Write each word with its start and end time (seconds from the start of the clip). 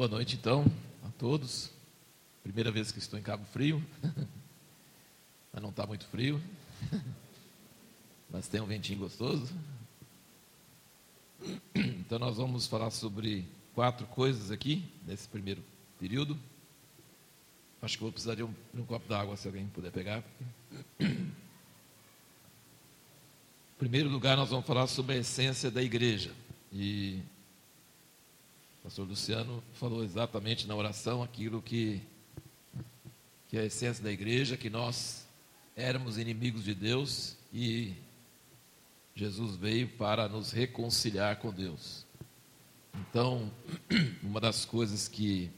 Boa 0.00 0.08
noite, 0.08 0.34
então, 0.34 0.64
a 1.04 1.10
todos. 1.18 1.70
Primeira 2.42 2.70
vez 2.70 2.90
que 2.90 2.98
estou 2.98 3.18
em 3.18 3.22
Cabo 3.22 3.44
Frio, 3.44 3.84
mas 5.52 5.62
não 5.62 5.68
está 5.68 5.86
muito 5.86 6.06
frio, 6.06 6.42
mas 8.30 8.48
tem 8.48 8.62
um 8.62 8.64
ventinho 8.64 8.98
gostoso. 8.98 9.52
Então, 11.74 12.18
nós 12.18 12.38
vamos 12.38 12.66
falar 12.66 12.90
sobre 12.90 13.46
quatro 13.74 14.06
coisas 14.06 14.50
aqui, 14.50 14.90
nesse 15.06 15.28
primeiro 15.28 15.62
período. 15.98 16.34
Acho 17.82 17.98
que 17.98 18.02
vou 18.02 18.10
precisar 18.10 18.36
de 18.36 18.42
um, 18.42 18.54
de 18.72 18.80
um 18.80 18.86
copo 18.86 19.06
d'água, 19.06 19.36
se 19.36 19.46
alguém 19.48 19.66
puder 19.66 19.92
pegar. 19.92 20.24
Em 20.98 21.30
primeiro 23.78 24.08
lugar, 24.08 24.34
nós 24.34 24.48
vamos 24.48 24.64
falar 24.64 24.86
sobre 24.86 25.16
a 25.16 25.18
essência 25.18 25.70
da 25.70 25.82
igreja. 25.82 26.32
E 26.72 27.20
o 28.80 28.84
pastor 28.84 29.06
Luciano 29.06 29.62
falou 29.74 30.02
exatamente 30.02 30.66
na 30.66 30.74
oração 30.74 31.22
aquilo 31.22 31.60
que, 31.60 32.00
que 33.46 33.58
é 33.58 33.60
a 33.60 33.64
essência 33.66 34.02
da 34.02 34.10
igreja, 34.10 34.56
que 34.56 34.70
nós 34.70 35.26
éramos 35.76 36.16
inimigos 36.16 36.64
de 36.64 36.74
Deus 36.74 37.36
e 37.52 37.94
Jesus 39.14 39.54
veio 39.56 39.86
para 39.86 40.30
nos 40.30 40.50
reconciliar 40.50 41.36
com 41.36 41.52
Deus. 41.52 42.06
Então, 42.94 43.52
uma 44.22 44.40
das 44.40 44.64
coisas 44.64 45.06
que, 45.06 45.50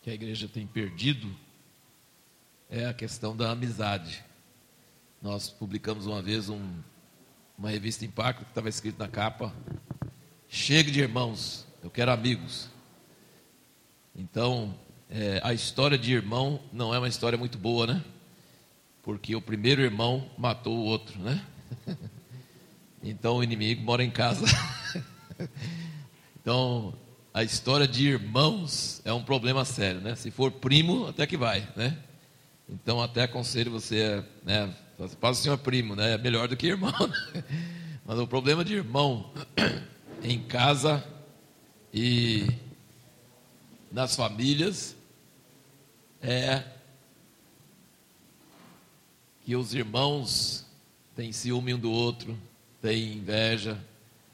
que 0.00 0.10
a 0.10 0.14
igreja 0.14 0.46
tem 0.46 0.64
perdido 0.64 1.34
é 2.70 2.86
a 2.86 2.94
questão 2.94 3.36
da 3.36 3.50
amizade. 3.50 4.24
Nós 5.20 5.50
publicamos 5.50 6.06
uma 6.06 6.22
vez 6.22 6.48
um, 6.48 6.80
uma 7.58 7.68
revista 7.68 8.04
Impacto 8.04 8.44
que 8.44 8.50
estava 8.52 8.68
escrito 8.68 8.98
na 9.00 9.08
capa: 9.08 9.52
Chegue 10.54 10.90
de 10.90 11.00
irmãos, 11.00 11.66
eu 11.82 11.88
quero 11.88 12.12
amigos. 12.12 12.68
Então, 14.14 14.74
é, 15.08 15.40
a 15.42 15.54
história 15.54 15.96
de 15.96 16.12
irmão 16.12 16.60
não 16.70 16.94
é 16.94 16.98
uma 16.98 17.08
história 17.08 17.38
muito 17.38 17.56
boa, 17.56 17.86
né? 17.86 18.04
Porque 19.02 19.34
o 19.34 19.40
primeiro 19.40 19.80
irmão 19.80 20.28
matou 20.36 20.76
o 20.76 20.84
outro, 20.84 21.18
né? 21.18 21.42
Então 23.02 23.38
o 23.38 23.42
inimigo 23.42 23.82
mora 23.82 24.04
em 24.04 24.10
casa. 24.10 24.44
então, 26.38 26.94
a 27.32 27.42
história 27.42 27.88
de 27.88 28.08
irmãos 28.08 29.00
é 29.06 29.12
um 29.12 29.24
problema 29.24 29.64
sério, 29.64 30.02
né? 30.02 30.14
Se 30.14 30.30
for 30.30 30.52
primo, 30.52 31.08
até 31.08 31.26
que 31.26 31.36
vai, 31.36 31.66
né? 31.74 31.98
Então, 32.68 33.02
até 33.02 33.22
aconselho 33.22 33.70
você, 33.70 34.22
né? 34.44 34.72
Faz 35.18 35.38
o 35.38 35.42
senhor 35.42 35.58
primo, 35.58 35.96
né? 35.96 36.12
É 36.12 36.18
melhor 36.18 36.46
do 36.46 36.58
que 36.58 36.66
irmão. 36.66 36.92
Né? 37.34 37.42
Mas 38.04 38.18
o 38.18 38.26
problema 38.26 38.64
de 38.64 38.74
irmão 38.74 39.32
em 40.22 40.38
casa 40.40 41.04
e 41.92 42.46
nas 43.90 44.14
famílias 44.14 44.96
é 46.20 46.62
que 49.44 49.56
os 49.56 49.74
irmãos 49.74 50.64
têm 51.16 51.32
ciúme 51.32 51.74
um 51.74 51.78
do 51.78 51.90
outro, 51.90 52.38
tem 52.80 53.14
inveja, 53.14 53.76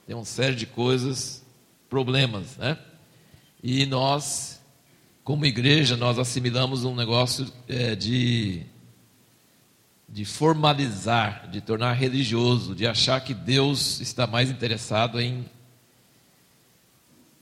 tem 0.06 0.14
uma 0.14 0.24
série 0.24 0.54
de 0.54 0.66
coisas, 0.66 1.42
problemas, 1.88 2.56
né? 2.58 2.78
E 3.62 3.86
nós, 3.86 4.60
como 5.24 5.46
igreja, 5.46 5.96
nós 5.96 6.18
assimilamos 6.18 6.84
um 6.84 6.94
negócio 6.94 7.50
é, 7.66 7.96
de, 7.96 8.62
de 10.08 10.24
formalizar, 10.24 11.48
de 11.50 11.60
tornar 11.60 11.94
religioso, 11.94 12.74
de 12.74 12.86
achar 12.86 13.20
que 13.22 13.32
Deus 13.32 14.00
está 14.00 14.26
mais 14.26 14.50
interessado 14.50 15.18
em 15.18 15.44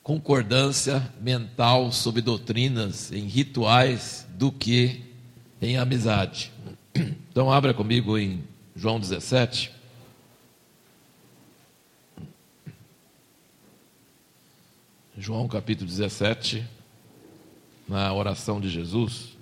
concordância 0.07 1.13
mental 1.21 1.91
sobre 1.91 2.23
doutrinas, 2.23 3.11
em 3.11 3.25
rituais, 3.25 4.25
do 4.39 4.53
que 4.53 5.03
em 5.61 5.79
amizade. 5.79 6.53
Então, 7.29 7.53
abra 7.53 7.75
comigo 7.75 8.17
em 8.17 8.43
João 8.75 8.99
17. 9.01 9.71
João 15.19 15.47
capítulo 15.49 15.91
17, 15.91 16.65
na 17.87 18.15
oração 18.15 18.59
de 18.59 18.71
Jesus. 18.71 19.37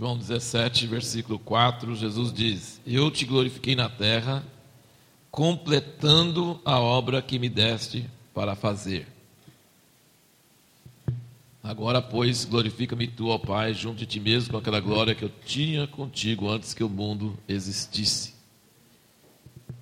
João 0.00 0.16
17, 0.16 0.86
versículo 0.86 1.38
4, 1.38 1.94
Jesus 1.94 2.32
diz: 2.32 2.80
Eu 2.86 3.10
te 3.10 3.26
glorifiquei 3.26 3.76
na 3.76 3.86
terra, 3.86 4.42
completando 5.30 6.58
a 6.64 6.80
obra 6.80 7.20
que 7.20 7.38
me 7.38 7.50
deste 7.50 8.08
para 8.32 8.56
fazer. 8.56 9.06
Agora, 11.62 12.00
pois, 12.00 12.46
glorifica-me 12.46 13.08
tu, 13.08 13.26
ó 13.26 13.36
Pai, 13.36 13.74
junto 13.74 13.98
de 13.98 14.06
ti 14.06 14.18
mesmo 14.18 14.52
com 14.52 14.56
aquela 14.56 14.80
glória 14.80 15.14
que 15.14 15.22
eu 15.22 15.30
tinha 15.44 15.86
contigo 15.86 16.48
antes 16.48 16.72
que 16.72 16.82
o 16.82 16.88
mundo 16.88 17.38
existisse. 17.46 18.32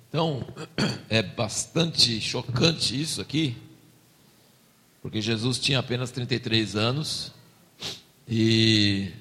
Então, 0.09 0.45
é 1.09 1.23
bastante 1.23 2.19
chocante 2.19 3.01
isso 3.01 3.21
aqui, 3.21 3.55
porque 5.01 5.21
Jesus 5.21 5.59
tinha 5.59 5.79
apenas 5.79 6.11
33 6.11 6.75
anos 6.75 7.31
e 8.27 9.13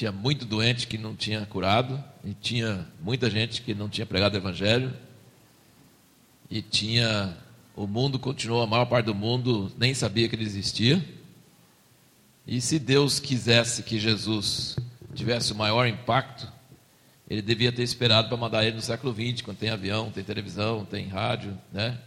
tinha 0.00 0.10
muito 0.10 0.46
doente 0.46 0.86
que 0.86 0.96
não 0.96 1.14
tinha 1.14 1.44
curado, 1.44 2.02
e 2.24 2.32
tinha 2.32 2.88
muita 3.02 3.28
gente 3.28 3.60
que 3.60 3.74
não 3.74 3.86
tinha 3.86 4.06
pregado 4.06 4.32
o 4.32 4.38
evangelho, 4.38 4.94
e 6.50 6.62
tinha 6.62 7.36
o 7.76 7.86
mundo 7.86 8.18
continuou, 8.18 8.62
a 8.62 8.66
maior 8.66 8.86
parte 8.86 9.04
do 9.04 9.14
mundo 9.14 9.70
nem 9.76 9.92
sabia 9.92 10.26
que 10.26 10.34
ele 10.34 10.44
existia. 10.44 11.04
E 12.46 12.62
se 12.62 12.78
Deus 12.78 13.20
quisesse 13.20 13.82
que 13.82 14.00
Jesus 14.00 14.78
tivesse 15.14 15.52
o 15.52 15.54
maior 15.56 15.86
impacto, 15.86 16.50
ele 17.28 17.42
devia 17.42 17.70
ter 17.70 17.82
esperado 17.82 18.28
para 18.28 18.38
mandar 18.38 18.64
ele 18.64 18.76
no 18.76 18.82
século 18.82 19.12
XX, 19.12 19.42
quando 19.42 19.58
tem 19.58 19.68
avião, 19.68 20.10
tem 20.10 20.24
televisão, 20.24 20.82
tem 20.82 21.08
rádio, 21.08 21.58
né? 21.70 21.98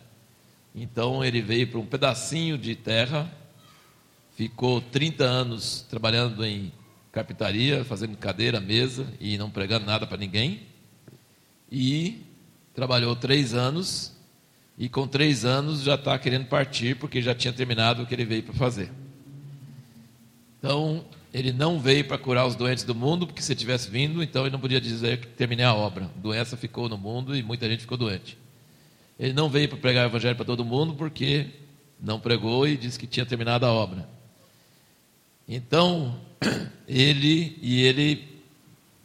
Então 0.73 1.23
ele 1.23 1.43
veio 1.43 1.67
para 1.67 1.79
um 1.79 1.85
pedacinho 1.85 2.57
de 2.57 2.75
terra, 2.75 3.31
ficou 4.35 4.81
30 4.81 5.23
anos 5.23 5.85
trabalhando 5.87 6.43
em 6.43 6.71
carpintaria, 7.13 7.85
fazendo 7.85 8.17
cadeira, 8.17 8.59
mesa 8.59 9.07
e 9.21 9.37
não 9.37 9.49
pregando 9.49 9.85
nada 9.85 10.05
para 10.07 10.17
ninguém. 10.17 10.63
E 11.71 12.21
trabalhou 12.73 13.15
três 13.15 13.53
anos 13.53 14.11
e 14.77 14.89
com 14.89 15.07
três 15.07 15.45
anos 15.45 15.83
já 15.83 15.93
está 15.93 16.17
querendo 16.17 16.47
partir 16.47 16.95
porque 16.95 17.21
já 17.21 17.35
tinha 17.35 17.53
terminado 17.53 18.01
o 18.01 18.05
que 18.07 18.15
ele 18.15 18.25
veio 18.25 18.41
para 18.41 18.55
fazer. 18.55 18.91
Então 20.57 21.05
ele 21.31 21.53
não 21.53 21.79
veio 21.79 22.03
para 22.03 22.17
curar 22.17 22.47
os 22.47 22.55
doentes 22.55 22.83
do 22.83 22.95
mundo 22.95 23.27
porque 23.27 23.43
se 23.43 23.53
tivesse 23.53 23.91
vindo, 23.91 24.23
então 24.23 24.43
ele 24.43 24.51
não 24.51 24.59
podia 24.59 24.81
dizer 24.81 25.19
que 25.19 25.27
terminei 25.27 25.65
a 25.65 25.73
obra. 25.73 26.09
Doença 26.15 26.57
ficou 26.57 26.89
no 26.89 26.97
mundo 26.97 27.35
e 27.35 27.43
muita 27.43 27.69
gente 27.69 27.81
ficou 27.81 27.97
doente. 27.97 28.37
Ele 29.19 29.33
não 29.33 29.49
veio 29.49 29.69
para 29.69 29.77
pregar 29.77 30.05
o 30.05 30.09
evangelho 30.09 30.35
para 30.35 30.45
todo 30.45 30.65
mundo 30.65 30.95
porque 30.95 31.45
não 32.01 32.19
pregou 32.19 32.67
e 32.67 32.75
disse 32.75 32.97
que 32.97 33.05
tinha 33.05 33.25
terminado 33.25 33.67
a 33.67 33.71
obra. 33.71 34.09
Então, 35.47 36.19
ele 36.87 37.57
e 37.61 37.81
ele 37.81 38.33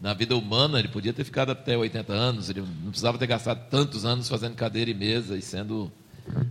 na 0.01 0.15
vida 0.15 0.37
humana, 0.37 0.79
ele 0.79 0.89
podia 0.89 1.13
ter 1.13 1.25
ficado 1.25 1.51
até 1.51 1.77
80 1.77 2.13
anos, 2.13 2.49
ele 2.49 2.61
não 2.61 2.91
precisava 2.91 3.19
ter 3.19 3.27
gastado 3.27 3.69
tantos 3.69 4.05
anos 4.05 4.29
fazendo 4.29 4.55
cadeira 4.55 4.91
e 4.91 4.95
mesa 4.95 5.37
e 5.37 5.43
sendo 5.43 5.91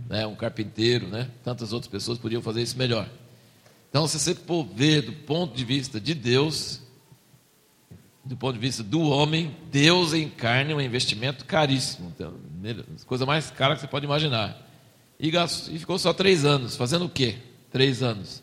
né, 0.08 0.26
um 0.26 0.34
carpinteiro, 0.34 1.06
né? 1.06 1.30
Tantas 1.42 1.72
outras 1.72 1.90
pessoas 1.90 2.18
podiam 2.18 2.42
fazer 2.42 2.62
isso 2.62 2.76
melhor. 2.76 3.08
Então, 3.88 4.06
se 4.06 4.18
você 4.18 4.34
for 4.34 4.64
ver 4.64 5.02
do 5.02 5.12
ponto 5.12 5.56
de 5.56 5.64
vista 5.64 5.98
de 5.98 6.14
Deus, 6.14 6.82
do 8.22 8.36
ponto 8.36 8.54
de 8.54 8.60
vista 8.60 8.82
do 8.82 9.00
homem, 9.00 9.56
Deus 9.70 10.12
em 10.12 10.28
carne 10.28 10.72
é 10.72 10.76
um 10.76 10.80
investimento 10.80 11.46
caríssimo, 11.46 12.12
então, 12.14 12.34
coisa 13.06 13.24
mais 13.24 13.50
cara 13.50 13.74
que 13.74 13.80
você 13.80 13.86
pode 13.86 14.04
imaginar. 14.04 14.66
E, 15.18 15.30
gastou, 15.30 15.74
e 15.74 15.78
ficou 15.78 15.98
só 15.98 16.12
três 16.12 16.44
anos, 16.44 16.76
fazendo 16.76 17.06
o 17.06 17.08
quê? 17.08 17.36
Três 17.72 18.02
anos. 18.02 18.42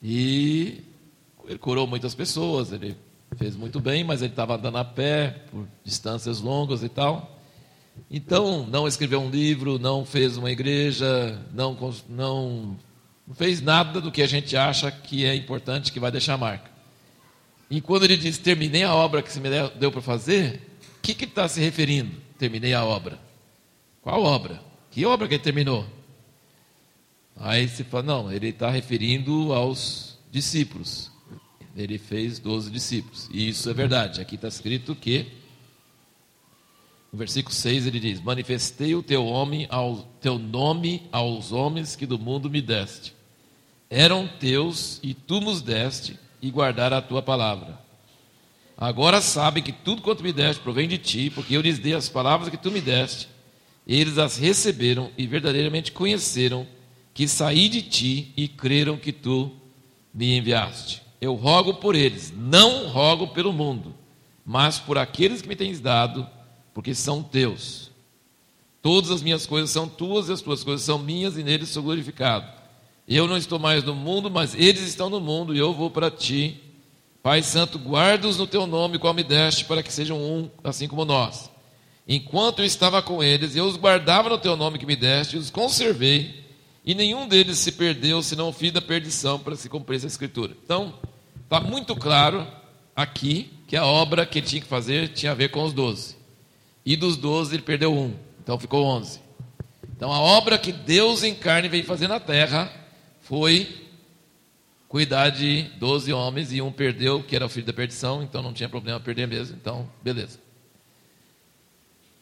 E 0.00 0.82
ele 1.52 1.58
curou 1.58 1.86
muitas 1.86 2.14
pessoas, 2.14 2.72
ele 2.72 2.96
fez 3.36 3.56
muito 3.56 3.80
bem, 3.80 4.04
mas 4.04 4.22
ele 4.22 4.32
estava 4.32 4.56
andando 4.56 4.78
a 4.78 4.84
pé 4.84 5.44
por 5.50 5.66
distâncias 5.84 6.40
longas 6.40 6.82
e 6.82 6.88
tal. 6.88 7.38
Então, 8.10 8.66
não 8.66 8.88
escreveu 8.88 9.20
um 9.20 9.30
livro, 9.30 9.78
não 9.78 10.04
fez 10.04 10.36
uma 10.36 10.50
igreja, 10.50 11.38
não, 11.52 11.76
não, 12.08 12.76
fez 13.34 13.60
nada 13.60 14.00
do 14.00 14.10
que 14.10 14.22
a 14.22 14.26
gente 14.26 14.56
acha 14.56 14.90
que 14.90 15.24
é 15.24 15.34
importante, 15.34 15.92
que 15.92 16.00
vai 16.00 16.10
deixar 16.10 16.36
marca. 16.36 16.70
E 17.70 17.80
quando 17.80 18.04
ele 18.04 18.16
diz, 18.16 18.38
terminei 18.38 18.82
a 18.82 18.94
obra 18.94 19.22
que 19.22 19.32
se 19.32 19.40
me 19.40 19.48
deu 19.78 19.92
para 19.92 20.02
fazer, 20.02 20.60
que 21.02 21.14
que 21.14 21.24
está 21.24 21.48
se 21.48 21.60
referindo? 21.60 22.16
Terminei 22.38 22.74
a 22.74 22.84
obra. 22.84 23.18
Qual 24.02 24.22
obra? 24.22 24.60
Que 24.90 25.04
obra 25.06 25.28
que 25.28 25.34
ele 25.34 25.42
terminou? 25.42 25.86
Aí 27.36 27.68
você 27.68 27.82
fala, 27.84 28.02
não, 28.02 28.32
ele 28.32 28.48
está 28.48 28.70
referindo 28.70 29.52
aos 29.52 30.18
discípulos. 30.30 31.11
Ele 31.76 31.98
fez 31.98 32.38
12 32.38 32.70
discípulos. 32.70 33.28
E 33.32 33.48
isso 33.48 33.68
é 33.70 33.74
verdade. 33.74 34.20
Aqui 34.20 34.34
está 34.34 34.48
escrito 34.48 34.94
que, 34.94 35.26
no 37.12 37.18
versículo 37.18 37.54
6 37.54 37.86
ele 37.86 38.00
diz: 38.00 38.20
Manifestei 38.20 38.94
o 38.94 39.02
teu, 39.02 39.24
homem 39.24 39.66
ao, 39.70 39.98
teu 40.20 40.38
nome 40.38 41.02
aos 41.10 41.52
homens 41.52 41.96
que 41.96 42.06
do 42.06 42.18
mundo 42.18 42.50
me 42.50 42.60
deste. 42.60 43.14
Eram 43.88 44.26
teus 44.26 44.98
e 45.02 45.14
tu 45.14 45.40
nos 45.40 45.60
deste, 45.60 46.18
e 46.40 46.50
guardaram 46.50 46.96
a 46.96 47.02
tua 47.02 47.22
palavra. 47.22 47.78
Agora 48.76 49.20
sabem 49.20 49.62
que 49.62 49.70
tudo 49.70 50.02
quanto 50.02 50.24
me 50.24 50.32
deste 50.32 50.62
provém 50.62 50.88
de 50.88 50.98
ti, 50.98 51.30
porque 51.30 51.56
eu 51.56 51.60
lhes 51.60 51.78
dei 51.78 51.94
as 51.94 52.08
palavras 52.08 52.48
que 52.48 52.56
tu 52.56 52.70
me 52.70 52.80
deste. 52.80 53.28
Eles 53.86 54.18
as 54.18 54.36
receberam 54.36 55.10
e 55.16 55.26
verdadeiramente 55.26 55.92
conheceram 55.92 56.66
que 57.14 57.28
saí 57.28 57.68
de 57.68 57.82
ti 57.82 58.32
e 58.36 58.48
creram 58.48 58.96
que 58.96 59.12
tu 59.12 59.52
me 60.14 60.36
enviaste. 60.38 61.01
Eu 61.22 61.34
rogo 61.34 61.74
por 61.74 61.94
eles, 61.94 62.34
não 62.36 62.88
rogo 62.88 63.28
pelo 63.28 63.52
mundo, 63.52 63.94
mas 64.44 64.80
por 64.80 64.98
aqueles 64.98 65.40
que 65.40 65.46
me 65.46 65.54
tens 65.54 65.78
dado, 65.78 66.28
porque 66.74 66.96
são 66.96 67.22
teus. 67.22 67.92
Todas 68.82 69.08
as 69.12 69.22
minhas 69.22 69.46
coisas 69.46 69.70
são 69.70 69.88
tuas 69.88 70.28
e 70.28 70.32
as 70.32 70.40
tuas 70.40 70.64
coisas 70.64 70.84
são 70.84 70.98
minhas 70.98 71.38
e 71.38 71.44
neles 71.44 71.68
sou 71.68 71.84
glorificado. 71.84 72.44
Eu 73.06 73.28
não 73.28 73.36
estou 73.36 73.56
mais 73.56 73.84
no 73.84 73.94
mundo, 73.94 74.28
mas 74.28 74.52
eles 74.56 74.80
estão 74.80 75.08
no 75.08 75.20
mundo 75.20 75.54
e 75.54 75.58
eu 75.60 75.72
vou 75.72 75.88
para 75.92 76.10
ti. 76.10 76.60
Pai 77.22 77.40
Santo, 77.40 77.78
guarda-os 77.78 78.36
no 78.36 78.48
teu 78.48 78.66
nome, 78.66 78.98
qual 78.98 79.14
me 79.14 79.22
deste, 79.22 79.64
para 79.64 79.80
que 79.80 79.92
sejam 79.92 80.20
um, 80.20 80.50
assim 80.64 80.88
como 80.88 81.04
nós. 81.04 81.48
Enquanto 82.08 82.58
eu 82.58 82.66
estava 82.66 83.00
com 83.00 83.22
eles, 83.22 83.54
eu 83.54 83.64
os 83.64 83.76
guardava 83.76 84.28
no 84.28 84.38
teu 84.38 84.56
nome 84.56 84.76
que 84.76 84.86
me 84.86 84.96
deste, 84.96 85.36
e 85.36 85.38
os 85.38 85.50
conservei, 85.50 86.42
e 86.84 86.96
nenhum 86.96 87.28
deles 87.28 87.58
se 87.58 87.70
perdeu, 87.70 88.20
senão 88.24 88.48
o 88.48 88.52
filho 88.52 88.72
da 88.72 88.82
perdição, 88.82 89.38
para 89.38 89.54
se 89.54 89.68
cumprir 89.68 89.98
essa 89.98 90.08
escritura. 90.08 90.56
Então, 90.64 90.92
está 91.52 91.60
muito 91.60 91.94
claro 91.94 92.46
aqui 92.96 93.52
que 93.68 93.76
a 93.76 93.84
obra 93.84 94.24
que 94.24 94.38
ele 94.38 94.46
tinha 94.46 94.62
que 94.62 94.66
fazer 94.66 95.08
tinha 95.08 95.32
a 95.32 95.34
ver 95.34 95.50
com 95.50 95.62
os 95.62 95.74
doze. 95.74 96.16
E 96.82 96.96
dos 96.96 97.18
doze 97.18 97.54
ele 97.54 97.62
perdeu 97.62 97.92
um, 97.94 98.16
então 98.40 98.58
ficou 98.58 98.86
onze. 98.86 99.20
Então 99.94 100.10
a 100.10 100.18
obra 100.18 100.58
que 100.58 100.72
Deus 100.72 101.22
em 101.22 101.34
carne 101.34 101.68
veio 101.68 101.84
fazer 101.84 102.08
na 102.08 102.18
terra 102.18 102.72
foi 103.20 103.86
cuidar 104.88 105.28
de 105.28 105.64
doze 105.78 106.10
homens 106.10 106.54
e 106.54 106.62
um 106.62 106.72
perdeu, 106.72 107.22
que 107.22 107.36
era 107.36 107.44
o 107.44 107.50
filho 107.50 107.66
da 107.66 107.72
perdição, 107.74 108.22
então 108.22 108.42
não 108.42 108.54
tinha 108.54 108.68
problema 108.68 108.98
perder 108.98 109.28
mesmo, 109.28 109.54
então 109.54 109.86
beleza. 110.02 110.40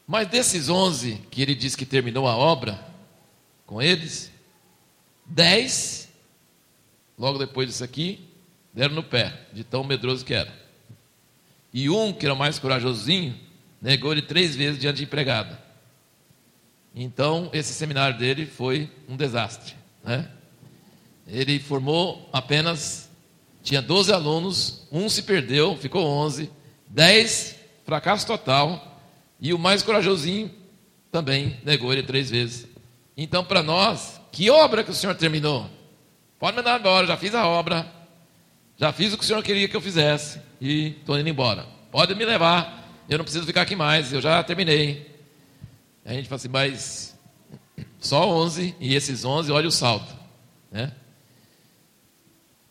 Mas 0.08 0.26
desses 0.26 0.68
onze 0.68 1.20
que 1.30 1.40
ele 1.40 1.54
diz 1.54 1.76
que 1.76 1.86
terminou 1.86 2.26
a 2.26 2.36
obra 2.36 2.84
com 3.64 3.80
eles, 3.80 4.32
dez, 5.24 6.08
logo 7.16 7.38
depois 7.38 7.68
disso 7.68 7.84
aqui, 7.84 8.28
deram 8.72 8.94
no 8.94 9.02
pé, 9.02 9.32
de 9.52 9.64
tão 9.64 9.84
medroso 9.84 10.24
que 10.24 10.34
era. 10.34 10.52
E 11.72 11.88
um, 11.88 12.12
que 12.12 12.26
era 12.26 12.34
mais 12.34 12.58
corajosinho, 12.58 13.34
negou 13.80 14.12
ele 14.12 14.22
três 14.22 14.54
vezes 14.56 14.80
diante 14.80 14.98
de 14.98 15.04
empregada. 15.04 15.60
Então, 16.94 17.48
esse 17.52 17.72
seminário 17.72 18.18
dele 18.18 18.46
foi 18.46 18.90
um 19.08 19.16
desastre. 19.16 19.74
Né? 20.02 20.28
Ele 21.26 21.58
formou 21.60 22.28
apenas, 22.32 23.08
tinha 23.62 23.80
12 23.80 24.12
alunos, 24.12 24.86
um 24.90 25.08
se 25.08 25.22
perdeu, 25.22 25.76
ficou 25.76 26.04
11, 26.04 26.50
10, 26.88 27.56
fracasso 27.84 28.26
total, 28.26 29.00
e 29.40 29.54
o 29.54 29.58
mais 29.58 29.82
corajosinho 29.82 30.50
também 31.10 31.58
negou 31.64 31.92
ele 31.92 32.02
três 32.02 32.30
vezes. 32.30 32.66
Então, 33.16 33.44
para 33.44 33.62
nós, 33.62 34.20
que 34.32 34.50
obra 34.50 34.82
que 34.82 34.90
o 34.90 34.94
Senhor 34.94 35.14
terminou? 35.14 35.68
Pode 36.38 36.56
mandar 36.56 36.80
embora, 36.80 37.06
já 37.06 37.16
fiz 37.16 37.34
a 37.34 37.46
obra, 37.46 37.99
já 38.80 38.94
fiz 38.94 39.12
o 39.12 39.18
que 39.18 39.24
o 39.24 39.26
Senhor 39.26 39.42
queria 39.42 39.68
que 39.68 39.76
eu 39.76 39.80
fizesse 39.80 40.40
e 40.58 40.96
estou 40.98 41.18
indo 41.20 41.28
embora. 41.28 41.66
Pode 41.92 42.14
me 42.14 42.24
levar, 42.24 42.88
eu 43.10 43.18
não 43.18 43.24
preciso 43.26 43.44
ficar 43.44 43.60
aqui 43.60 43.76
mais, 43.76 44.10
eu 44.10 44.22
já 44.22 44.42
terminei. 44.42 45.20
a 46.02 46.14
gente 46.14 46.30
fala 46.30 46.36
assim, 46.36 46.48
mas 46.48 47.18
só 47.98 48.26
11 48.26 48.74
e 48.80 48.94
esses 48.94 49.22
11, 49.22 49.52
olha 49.52 49.68
o 49.68 49.70
saldo, 49.70 50.10
né? 50.72 50.94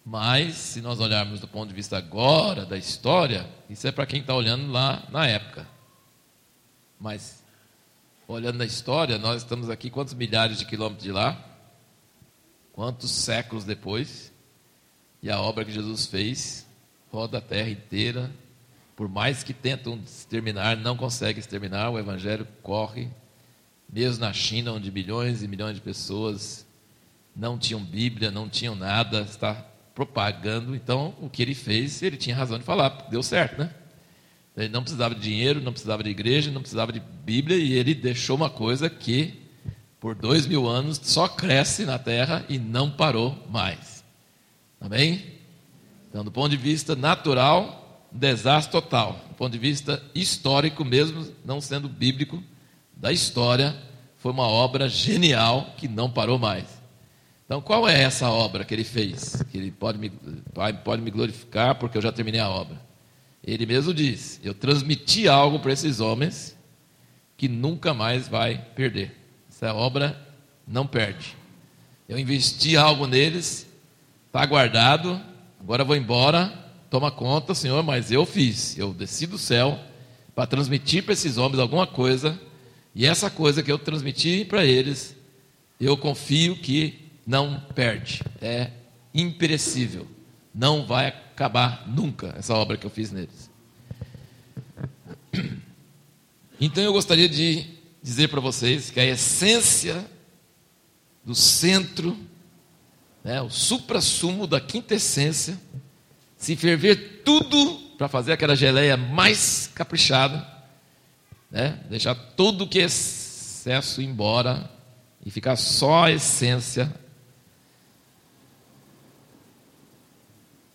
Mas, 0.03 0.55
se 0.55 0.81
nós 0.81 0.99
olharmos 0.99 1.39
do 1.39 1.47
ponto 1.47 1.69
de 1.69 1.75
vista 1.75 1.95
agora 1.99 2.65
da 2.65 2.75
história, 2.75 3.47
isso 3.69 3.87
é 3.87 3.91
para 3.91 4.07
quem 4.07 4.21
está 4.21 4.33
olhando 4.33 4.71
lá 4.71 5.03
na 5.11 5.27
época. 5.27 5.67
Mas, 6.99 7.43
olhando 8.27 8.57
na 8.57 8.65
história, 8.65 9.19
nós 9.19 9.43
estamos 9.43 9.69
aqui 9.69 9.91
quantos 9.91 10.15
milhares 10.15 10.57
de 10.57 10.65
quilômetros 10.65 11.03
de 11.03 11.11
lá? 11.11 11.37
Quantos 12.73 13.11
séculos 13.11 13.63
depois? 13.63 14.28
E 15.21 15.29
a 15.29 15.39
obra 15.39 15.65
que 15.65 15.71
Jesus 15.71 16.05
fez 16.05 16.65
roda 17.11 17.39
a 17.39 17.41
terra 17.41 17.69
inteira. 17.69 18.31
Por 18.95 19.09
mais 19.09 19.43
que 19.43 19.53
tentam 19.53 19.99
exterminar, 20.05 20.77
não 20.77 20.95
consegue 20.95 21.39
exterminar. 21.39 21.89
O 21.89 21.99
Evangelho 21.99 22.47
corre, 22.61 23.09
mesmo 23.91 24.21
na 24.21 24.33
China, 24.33 24.73
onde 24.73 24.91
milhões 24.91 25.41
e 25.41 25.47
milhões 25.47 25.75
de 25.75 25.81
pessoas 25.81 26.65
não 27.35 27.57
tinham 27.57 27.83
Bíblia, 27.83 28.31
não 28.31 28.49
tinham 28.49 28.75
nada, 28.75 29.21
está 29.21 29.53
propagando. 29.95 30.75
Então, 30.75 31.15
o 31.21 31.29
que 31.29 31.41
ele 31.41 31.55
fez, 31.55 32.01
ele 32.01 32.17
tinha 32.17 32.35
razão 32.35 32.57
de 32.57 32.63
falar, 32.63 33.07
deu 33.09 33.23
certo, 33.23 33.59
né? 33.59 33.73
Ele 34.55 34.69
não 34.69 34.81
precisava 34.81 35.15
de 35.15 35.21
dinheiro, 35.21 35.61
não 35.61 35.71
precisava 35.71 36.03
de 36.03 36.09
igreja, 36.09 36.51
não 36.51 36.61
precisava 36.61 36.91
de 36.91 36.99
Bíblia, 36.99 37.57
e 37.57 37.73
ele 37.73 37.95
deixou 37.95 38.35
uma 38.35 38.49
coisa 38.49 38.89
que, 38.89 39.41
por 39.99 40.15
dois 40.15 40.45
mil 40.45 40.67
anos, 40.67 40.99
só 41.01 41.29
cresce 41.29 41.85
na 41.85 41.97
terra 41.97 42.45
e 42.49 42.57
não 42.57 42.91
parou 42.91 43.47
mais. 43.49 43.98
Amém? 44.79 45.23
Então, 46.09 46.23
do 46.23 46.31
ponto 46.31 46.49
de 46.49 46.57
vista 46.57 46.95
natural, 46.95 48.07
desastre 48.11 48.71
total. 48.71 49.19
Do 49.29 49.35
ponto 49.35 49.51
de 49.51 49.59
vista 49.59 50.01
histórico, 50.15 50.83
mesmo 50.83 51.31
não 51.45 51.61
sendo 51.61 51.87
bíblico, 51.87 52.43
da 52.95 53.11
história, 53.11 53.75
foi 54.17 54.31
uma 54.31 54.47
obra 54.47 54.89
genial 54.89 55.73
que 55.77 55.87
não 55.87 56.09
parou 56.09 56.37
mais. 56.37 56.79
Então, 57.45 57.61
qual 57.61 57.87
é 57.87 58.01
essa 58.01 58.29
obra 58.29 58.63
que 58.63 58.73
ele 58.73 58.83
fez? 58.83 59.41
Que 59.49 59.57
ele 59.57 59.71
pode 59.71 59.97
me, 59.97 60.11
pode 60.83 61.01
me 61.01 61.09
glorificar 61.09 61.75
porque 61.75 61.97
eu 61.97 62.01
já 62.01 62.11
terminei 62.11 62.39
a 62.39 62.49
obra. 62.49 62.79
Ele 63.43 63.65
mesmo 63.65 63.93
diz: 63.93 64.39
Eu 64.43 64.53
transmiti 64.53 65.27
algo 65.27 65.59
para 65.59 65.71
esses 65.71 65.99
homens 65.99 66.55
que 67.37 67.47
nunca 67.47 67.93
mais 67.93 68.27
vai 68.27 68.57
perder. 68.75 69.15
Essa 69.49 69.73
obra 69.73 70.19
não 70.67 70.85
perde. 70.85 71.35
Eu 72.07 72.19
investi 72.19 72.75
algo 72.75 73.07
neles, 73.07 73.67
está 74.29 74.45
guardado, 74.45 75.19
agora 75.59 75.83
vou 75.83 75.95
embora, 75.95 76.53
toma 76.87 77.09
conta, 77.09 77.55
Senhor, 77.55 77.81
mas 77.81 78.11
eu 78.11 78.27
fiz. 78.27 78.77
Eu 78.77 78.93
desci 78.93 79.25
do 79.25 79.39
céu 79.39 79.79
para 80.35 80.45
transmitir 80.45 81.03
para 81.03 81.13
esses 81.13 81.37
homens 81.37 81.59
alguma 81.59 81.87
coisa, 81.87 82.39
e 82.93 83.07
essa 83.07 83.29
coisa 83.31 83.63
que 83.63 83.71
eu 83.71 83.79
transmiti 83.79 84.45
para 84.45 84.63
eles, 84.63 85.15
eu 85.81 85.97
confio 85.97 86.55
que 86.57 87.09
não 87.25 87.59
perde, 87.73 88.21
é 88.39 88.69
imperecível, 89.13 90.07
não 90.53 90.85
vai 90.85 91.07
acabar 91.07 91.87
nunca 91.87 92.35
essa 92.37 92.53
obra 92.53 92.77
que 92.77 92.85
eu 92.85 92.91
fiz 92.91 93.11
neles. 93.11 93.49
Então 96.61 96.83
eu 96.83 96.93
gostaria 96.93 97.27
de 97.27 97.65
dizer 98.01 98.27
para 98.27 98.39
vocês 98.39 98.91
que 98.91 98.99
a 98.99 99.05
essência 99.05 100.05
do 101.25 101.33
centro, 101.33 102.15
né, 103.23 103.41
o 103.41 103.49
supra-sumo 103.49 104.47
da 104.47 104.61
quintessência, 104.61 105.59
se 106.37 106.55
ferver 106.55 107.21
tudo 107.23 107.77
para 107.97 108.07
fazer 108.07 108.31
aquela 108.31 108.55
geleia 108.55 108.95
mais 108.95 109.69
caprichada, 109.73 110.47
né, 111.51 111.79
deixar 111.89 112.15
tudo 112.15 112.67
que 112.67 112.79
é 112.79 112.83
excesso 112.83 114.01
embora 114.01 114.69
e 115.25 115.29
ficar 115.29 115.55
só 115.55 116.05
a 116.05 116.11
essência, 116.11 116.93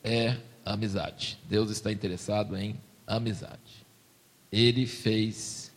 é 0.03 0.37
amizade. 0.65 1.39
Deus 1.49 1.71
está 1.71 1.91
interessado 1.91 2.57
em 2.57 2.79
amizade. 3.07 3.87
Ele 4.53 4.87
fez 4.87 5.73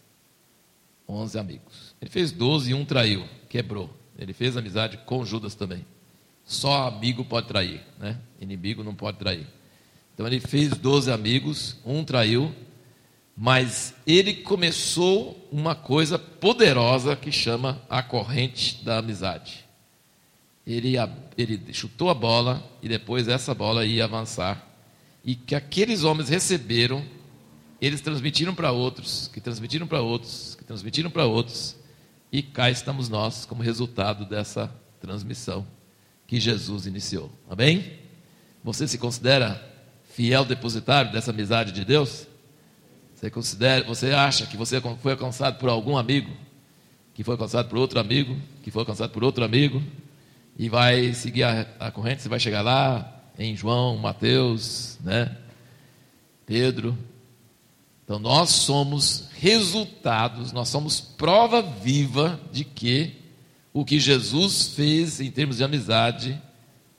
11 1.07 1.39
amigos. 1.39 1.95
Ele 2.01 2.11
fez 2.11 2.31
12 2.31 2.71
e 2.71 2.73
um 2.73 2.83
traiu, 2.83 3.27
quebrou. 3.49 3.89
Ele 4.19 4.33
fez 4.33 4.57
amizade 4.57 4.97
com 5.05 5.23
Judas 5.23 5.55
também. 5.55 5.85
Só 6.47 6.87
amigo 6.87 7.25
pode 7.25 7.47
trair, 7.49 7.81
né? 7.99 8.17
Inimigo 8.39 8.81
não 8.81 8.95
pode 8.95 9.17
trair. 9.17 9.45
Então 10.13 10.25
ele 10.25 10.39
fez 10.39 10.69
12 10.69 11.11
amigos, 11.11 11.75
um 11.85 12.05
traiu, 12.05 12.55
mas 13.35 13.93
ele 14.07 14.33
começou 14.33 15.45
uma 15.51 15.75
coisa 15.75 16.17
poderosa 16.17 17.17
que 17.17 17.33
chama 17.33 17.81
a 17.89 18.01
corrente 18.01 18.83
da 18.83 18.99
amizade. 18.99 19.65
Ele, 20.65 20.95
ele 21.37 21.73
chutou 21.73 22.09
a 22.09 22.13
bola 22.13 22.63
e 22.81 22.87
depois 22.87 23.27
essa 23.27 23.53
bola 23.53 23.85
ia 23.85 24.05
avançar 24.05 24.65
e 25.25 25.35
que 25.35 25.53
aqueles 25.53 26.05
homens 26.05 26.29
receberam 26.29 27.03
eles 27.79 28.01
transmitiram 28.01 28.55
para 28.55 28.71
outros, 28.71 29.29
que 29.31 29.39
transmitiram 29.39 29.85
para 29.85 30.01
outros, 30.01 30.55
que 30.55 30.63
transmitiram 30.63 31.11
para 31.11 31.25
outros, 31.25 31.75
e 32.31 32.41
cá 32.41 32.71
estamos 32.71 33.07
nós 33.07 33.45
como 33.45 33.61
resultado 33.61 34.25
dessa 34.25 34.73
transmissão 34.99 35.76
que 36.27 36.39
Jesus 36.39 36.85
iniciou. 36.85 37.31
Amém? 37.49 37.93
Você 38.63 38.87
se 38.87 38.97
considera 38.97 39.65
fiel 40.13 40.43
depositário 40.43 41.11
dessa 41.11 41.31
amizade 41.31 41.71
de 41.71 41.85
Deus? 41.85 42.27
Você 43.15 43.31
considera, 43.31 43.83
você 43.85 44.11
acha 44.11 44.45
que 44.45 44.57
você 44.57 44.79
foi 45.01 45.13
alcançado 45.13 45.57
por 45.57 45.69
algum 45.69 45.97
amigo, 45.97 46.29
que 47.13 47.23
foi 47.23 47.33
alcançado 47.33 47.69
por 47.69 47.77
outro 47.77 47.99
amigo, 47.99 48.37
que 48.61 48.69
foi 48.69 48.81
alcançado 48.81 49.11
por 49.11 49.23
outro 49.23 49.43
amigo, 49.43 49.81
e 50.57 50.69
vai 50.69 51.13
seguir 51.13 51.43
a, 51.43 51.65
a 51.79 51.91
corrente, 51.91 52.21
você 52.21 52.29
vai 52.29 52.39
chegar 52.39 52.61
lá 52.61 53.23
em 53.39 53.55
João, 53.55 53.97
Mateus, 53.97 54.97
né? 55.03 55.35
Pedro. 56.45 56.97
Então 58.03 58.19
nós 58.19 58.49
somos 58.49 59.29
resultados, 59.35 60.51
nós 60.51 60.69
somos 60.69 60.99
prova 60.99 61.61
viva 61.61 62.39
de 62.51 62.63
que 62.63 63.15
o 63.73 63.85
que 63.85 63.99
Jesus 63.99 64.69
fez 64.69 65.19
em 65.19 65.29
termos 65.29 65.57
de 65.57 65.63
amizade 65.63 66.41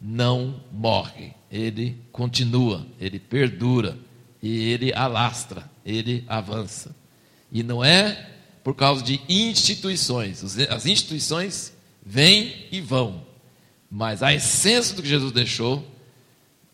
não 0.01 0.63
morre, 0.71 1.35
ele 1.51 1.97
continua, 2.13 2.87
ele 3.01 3.19
perdura 3.19 3.99
e 4.43 4.71
ele 4.71 4.93
alastra, 4.93 5.69
ele 5.85 6.25
avança. 6.29 6.95
E 7.51 7.63
não 7.63 7.85
é 7.85 8.31
por 8.63 8.75
causa 8.75 9.03
de 9.03 9.21
instituições, 9.29 10.45
as 10.69 10.87
instituições 10.87 11.73
vêm 12.05 12.67
e 12.71 12.81
vão, 12.81 13.27
mas 13.91 14.23
a 14.23 14.33
essência 14.35 14.95
do 14.95 15.03
que 15.03 15.09
Jesus 15.09 15.33
deixou, 15.33 15.85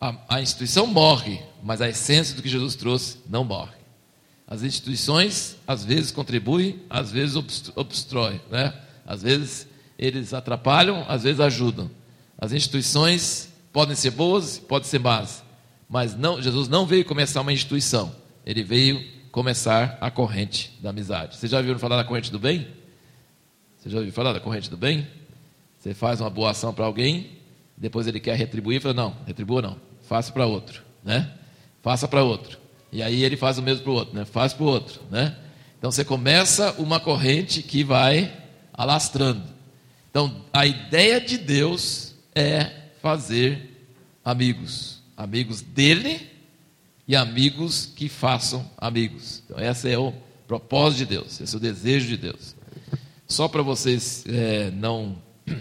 a, 0.00 0.14
a 0.28 0.42
instituição 0.42 0.86
morre, 0.86 1.40
mas 1.62 1.80
a 1.80 1.88
essência 1.88 2.34
do 2.34 2.42
que 2.42 2.48
Jesus 2.48 2.74
trouxe 2.74 3.18
não 3.28 3.44
morre. 3.44 3.84
As 4.46 4.62
instituições 4.62 5.56
às 5.66 5.84
vezes 5.84 6.10
contribuem, 6.10 6.82
às 6.90 7.10
vezes 7.10 7.36
obstrói, 7.74 8.40
né? 8.50 8.74
Às 9.06 9.22
vezes 9.22 9.66
eles 9.98 10.34
atrapalham, 10.34 11.04
às 11.08 11.22
vezes 11.22 11.40
ajudam. 11.40 11.90
As 12.38 12.52
instituições 12.52 13.52
podem 13.72 13.94
ser 13.94 14.10
boas, 14.10 14.58
podem 14.58 14.88
ser 14.88 15.00
más, 15.00 15.44
mas 15.88 16.16
não, 16.16 16.40
Jesus 16.40 16.68
não 16.68 16.86
veio 16.86 17.04
começar 17.04 17.40
uma 17.40 17.52
instituição, 17.52 18.14
ele 18.44 18.62
veio 18.62 19.04
começar 19.30 19.98
a 20.00 20.10
corrente 20.10 20.72
da 20.80 20.90
amizade. 20.90 21.36
Você 21.36 21.48
já 21.48 21.58
ouviu 21.58 21.78
falar 21.78 21.96
da 21.96 22.04
corrente 22.04 22.30
do 22.30 22.38
bem? 22.38 22.66
Você 23.78 23.90
já 23.90 23.98
ouviu 23.98 24.12
falar 24.12 24.32
da 24.32 24.40
corrente 24.40 24.70
do 24.70 24.76
bem? 24.76 25.06
Você 25.78 25.92
faz 25.92 26.20
uma 26.20 26.30
boa 26.30 26.50
ação 26.50 26.72
para 26.72 26.84
alguém, 26.84 27.32
depois 27.76 28.06
ele 28.06 28.20
quer 28.20 28.36
retribuir, 28.36 28.80
fala, 28.80 28.94
não, 28.94 29.16
retribua 29.26 29.60
não, 29.60 29.76
faça 30.02 30.32
para 30.32 30.46
outro, 30.46 30.82
né? 31.02 31.30
Faça 31.82 32.08
para 32.08 32.22
outro. 32.22 32.58
E 32.90 33.02
aí 33.02 33.24
ele 33.24 33.36
faz 33.36 33.58
o 33.58 33.62
mesmo 33.62 33.82
para 33.82 33.92
o 33.92 33.94
outro, 33.94 34.14
né? 34.14 34.24
Faz 34.24 34.52
para 34.52 34.64
o 34.64 34.66
outro, 34.68 35.00
né? 35.10 35.36
Então 35.78 35.90
você 35.90 36.04
começa 36.04 36.72
uma 36.78 36.98
corrente 36.98 37.62
que 37.62 37.84
vai 37.84 38.32
alastrando. 38.72 39.53
Então, 40.14 40.32
a 40.52 40.64
ideia 40.64 41.20
de 41.20 41.36
Deus 41.36 42.14
é 42.36 42.70
fazer 43.02 43.88
amigos, 44.24 45.02
amigos 45.16 45.60
dele 45.60 46.30
e 47.08 47.16
amigos 47.16 47.84
que 47.84 48.08
façam 48.08 48.64
amigos. 48.78 49.42
Então, 49.44 49.58
esse 49.58 49.90
é 49.90 49.98
o 49.98 50.14
propósito 50.46 50.98
de 50.98 51.06
Deus, 51.06 51.40
esse 51.40 51.52
é 51.52 51.58
o 51.58 51.60
desejo 51.60 52.06
de 52.06 52.16
Deus. 52.16 52.54
Só 53.26 53.48
para 53.48 53.60
vocês 53.60 54.24
é, 54.28 54.70
não 54.70 55.20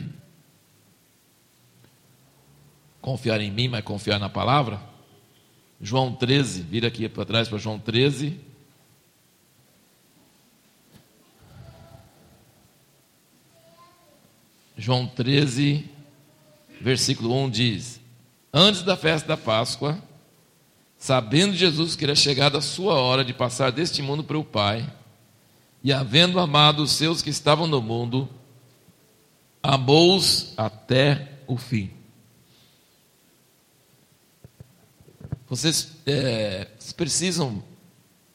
confiar 3.01 3.41
em 3.41 3.49
mim, 3.49 3.69
mas 3.69 3.83
confiar 3.83 4.19
na 4.19 4.29
palavra. 4.29 4.79
João 5.81 6.13
13, 6.13 6.61
vira 6.61 6.89
aqui 6.89 7.09
para 7.09 7.25
trás 7.25 7.49
para 7.49 7.57
João 7.57 7.79
13. 7.79 8.39
João 14.77 15.05
13, 15.05 15.89
versículo 16.81 17.33
1 17.43 17.49
diz: 17.49 18.01
Antes 18.51 18.81
da 18.81 18.97
festa 18.97 19.27
da 19.27 19.37
Páscoa, 19.37 20.01
sabendo 20.97 21.55
Jesus 21.55 21.95
que 21.95 22.03
era 22.03 22.15
chegada 22.15 22.57
a 22.57 22.61
sua 22.61 22.95
hora 22.95 23.23
de 23.23 23.33
passar 23.33 23.71
deste 23.71 24.01
mundo 24.01 24.23
para 24.23 24.37
o 24.37 24.43
Pai, 24.43 24.91
e 25.83 25.93
havendo 25.93 26.39
amado 26.39 26.81
os 26.81 26.91
seus 26.91 27.21
que 27.21 27.29
estavam 27.29 27.67
no 27.67 27.81
mundo, 27.81 28.27
amou-os 29.61 30.53
até 30.57 31.39
o 31.45 31.57
fim. 31.57 31.91
Vocês, 35.47 35.91
é, 36.05 36.67
precisam 36.95 37.63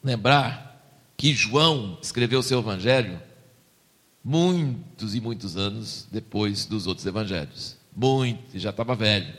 lembrar 0.05 0.69
que 1.17 1.35
João 1.35 1.99
escreveu 2.01 2.39
o 2.39 2.43
seu 2.45 2.61
evangelho 2.61 3.21
muitos 4.29 5.15
e 5.15 5.23
muitos 5.23 5.57
anos 5.57 6.07
depois 6.13 6.67
dos 6.67 6.87
outros 6.87 7.07
evangelhos. 7.07 7.79
Muito, 7.97 8.59
já 8.59 8.69
estava 8.69 8.95
velho. 8.95 9.33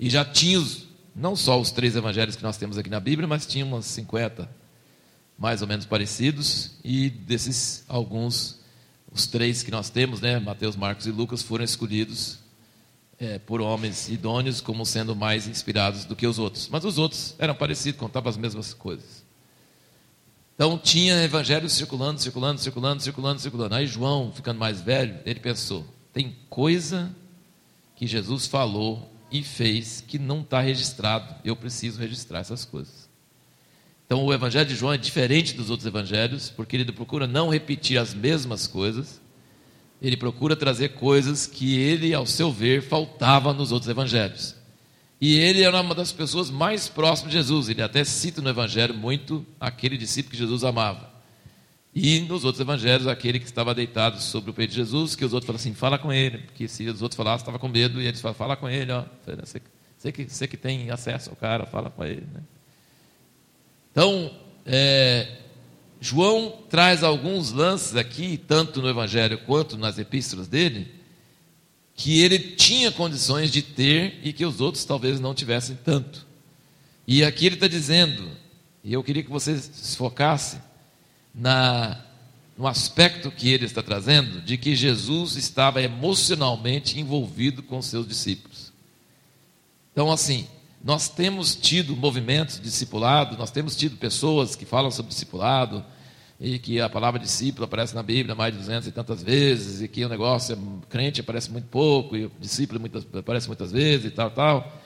E 0.00 0.08
já 0.08 0.24
tinha 0.24 0.58
os, 0.58 0.86
não 1.14 1.36
só 1.36 1.60
os 1.60 1.70
três 1.70 1.94
evangelhos 1.94 2.34
que 2.34 2.42
nós 2.42 2.56
temos 2.56 2.78
aqui 2.78 2.88
na 2.88 2.98
Bíblia, 2.98 3.28
mas 3.28 3.46
tinha 3.46 3.62
umas 3.62 3.84
50 3.84 4.48
mais 5.36 5.60
ou 5.60 5.68
menos 5.68 5.84
parecidos, 5.84 6.70
e 6.82 7.10
desses 7.10 7.84
alguns, 7.88 8.60
os 9.12 9.26
três 9.26 9.62
que 9.62 9.70
nós 9.70 9.90
temos, 9.90 10.20
né, 10.20 10.38
Mateus, 10.38 10.76
Marcos 10.76 11.06
e 11.06 11.10
Lucas, 11.10 11.42
foram 11.42 11.64
escolhidos 11.64 12.38
é, 13.18 13.38
por 13.38 13.60
homens 13.60 14.08
idôneos 14.08 14.60
como 14.60 14.86
sendo 14.86 15.14
mais 15.14 15.48
inspirados 15.48 16.04
do 16.04 16.14
que 16.16 16.26
os 16.26 16.38
outros. 16.38 16.68
Mas 16.68 16.84
os 16.84 16.98
outros 16.98 17.34
eram 17.36 17.54
parecidos, 17.54 18.00
contavam 18.00 18.30
as 18.30 18.36
mesmas 18.36 18.72
coisas. 18.72 19.23
Então 20.54 20.78
tinha 20.78 21.22
evangelho 21.22 21.68
circulando, 21.68 22.20
circulando, 22.20 22.60
circulando, 22.60 23.02
circulando, 23.02 23.40
circulando. 23.40 23.74
Aí 23.74 23.86
João, 23.86 24.32
ficando 24.32 24.58
mais 24.58 24.80
velho, 24.80 25.18
ele 25.26 25.40
pensou: 25.40 25.84
tem 26.12 26.36
coisa 26.48 27.14
que 27.96 28.06
Jesus 28.06 28.46
falou 28.46 29.10
e 29.32 29.42
fez 29.42 30.02
que 30.06 30.18
não 30.18 30.42
está 30.42 30.60
registrado. 30.60 31.34
Eu 31.44 31.56
preciso 31.56 31.98
registrar 31.98 32.38
essas 32.38 32.64
coisas. 32.64 33.08
Então 34.06 34.24
o 34.24 34.32
evangelho 34.32 34.68
de 34.68 34.76
João 34.76 34.92
é 34.92 34.98
diferente 34.98 35.54
dos 35.54 35.70
outros 35.70 35.86
evangelhos, 35.86 36.50
porque 36.50 36.76
ele 36.76 36.92
procura 36.92 37.26
não 37.26 37.48
repetir 37.48 37.98
as 37.98 38.14
mesmas 38.14 38.66
coisas. 38.66 39.20
Ele 40.00 40.16
procura 40.16 40.54
trazer 40.54 40.90
coisas 40.90 41.46
que 41.46 41.78
ele, 41.78 42.12
ao 42.14 42.26
seu 42.26 42.52
ver, 42.52 42.82
faltava 42.82 43.52
nos 43.52 43.72
outros 43.72 43.88
evangelhos. 43.88 44.54
E 45.20 45.38
ele 45.38 45.62
era 45.62 45.80
uma 45.80 45.94
das 45.94 46.12
pessoas 46.12 46.50
mais 46.50 46.88
próximas 46.88 47.32
de 47.32 47.38
Jesus. 47.38 47.68
Ele 47.68 47.82
até 47.82 48.04
cita 48.04 48.42
no 48.42 48.48
Evangelho 48.50 48.94
muito 48.94 49.46
aquele 49.60 49.96
discípulo 49.96 50.32
que 50.32 50.38
Jesus 50.38 50.64
amava. 50.64 51.14
E 51.94 52.18
nos 52.20 52.44
outros 52.44 52.60
evangelhos, 52.60 53.06
aquele 53.06 53.38
que 53.38 53.44
estava 53.44 53.72
deitado 53.72 54.20
sobre 54.20 54.50
o 54.50 54.52
peito 54.52 54.70
de 54.70 54.76
Jesus, 54.76 55.14
que 55.14 55.24
os 55.24 55.32
outros 55.32 55.46
falam 55.46 55.60
assim: 55.60 55.74
fala 55.74 55.96
com 55.96 56.12
ele, 56.12 56.38
porque 56.38 56.66
se 56.66 56.88
os 56.88 57.00
outros 57.00 57.16
falassem, 57.16 57.42
estava 57.42 57.58
com 57.58 57.68
medo, 57.68 58.02
e 58.02 58.06
eles 58.06 58.20
falam: 58.20 58.34
fala 58.34 58.56
com 58.56 58.68
ele, 58.68 58.90
ó. 58.90 59.04
Você, 59.96 60.10
que, 60.10 60.24
que 60.24 60.56
tem 60.56 60.90
acesso 60.90 61.30
ao 61.30 61.36
cara, 61.36 61.64
fala 61.66 61.90
com 61.90 62.04
ele. 62.04 62.26
Né? 62.34 62.40
Então, 63.92 64.28
é, 64.66 65.36
João 66.00 66.64
traz 66.68 67.04
alguns 67.04 67.52
lances 67.52 67.94
aqui, 67.94 68.36
tanto 68.36 68.82
no 68.82 68.88
evangelho 68.88 69.38
quanto 69.46 69.78
nas 69.78 69.96
epístolas 69.96 70.48
dele, 70.48 70.92
que 71.96 72.20
ele 72.20 72.38
tinha 72.38 72.90
condições 72.90 73.50
de 73.50 73.62
ter 73.62 74.20
e 74.22 74.32
que 74.32 74.44
os 74.44 74.60
outros 74.60 74.84
talvez 74.84 75.20
não 75.20 75.34
tivessem 75.34 75.78
tanto. 75.84 76.26
E 77.06 77.22
aqui 77.22 77.46
ele 77.46 77.54
está 77.54 77.68
dizendo, 77.68 78.28
e 78.82 78.92
eu 78.92 79.02
queria 79.02 79.22
que 79.22 79.30
você 79.30 79.56
se 79.58 79.96
focasse 79.96 80.58
na, 81.34 82.00
no 82.56 82.66
aspecto 82.66 83.30
que 83.30 83.50
ele 83.50 83.64
está 83.64 83.82
trazendo, 83.82 84.40
de 84.40 84.56
que 84.56 84.74
Jesus 84.74 85.36
estava 85.36 85.82
emocionalmente 85.82 86.98
envolvido 86.98 87.62
com 87.62 87.80
seus 87.80 88.06
discípulos. 88.06 88.72
Então, 89.92 90.10
assim, 90.10 90.46
nós 90.82 91.08
temos 91.08 91.54
tido 91.54 91.96
movimentos 91.96 92.60
discipulado, 92.60 93.38
nós 93.38 93.50
temos 93.50 93.76
tido 93.76 93.96
pessoas 93.96 94.56
que 94.56 94.66
falam 94.66 94.90
sobre 94.90 95.10
discipulado, 95.10 95.84
e 96.44 96.58
que 96.58 96.78
a 96.78 96.90
palavra 96.90 97.18
discípulo 97.18 97.64
aparece 97.64 97.94
na 97.94 98.02
Bíblia 98.02 98.34
mais 98.34 98.52
de 98.52 98.60
duzentas 98.60 98.86
e 98.86 98.92
tantas 98.92 99.22
vezes, 99.22 99.80
e 99.80 99.88
que 99.88 100.04
o 100.04 100.10
negócio 100.10 100.54
é 100.54 100.88
crente 100.90 101.22
aparece 101.22 101.50
muito 101.50 101.68
pouco, 101.68 102.14
e 102.14 102.26
o 102.26 102.32
discípulo 102.38 102.78
muitas, 102.78 103.06
aparece 103.14 103.46
muitas 103.46 103.72
vezes 103.72 104.04
e 104.04 104.10
tal, 104.10 104.30
tal. 104.30 104.82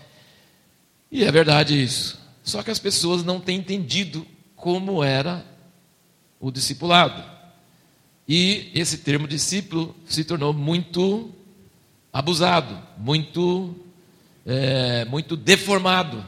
E 1.10 1.24
é 1.24 1.32
verdade 1.32 1.82
isso. 1.82 2.16
Só 2.44 2.62
que 2.62 2.70
as 2.70 2.78
pessoas 2.78 3.24
não 3.24 3.40
têm 3.40 3.58
entendido 3.58 4.24
como 4.54 5.02
era 5.02 5.44
o 6.38 6.52
discipulado. 6.52 7.24
E 8.28 8.70
esse 8.72 8.98
termo 8.98 9.26
discípulo 9.26 9.96
se 10.06 10.22
tornou 10.22 10.52
muito 10.52 11.34
abusado, 12.12 12.80
muito, 12.96 13.74
é, 14.46 15.04
muito 15.06 15.36
deformado. 15.36 16.24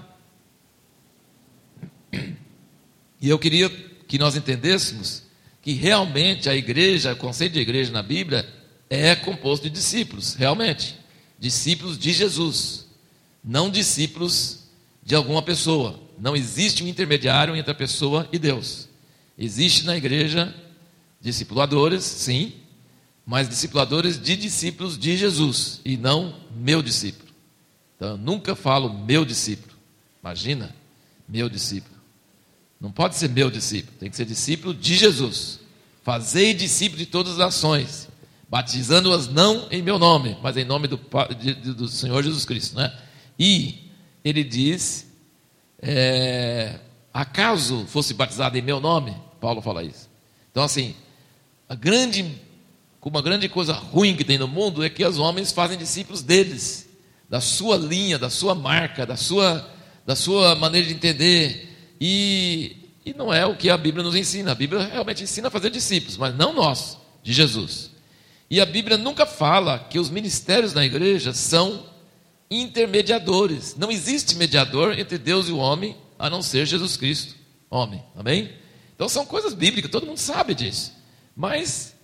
E 3.20 3.28
eu 3.28 3.38
queria 3.38 3.89
que 4.10 4.18
nós 4.18 4.34
entendêssemos 4.34 5.22
que 5.62 5.72
realmente 5.72 6.48
a 6.48 6.56
igreja, 6.56 7.12
o 7.12 7.16
conceito 7.16 7.52
de 7.52 7.60
igreja 7.60 7.92
na 7.92 8.02
Bíblia, 8.02 8.44
é 8.90 9.14
composto 9.14 9.68
de 9.68 9.70
discípulos, 9.70 10.34
realmente. 10.34 10.98
Discípulos 11.38 11.96
de 11.96 12.12
Jesus, 12.12 12.86
não 13.42 13.70
discípulos 13.70 14.64
de 15.02 15.14
alguma 15.14 15.40
pessoa, 15.40 15.98
Não 16.18 16.36
existe 16.36 16.84
um 16.84 16.86
intermediário 16.86 17.56
entre 17.56 17.70
a 17.70 17.74
pessoa 17.74 18.28
e 18.30 18.38
Deus. 18.38 18.88
Existe 19.38 19.86
na 19.86 19.96
igreja 19.96 20.54
discipuladores, 21.18 22.04
sim, 22.04 22.52
mas 23.24 23.48
discipuladores 23.48 24.20
de 24.20 24.36
discípulos 24.36 24.98
de 24.98 25.16
Jesus 25.16 25.80
e 25.82 25.96
não 25.96 26.34
meu 26.54 26.82
discípulo. 26.82 27.32
Então 27.96 28.08
eu 28.10 28.18
nunca 28.18 28.54
falo 28.54 28.92
meu 28.92 29.24
discípulo. 29.24 29.74
Imagina, 30.22 30.76
meu 31.26 31.48
discípulo. 31.48 31.89
Não 32.80 32.90
pode 32.90 33.16
ser 33.16 33.28
meu 33.28 33.50
discípulo, 33.50 33.96
tem 33.98 34.08
que 34.08 34.16
ser 34.16 34.24
discípulo 34.24 34.72
de 34.72 34.96
Jesus. 34.96 35.60
Fazei 36.02 36.54
discípulo 36.54 36.98
de 36.98 37.06
todas 37.06 37.32
as 37.32 37.38
nações, 37.38 38.08
batizando-as 38.48 39.28
não 39.28 39.68
em 39.70 39.82
meu 39.82 39.98
nome, 39.98 40.38
mas 40.42 40.56
em 40.56 40.64
nome 40.64 40.88
do, 40.88 40.98
do 41.74 41.86
Senhor 41.88 42.22
Jesus 42.22 42.46
Cristo. 42.46 42.76
Né? 42.76 42.90
E 43.38 43.90
ele 44.24 44.42
diz: 44.42 45.06
é, 45.82 46.80
acaso 47.12 47.84
fosse 47.86 48.14
batizado 48.14 48.56
em 48.56 48.62
meu 48.62 48.80
nome? 48.80 49.14
Paulo 49.40 49.60
fala 49.60 49.84
isso. 49.84 50.08
Então, 50.50 50.62
assim, 50.62 50.94
a 51.68 51.74
grande, 51.74 52.40
uma 53.02 53.22
grande 53.22 53.48
coisa 53.48 53.74
ruim 53.74 54.16
que 54.16 54.24
tem 54.24 54.38
no 54.38 54.48
mundo 54.48 54.82
é 54.82 54.88
que 54.88 55.04
os 55.04 55.18
homens 55.18 55.52
fazem 55.52 55.76
discípulos 55.76 56.22
deles, 56.22 56.88
da 57.28 57.42
sua 57.42 57.76
linha, 57.76 58.18
da 58.18 58.30
sua 58.30 58.54
marca, 58.54 59.04
da 59.04 59.16
sua, 59.16 59.68
da 60.06 60.16
sua 60.16 60.54
maneira 60.54 60.86
de 60.88 60.94
entender. 60.94 61.69
E, 62.00 62.76
e 63.04 63.12
não 63.12 63.32
é 63.32 63.44
o 63.44 63.56
que 63.56 63.68
a 63.68 63.76
Bíblia 63.76 64.02
nos 64.02 64.14
ensina. 64.14 64.52
A 64.52 64.54
Bíblia 64.54 64.84
realmente 64.84 65.22
ensina 65.22 65.48
a 65.48 65.50
fazer 65.50 65.70
discípulos, 65.70 66.16
mas 66.16 66.34
não 66.34 66.54
nós, 66.54 66.98
de 67.22 67.32
Jesus. 67.32 67.90
E 68.48 68.60
a 68.60 68.66
Bíblia 68.66 68.96
nunca 68.96 69.26
fala 69.26 69.78
que 69.78 69.98
os 69.98 70.10
ministérios 70.10 70.72
na 70.72 70.84
igreja 70.84 71.32
são 71.32 71.86
intermediadores. 72.50 73.76
Não 73.76 73.90
existe 73.90 74.34
mediador 74.34 74.98
entre 74.98 75.18
Deus 75.18 75.48
e 75.48 75.52
o 75.52 75.58
homem, 75.58 75.96
a 76.18 76.28
não 76.28 76.42
ser 76.42 76.66
Jesus 76.66 76.96
Cristo, 76.96 77.36
homem. 77.70 78.02
Amém? 78.16 78.52
Então 78.94 79.08
são 79.08 79.24
coisas 79.24 79.54
bíblicas, 79.54 79.90
todo 79.90 80.06
mundo 80.06 80.18
sabe 80.18 80.54
disso. 80.54 80.92
Mas 81.36 81.94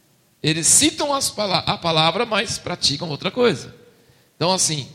eles 0.42 0.66
citam 0.66 1.12
a 1.12 1.78
palavra, 1.78 2.24
mas 2.24 2.58
praticam 2.58 3.08
outra 3.08 3.30
coisa. 3.30 3.74
Então, 4.36 4.52
assim, 4.52 4.88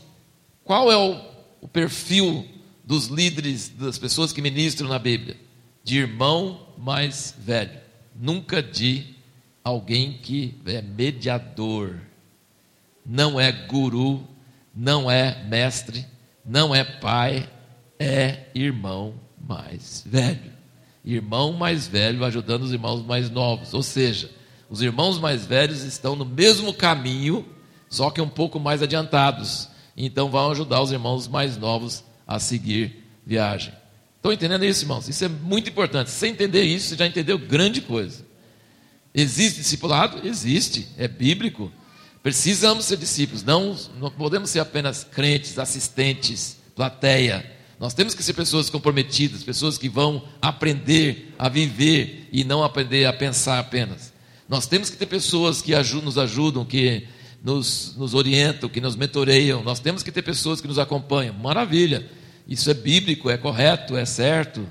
qual 0.64 0.90
é 0.90 0.96
o, 0.96 1.20
o 1.60 1.68
perfil 1.68 2.48
dos 2.84 3.06
líderes, 3.06 3.68
das 3.68 3.98
pessoas 3.98 4.32
que 4.32 4.42
ministram 4.42 4.88
na 4.88 4.98
Bíblia, 4.98 5.36
de 5.84 5.98
irmão 5.98 6.66
mais 6.76 7.34
velho, 7.38 7.80
nunca 8.14 8.62
de 8.62 9.14
alguém 9.62 10.14
que 10.14 10.60
é 10.66 10.82
mediador, 10.82 12.00
não 13.04 13.38
é 13.38 13.52
guru, 13.52 14.26
não 14.74 15.10
é 15.10 15.44
mestre, 15.44 16.06
não 16.44 16.74
é 16.74 16.84
pai, 16.84 17.48
é 17.98 18.46
irmão 18.54 19.14
mais 19.40 20.04
velho. 20.06 20.52
Irmão 21.04 21.52
mais 21.52 21.86
velho 21.86 22.24
ajudando 22.24 22.62
os 22.62 22.72
irmãos 22.72 23.04
mais 23.04 23.28
novos, 23.28 23.74
ou 23.74 23.82
seja, 23.82 24.30
os 24.70 24.80
irmãos 24.80 25.18
mais 25.18 25.44
velhos 25.44 25.82
estão 25.82 26.14
no 26.14 26.24
mesmo 26.24 26.72
caminho, 26.72 27.44
só 27.88 28.10
que 28.10 28.20
um 28.20 28.28
pouco 28.28 28.58
mais 28.58 28.82
adiantados. 28.82 29.68
Então 29.96 30.30
vão 30.30 30.50
ajudar 30.52 30.80
os 30.80 30.92
irmãos 30.92 31.28
mais 31.28 31.56
novos 31.56 32.04
a 32.34 32.38
seguir 32.38 33.04
viagem. 33.26 33.72
Estão 34.16 34.32
entendendo 34.32 34.64
isso, 34.64 34.84
irmãos? 34.84 35.08
Isso 35.08 35.24
é 35.24 35.28
muito 35.28 35.68
importante. 35.68 36.10
Se 36.10 36.16
você 36.16 36.28
entender 36.28 36.62
isso, 36.62 36.88
você 36.88 36.96
já 36.96 37.06
entendeu 37.06 37.38
grande 37.38 37.80
coisa. 37.80 38.24
Existe 39.14 39.60
discipulado? 39.60 40.26
Existe, 40.26 40.88
é 40.96 41.06
bíblico. 41.06 41.70
Precisamos 42.22 42.84
ser 42.84 42.96
discípulos, 42.96 43.42
não, 43.42 43.76
não 43.98 44.10
podemos 44.10 44.48
ser 44.48 44.60
apenas 44.60 45.02
crentes, 45.02 45.58
assistentes, 45.58 46.56
plateia. 46.74 47.44
Nós 47.80 47.94
temos 47.94 48.14
que 48.14 48.22
ser 48.22 48.32
pessoas 48.32 48.70
comprometidas, 48.70 49.42
pessoas 49.42 49.76
que 49.76 49.88
vão 49.88 50.22
aprender 50.40 51.34
a 51.36 51.48
viver 51.48 52.28
e 52.32 52.44
não 52.44 52.62
aprender 52.62 53.06
a 53.06 53.12
pensar 53.12 53.58
apenas. 53.58 54.12
Nós 54.48 54.66
temos 54.66 54.88
que 54.88 54.96
ter 54.96 55.06
pessoas 55.06 55.60
que 55.60 55.74
ajudam, 55.74 56.04
nos 56.04 56.16
ajudam, 56.16 56.64
que 56.64 57.08
nos, 57.42 57.96
nos 57.96 58.14
orientam, 58.14 58.68
que 58.68 58.80
nos 58.80 58.94
mentoreiam. 58.94 59.64
Nós 59.64 59.80
temos 59.80 60.04
que 60.04 60.12
ter 60.12 60.22
pessoas 60.22 60.60
que 60.60 60.68
nos 60.68 60.78
acompanham. 60.78 61.34
Maravilha. 61.34 62.08
Isso 62.46 62.70
é 62.70 62.74
bíblico, 62.74 63.30
é 63.30 63.36
correto, 63.36 63.96
é 63.96 64.04
certo. 64.04 64.66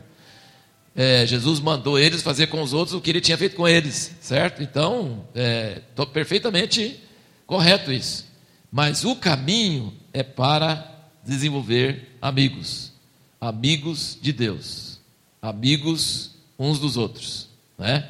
É, 0.95 1.25
Jesus 1.25 1.59
mandou 1.59 1.97
eles 1.97 2.21
fazer 2.21 2.47
com 2.47 2.61
os 2.61 2.73
outros 2.73 2.95
o 2.95 3.01
que 3.01 3.09
ele 3.09 3.21
tinha 3.21 3.37
feito 3.37 3.55
com 3.55 3.67
eles, 3.67 4.15
certo? 4.19 4.61
Então, 4.61 5.25
é 5.33 5.81
perfeitamente 6.13 6.99
correto 7.45 7.91
isso. 7.91 8.25
Mas 8.71 9.05
o 9.05 9.15
caminho 9.15 9.93
é 10.13 10.23
para 10.23 11.09
desenvolver 11.25 12.17
amigos, 12.21 12.91
amigos 13.39 14.17
de 14.21 14.33
Deus, 14.33 14.99
amigos 15.41 16.31
uns 16.57 16.77
dos 16.79 16.97
outros, 16.97 17.49
né? 17.77 18.07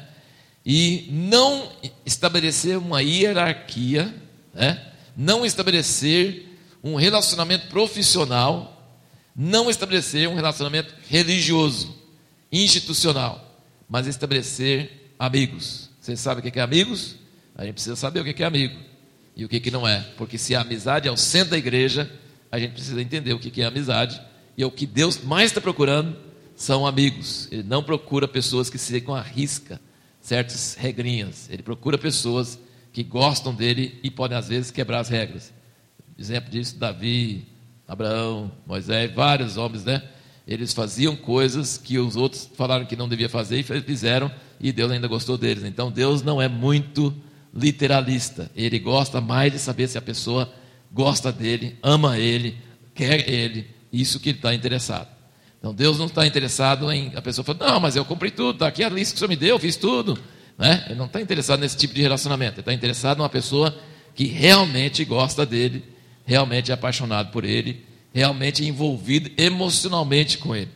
E 0.64 1.08
não 1.10 1.70
estabelecer 2.06 2.78
uma 2.78 3.02
hierarquia, 3.02 4.14
né? 4.54 4.92
Não 5.16 5.44
estabelecer 5.44 6.48
um 6.82 6.94
relacionamento 6.94 7.68
profissional 7.68 8.71
não 9.34 9.70
estabelecer 9.70 10.28
um 10.28 10.34
relacionamento 10.34 10.94
religioso, 11.08 11.94
institucional, 12.50 13.62
mas 13.88 14.06
estabelecer 14.06 15.12
amigos. 15.18 15.90
Você 16.00 16.16
sabe 16.16 16.40
o 16.40 16.52
que 16.52 16.58
é 16.58 16.62
amigos? 16.62 17.16
A 17.54 17.64
gente 17.64 17.74
precisa 17.74 17.96
saber 17.96 18.20
o 18.20 18.24
que 18.24 18.42
é 18.42 18.46
amigo 18.46 18.78
e 19.36 19.44
o 19.44 19.48
que 19.48 19.70
não 19.70 19.86
é, 19.86 20.00
porque 20.16 20.36
se 20.36 20.54
a 20.54 20.60
amizade 20.60 21.08
é 21.08 21.12
o 21.12 21.16
centro 21.16 21.50
da 21.50 21.58
igreja, 21.58 22.10
a 22.50 22.58
gente 22.58 22.72
precisa 22.72 23.00
entender 23.00 23.32
o 23.32 23.38
que 23.38 23.62
é 23.62 23.64
amizade 23.64 24.20
e 24.56 24.62
é 24.62 24.66
o 24.66 24.70
que 24.70 24.86
Deus 24.86 25.22
mais 25.22 25.46
está 25.50 25.60
procurando 25.60 26.16
são 26.54 26.86
amigos. 26.86 27.48
Ele 27.50 27.62
não 27.62 27.82
procura 27.82 28.28
pessoas 28.28 28.68
que 28.68 28.78
sigam 28.78 29.14
a 29.14 29.22
risca 29.22 29.80
certas 30.20 30.74
regrinhas. 30.74 31.48
Ele 31.50 31.62
procura 31.62 31.98
pessoas 31.98 32.58
que 32.92 33.02
gostam 33.02 33.54
dele 33.54 33.98
e 34.02 34.10
podem 34.10 34.38
às 34.38 34.48
vezes 34.48 34.70
quebrar 34.70 35.00
as 35.00 35.08
regras. 35.08 35.52
Exemplo 36.18 36.50
disso, 36.50 36.76
Davi, 36.76 37.46
Abraão, 37.92 38.50
Moisés, 38.66 39.12
vários 39.12 39.58
homens, 39.58 39.84
né? 39.84 40.02
Eles 40.48 40.72
faziam 40.72 41.14
coisas 41.14 41.76
que 41.76 41.98
os 41.98 42.16
outros 42.16 42.50
falaram 42.56 42.86
que 42.86 42.96
não 42.96 43.06
devia 43.06 43.28
fazer 43.28 43.58
e 43.58 43.62
fizeram, 43.62 44.32
e 44.58 44.72
Deus 44.72 44.90
ainda 44.90 45.06
gostou 45.06 45.36
deles. 45.36 45.62
Então 45.62 45.92
Deus 45.92 46.22
não 46.22 46.40
é 46.40 46.48
muito 46.48 47.14
literalista. 47.54 48.50
Ele 48.56 48.78
gosta 48.78 49.20
mais 49.20 49.52
de 49.52 49.58
saber 49.58 49.88
se 49.88 49.98
a 49.98 50.02
pessoa 50.02 50.50
gosta 50.90 51.30
dele, 51.30 51.76
ama 51.82 52.18
ele, 52.18 52.56
quer 52.94 53.28
ele, 53.28 53.66
isso 53.92 54.18
que 54.18 54.30
ele 54.30 54.38
está 54.38 54.54
interessado. 54.54 55.08
Então 55.58 55.74
Deus 55.74 55.98
não 55.98 56.06
está 56.06 56.26
interessado 56.26 56.90
em 56.90 57.12
a 57.14 57.20
pessoa 57.20 57.44
falar, 57.44 57.72
não, 57.72 57.78
mas 57.78 57.94
eu 57.94 58.06
cumpri 58.06 58.30
tudo, 58.30 58.54
está 58.54 58.68
aqui 58.68 58.82
a 58.82 58.88
lista 58.88 59.12
que 59.12 59.16
o 59.16 59.18
senhor 59.18 59.28
me 59.28 59.36
deu, 59.36 59.56
eu 59.56 59.58
fiz 59.58 59.76
tudo. 59.76 60.18
Né? 60.56 60.82
Ele 60.86 60.98
não 60.98 61.06
está 61.06 61.20
interessado 61.20 61.60
nesse 61.60 61.76
tipo 61.76 61.92
de 61.92 62.00
relacionamento, 62.00 62.54
ele 62.54 62.60
está 62.60 62.72
interessado 62.72 63.18
numa 63.18 63.28
pessoa 63.28 63.76
que 64.14 64.24
realmente 64.24 65.04
gosta 65.04 65.44
dele 65.44 65.91
realmente 66.24 66.72
apaixonado 66.72 67.30
por 67.30 67.44
ele, 67.44 67.84
realmente 68.12 68.64
envolvido 68.64 69.30
emocionalmente 69.36 70.38
com 70.38 70.54
ele. 70.54 70.70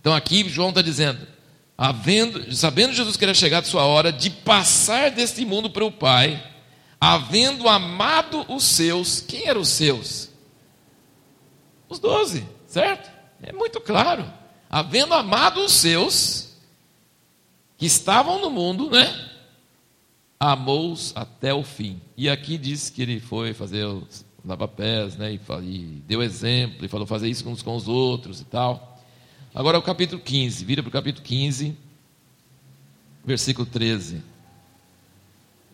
Então 0.00 0.14
aqui 0.14 0.48
João 0.48 0.70
está 0.70 0.82
dizendo, 0.82 1.26
havendo, 1.76 2.54
sabendo 2.54 2.92
Jesus 2.92 3.16
que 3.16 3.24
era 3.24 3.34
chegado 3.34 3.66
sua 3.66 3.84
hora 3.84 4.12
de 4.12 4.30
passar 4.30 5.10
deste 5.10 5.44
mundo 5.44 5.70
para 5.70 5.84
o 5.84 5.92
Pai, 5.92 6.42
havendo 7.00 7.68
amado 7.68 8.44
os 8.48 8.64
seus, 8.64 9.20
quem 9.20 9.46
eram 9.46 9.62
os 9.62 9.68
seus? 9.68 10.28
Os 11.88 11.98
doze, 11.98 12.46
certo? 12.66 13.10
É 13.42 13.52
muito 13.52 13.80
claro. 13.80 14.30
Havendo 14.68 15.14
amado 15.14 15.64
os 15.64 15.72
seus, 15.72 16.50
que 17.80 17.86
estavam 17.86 18.40
no 18.40 18.50
mundo, 18.50 18.90
né? 18.90 19.28
Amou-os 20.38 21.12
até 21.16 21.52
o 21.52 21.64
fim. 21.64 22.00
E 22.16 22.28
aqui 22.28 22.58
diz 22.58 22.90
que 22.90 23.00
ele 23.00 23.18
foi 23.18 23.54
fazer 23.54 23.84
os 23.86 24.24
lava 24.44 24.66
pés, 24.66 25.16
né? 25.16 25.32
E, 25.32 25.40
e, 25.62 26.02
deu 26.06 26.22
exemplo, 26.22 26.84
e 26.84 26.88
falou 26.88 27.06
fazer 27.06 27.28
isso 27.28 27.48
uns 27.48 27.62
com 27.62 27.74
os 27.74 27.88
outros 27.88 28.40
e 28.40 28.44
tal. 28.44 28.98
Agora 29.54 29.78
o 29.78 29.82
capítulo 29.82 30.20
15, 30.20 30.64
vira 30.64 30.82
para 30.82 30.88
o 30.88 30.92
capítulo 30.92 31.24
15, 31.24 31.76
versículo 33.24 33.66
13. 33.66 34.22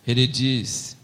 Ele 0.07 0.27
diz: 0.27 0.97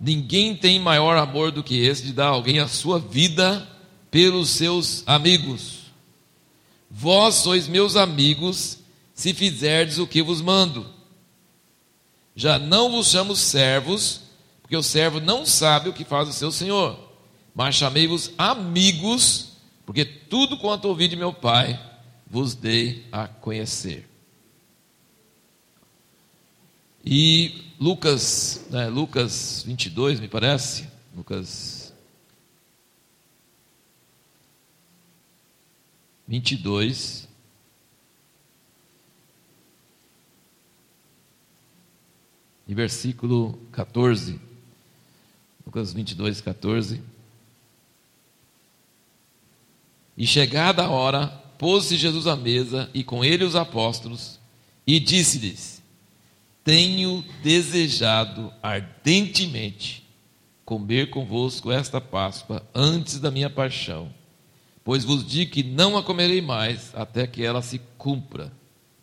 Ninguém 0.00 0.56
tem 0.56 0.80
maior 0.80 1.16
amor 1.16 1.50
do 1.50 1.62
que 1.62 1.78
esse 1.78 2.02
de 2.02 2.12
dar 2.12 2.28
alguém 2.28 2.58
a 2.58 2.68
sua 2.68 2.98
vida 2.98 3.68
pelos 4.10 4.50
seus 4.50 5.02
amigos. 5.06 5.82
Vós 6.90 7.36
sois 7.36 7.66
meus 7.68 7.96
amigos 7.96 8.78
se 9.14 9.32
fizerdes 9.32 9.98
o 9.98 10.06
que 10.06 10.22
vos 10.22 10.40
mando. 10.42 10.86
Já 12.34 12.58
não 12.58 12.90
vos 12.90 13.08
chamo 13.08 13.36
servos, 13.36 14.21
porque 14.72 14.76
o 14.78 14.82
servo 14.82 15.20
não 15.20 15.44
sabe 15.44 15.90
o 15.90 15.92
que 15.92 16.02
faz 16.02 16.26
o 16.30 16.32
seu 16.32 16.50
senhor. 16.50 16.98
Mas 17.54 17.74
chamei-vos 17.74 18.32
amigos, 18.38 19.58
porque 19.84 20.02
tudo 20.02 20.56
quanto 20.56 20.86
ouvi 20.86 21.08
de 21.08 21.14
meu 21.14 21.30
Pai 21.30 21.78
vos 22.26 22.54
dei 22.54 23.06
a 23.12 23.28
conhecer. 23.28 24.08
E 27.04 27.66
Lucas, 27.78 28.64
né, 28.70 28.88
Lucas 28.88 29.62
22, 29.66 30.18
me 30.20 30.28
parece, 30.28 30.88
Lucas 31.14 31.92
22. 36.26 37.28
E 42.66 42.74
versículo 42.74 43.58
14. 43.70 44.51
Lucas 45.72 45.94
22, 45.94 46.42
14. 46.42 47.00
E 50.18 50.26
chegada 50.26 50.82
a 50.82 50.90
hora, 50.90 51.28
pôs-se 51.56 51.96
Jesus 51.96 52.26
à 52.26 52.36
mesa 52.36 52.90
e 52.92 53.02
com 53.02 53.24
ele 53.24 53.42
os 53.42 53.56
apóstolos, 53.56 54.38
e 54.86 55.00
disse-lhes: 55.00 55.82
Tenho 56.62 57.24
desejado 57.42 58.52
ardentemente 58.62 60.06
comer 60.62 61.08
convosco 61.08 61.72
esta 61.72 62.02
Páscoa 62.02 62.62
antes 62.74 63.18
da 63.18 63.30
minha 63.30 63.48
paixão, 63.48 64.12
pois 64.84 65.04
vos 65.04 65.26
digo 65.26 65.52
que 65.52 65.62
não 65.62 65.96
a 65.96 66.02
comerei 66.02 66.42
mais 66.42 66.94
até 66.94 67.26
que 67.26 67.42
ela 67.42 67.62
se 67.62 67.80
cumpra 67.96 68.52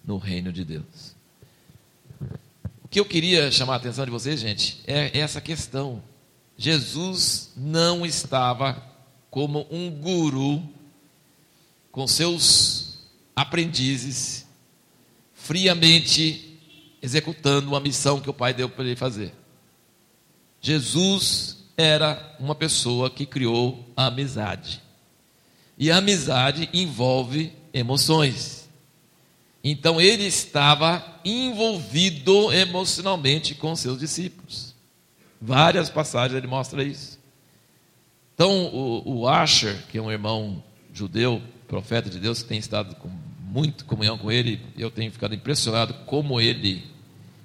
no 0.05 0.19
reino 0.19 0.53
de 0.53 0.63
Deus. 0.63 1.15
O 2.83 2.87
que 2.87 2.99
eu 2.99 3.05
queria 3.05 3.51
chamar 3.51 3.73
a 3.73 3.77
atenção 3.77 4.05
de 4.05 4.11
vocês, 4.11 4.39
gente, 4.39 4.79
é 4.85 5.17
essa 5.17 5.41
questão. 5.41 6.03
Jesus 6.61 7.53
não 7.55 8.05
estava 8.05 8.83
como 9.31 9.65
um 9.71 9.89
guru 9.89 10.61
com 11.89 12.05
seus 12.05 12.99
aprendizes, 13.33 14.45
friamente 15.33 16.59
executando 17.01 17.69
uma 17.69 17.79
missão 17.79 18.19
que 18.19 18.29
o 18.29 18.33
Pai 18.33 18.53
deu 18.53 18.67
para 18.67 18.83
ele 18.83 18.97
fazer. 18.97 19.33
Jesus 20.59 21.59
era 21.77 22.35
uma 22.37 22.53
pessoa 22.53 23.09
que 23.09 23.25
criou 23.25 23.89
a 23.95 24.07
amizade. 24.07 24.81
E 25.77 25.89
a 25.89 25.95
amizade 25.99 26.69
envolve 26.73 27.53
emoções. 27.73 28.67
Então 29.63 30.01
ele 30.01 30.25
estava 30.25 31.21
envolvido 31.23 32.51
emocionalmente 32.51 33.55
com 33.55 33.73
seus 33.77 33.97
discípulos. 33.97 34.77
Várias 35.41 35.89
passagens 35.89 36.37
ele 36.37 36.47
mostra 36.47 36.83
isso. 36.83 37.19
Então 38.33 38.67
o, 38.67 39.19
o 39.19 39.27
Asher, 39.27 39.75
que 39.87 39.97
é 39.97 40.01
um 40.01 40.11
irmão 40.11 40.63
judeu, 40.93 41.41
profeta 41.67 42.09
de 42.09 42.19
Deus, 42.19 42.41
que 42.41 42.49
tem 42.49 42.57
estado 42.57 42.95
com 42.95 43.09
muito 43.41 43.85
comunhão 43.85 44.17
com 44.17 44.31
ele, 44.31 44.61
eu 44.77 44.91
tenho 44.91 45.11
ficado 45.11 45.33
impressionado 45.33 45.93
como 46.05 46.39
ele 46.39 46.83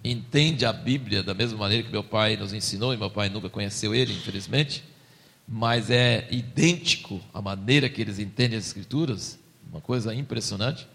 entende 0.05 0.67
a 0.67 0.73
Bíblia 0.73 1.23
da 1.23 1.33
mesma 1.33 1.59
maneira 1.59 1.83
que 1.83 1.91
meu 1.91 2.05
pai 2.05 2.37
nos 2.37 2.53
ensinou, 2.53 2.93
e 2.93 2.97
meu 2.97 3.11
pai 3.11 3.31
nunca 3.31 3.49
conheceu 3.49 3.95
ele, 3.95 4.13
infelizmente, 4.13 4.85
mas 5.49 5.91
é 5.91 6.29
idêntico 6.31 7.21
a 7.33 7.41
maneira 7.41 7.89
que 7.89 8.03
eles 8.03 8.19
entendem 8.19 8.59
as 8.59 8.67
Escrituras, 8.67 9.39
uma 9.71 9.81
coisa 9.81 10.15
impressionante. 10.15 10.87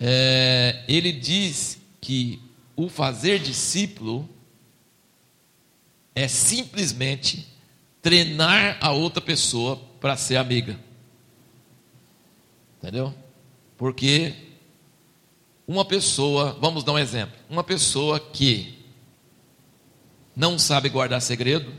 É, 0.00 0.82
ele 0.88 1.12
diz 1.12 1.80
que 2.00 2.40
o 2.74 2.88
fazer 2.88 3.38
discípulo 3.38 4.28
é 6.14 6.28
simplesmente 6.28 7.48
treinar 8.00 8.78
a 8.80 8.90
outra 8.90 9.20
pessoa 9.20 9.76
para 10.00 10.16
ser 10.16 10.36
amiga. 10.36 10.78
Entendeu? 12.78 13.14
Porque 13.76 14.34
uma 15.66 15.84
pessoa, 15.84 16.56
vamos 16.60 16.82
dar 16.84 16.92
um 16.92 16.98
exemplo, 16.98 17.34
uma 17.48 17.62
pessoa 17.62 18.18
que 18.18 18.78
não 20.34 20.58
sabe 20.58 20.88
guardar 20.88 21.20
segredo, 21.22 21.72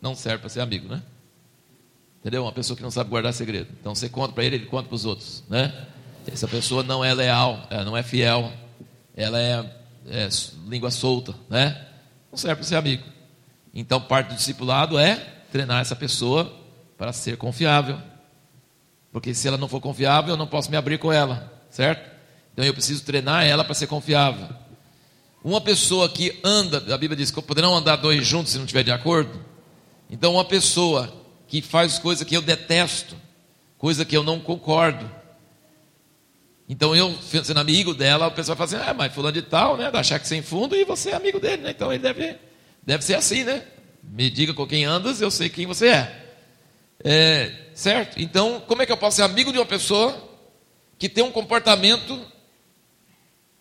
não 0.00 0.14
serve 0.14 0.38
para 0.38 0.48
ser 0.48 0.60
amigo, 0.60 0.88
né? 0.88 1.02
Entendeu? 2.20 2.42
Uma 2.42 2.52
pessoa 2.52 2.76
que 2.76 2.82
não 2.82 2.90
sabe 2.90 3.10
guardar 3.10 3.34
segredo. 3.34 3.68
Então 3.78 3.94
você 3.94 4.08
conta 4.08 4.32
para 4.32 4.44
ele, 4.44 4.56
ele 4.56 4.66
conta 4.66 4.88
para 4.88 4.94
os 4.94 5.04
outros, 5.04 5.44
né? 5.48 5.88
Essa 6.26 6.48
pessoa 6.48 6.82
não 6.82 7.04
é 7.04 7.12
leal, 7.12 7.66
ela 7.68 7.84
não 7.84 7.94
é 7.94 8.02
fiel, 8.02 8.50
ela 9.14 9.38
é, 9.38 9.76
é 10.08 10.28
língua 10.66 10.90
solta, 10.90 11.34
né? 11.50 11.86
Não 12.32 12.38
serve 12.38 12.56
para 12.56 12.64
ser 12.64 12.76
amigo. 12.76 13.13
Então 13.74 14.00
parte 14.00 14.28
do 14.28 14.36
discipulado 14.36 14.98
é 14.98 15.16
treinar 15.50 15.80
essa 15.80 15.96
pessoa 15.96 16.52
para 16.96 17.12
ser 17.12 17.36
confiável. 17.36 17.98
Porque 19.12 19.34
se 19.34 19.48
ela 19.48 19.58
não 19.58 19.68
for 19.68 19.80
confiável, 19.80 20.34
eu 20.34 20.36
não 20.36 20.46
posso 20.46 20.70
me 20.70 20.76
abrir 20.76 20.98
com 20.98 21.12
ela, 21.12 21.52
certo? 21.70 22.10
Então 22.52 22.64
eu 22.64 22.72
preciso 22.72 23.04
treinar 23.04 23.44
ela 23.44 23.64
para 23.64 23.74
ser 23.74 23.88
confiável. 23.88 24.48
Uma 25.42 25.60
pessoa 25.60 26.08
que 26.08 26.40
anda, 26.42 26.78
a 26.94 26.96
Bíblia 26.96 27.16
diz 27.16 27.30
que 27.30 27.42
poderão 27.42 27.76
andar 27.76 27.96
dois 27.96 28.26
juntos 28.26 28.52
se 28.52 28.58
não 28.58 28.64
estiver 28.64 28.84
de 28.84 28.92
acordo. 28.92 29.44
Então 30.08 30.34
uma 30.34 30.44
pessoa 30.44 31.12
que 31.48 31.60
faz 31.60 31.98
coisa 31.98 32.24
que 32.24 32.36
eu 32.36 32.42
detesto, 32.42 33.16
coisa 33.76 34.04
que 34.04 34.16
eu 34.16 34.22
não 34.22 34.40
concordo. 34.40 35.10
Então 36.68 36.96
eu, 36.96 37.14
sendo 37.20 37.60
amigo 37.60 37.92
dela, 37.92 38.28
o 38.28 38.30
pessoal 38.30 38.56
fala 38.56 38.66
assim, 38.66 38.90
ah, 38.90 38.94
mas 38.94 39.12
fulano 39.12 39.34
de 39.34 39.42
tal, 39.42 39.76
né? 39.76 39.90
Da 39.90 40.02
cheque 40.02 40.26
sem 40.26 40.40
fundo 40.40 40.74
e 40.74 40.84
você 40.84 41.10
é 41.10 41.14
amigo 41.14 41.38
dele, 41.38 41.62
né? 41.62 41.70
Então 41.70 41.92
ele 41.92 42.02
deve, 42.02 42.38
deve 42.84 43.04
ser 43.04 43.14
assim, 43.14 43.44
né? 43.44 43.62
Me 44.02 44.30
diga 44.30 44.52
com 44.52 44.66
quem 44.66 44.84
andas, 44.84 45.20
eu 45.20 45.30
sei 45.30 45.48
quem 45.48 45.66
você 45.66 45.88
é. 45.88 46.24
É, 47.02 47.52
certo? 47.74 48.20
Então, 48.20 48.62
como 48.66 48.82
é 48.82 48.86
que 48.86 48.92
eu 48.92 48.96
posso 48.96 49.16
ser 49.16 49.22
amigo 49.22 49.52
de 49.52 49.58
uma 49.58 49.66
pessoa 49.66 50.16
que 50.98 51.08
tem 51.08 51.24
um 51.24 51.30
comportamento 51.30 52.20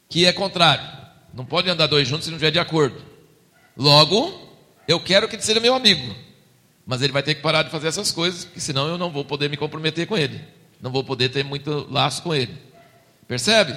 que 0.07 0.25
é 0.25 0.31
contrário? 0.33 0.85
Não 1.33 1.45
pode 1.45 1.69
andar 1.69 1.87
dois 1.87 2.07
juntos 2.07 2.25
se 2.25 2.29
não 2.29 2.37
estiver 2.37 2.51
de 2.51 2.59
acordo. 2.59 3.01
Logo, 3.75 4.49
eu 4.87 4.99
quero 4.99 5.27
que 5.27 5.35
ele 5.35 5.41
seja 5.41 5.59
meu 5.59 5.73
amigo, 5.73 6.15
mas 6.85 7.01
ele 7.01 7.11
vai 7.11 7.23
ter 7.23 7.35
que 7.35 7.41
parar 7.41 7.63
de 7.63 7.71
fazer 7.71 7.87
essas 7.87 8.11
coisas, 8.11 8.45
porque 8.45 8.59
senão 8.59 8.87
eu 8.87 8.97
não 8.97 9.09
vou 9.09 9.25
poder 9.25 9.49
me 9.49 9.57
comprometer 9.57 10.05
com 10.05 10.17
ele, 10.17 10.39
não 10.79 10.91
vou 10.91 11.03
poder 11.03 11.29
ter 11.29 11.43
muito 11.43 11.87
laço 11.89 12.21
com 12.21 12.35
ele. 12.35 12.55
Percebe? 13.27 13.73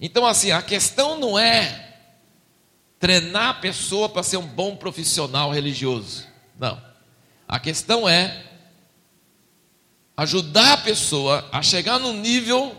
Então, 0.00 0.26
assim, 0.26 0.50
a 0.50 0.60
questão 0.60 1.18
não 1.18 1.38
é 1.38 1.87
treinar 2.98 3.50
a 3.50 3.54
pessoa 3.54 4.08
para 4.08 4.22
ser 4.22 4.36
um 4.36 4.46
bom 4.46 4.76
profissional 4.76 5.52
religioso. 5.52 6.26
Não. 6.58 6.80
A 7.46 7.58
questão 7.58 8.08
é 8.08 8.44
ajudar 10.16 10.72
a 10.72 10.78
pessoa 10.78 11.48
a 11.52 11.62
chegar 11.62 11.98
num 11.98 12.12
nível 12.12 12.76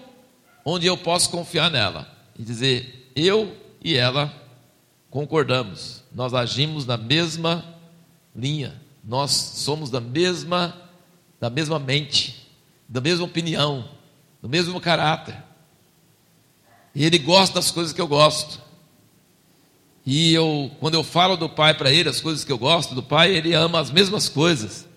onde 0.66 0.86
eu 0.86 0.98
posso 0.98 1.30
confiar 1.30 1.72
nela 1.72 2.08
e 2.38 2.44
dizer: 2.44 3.12
eu 3.16 3.56
e 3.84 3.96
ela 3.96 4.34
concordamos, 5.10 6.04
nós 6.12 6.34
agimos 6.34 6.86
na 6.86 6.98
mesma 6.98 7.66
linha, 8.36 8.80
nós 9.04 9.32
somos 9.32 9.90
da 9.90 10.00
mesma 10.00 10.76
da 11.40 11.50
mesma 11.50 11.80
mente, 11.80 12.52
da 12.88 13.00
mesma 13.00 13.26
opinião, 13.26 13.90
do 14.42 14.50
mesmo 14.50 14.80
caráter. 14.82 15.42
E 16.94 17.06
ele 17.06 17.18
gosta 17.18 17.56
das 17.56 17.72
coisas 17.72 17.94
que 17.94 18.02
eu 18.02 18.08
gosto. 18.08 18.62
E 20.06 20.34
eu, 20.34 20.72
quando 20.80 20.96
eu 20.96 21.04
falo 21.04 21.36
do 21.36 21.50
Pai 21.50 21.74
para 21.74 21.92
ele, 21.92 22.10
as 22.10 22.22
coisas 22.22 22.44
que 22.44 22.52
eu 22.52 22.58
gosto 22.58 22.96
do 22.96 23.04
Pai, 23.04 23.36
ele 23.36 23.54
ama 23.54 23.80
as 23.80 23.92
mesmas 23.92 24.28
coisas. 24.28 24.88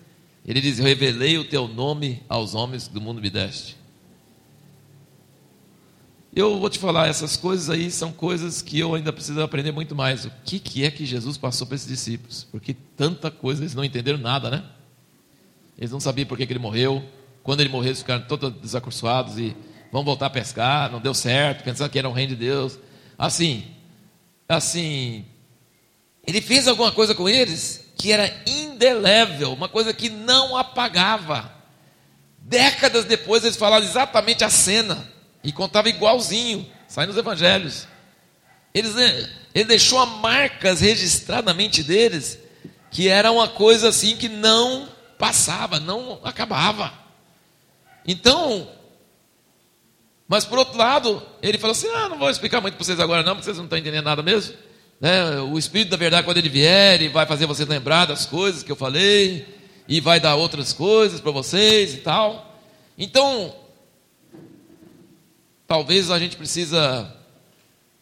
Ele 0.45 0.59
diz: 0.59 0.79
Revelei 0.79 1.37
o 1.37 1.45
teu 1.45 1.67
nome 1.67 2.21
aos 2.27 2.55
homens 2.55 2.87
do 2.87 2.99
mundo 2.99 3.21
me 3.21 3.29
deste. 3.29 3.77
Eu 6.35 6.59
vou 6.59 6.67
te 6.67 6.79
falar, 6.79 7.07
essas 7.07 7.37
coisas 7.37 7.69
aí 7.69 7.91
são 7.91 8.11
coisas 8.11 8.59
que 8.59 8.79
eu 8.79 8.95
ainda 8.95 9.13
preciso 9.13 9.39
aprender 9.41 9.71
muito 9.71 9.95
mais. 9.95 10.25
O 10.25 10.31
que, 10.43 10.57
que 10.57 10.83
é 10.83 10.89
que 10.89 11.05
Jesus 11.05 11.37
passou 11.37 11.67
para 11.67 11.75
esses 11.75 11.87
discípulos? 11.87 12.47
Porque 12.51 12.73
tanta 12.73 13.29
coisa 13.29 13.61
eles 13.61 13.75
não 13.75 13.83
entenderam 13.83 14.17
nada, 14.17 14.49
né? 14.49 14.63
Eles 15.77 15.91
não 15.91 15.99
sabiam 15.99 16.27
por 16.27 16.35
que, 16.35 16.47
que 16.47 16.53
ele 16.53 16.59
morreu. 16.59 17.03
Quando 17.43 17.59
ele 17.59 17.69
morreu, 17.69 17.89
eles 17.89 17.99
ficaram 17.99 18.25
todos 18.25 18.51
desacursoados 18.53 19.37
e 19.37 19.55
vão 19.91 20.03
voltar 20.03 20.25
a 20.25 20.29
pescar. 20.29 20.91
Não 20.91 20.99
deu 20.99 21.13
certo, 21.13 21.63
pensando 21.63 21.91
que 21.91 21.99
era 21.99 22.09
um 22.09 22.13
reino 22.13 22.29
de 22.29 22.37
Deus. 22.37 22.79
Assim, 23.15 23.65
assim, 24.53 25.25
ele 26.25 26.41
fez 26.41 26.67
alguma 26.67 26.91
coisa 26.91 27.13
com 27.13 27.27
eles 27.27 27.83
que 27.97 28.11
era 28.11 28.33
indelével, 28.45 29.53
uma 29.53 29.69
coisa 29.69 29.93
que 29.93 30.09
não 30.09 30.57
apagava. 30.57 31.51
Décadas 32.39 33.05
depois 33.05 33.43
eles 33.43 33.55
falaram 33.55 33.85
exatamente 33.85 34.43
a 34.43 34.49
cena 34.49 35.09
e 35.43 35.51
contava 35.51 35.89
igualzinho, 35.89 36.69
sai 36.87 37.05
nos 37.05 37.17
evangelhos. 37.17 37.87
Eles, 38.73 38.95
né, 38.95 39.29
ele 39.53 39.65
deixou 39.65 40.05
marcas 40.05 40.81
registradas 40.81 41.45
na 41.45 41.53
mente 41.53 41.83
deles 41.83 42.39
que 42.89 43.07
era 43.07 43.31
uma 43.31 43.47
coisa 43.47 43.89
assim 43.89 44.15
que 44.15 44.29
não 44.29 44.87
passava, 45.17 45.79
não 45.79 46.19
acabava. 46.23 46.93
Então, 48.05 48.69
mas 50.33 50.45
por 50.45 50.57
outro 50.57 50.75
lado, 50.75 51.21
ele 51.43 51.59
falou 51.59 51.73
assim: 51.73 51.87
ah, 51.89 52.09
não 52.09 52.17
vou 52.17 52.27
explicar 52.27 52.59
muito 52.59 52.73
para 52.73 52.83
vocês 52.83 52.99
agora, 52.99 53.21
não, 53.21 53.33
porque 53.35 53.45
vocês 53.45 53.57
não 53.57 53.65
estão 53.65 53.77
entendendo 53.77 54.05
nada 54.05 54.23
mesmo. 54.23 54.55
Né? 54.99 55.39
O 55.41 55.59
Espírito 55.59 55.91
da 55.91 55.97
Verdade, 55.97 56.25
quando 56.25 56.39
ele 56.39 56.49
vier, 56.49 56.95
ele 56.95 57.09
vai 57.09 57.27
fazer 57.27 57.45
vocês 57.45 57.69
lembrar 57.69 58.07
das 58.07 58.25
coisas 58.25 58.63
que 58.63 58.71
eu 58.71 58.75
falei, 58.75 59.45
e 59.87 60.01
vai 60.01 60.19
dar 60.19 60.33
outras 60.33 60.73
coisas 60.73 61.21
para 61.21 61.31
vocês 61.31 61.93
e 61.93 61.97
tal. 61.97 62.59
Então, 62.97 63.55
talvez 65.67 66.09
a 66.09 66.17
gente 66.17 66.35
precisa 66.35 67.15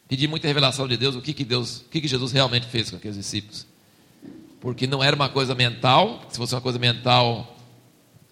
pedir 0.08 0.30
muita 0.30 0.48
revelação 0.48 0.88
de 0.88 0.96
Deus, 0.96 1.18
o 1.18 1.22
que, 1.22 1.34
que 1.34 1.44
Deus, 1.44 1.82
o 1.82 1.90
que, 1.90 2.00
que 2.00 2.08
Jesus 2.08 2.32
realmente 2.32 2.66
fez 2.68 2.90
com 2.90 2.96
aqueles 2.96 3.18
discípulos. 3.18 3.68
Porque 4.62 4.88
não 4.88 5.04
era 5.04 5.18
uma 5.18 5.28
coisa 5.28 5.54
mental, 5.54 6.22
se 6.30 6.38
fosse 6.38 6.56
uma 6.56 6.62
coisa 6.62 6.80
mental, 6.80 7.58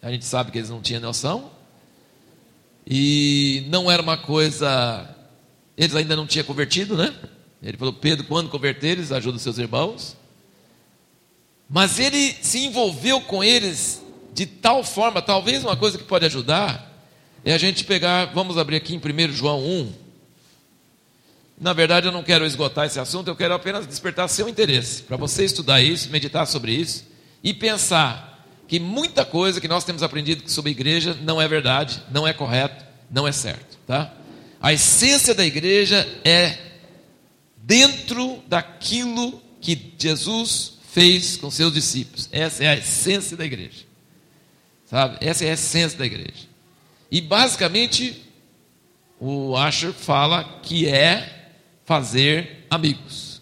a 0.01 0.09
gente 0.09 0.23
sabe 0.23 0.51
que 0.51 0.57
eles 0.57 0.69
não 0.69 0.81
tinham 0.81 1.01
noção. 1.01 1.58
E 2.85 3.65
não 3.67 3.89
era 3.89 4.01
uma 4.01 4.17
coisa. 4.17 5.07
Eles 5.77 5.95
ainda 5.95 6.15
não 6.15 6.27
tinham 6.27 6.45
convertido, 6.45 6.97
né? 6.97 7.13
Ele 7.61 7.77
falou: 7.77 7.93
Pedro, 7.93 8.25
quando 8.25 8.49
converteres, 8.49 9.11
ajuda 9.11 9.37
os 9.37 9.43
seus 9.43 9.57
irmãos. 9.57 10.17
Mas 11.69 11.99
ele 11.99 12.35
se 12.41 12.59
envolveu 12.59 13.21
com 13.21 13.43
eles 13.43 14.01
de 14.33 14.45
tal 14.45 14.83
forma, 14.83 15.21
talvez 15.21 15.63
uma 15.63 15.75
coisa 15.75 15.97
que 15.97 16.03
pode 16.03 16.25
ajudar 16.25 16.89
é 17.43 17.53
a 17.53 17.57
gente 17.57 17.83
pegar, 17.83 18.25
vamos 18.33 18.57
abrir 18.57 18.77
aqui 18.77 18.95
em 18.95 18.97
1 18.97 19.33
João 19.33 19.59
1. 19.63 19.93
Na 21.59 21.73
verdade, 21.73 22.07
eu 22.07 22.11
não 22.11 22.23
quero 22.23 22.45
esgotar 22.45 22.85
esse 22.85 22.99
assunto, 22.99 23.27
eu 23.27 23.35
quero 23.35 23.53
apenas 23.53 23.85
despertar 23.85 24.27
seu 24.29 24.47
interesse, 24.47 25.03
para 25.03 25.17
você 25.17 25.43
estudar 25.43 25.81
isso, 25.81 26.09
meditar 26.09 26.47
sobre 26.47 26.71
isso 26.71 27.05
e 27.43 27.53
pensar 27.53 28.28
que 28.69 28.79
muita 28.79 29.25
coisa 29.25 29.59
que 29.59 29.67
nós 29.67 29.83
temos 29.83 30.03
aprendido 30.03 30.47
sobre 30.47 30.69
a 30.69 30.71
igreja 30.71 31.17
não 31.23 31.41
é 31.41 31.47
verdade, 31.47 32.03
não 32.11 32.27
é 32.27 32.31
correto, 32.31 32.85
não 33.09 33.27
é 33.27 33.31
certo, 33.31 33.79
tá? 33.87 34.13
A 34.61 34.71
essência 34.71 35.33
da 35.33 35.43
igreja 35.43 36.07
é 36.23 36.55
dentro 37.57 38.43
daquilo 38.47 39.41
que 39.59 39.95
Jesus 39.97 40.73
fez 40.91 41.35
com 41.35 41.49
seus 41.49 41.73
discípulos. 41.73 42.29
Essa 42.31 42.63
é 42.63 42.67
a 42.67 42.77
essência 42.77 43.35
da 43.35 43.43
igreja. 43.43 43.85
Sabe? 44.85 45.17
Essa 45.19 45.45
é 45.45 45.49
a 45.49 45.53
essência 45.53 45.97
da 45.97 46.05
igreja. 46.05 46.47
E 47.09 47.21
basicamente 47.21 48.23
o 49.19 49.57
Asher 49.57 49.93
fala 49.93 50.59
que 50.61 50.87
é 50.87 51.49
fazer 51.85 52.67
amigos. 52.69 53.41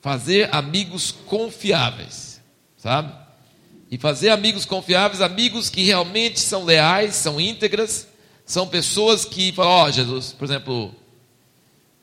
Fazer 0.00 0.48
amigos 0.54 1.12
confiáveis, 1.12 2.40
sabe? 2.78 3.25
E 3.90 3.98
fazer 3.98 4.30
amigos 4.30 4.64
confiáveis, 4.64 5.20
amigos 5.20 5.70
que 5.70 5.84
realmente 5.84 6.40
são 6.40 6.64
leais, 6.64 7.14
são 7.14 7.40
íntegras, 7.40 8.08
são 8.44 8.66
pessoas 8.66 9.24
que 9.24 9.52
falam, 9.52 9.72
ó, 9.72 9.84
oh, 9.84 9.90
Jesus, 9.90 10.32
por 10.32 10.44
exemplo, 10.44 10.94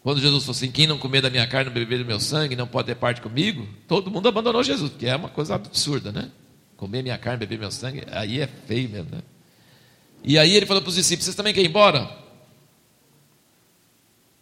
quando 0.01 0.19
Jesus 0.19 0.43
falou 0.43 0.55
assim: 0.55 0.71
quem 0.71 0.87
não 0.87 0.97
comer 0.97 1.21
da 1.21 1.29
minha 1.29 1.47
carne, 1.47 1.65
não 1.65 1.73
beber 1.73 1.99
do 1.99 2.05
meu 2.05 2.19
sangue, 2.19 2.55
não 2.55 2.67
pode 2.67 2.87
ter 2.87 2.95
parte 2.95 3.21
comigo, 3.21 3.67
todo 3.87 4.11
mundo 4.11 4.27
abandonou 4.27 4.63
Jesus, 4.63 4.91
porque 4.91 5.07
é 5.07 5.15
uma 5.15 5.29
coisa 5.29 5.55
absurda, 5.55 6.11
né? 6.11 6.29
Comer 6.77 7.01
minha 7.01 7.17
carne, 7.17 7.39
beber 7.39 7.59
meu 7.59 7.71
sangue, 7.71 8.03
aí 8.11 8.39
é 8.39 8.47
feio 8.47 8.89
mesmo, 8.89 9.09
né? 9.11 9.21
E 10.23 10.37
aí 10.37 10.55
ele 10.55 10.65
falou 10.65 10.81
para 10.81 10.89
os 10.89 10.95
discípulos: 10.95 11.25
vocês 11.25 11.35
também 11.35 11.53
querem 11.53 11.67
ir 11.67 11.69
embora? 11.69 12.23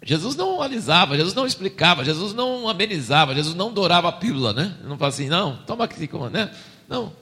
Jesus 0.03 0.35
não 0.35 0.61
alisava, 0.61 1.15
Jesus 1.15 1.35
não 1.35 1.45
explicava, 1.45 2.03
Jesus 2.03 2.33
não 2.33 2.67
amenizava, 2.67 3.35
Jesus 3.35 3.53
não 3.53 3.71
dourava 3.71 4.09
a 4.09 4.11
pílula, 4.11 4.51
né? 4.51 4.75
Não 4.83 4.97
fala 4.97 5.09
assim, 5.09 5.29
não, 5.29 5.57
toma 5.57 5.83
aqui, 5.85 6.09
né? 6.31 6.51
Não. 6.89 7.13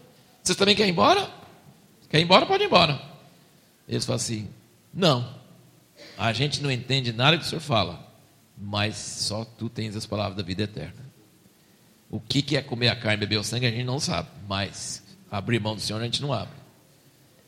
Vocês 0.44 0.58
também 0.58 0.76
querem 0.76 0.90
ir 0.90 0.94
embora? 0.94 1.30
Quer 2.10 2.20
ir 2.20 2.24
embora? 2.24 2.46
Pode 2.46 2.64
ir 2.64 2.68
embora. 2.68 3.02
Eles 3.88 4.06
falam 4.06 4.18
assim: 4.18 4.50
não, 4.94 5.36
a 6.18 6.34
gente 6.34 6.62
não 6.62 6.72
entende 6.72 7.14
nada 7.14 7.38
que 7.38 7.44
o 7.44 7.48
senhor 7.48 7.62
fala 7.62 8.10
mas 8.60 8.96
só 8.96 9.46
tu 9.46 9.70
tens 9.70 9.96
as 9.96 10.06
palavras 10.06 10.36
da 10.36 10.44
vida 10.44 10.64
eterna. 10.64 11.10
O 12.10 12.20
que, 12.20 12.58
é 12.58 12.62
comer 12.62 12.90
a 12.90 12.96
carne 12.96 13.24
e 13.24 13.26
beber 13.26 13.38
o 13.38 13.44
sangue 13.44 13.68
a 13.68 13.72
gente 13.72 13.86
não 13.86 14.00
sabe, 14.00 14.28
mas 14.48 15.04
abrir 15.32 15.60
mão 15.60 15.76
do 15.76 15.82
Senhor 15.82 16.02
a 16.02 16.04
gente 16.04 16.22
não 16.22 16.34
abre. 16.34 16.58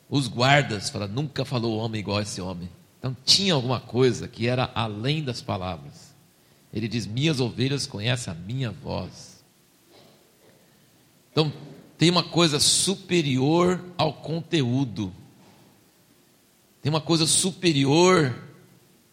Os 0.08 0.28
guardas 0.28 0.88
falam, 0.88 1.08
nunca 1.08 1.44
falou 1.44 1.78
homem 1.78 2.00
igual 2.00 2.18
a 2.18 2.22
esse 2.22 2.40
homem. 2.40 2.70
Então 2.98 3.16
tinha 3.24 3.54
alguma 3.54 3.80
coisa 3.80 4.28
que 4.28 4.46
era 4.46 4.70
além 4.74 5.22
das 5.22 5.42
palavras. 5.42 6.14
Ele 6.72 6.86
diz: 6.86 7.06
Minhas 7.06 7.40
ovelhas 7.40 7.86
conhecem 7.86 8.32
a 8.32 8.36
minha 8.36 8.70
voz. 8.70 9.44
Então 11.32 11.52
tem 12.02 12.10
uma 12.10 12.24
coisa 12.24 12.58
superior 12.58 13.80
ao 13.96 14.12
conteúdo. 14.12 15.12
Tem 16.82 16.90
uma 16.90 17.00
coisa 17.00 17.28
superior 17.28 18.34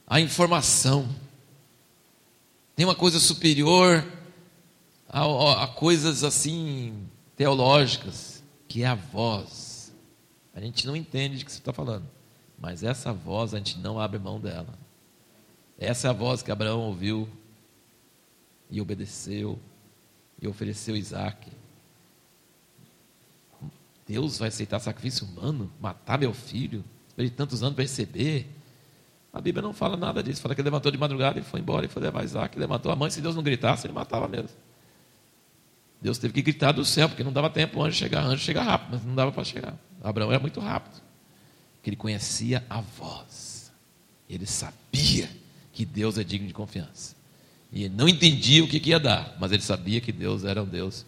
à 0.08 0.20
informação 0.20 1.08
tem 2.80 2.86
uma 2.86 2.96
coisa 2.96 3.20
superior 3.20 4.06
a, 5.10 5.64
a, 5.66 5.68
coisas 5.68 6.24
assim 6.24 7.08
teológicas, 7.36 8.42
que 8.70 8.84
é 8.84 8.88
a 8.88 8.96
voz. 8.96 9.94
A 10.56 10.62
gente 10.62 10.88
não 10.88 10.96
entende 10.96 11.40
de 11.40 11.44
que 11.44 11.52
você 11.52 11.60
está 11.60 11.74
falando, 11.74 12.08
mas 12.58 12.82
essa 12.82 13.12
voz 13.12 13.54
a 13.54 13.58
gente 13.58 13.78
não 13.80 14.00
abre 14.00 14.18
mão 14.18 14.40
dela. 14.40 14.80
Essa 15.78 16.08
é 16.08 16.10
a 16.10 16.14
voz 16.14 16.42
que 16.42 16.52
Abraão 16.52 16.80
ouviu 16.80 17.28
e 18.72 18.80
obedeceu 18.80 19.60
e 20.42 20.48
ofereceu 20.48 20.96
Isaac. 20.96 21.59
Deus 24.10 24.40
vai 24.40 24.48
aceitar 24.48 24.80
sacrifício 24.80 25.24
humano, 25.28 25.72
matar 25.80 26.18
meu 26.18 26.34
filho, 26.34 26.84
de 27.16 27.30
tantos 27.30 27.62
anos 27.62 27.76
para 27.76 27.84
receber. 27.84 28.50
A 29.32 29.40
Bíblia 29.40 29.62
não 29.62 29.72
fala 29.72 29.96
nada 29.96 30.24
disso. 30.24 30.42
Fala 30.42 30.56
que 30.56 30.62
ele 30.62 30.66
levantou 30.66 30.92
de 30.92 30.98
madrugada 30.98 31.40
e 31.40 31.44
foi 31.44 31.60
embora 31.60 31.86
e 31.86 31.88
foi 31.88 32.02
levar 32.02 32.24
Isaac. 32.24 32.58
Levantou 32.58 32.92
a 32.92 32.96
mãe. 32.96 33.12
Se 33.12 33.22
Deus 33.22 33.36
não 33.36 33.44
gritasse, 33.44 33.86
ele 33.86 33.94
matava 33.94 34.28
mesmo. 34.28 34.50
Deus 36.02 36.18
teve 36.18 36.34
que 36.34 36.42
gritar 36.42 36.72
do 36.72 36.84
céu, 36.84 37.08
porque 37.08 37.24
não 37.24 37.32
dava 37.32 37.52
tempo 37.52 37.80
o 37.80 37.84
anjo 37.84 37.98
chegar. 37.98 38.24
Anjo 38.26 38.44
chega 38.44 38.64
rápido, 38.64 38.94
mas 38.94 39.06
não 39.06 39.14
dava 39.14 39.32
para 39.32 39.44
chegar. 39.44 39.78
Abraão 40.04 40.32
era 40.32 40.40
muito 40.40 40.60
rápido. 40.60 41.00
Porque 41.76 41.92
ele 41.92 41.98
conhecia 41.98 42.66
a 42.68 42.82
voz. 42.82 43.72
Ele 44.28 44.48
sabia 44.48 45.30
que 45.72 45.86
Deus 45.86 46.18
é 46.18 46.24
digno 46.24 46.48
de 46.48 46.54
confiança. 46.54 47.16
E 47.72 47.84
ele 47.84 47.94
não 47.94 48.08
entendia 48.08 48.64
o 48.64 48.68
que, 48.68 48.80
que 48.80 48.90
ia 48.90 49.00
dar, 49.00 49.38
mas 49.40 49.52
ele 49.52 49.62
sabia 49.62 50.02
que 50.02 50.12
Deus 50.12 50.46
era 50.46 50.64
um 50.64 50.66
Deus. 50.66 51.06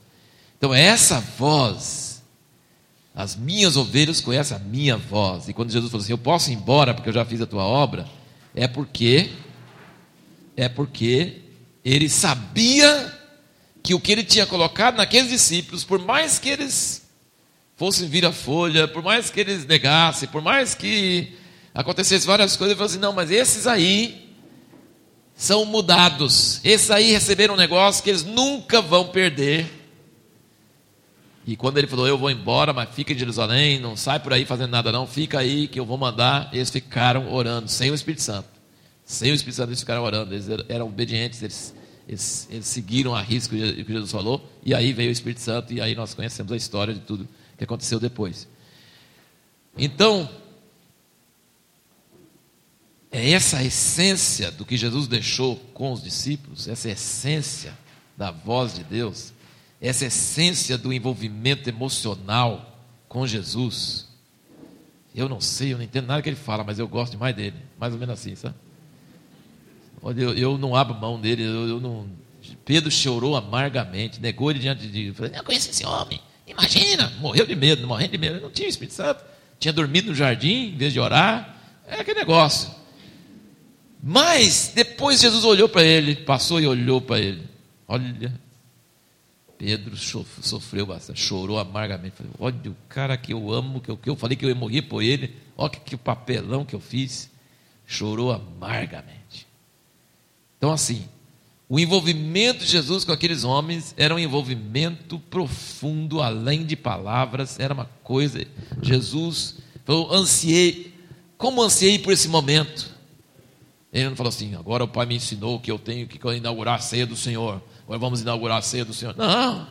Então, 0.55 0.71
essa 0.71 1.19
voz 1.19 2.10
as 3.13 3.35
minhas 3.35 3.75
ovelhas 3.75 4.21
conhecem 4.21 4.55
a 4.55 4.59
minha 4.59 4.97
voz. 4.97 5.47
E 5.47 5.53
quando 5.53 5.71
Jesus 5.71 5.91
falou 5.91 6.03
assim: 6.03 6.13
Eu 6.13 6.17
posso 6.17 6.49
ir 6.49 6.53
embora 6.53 6.93
porque 6.93 7.09
eu 7.09 7.13
já 7.13 7.25
fiz 7.25 7.41
a 7.41 7.45
tua 7.45 7.63
obra, 7.63 8.07
é 8.55 8.67
porque 8.67 9.29
é 10.55 10.69
porque 10.69 11.41
ele 11.83 12.09
sabia 12.09 13.19
que 13.83 13.93
o 13.93 13.99
que 13.99 14.11
ele 14.11 14.23
tinha 14.23 14.45
colocado 14.45 14.97
naqueles 14.97 15.29
discípulos, 15.29 15.83
por 15.83 15.99
mais 15.99 16.37
que 16.37 16.49
eles 16.49 17.01
fossem 17.75 18.07
vir 18.07 18.25
a 18.25 18.31
folha, 18.31 18.87
por 18.87 19.01
mais 19.01 19.29
que 19.29 19.39
eles 19.39 19.65
negassem, 19.65 20.29
por 20.29 20.41
mais 20.41 20.75
que 20.75 21.35
acontecesse 21.73 22.27
várias 22.27 22.55
coisas, 22.55 22.71
ele 22.71 22.77
falou 22.77 22.89
assim: 22.89 22.99
Não, 22.99 23.13
mas 23.13 23.29
esses 23.29 23.67
aí 23.67 24.29
são 25.35 25.65
mudados. 25.65 26.61
Esses 26.63 26.91
aí 26.91 27.11
receberam 27.11 27.55
um 27.55 27.57
negócio 27.57 28.03
que 28.03 28.09
eles 28.09 28.23
nunca 28.23 28.81
vão 28.81 29.07
perder 29.07 29.80
e 31.45 31.55
quando 31.55 31.77
ele 31.77 31.87
falou, 31.87 32.07
eu 32.07 32.17
vou 32.17 32.29
embora, 32.29 32.71
mas 32.71 32.89
fica 32.91 33.13
em 33.13 33.17
Jerusalém, 33.17 33.79
não 33.79 33.95
sai 33.95 34.19
por 34.19 34.31
aí 34.31 34.45
fazendo 34.45 34.69
nada 34.69 34.91
não, 34.91 35.07
fica 35.07 35.39
aí 35.39 35.67
que 35.67 35.79
eu 35.79 35.85
vou 35.85 35.97
mandar, 35.97 36.49
eles 36.53 36.69
ficaram 36.69 37.33
orando, 37.33 37.67
sem 37.67 37.89
o 37.89 37.95
Espírito 37.95 38.21
Santo. 38.21 38.47
Sem 39.03 39.31
o 39.31 39.35
Espírito 39.35 39.55
Santo 39.55 39.69
eles 39.69 39.79
ficaram 39.79 40.03
orando, 40.03 40.33
eles 40.33 40.47
eram 40.69 40.87
obedientes, 40.87 41.41
eles, 41.41 41.73
eles, 42.07 42.47
eles 42.51 42.67
seguiram 42.67 43.15
a 43.15 43.21
risco 43.21 43.55
que 43.55 43.85
Jesus 43.87 44.11
falou, 44.11 44.47
e 44.63 44.73
aí 44.75 44.93
veio 44.93 45.09
o 45.09 45.11
Espírito 45.11 45.41
Santo, 45.41 45.73
e 45.73 45.81
aí 45.81 45.95
nós 45.95 46.13
conhecemos 46.13 46.51
a 46.51 46.55
história 46.55 46.93
de 46.93 46.99
tudo 46.99 47.27
que 47.57 47.63
aconteceu 47.63 47.99
depois. 47.99 48.47
Então, 49.75 50.29
é 53.11 53.31
essa 53.31 53.57
a 53.57 53.63
essência 53.63 54.51
do 54.51 54.63
que 54.63 54.77
Jesus 54.77 55.07
deixou 55.07 55.55
com 55.73 55.91
os 55.91 56.03
discípulos, 56.03 56.67
essa 56.67 56.89
essência 56.89 57.77
da 58.15 58.29
voz 58.29 58.75
de 58.75 58.83
Deus, 58.83 59.33
essa 59.81 60.05
essência 60.05 60.77
do 60.77 60.93
envolvimento 60.93 61.67
emocional 61.67 62.79
com 63.09 63.25
Jesus. 63.25 64.07
Eu 65.13 65.27
não 65.27 65.41
sei, 65.41 65.73
eu 65.73 65.77
não 65.77 65.83
entendo 65.83 66.05
nada 66.05 66.21
que 66.21 66.29
ele 66.29 66.35
fala, 66.35 66.63
mas 66.63 66.77
eu 66.77 66.87
gosto 66.87 67.13
demais 67.13 67.35
dele. 67.35 67.57
Mais 67.79 67.91
ou 67.91 67.99
menos 67.99 68.13
assim, 68.13 68.35
sabe? 68.35 68.55
Olha, 70.01 70.21
eu, 70.21 70.33
eu 70.35 70.57
não 70.57 70.75
abro 70.75 70.95
mão 70.95 71.19
dele, 71.19 71.43
eu, 71.43 71.67
eu, 71.67 71.81
não. 71.81 72.07
Pedro 72.63 72.89
chorou 72.89 73.35
amargamente, 73.35 74.21
negou 74.21 74.51
ele 74.51 74.59
diante 74.59 74.87
de 74.87 74.87
Deus. 74.87 75.17
Falei, 75.17 75.31
não 75.31 75.43
conheço 75.43 75.69
esse 75.69 75.85
homem. 75.85 76.21
Imagina, 76.47 77.11
morreu 77.19 77.45
de 77.45 77.55
medo, 77.55 77.87
morrendo 77.87 78.11
de 78.11 78.17
medo. 78.17 78.35
Ele 78.35 78.43
não 78.43 78.51
tinha 78.51 78.67
Espírito 78.67 78.93
Santo. 78.93 79.23
Tinha 79.59 79.73
dormido 79.73 80.09
no 80.09 80.15
jardim 80.15 80.73
em 80.73 80.77
vez 80.77 80.93
de 80.93 80.99
orar. 80.99 81.55
É 81.87 81.99
aquele 81.99 82.19
negócio. 82.19 82.71
Mas 84.01 84.71
depois 84.73 85.21
Jesus 85.21 85.43
olhou 85.43 85.69
para 85.69 85.83
ele, 85.83 86.15
passou 86.15 86.59
e 86.59 86.65
olhou 86.65 86.99
para 86.99 87.19
ele. 87.19 87.43
Olha, 87.87 88.33
Pedro 89.61 89.95
sofreu 89.95 90.87
bastante, 90.87 91.21
chorou 91.21 91.59
amargamente. 91.59 92.15
Falei, 92.15 92.31
olha 92.39 92.71
o 92.71 92.75
cara 92.89 93.15
que 93.15 93.31
eu 93.31 93.53
amo, 93.53 93.79
que 93.79 93.91
eu, 93.91 93.95
que 93.95 94.09
eu 94.09 94.15
falei 94.15 94.35
que 94.35 94.43
eu 94.43 94.49
ia 94.49 94.55
morrer 94.55 94.81
por 94.81 95.03
ele, 95.03 95.35
olha 95.55 95.69
que, 95.69 95.79
que 95.81 95.95
papelão 95.95 96.65
que 96.65 96.73
eu 96.73 96.79
fiz. 96.79 97.29
Chorou 97.85 98.31
amargamente. 98.31 99.45
Então, 100.57 100.71
assim, 100.71 101.07
o 101.69 101.79
envolvimento 101.79 102.65
de 102.65 102.71
Jesus 102.71 103.05
com 103.05 103.11
aqueles 103.11 103.43
homens 103.43 103.93
era 103.95 104.15
um 104.15 104.17
envolvimento 104.17 105.19
profundo, 105.19 106.23
além 106.23 106.65
de 106.65 106.75
palavras, 106.75 107.59
era 107.59 107.71
uma 107.71 107.85
coisa. 108.03 108.43
Jesus 108.81 109.57
falou, 109.85 110.11
ansiei, 110.11 110.91
como 111.37 111.61
ansiei 111.61 111.99
por 111.99 112.11
esse 112.11 112.27
momento? 112.27 112.89
Ele 113.93 114.09
não 114.09 114.15
falou 114.15 114.29
assim, 114.29 114.55
agora 114.55 114.85
o 114.85 114.87
Pai 114.87 115.05
me 115.05 115.17
ensinou 115.17 115.59
que 115.59 115.69
eu 115.69 115.77
tenho 115.77 116.07
que 116.07 116.19
inaugurar 116.35 116.79
a 116.79 116.81
ceia 116.81 117.05
do 117.05 117.15
Senhor 117.15 117.61
vamos 117.99 118.21
inaugurar 118.21 118.57
a 118.57 118.61
ceia 118.61 118.85
do 118.85 118.93
Senhor. 118.93 119.15
Não. 119.17 119.67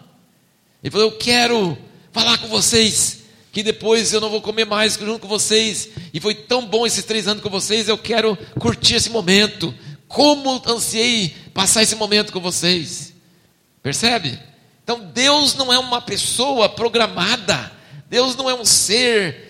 Ele 0.82 0.90
falou: 0.90 1.08
Eu 1.08 1.18
quero 1.18 1.78
falar 2.12 2.38
com 2.38 2.48
vocês 2.48 3.20
que 3.52 3.62
depois 3.62 4.12
eu 4.12 4.20
não 4.20 4.30
vou 4.30 4.40
comer 4.40 4.64
mais 4.64 4.94
junto 4.94 5.20
com 5.20 5.28
vocês, 5.28 5.88
e 6.14 6.20
foi 6.20 6.34
tão 6.34 6.64
bom 6.66 6.86
esses 6.86 7.04
três 7.04 7.26
anos 7.26 7.42
com 7.42 7.50
vocês, 7.50 7.88
eu 7.88 7.98
quero 7.98 8.38
curtir 8.58 8.94
esse 8.94 9.10
momento. 9.10 9.74
Como 10.06 10.62
ansiei 10.66 11.34
passar 11.54 11.82
esse 11.82 11.94
momento 11.94 12.32
com 12.32 12.40
vocês. 12.40 13.12
Percebe? 13.82 14.38
Então 14.82 15.04
Deus 15.12 15.54
não 15.54 15.72
é 15.72 15.78
uma 15.78 16.00
pessoa 16.00 16.68
programada, 16.68 17.72
Deus 18.08 18.34
não 18.36 18.50
é 18.50 18.54
um 18.54 18.64
ser 18.64 19.48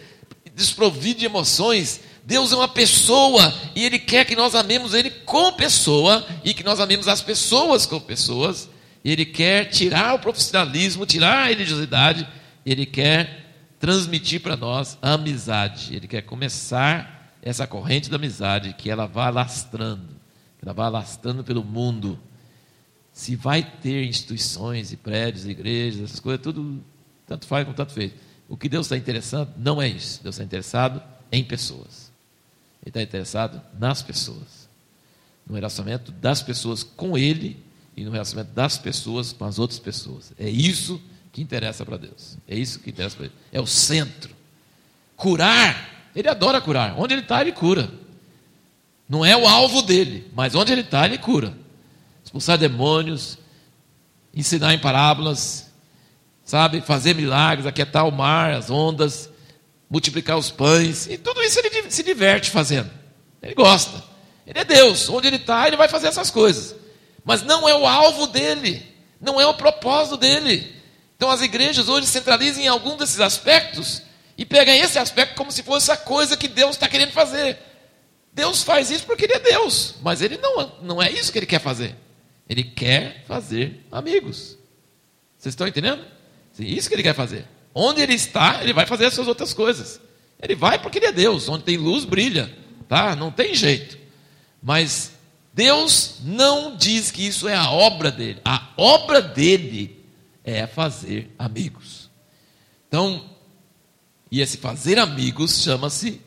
desprovido 0.55 1.21
de 1.21 1.27
emoções, 1.27 2.01
Deus 2.31 2.53
é 2.53 2.55
uma 2.55 2.69
pessoa 2.69 3.53
e 3.75 3.85
Ele 3.85 3.99
quer 3.99 4.25
que 4.25 4.37
nós 4.37 4.55
amemos 4.55 4.95
Ele 4.95 5.11
com 5.11 5.53
pessoa 5.53 6.25
e 6.45 6.55
que 6.55 6.63
nós 6.63 6.79
amemos 6.79 7.09
as 7.09 7.21
pessoas 7.21 7.87
com 7.87 7.99
pessoas. 7.99 8.71
E 9.05 9.11
Ele 9.11 9.27
quer 9.27 9.65
tirar 9.65 10.15
o 10.15 10.19
profissionalismo, 10.21 11.05
tirar 11.05 11.39
a 11.39 11.47
religiosidade, 11.47 12.29
Ele 12.65 12.87
quer 12.87 13.75
transmitir 13.81 14.41
para 14.41 14.57
nós 14.57 14.97
a 15.03 15.15
amizade. 15.15 15.93
Ele 15.93 16.07
quer 16.07 16.23
começar 16.23 17.35
essa 17.43 17.67
corrente 17.67 18.09
da 18.09 18.15
amizade, 18.15 18.77
que 18.79 18.89
ela 18.89 19.07
vá 19.07 19.27
alastrando, 19.27 20.15
que 20.57 20.65
ela 20.65 20.73
vá 20.73 20.87
alastrando 20.87 21.43
pelo 21.43 21.65
mundo. 21.65 22.17
Se 23.13 23.35
vai 23.35 23.61
ter 23.61 24.05
instituições 24.05 24.93
e 24.93 24.97
prédios, 24.97 25.47
igrejas, 25.47 26.05
essas 26.05 26.21
coisas, 26.21 26.41
tudo, 26.41 26.81
tanto 27.27 27.45
faz 27.49 27.65
como 27.65 27.77
tanto 27.77 27.93
fez. 27.93 28.13
O 28.49 28.57
que 28.57 28.69
Deus 28.69 28.87
está 28.87 28.97
interessado 28.97 29.53
não 29.57 29.83
é 29.83 29.89
isso. 29.89 30.23
Deus 30.23 30.37
está 30.37 30.45
interessado 30.45 31.03
em 31.33 31.43
pessoas. 31.43 32.10
Ele 32.83 32.91
está 32.91 33.03
interessado 33.03 33.61
nas 33.79 34.03
pessoas. 34.03 34.69
No 35.47 35.55
relacionamento 35.55 36.13
das 36.13 36.43
pessoas 36.43 36.83
com 36.83 37.17
Ele 37.17 37.63
e 37.97 38.05
no 38.05 38.11
relacionamento 38.11 38.55
das 38.55 38.79
pessoas 38.79 39.33
com 39.33 39.45
as 39.45 39.59
outras 39.59 39.79
pessoas. 39.79 40.33
É 40.39 40.49
isso 40.49 41.01
que 41.33 41.43
interessa 41.43 41.85
para 41.85 41.97
Deus. 41.97 42.37
É 42.49 42.57
isso 42.57 42.79
que 42.79 42.91
interessa 42.91 43.17
para 43.17 43.27
Ele. 43.27 43.35
É 43.53 43.61
o 43.61 43.67
centro. 43.67 44.35
Curar. 45.17 46.11
Ele 46.15 46.29
adora 46.29 46.61
curar. 46.61 46.99
Onde 46.99 47.15
Ele 47.15 47.23
está, 47.23 47.41
Ele 47.41 47.53
cura. 47.53 47.91
Não 49.09 49.25
é 49.25 49.37
o 49.37 49.47
alvo 49.47 49.83
dele, 49.83 50.31
mas 50.35 50.55
onde 50.55 50.73
Ele 50.73 50.83
está, 50.83 51.05
Ele 51.05 51.19
cura. 51.19 51.53
Expulsar 52.25 52.57
demônios, 52.57 53.39
ensinar 54.35 54.73
em 54.73 54.79
parábolas, 54.79 55.71
sabe? 56.45 56.81
Fazer 56.81 57.15
milagres, 57.15 57.67
aquietar 57.67 58.07
o 58.07 58.13
mar, 58.13 58.53
as 58.53 58.71
ondas, 58.71 59.30
multiplicar 59.91 60.39
os 60.39 60.51
pães. 60.51 61.09
E 61.09 61.19
tudo 61.19 61.43
isso 61.43 61.59
ele 61.59 61.91
se 61.91 62.03
diverte 62.05 62.51
fazendo. 62.51 62.91
Ele 63.43 63.55
gosta. 63.55 64.03
Ele 64.47 64.59
é 64.59 64.65
Deus. 64.65 65.09
Onde 65.09 65.27
ele 65.27 65.37
está, 65.37 65.67
ele 65.67 65.77
vai 65.77 65.89
fazer 65.89 66.07
essas 66.07 66.31
coisas. 66.31 66.77
Mas 67.25 67.43
não 67.43 67.69
é 67.69 67.75
o 67.75 67.87
alvo 67.87 68.29
dele. 68.29 68.87
Não 69.21 69.41
é 69.41 69.47
o 69.47 69.55
propósito 69.55 70.17
dele. 70.17 70.73
Então 71.17 71.31
as 71.31 71.43
igrejas 71.43 71.89
hoje 71.89 72.07
centralizam 72.07 72.63
em 72.63 72.69
algum 72.69 72.97
desses 72.97 73.21
aspectos 73.21 74.03
e 74.39 74.47
pegam 74.47 74.75
esse 74.75 74.99
aspecto 74.99 75.35
como 75.35 75.53
se 75.53 75.63
fosse 75.63 75.91
a 75.91 75.97
coisa 75.97 76.37
que 76.37 76.49
Deus 76.49 76.71
está 76.71 76.89
querendo 76.89 77.13
fazer. 77.13 77.59
Deus 78.33 78.63
faz 78.63 78.91
isso 78.91 79.05
porque 79.05 79.25
ele 79.25 79.35
é 79.35 79.41
Deus, 79.41 79.97
mas 80.01 80.23
ele 80.23 80.39
não, 80.39 80.73
não 80.81 81.03
é 81.03 81.11
isso 81.11 81.31
que 81.31 81.39
ele 81.39 81.47
quer 81.47 81.61
fazer. 81.61 81.95
Ele 82.49 82.63
quer 82.65 83.25
fazer 83.27 83.85
amigos. 83.93 84.57
Vocês 85.37 85.53
estão 85.53 85.69
entendendo? 85.69 86.03
Isso 86.59 86.89
que 86.89 86.95
ele 86.95 87.03
quer 87.03 87.15
fazer. 87.15 87.47
Onde 87.75 88.01
ele 88.01 88.15
está, 88.15 88.63
ele 88.63 88.73
vai 88.73 88.87
fazer 88.87 89.07
as 89.07 89.15
suas 89.15 89.29
outras 89.29 89.55
coisas. 89.55 90.01
Ele 90.43 90.55
vai 90.55 90.79
porque 90.81 90.99
ele 90.99 91.07
é 91.07 91.13
Deus. 91.13 91.49
Onde 91.49 91.65
tem 91.65 91.77
luz, 91.77 92.05
brilha. 92.05 92.55
Tá? 92.89 93.15
Não 93.15 93.31
tem 93.31 93.55
jeito. 93.55 93.99
Mas 94.63 95.13
Deus 95.53 96.17
não 96.23 96.77
diz 96.77 97.11
que 97.11 97.27
isso 97.27 97.49
é 97.49 97.55
a 97.55 97.71
obra 97.71 98.11
dele. 98.11 98.41
A 98.45 98.69
obra 98.77 99.21
dele 99.21 100.05
é 100.45 100.67
fazer 100.67 101.31
amigos. 101.39 102.11
Então, 102.89 103.25
e 104.31 104.41
esse 104.41 104.57
fazer 104.57 104.99
amigos 104.99 105.63
chama-se 105.63 106.21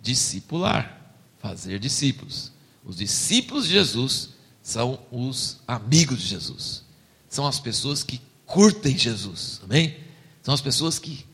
discipular. 0.00 1.00
Fazer 1.38 1.78
discípulos. 1.78 2.52
Os 2.84 2.96
discípulos 2.96 3.66
de 3.66 3.72
Jesus 3.72 4.30
são 4.62 5.00
os 5.10 5.58
amigos 5.66 6.20
de 6.20 6.26
Jesus. 6.26 6.84
São 7.28 7.46
as 7.46 7.58
pessoas 7.58 8.02
que 8.02 8.20
curtem 8.46 8.96
Jesus. 8.96 9.60
Amém? 9.64 9.96
São 10.42 10.52
as 10.52 10.60
pessoas 10.60 10.98
que, 10.98 11.24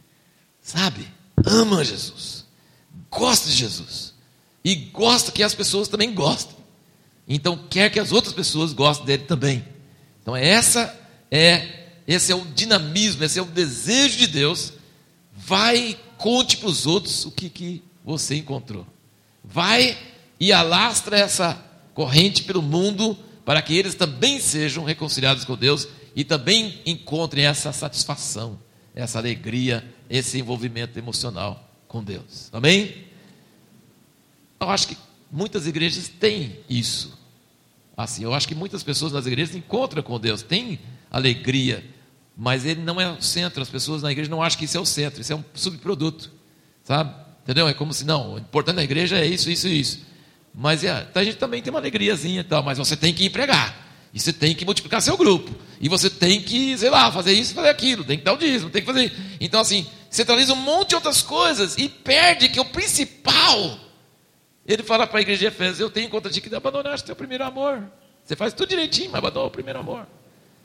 sabe, 0.60 1.08
amam 1.44 1.82
Jesus, 1.82 2.44
gostam 3.10 3.50
de 3.50 3.56
Jesus 3.56 4.14
e 4.62 4.74
gostam 4.74 5.32
que 5.32 5.42
as 5.42 5.54
pessoas 5.54 5.88
também 5.88 6.14
gostem. 6.14 6.56
Então 7.26 7.58
quer 7.70 7.90
que 7.90 7.98
as 7.98 8.12
outras 8.12 8.34
pessoas 8.34 8.72
gostem 8.72 9.06
dele 9.06 9.24
também. 9.24 9.64
Então 10.22 10.36
essa 10.36 10.94
é 11.30 11.86
esse 12.06 12.32
é 12.32 12.34
o 12.34 12.44
dinamismo, 12.44 13.24
esse 13.24 13.38
é 13.38 13.42
o 13.42 13.46
desejo 13.46 14.18
de 14.18 14.26
Deus. 14.26 14.72
Vai 15.34 15.76
e 15.76 15.98
conte 16.16 16.56
para 16.56 16.68
os 16.68 16.86
outros 16.86 17.24
o 17.26 17.30
que, 17.30 17.50
que 17.50 17.82
você 18.04 18.34
encontrou. 18.34 18.86
Vai 19.44 19.96
e 20.40 20.52
alastra 20.52 21.18
essa 21.18 21.62
corrente 21.94 22.42
pelo 22.44 22.62
mundo 22.62 23.16
para 23.44 23.60
que 23.62 23.76
eles 23.76 23.94
também 23.94 24.40
sejam 24.40 24.84
reconciliados 24.84 25.44
com 25.44 25.56
Deus 25.56 25.88
e 26.14 26.24
também 26.24 26.80
encontrem 26.84 27.44
essa 27.46 27.72
satisfação 27.72 28.58
essa 28.98 29.16
alegria, 29.16 29.84
esse 30.10 30.40
envolvimento 30.40 30.98
emocional 30.98 31.72
com 31.86 32.02
Deus. 32.02 32.50
Amém? 32.52 33.06
Eu 34.60 34.68
acho 34.68 34.88
que 34.88 34.98
muitas 35.30 35.68
igrejas 35.68 36.08
têm 36.08 36.58
isso. 36.68 37.16
Assim, 37.96 38.24
eu 38.24 38.34
acho 38.34 38.48
que 38.48 38.56
muitas 38.56 38.82
pessoas 38.82 39.12
nas 39.12 39.24
igrejas 39.24 39.54
encontram 39.54 40.02
com 40.02 40.18
Deus, 40.18 40.42
têm 40.42 40.80
alegria, 41.08 41.84
mas 42.36 42.66
ele 42.66 42.82
não 42.82 43.00
é 43.00 43.08
o 43.08 43.22
centro. 43.22 43.62
As 43.62 43.70
pessoas 43.70 44.02
na 44.02 44.10
igreja 44.10 44.28
não 44.28 44.42
acham 44.42 44.58
que 44.58 44.64
isso 44.64 44.76
é 44.76 44.80
o 44.80 44.84
centro, 44.84 45.20
isso 45.20 45.32
é 45.32 45.36
um 45.36 45.44
subproduto, 45.54 46.32
sabe? 46.82 47.14
Entendeu? 47.44 47.68
É 47.68 47.74
como 47.74 47.94
se 47.94 48.04
não, 48.04 48.34
o 48.34 48.38
importante 48.38 48.76
na 48.76 48.82
igreja 48.82 49.16
é 49.16 49.24
isso, 49.24 49.48
isso 49.48 49.68
e 49.68 49.78
isso. 49.78 50.06
Mas 50.52 50.82
é, 50.82 51.08
a 51.14 51.24
gente 51.24 51.36
também 51.36 51.62
tem 51.62 51.72
uma 51.72 51.78
alegriazinha 51.78 52.40
e 52.40 52.44
tal, 52.44 52.64
mas 52.64 52.78
você 52.78 52.96
tem 52.96 53.14
que 53.14 53.24
ir 53.24 53.30
pregar. 53.30 53.87
E 54.12 54.20
você 54.20 54.32
tem 54.32 54.54
que 54.54 54.64
multiplicar 54.64 55.02
seu 55.02 55.16
grupo. 55.16 55.54
E 55.80 55.88
você 55.88 56.08
tem 56.08 56.42
que, 56.42 56.76
sei 56.76 56.90
lá, 56.90 57.12
fazer 57.12 57.32
isso, 57.32 57.54
fazer 57.54 57.68
aquilo. 57.68 58.04
Tem 58.04 58.18
que 58.18 58.24
dar 58.24 58.32
o 58.32 58.38
dízimo, 58.38 58.70
tem 58.70 58.82
que 58.82 58.86
fazer. 58.86 59.12
Então, 59.40 59.60
assim, 59.60 59.86
centraliza 60.10 60.52
um 60.52 60.56
monte 60.56 60.90
de 60.90 60.94
outras 60.94 61.22
coisas 61.22 61.76
e 61.76 61.88
perde 61.88 62.48
que 62.48 62.58
o 62.58 62.64
principal. 62.64 63.78
Ele 64.66 64.82
fala 64.82 65.06
para 65.06 65.18
a 65.18 65.22
igreja 65.22 65.40
de 65.40 65.46
Efésios: 65.46 65.80
Eu 65.80 65.90
tenho 65.90 66.08
conta 66.08 66.30
de 66.30 66.40
que 66.40 66.54
abandonaste 66.54 67.06
teu 67.06 67.16
primeiro 67.16 67.44
amor. 67.44 67.82
Você 68.24 68.34
faz 68.36 68.52
tudo 68.52 68.68
direitinho, 68.68 69.10
mas 69.10 69.18
abandonou 69.18 69.48
o 69.48 69.50
primeiro 69.50 69.78
amor. 69.78 70.06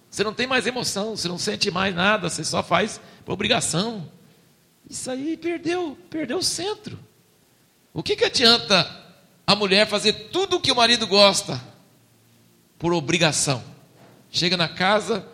Você 0.10 0.24
não 0.24 0.34
tem 0.34 0.46
mais 0.46 0.68
emoção, 0.68 1.16
você 1.16 1.28
não 1.28 1.38
sente 1.38 1.72
mais 1.72 1.96
nada, 1.96 2.30
você 2.30 2.44
só 2.44 2.62
faz 2.62 3.00
por 3.26 3.34
obrigação. 3.34 4.10
Isso 4.90 5.10
aí 5.10 5.38
perdeu, 5.38 5.98
perdeu 6.10 6.38
o 6.38 6.44
centro. 6.44 7.00
O 7.94 8.04
que, 8.04 8.16
que 8.16 8.26
adianta 8.26 8.90
a 9.46 9.56
mulher 9.56 9.88
fazer 9.88 10.14
tudo 10.32 10.58
o 10.58 10.60
que 10.60 10.72
o 10.72 10.76
marido 10.76 11.08
gosta 11.08 11.73
por 12.84 12.94
obrigação. 12.94 13.64
Chega 14.30 14.58
na 14.58 14.68
casa, 14.68 15.26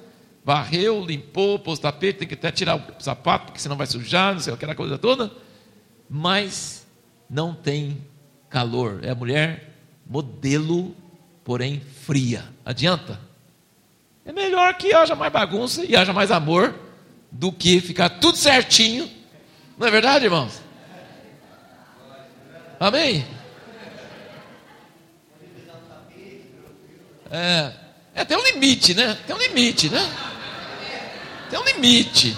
varreu, 0.45 1.03
limpou, 1.03 1.57
pôs 1.57 1.79
o 1.79 1.81
tapete, 1.81 2.19
tem 2.19 2.27
que 2.27 2.35
até 2.35 2.51
tirar 2.51 2.75
o 2.75 3.03
sapato, 3.03 3.47
porque 3.47 3.59
senão 3.59 3.75
vai 3.75 3.87
sujar, 3.87 4.35
não 4.35 4.39
sei 4.39 4.53
aquela 4.53 4.75
coisa 4.75 4.99
toda. 4.99 5.31
Mas 6.07 6.85
não 7.27 7.55
tem 7.55 8.05
calor. 8.51 8.99
É 9.01 9.09
a 9.09 9.15
mulher 9.15 9.73
modelo, 10.07 10.95
porém 11.43 11.81
fria. 12.03 12.45
Adianta? 12.63 13.19
É 14.23 14.31
melhor 14.31 14.71
que 14.75 14.93
haja 14.93 15.15
mais 15.15 15.33
bagunça 15.33 15.83
e 15.83 15.95
haja 15.95 16.13
mais 16.13 16.29
amor 16.29 16.75
do 17.31 17.51
que 17.51 17.81
ficar 17.81 18.09
tudo 18.09 18.37
certinho. 18.37 19.09
Não 19.75 19.87
é 19.87 19.89
verdade, 19.89 20.25
irmãos? 20.25 20.61
Amém? 22.79 23.25
É, 27.31 27.71
é, 28.15 28.25
tem 28.25 28.37
um 28.37 28.43
limite, 28.43 28.93
né? 28.93 29.17
Tem 29.25 29.35
um 29.35 29.39
limite, 29.39 29.89
né? 29.89 30.09
Tem 31.49 31.59
um 31.59 31.63
limite. 31.63 32.35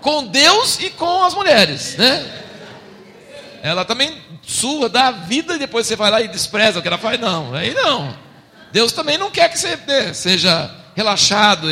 Com 0.00 0.26
Deus 0.26 0.78
e 0.80 0.90
com 0.90 1.22
as 1.24 1.34
mulheres, 1.34 1.96
né? 1.96 2.44
Ela 3.62 3.84
também 3.84 4.16
sua, 4.42 4.88
dá 4.88 5.10
vida 5.10 5.54
e 5.54 5.58
depois 5.58 5.86
você 5.86 5.94
vai 5.96 6.10
lá 6.10 6.20
e 6.22 6.28
despreza 6.28 6.78
o 6.78 6.82
que 6.82 6.88
ela 6.88 6.96
faz. 6.96 7.20
Não, 7.20 7.54
aí 7.54 7.74
não. 7.74 8.16
Deus 8.72 8.92
também 8.92 9.18
não 9.18 9.30
quer 9.30 9.50
que 9.50 9.58
você 9.58 9.76
né, 9.86 10.14
seja 10.14 10.74
relaxado. 10.96 11.68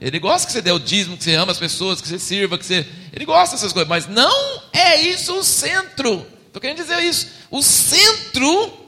Ele 0.00 0.18
gosta 0.18 0.46
que 0.46 0.52
você 0.52 0.60
dê 0.60 0.72
o 0.72 0.78
dízimo, 0.78 1.16
que 1.16 1.24
você 1.24 1.34
ama 1.34 1.52
as 1.52 1.58
pessoas, 1.58 2.00
que 2.00 2.08
você 2.08 2.18
sirva, 2.18 2.58
que 2.58 2.66
você. 2.66 2.86
Ele 3.12 3.24
gosta 3.24 3.56
dessas 3.56 3.72
coisas, 3.72 3.88
mas 3.88 4.06
não 4.06 4.62
é 4.72 5.00
isso 5.00 5.38
o 5.38 5.44
centro. 5.44 6.26
Estou 6.46 6.60
querendo 6.60 6.78
dizer 6.78 7.00
isso. 7.02 7.28
O 7.50 7.62
centro 7.62 8.78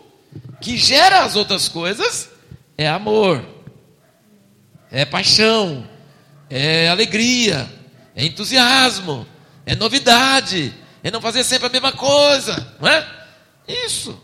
que 0.61 0.77
gera 0.77 1.21
as 1.21 1.35
outras 1.37 1.69
coisas 1.69 2.34
é 2.77 2.89
amor, 2.89 3.45
é 4.91 5.05
paixão, 5.05 5.89
é 6.51 6.89
alegria, 6.89 7.69
é 8.15 8.25
entusiasmo, 8.25 9.27
é 9.67 9.75
novidade, 9.75 10.75
é 11.03 11.11
não 11.11 11.21
fazer 11.21 11.45
sempre 11.45 11.67
a 11.67 11.71
mesma 11.71 11.93
coisa, 11.93 12.77
não 12.81 12.89
é? 12.89 13.27
Isso. 13.67 14.21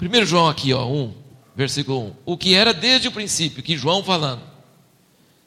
1 0.00 0.24
João 0.26 0.48
aqui, 0.48 0.72
ó, 0.72 0.84
1, 0.86 1.14
versículo 1.54 2.06
1. 2.06 2.16
O 2.26 2.36
que 2.36 2.54
era 2.54 2.74
desde 2.74 3.08
o 3.08 3.12
princípio, 3.12 3.62
que 3.62 3.76
João 3.76 4.02
falando. 4.02 4.42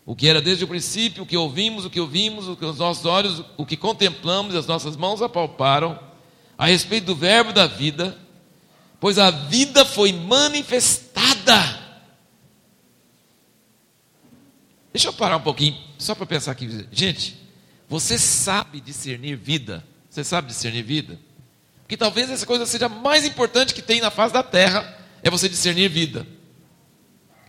O 0.06 0.16
que 0.16 0.28
era 0.28 0.42
desde 0.42 0.64
o 0.64 0.68
princípio, 0.68 1.24
o 1.24 1.26
que 1.26 1.36
ouvimos, 1.36 1.84
o 1.84 1.90
que 1.90 2.00
ouvimos, 2.00 2.48
o 2.48 2.56
que 2.56 2.64
os 2.64 2.78
nossos 2.78 3.06
olhos, 3.06 3.44
o 3.58 3.66
que 3.66 3.76
contemplamos 3.76 4.56
as 4.56 4.68
nossas 4.68 4.96
mãos 4.96 5.22
apalparam, 5.22 6.00
a 6.58 6.68
respeito 6.68 7.06
do 7.06 7.16
Verbo 7.16 7.52
da 7.52 7.66
vida, 7.66 8.16
pois 9.00 9.18
a 9.20 9.30
vida 9.32 9.86
foi 9.86 10.12
manifestada. 10.12 11.86
Deixa 14.92 15.10
eu 15.10 15.14
parar 15.14 15.38
um 15.38 15.42
pouquinho, 15.42 15.78
só 15.98 16.16
para 16.16 16.26
pensar 16.26 16.52
aqui. 16.52 16.88
Gente, 16.92 17.38
você 17.88 18.18
sabe 18.18 18.80
discernir 18.80 19.36
vida? 19.36 19.84
Você 20.10 20.24
sabe 20.24 20.48
discernir 20.48 20.84
vida? 20.84 21.20
Porque 21.82 21.98
talvez 21.98 22.30
essa 22.30 22.46
coisa 22.46 22.66
seja 22.66 22.90
mais 22.90 23.26
importante 23.26 23.74
que 23.74 23.82
tem 23.82 24.02
na 24.02 24.10
face 24.10 24.34
da 24.34 24.42
terra, 24.42 24.98
é 25.22 25.30
você 25.30 25.48
discernir 25.48 25.90
vida. 25.90 26.26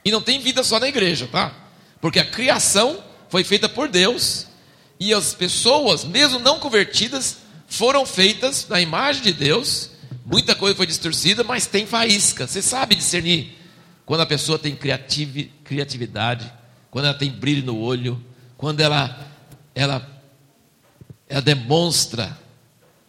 E 0.04 0.10
não 0.10 0.20
tem 0.20 0.40
vida 0.40 0.62
só 0.62 0.78
na 0.78 0.88
igreja, 0.88 1.26
tá? 1.26 1.54
Porque 2.00 2.18
a 2.18 2.30
criação 2.30 3.02
foi 3.28 3.44
feita 3.44 3.68
por 3.68 3.88
Deus 3.88 4.46
e 4.98 5.12
as 5.12 5.34
pessoas, 5.34 6.04
mesmo 6.04 6.38
não 6.38 6.58
convertidas, 6.58 7.38
foram 7.66 8.06
feitas 8.06 8.66
na 8.68 8.80
imagem 8.80 9.22
de 9.22 9.32
Deus. 9.32 9.90
Muita 10.26 10.56
coisa 10.56 10.74
foi 10.74 10.88
distorcida, 10.88 11.44
mas 11.44 11.66
tem 11.66 11.86
faísca. 11.86 12.48
Você 12.48 12.60
sabe 12.60 12.96
discernir 12.96 13.56
quando 14.04 14.22
a 14.22 14.26
pessoa 14.26 14.58
tem 14.58 14.76
criatividade, 15.64 16.52
quando 16.90 17.04
ela 17.04 17.14
tem 17.14 17.30
brilho 17.30 17.64
no 17.64 17.78
olho, 17.78 18.20
quando 18.58 18.80
ela, 18.80 19.24
ela, 19.72 20.20
ela 21.28 21.40
demonstra 21.40 22.36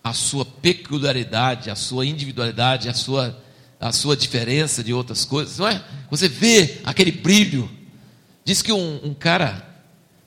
a 0.03 0.13
sua 0.13 0.45
peculiaridade, 0.45 1.72
a 1.72 1.76
sua 1.76 2.05
individualidade, 2.05 2.88
a 2.88 2.93
sua 2.93 3.36
a 3.80 3.91
sua 3.91 4.18
diferença 4.18 4.84
de 4.84 4.93
outras 4.93 5.24
coisas, 5.24 5.59
não 5.59 5.68
é? 5.68 5.84
Você 6.09 6.28
vê 6.28 6.80
aquele 6.84 7.11
brilho. 7.11 7.70
Diz 8.43 8.61
que 8.61 8.72
um, 8.72 8.99
um 9.03 9.13
cara 9.13 9.63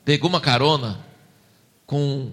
pegou 0.05 0.29
uma 0.29 0.39
carona 0.39 0.99
com 1.85 2.31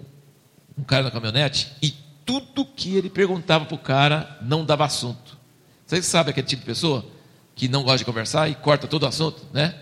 um 0.77 0.83
cara 0.83 1.03
na 1.03 1.11
caminhonete 1.11 1.67
e 1.81 1.93
tudo 2.29 2.63
que 2.63 2.95
ele 2.95 3.09
perguntava 3.09 3.65
para 3.65 3.73
o 3.73 3.79
cara 3.79 4.37
não 4.39 4.63
dava 4.63 4.85
assunto. 4.85 5.35
Você 5.87 5.99
sabe 6.03 6.29
aquele 6.29 6.45
tipo 6.45 6.59
de 6.59 6.67
pessoa 6.67 7.03
que 7.55 7.67
não 7.67 7.81
gosta 7.81 7.97
de 7.97 8.05
conversar 8.05 8.47
e 8.47 8.53
corta 8.53 8.87
todo 8.87 9.01
o 9.01 9.07
assunto, 9.07 9.47
né? 9.51 9.73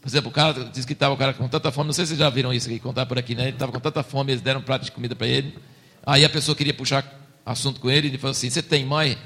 Por 0.00 0.08
exemplo, 0.08 0.30
o 0.30 0.32
cara 0.32 0.70
disse 0.72 0.86
que 0.86 0.92
estava 0.92 1.12
o 1.12 1.16
cara 1.16 1.34
com 1.34 1.48
tanta 1.48 1.72
fome, 1.72 1.88
não 1.88 1.92
sei 1.92 2.04
se 2.04 2.10
vocês 2.10 2.20
já 2.20 2.30
viram 2.30 2.52
isso 2.54 2.68
aqui, 2.68 2.78
contar 2.78 3.06
por 3.06 3.18
aqui, 3.18 3.34
né? 3.34 3.42
Ele 3.42 3.50
estava 3.50 3.72
com 3.72 3.80
tanta 3.80 4.04
fome, 4.04 4.30
eles 4.30 4.40
deram 4.40 4.60
um 4.60 4.62
prato 4.62 4.84
de 4.84 4.92
comida 4.92 5.16
para 5.16 5.26
ele. 5.26 5.58
Aí 6.06 6.24
a 6.24 6.30
pessoa 6.30 6.54
queria 6.54 6.72
puxar 6.72 7.04
assunto 7.44 7.80
com 7.80 7.90
ele, 7.90 8.06
ele 8.06 8.18
falou 8.18 8.30
assim: 8.30 8.48
Você 8.48 8.62
tem 8.62 8.86
mãe? 8.86 9.18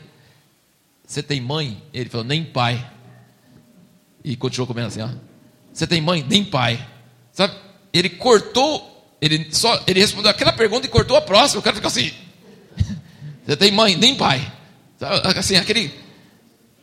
Você 1.06 1.22
tem 1.22 1.38
mãe? 1.38 1.82
Ele 1.92 2.08
falou, 2.08 2.24
nem 2.24 2.42
pai. 2.42 2.90
E 4.24 4.34
continuou 4.34 4.66
comendo 4.66 4.88
assim. 4.88 5.00
Você 5.70 5.86
tem 5.86 6.00
mãe? 6.00 6.24
Nem 6.26 6.42
pai. 6.42 6.88
Sabe? 7.30 7.54
Ele 7.92 8.08
cortou, 8.08 8.91
ele 9.22 9.46
só, 9.52 9.80
ele 9.86 10.00
respondeu 10.00 10.32
aquela 10.32 10.52
pergunta 10.52 10.84
e 10.84 10.90
cortou 10.90 11.16
a 11.16 11.20
próxima. 11.20 11.60
O 11.60 11.62
cara 11.62 11.76
ficou 11.76 11.86
assim. 11.86 12.10
Você 13.46 13.56
tem 13.56 13.70
mãe? 13.70 13.94
Nem 13.94 14.16
pai. 14.16 14.52
Sabe? 14.98 15.38
Assim, 15.38 15.54
aquele. 15.54 15.94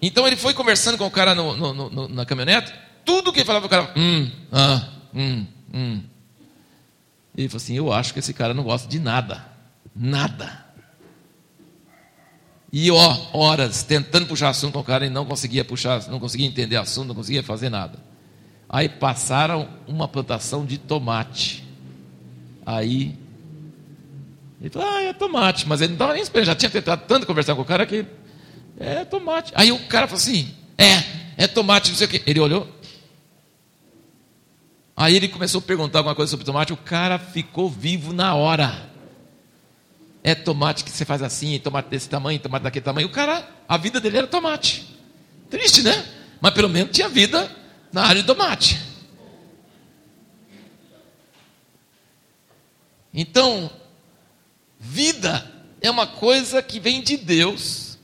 Então 0.02 0.26
ele 0.26 0.38
foi 0.38 0.54
conversando 0.54 0.98
com 0.98 1.06
o 1.06 1.12
cara 1.12 1.36
no, 1.36 1.54
no, 1.54 1.90
no, 1.90 2.08
na 2.08 2.26
caminhonete. 2.26 2.74
Tudo 3.04 3.34
que 3.34 3.40
ele 3.40 3.46
falava, 3.46 3.66
o 3.66 3.70
cara, 3.70 3.92
hum, 3.94 4.32
ah, 4.54 4.88
hum, 5.14 5.46
hum. 5.74 6.02
Ele 7.36 7.50
falou 7.50 7.62
assim: 7.62 7.76
Eu 7.76 7.92
acho 7.92 8.14
que 8.14 8.20
esse 8.20 8.34
cara 8.34 8.54
não 8.54 8.64
gosta 8.64 8.88
de 8.88 9.00
nada. 9.00 9.46
Nada. 9.94 10.66
E 12.72 12.90
ó, 12.90 13.18
horas 13.34 13.84
tentando 13.84 14.28
puxar 14.28 14.48
assunto 14.48 14.74
com 14.74 14.80
o 14.80 14.84
cara 14.84 15.06
e 15.06 15.10
não 15.10 15.26
conseguia 15.26 15.66
puxar, 15.66 16.08
não 16.08 16.20
conseguia 16.22 16.48
entender 16.48 16.78
assunto, 16.78 17.10
não 17.10 17.16
conseguia 17.16 17.44
fazer 17.44 17.70
nada. 17.70 18.00
Aí 18.70 18.88
passaram 18.88 19.68
uma 19.88 20.08
plantação 20.08 20.66
de 20.66 20.78
tomate. 20.78 21.69
Aí 22.70 23.18
ele 24.62 24.70
falou, 24.70 24.88
ah, 24.88 25.02
é 25.02 25.12
tomate, 25.12 25.68
mas 25.68 25.82
ele 25.82 25.88
não 25.88 25.96
estava 25.96 26.14
nem 26.14 26.22
esperando, 26.22 26.46
já 26.46 26.56
tinha 26.56 26.70
tentado 26.70 27.04
tanto 27.08 27.26
conversar 27.26 27.56
com 27.56 27.64
o 27.64 27.66
cara 27.66 27.84
que 27.84 28.06
é 28.80 29.04
tomate. 29.06 29.52
Aí 29.56 29.72
o 29.72 29.88
cara 29.88 30.08
falou 30.08 30.22
assim: 30.22 30.54
é, 30.78 31.44
é 31.46 31.48
tomate, 31.48 31.90
não 31.90 31.98
sei 31.98 32.06
o 32.06 32.10
quê. 32.12 32.22
Ele 32.28 32.40
olhou. 32.40 32.70
Aí 34.96 35.16
ele 35.16 35.28
começou 35.30 35.58
a 35.58 35.62
perguntar 35.64 36.00
alguma 36.00 36.14
coisa 36.14 36.30
sobre 36.30 36.46
tomate, 36.46 36.72
o 36.72 36.78
cara 36.78 37.18
ficou 37.18 37.72
vivo 37.72 38.14
na 38.14 38.36
hora. 38.36 38.88
É 40.24 40.36
tomate 40.36 40.84
que 40.84 40.92
você 40.92 41.06
faz 41.06 41.24
assim, 41.24 41.58
tomate 41.58 41.90
desse 41.90 42.08
tamanho, 42.08 42.40
tomate 42.40 42.64
daquele 42.64 42.86
tamanho. 42.86 43.08
O 43.08 43.12
cara, 43.12 43.50
a 43.68 43.78
vida 43.78 44.00
dele 44.00 44.20
era 44.20 44.28
tomate. 44.28 44.96
Triste, 45.50 45.82
né? 45.82 46.06
Mas 46.40 46.54
pelo 46.54 46.70
menos 46.70 46.92
tinha 46.92 47.10
vida 47.10 47.50
na 47.92 48.04
área 48.04 48.22
de 48.22 48.28
tomate. 48.28 48.89
Então, 53.14 53.70
vida 54.80 55.50
é 55.82 55.90
uma 55.90 56.08
coisa 56.08 56.62
que 56.62 56.80
vem 56.80 57.02
de 57.02 57.18
Deus. 57.18 57.98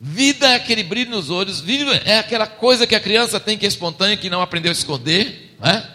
Vida 0.00 0.48
é 0.48 0.54
aquele 0.54 0.82
brilho 0.82 1.10
nos 1.10 1.30
olhos. 1.30 1.60
Vida 1.60 1.94
é 2.04 2.18
aquela 2.18 2.46
coisa 2.46 2.86
que 2.86 2.94
a 2.94 3.00
criança 3.00 3.38
tem 3.38 3.58
que 3.58 3.66
é 3.66 3.68
espontânea, 3.68 4.16
que 4.16 4.30
não 4.30 4.40
aprendeu 4.40 4.70
a 4.70 4.72
esconder. 4.72 5.56
Né? 5.60 5.88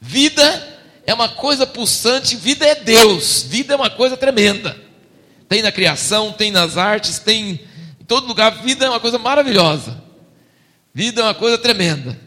Vida 0.00 0.78
é 1.06 1.14
uma 1.14 1.28
coisa 1.28 1.66
pulsante, 1.66 2.36
vida 2.36 2.66
é 2.66 2.74
Deus, 2.74 3.42
vida 3.42 3.72
é 3.72 3.76
uma 3.76 3.88
coisa 3.88 4.16
tremenda. 4.16 4.76
Tem 5.48 5.62
na 5.62 5.72
criação, 5.72 6.32
tem 6.32 6.50
nas 6.50 6.76
artes, 6.76 7.18
tem 7.18 7.52
em 7.98 8.04
todo 8.06 8.26
lugar, 8.26 8.62
vida 8.62 8.84
é 8.84 8.90
uma 8.90 9.00
coisa 9.00 9.18
maravilhosa. 9.18 10.04
Vida 10.92 11.22
é 11.22 11.24
uma 11.24 11.34
coisa 11.34 11.56
tremenda. 11.56 12.18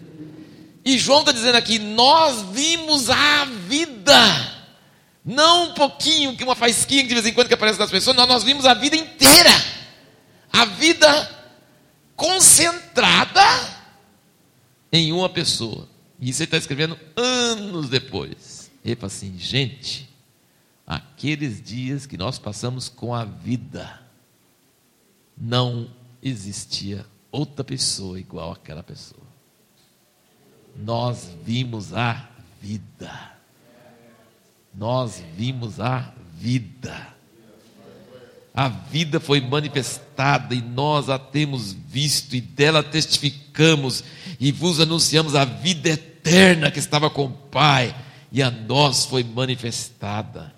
E 0.84 0.98
João 0.98 1.20
está 1.20 1.32
dizendo 1.32 1.56
aqui: 1.56 1.78
nós 1.78 2.42
vimos 2.52 3.10
a 3.10 3.46
vida, 3.46 4.61
não 5.24 5.70
um 5.70 5.74
pouquinho, 5.74 6.36
que 6.36 6.44
uma 6.44 6.56
faísquinha 6.56 7.04
de 7.04 7.14
vez 7.14 7.26
em 7.26 7.34
quando 7.34 7.48
que 7.48 7.54
aparece 7.54 7.80
nas 7.80 7.92
pessoas, 7.92 8.16
nós, 8.16 8.28
nós 8.28 8.44
vimos 8.44 8.66
a 8.66 8.74
vida 8.74 8.96
inteira, 8.96 9.52
a 10.52 10.66
vida 10.66 11.42
concentrada 12.16 13.42
em 14.92 15.12
uma 15.12 15.30
pessoa. 15.30 15.88
E 16.20 16.30
isso 16.30 16.42
ele 16.42 16.48
está 16.48 16.58
escrevendo 16.58 17.00
anos 17.16 17.90
depois. 17.90 18.72
Ele 18.84 18.96
fala 18.96 19.08
assim: 19.08 19.38
gente, 19.38 20.10
aqueles 20.86 21.62
dias 21.62 22.06
que 22.06 22.18
nós 22.18 22.38
passamos 22.38 22.90
com 22.90 23.14
a 23.14 23.24
vida, 23.24 24.02
não 25.38 25.90
existia 26.22 27.06
outra 27.32 27.64
pessoa 27.64 28.20
igual 28.20 28.52
àquela 28.52 28.84
pessoa. 28.84 29.26
Nós 30.76 31.30
vimos 31.44 31.94
a 31.94 32.30
vida. 32.62 33.31
Nós 34.74 35.22
vimos 35.38 35.80
a 35.80 36.14
vida. 36.38 37.08
A 38.54 38.68
vida 38.68 39.20
foi 39.20 39.40
manifestada 39.40 40.54
e 40.54 40.62
nós 40.62 41.10
a 41.10 41.18
temos 41.18 41.72
visto 41.72 42.36
e 42.36 42.42
dela 42.42 42.84
testificamos 42.84 44.04
e 44.40 44.52
vos 44.52 44.80
anunciamos 44.80 45.36
a 45.36 45.46
vida 45.46 45.90
eterna 45.90 46.70
que 46.70 46.80
estava 46.80 47.10
com 47.10 47.26
o 47.26 47.32
Pai 47.32 47.96
e 48.32 48.42
a 48.42 48.52
nós 48.52 49.06
foi 49.06 49.24
manifestada. 49.24 50.54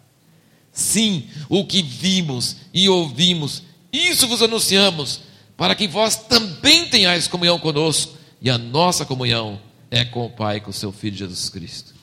Sim, 0.72 1.28
o 1.50 1.66
que 1.66 1.84
vimos 1.84 2.58
e 2.74 2.90
ouvimos, 2.90 3.62
isso 3.92 4.28
vos 4.28 4.42
anunciamos, 4.42 5.22
para 5.56 5.76
que 5.76 5.88
vós 5.88 6.16
também 6.16 6.88
tenhais 6.88 7.28
comunhão 7.28 7.60
conosco, 7.60 8.18
e 8.42 8.50
a 8.50 8.58
nossa 8.58 9.06
comunhão 9.06 9.62
é 9.92 10.04
com 10.04 10.26
o 10.26 10.30
Pai, 10.30 10.60
com 10.60 10.72
o 10.72 10.74
seu 10.74 10.92
Filho 10.92 11.16
Jesus 11.16 11.48
Cristo. 11.50 11.94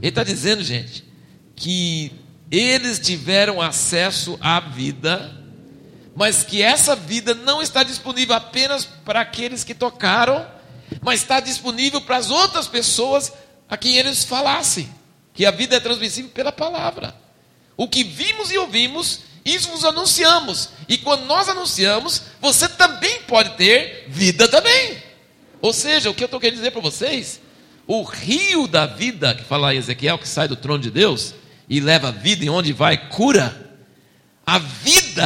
Ele 0.00 0.08
está 0.08 0.24
dizendo, 0.24 0.64
gente, 0.64 1.04
que 1.56 2.12
eles 2.50 2.98
tiveram 2.98 3.60
acesso 3.60 4.38
à 4.40 4.60
vida, 4.60 5.32
mas 6.14 6.42
que 6.42 6.62
essa 6.62 6.94
vida 6.94 7.34
não 7.34 7.60
está 7.60 7.82
disponível 7.82 8.34
apenas 8.34 8.84
para 8.84 9.20
aqueles 9.20 9.64
que 9.64 9.74
tocaram, 9.74 10.46
mas 11.00 11.20
está 11.20 11.40
disponível 11.40 12.00
para 12.00 12.16
as 12.16 12.30
outras 12.30 12.68
pessoas 12.68 13.32
a 13.68 13.76
quem 13.76 13.96
eles 13.96 14.24
falassem 14.24 14.88
que 15.34 15.44
a 15.44 15.50
vida 15.50 15.76
é 15.76 15.80
transmissível 15.80 16.30
pela 16.30 16.52
palavra. 16.52 17.14
O 17.76 17.88
que 17.88 18.04
vimos 18.04 18.52
e 18.52 18.58
ouvimos, 18.58 19.20
isso 19.44 19.68
vos 19.70 19.84
anunciamos. 19.84 20.70
E 20.88 20.96
quando 20.96 21.24
nós 21.24 21.48
anunciamos, 21.48 22.22
você 22.40 22.68
também 22.68 23.22
pode 23.22 23.50
ter 23.56 24.06
vida 24.08 24.46
também. 24.46 25.02
Ou 25.60 25.72
seja, 25.72 26.08
o 26.08 26.14
que 26.14 26.22
eu 26.22 26.26
estou 26.26 26.38
querendo 26.38 26.58
dizer 26.58 26.70
para 26.70 26.80
vocês, 26.80 27.40
o 27.84 28.04
rio 28.04 28.68
da 28.68 28.86
vida, 28.86 29.34
que 29.34 29.42
fala 29.42 29.74
em 29.74 29.78
Ezequiel, 29.78 30.18
que 30.18 30.28
sai 30.28 30.46
do 30.46 30.54
trono 30.54 30.80
de 30.80 30.90
Deus 30.90 31.34
e 31.68 31.80
leva 31.80 32.12
vida 32.12 32.44
e 32.44 32.50
onde 32.50 32.72
vai 32.72 33.08
cura, 33.08 33.78
a 34.46 34.58
vida 34.58 35.24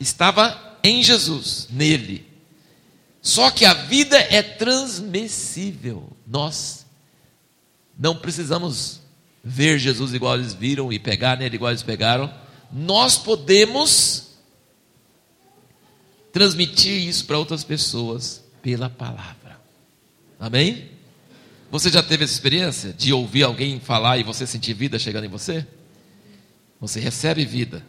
estava 0.00 0.78
em 0.82 1.02
Jesus, 1.02 1.68
nele. 1.70 2.26
Só 3.20 3.50
que 3.50 3.64
a 3.64 3.74
vida 3.74 4.16
é 4.16 4.42
transmissível. 4.42 6.10
Nós 6.26 6.86
não 7.98 8.16
precisamos 8.16 9.00
ver 9.42 9.78
Jesus 9.78 10.12
igual 10.14 10.34
eles 10.34 10.54
viram 10.54 10.92
e 10.92 10.98
pegar 10.98 11.36
nele 11.36 11.56
igual 11.56 11.70
eles 11.70 11.82
pegaram, 11.82 12.32
nós 12.72 13.16
podemos 13.16 14.28
transmitir 16.32 17.08
isso 17.08 17.24
para 17.24 17.38
outras 17.38 17.64
pessoas 17.64 18.42
pela 18.62 18.90
palavra. 18.90 19.58
Amém? 20.38 20.90
Você 21.70 21.90
já 21.90 22.02
teve 22.02 22.24
essa 22.24 22.32
experiência 22.32 22.92
de 22.92 23.12
ouvir 23.12 23.42
alguém 23.42 23.78
falar 23.78 24.16
e 24.16 24.22
você 24.22 24.46
sentir 24.46 24.72
vida 24.72 24.98
chegando 24.98 25.24
em 25.24 25.28
você? 25.28 25.66
Você 26.80 26.98
recebe 26.98 27.44
vida. 27.44 27.84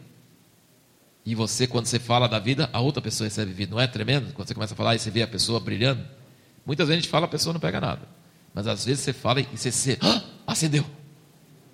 E 1.24 1.34
você, 1.34 1.66
quando 1.66 1.86
você 1.86 1.98
fala 1.98 2.28
da 2.28 2.38
vida, 2.38 2.68
a 2.72 2.80
outra 2.80 3.00
pessoa 3.00 3.26
recebe 3.26 3.52
vida. 3.52 3.72
Não 3.72 3.80
é 3.80 3.86
tremendo? 3.86 4.32
Quando 4.34 4.48
você 4.48 4.54
começa 4.54 4.74
a 4.74 4.76
falar 4.76 4.96
e 4.96 4.98
você 4.98 5.10
vê 5.10 5.22
a 5.22 5.26
pessoa 5.26 5.60
brilhando. 5.60 6.04
Muitas 6.66 6.88
vezes 6.88 6.98
a 6.98 7.02
gente 7.02 7.10
fala, 7.10 7.24
a 7.26 7.28
pessoa 7.28 7.52
não 7.52 7.60
pega 7.60 7.80
nada. 7.80 8.02
Mas 8.52 8.66
às 8.66 8.84
vezes 8.84 9.02
você 9.02 9.12
fala 9.12 9.40
e 9.40 9.44
você 9.44 9.72
se 9.72 9.96
ah, 10.00 10.22
acendeu. 10.46 10.84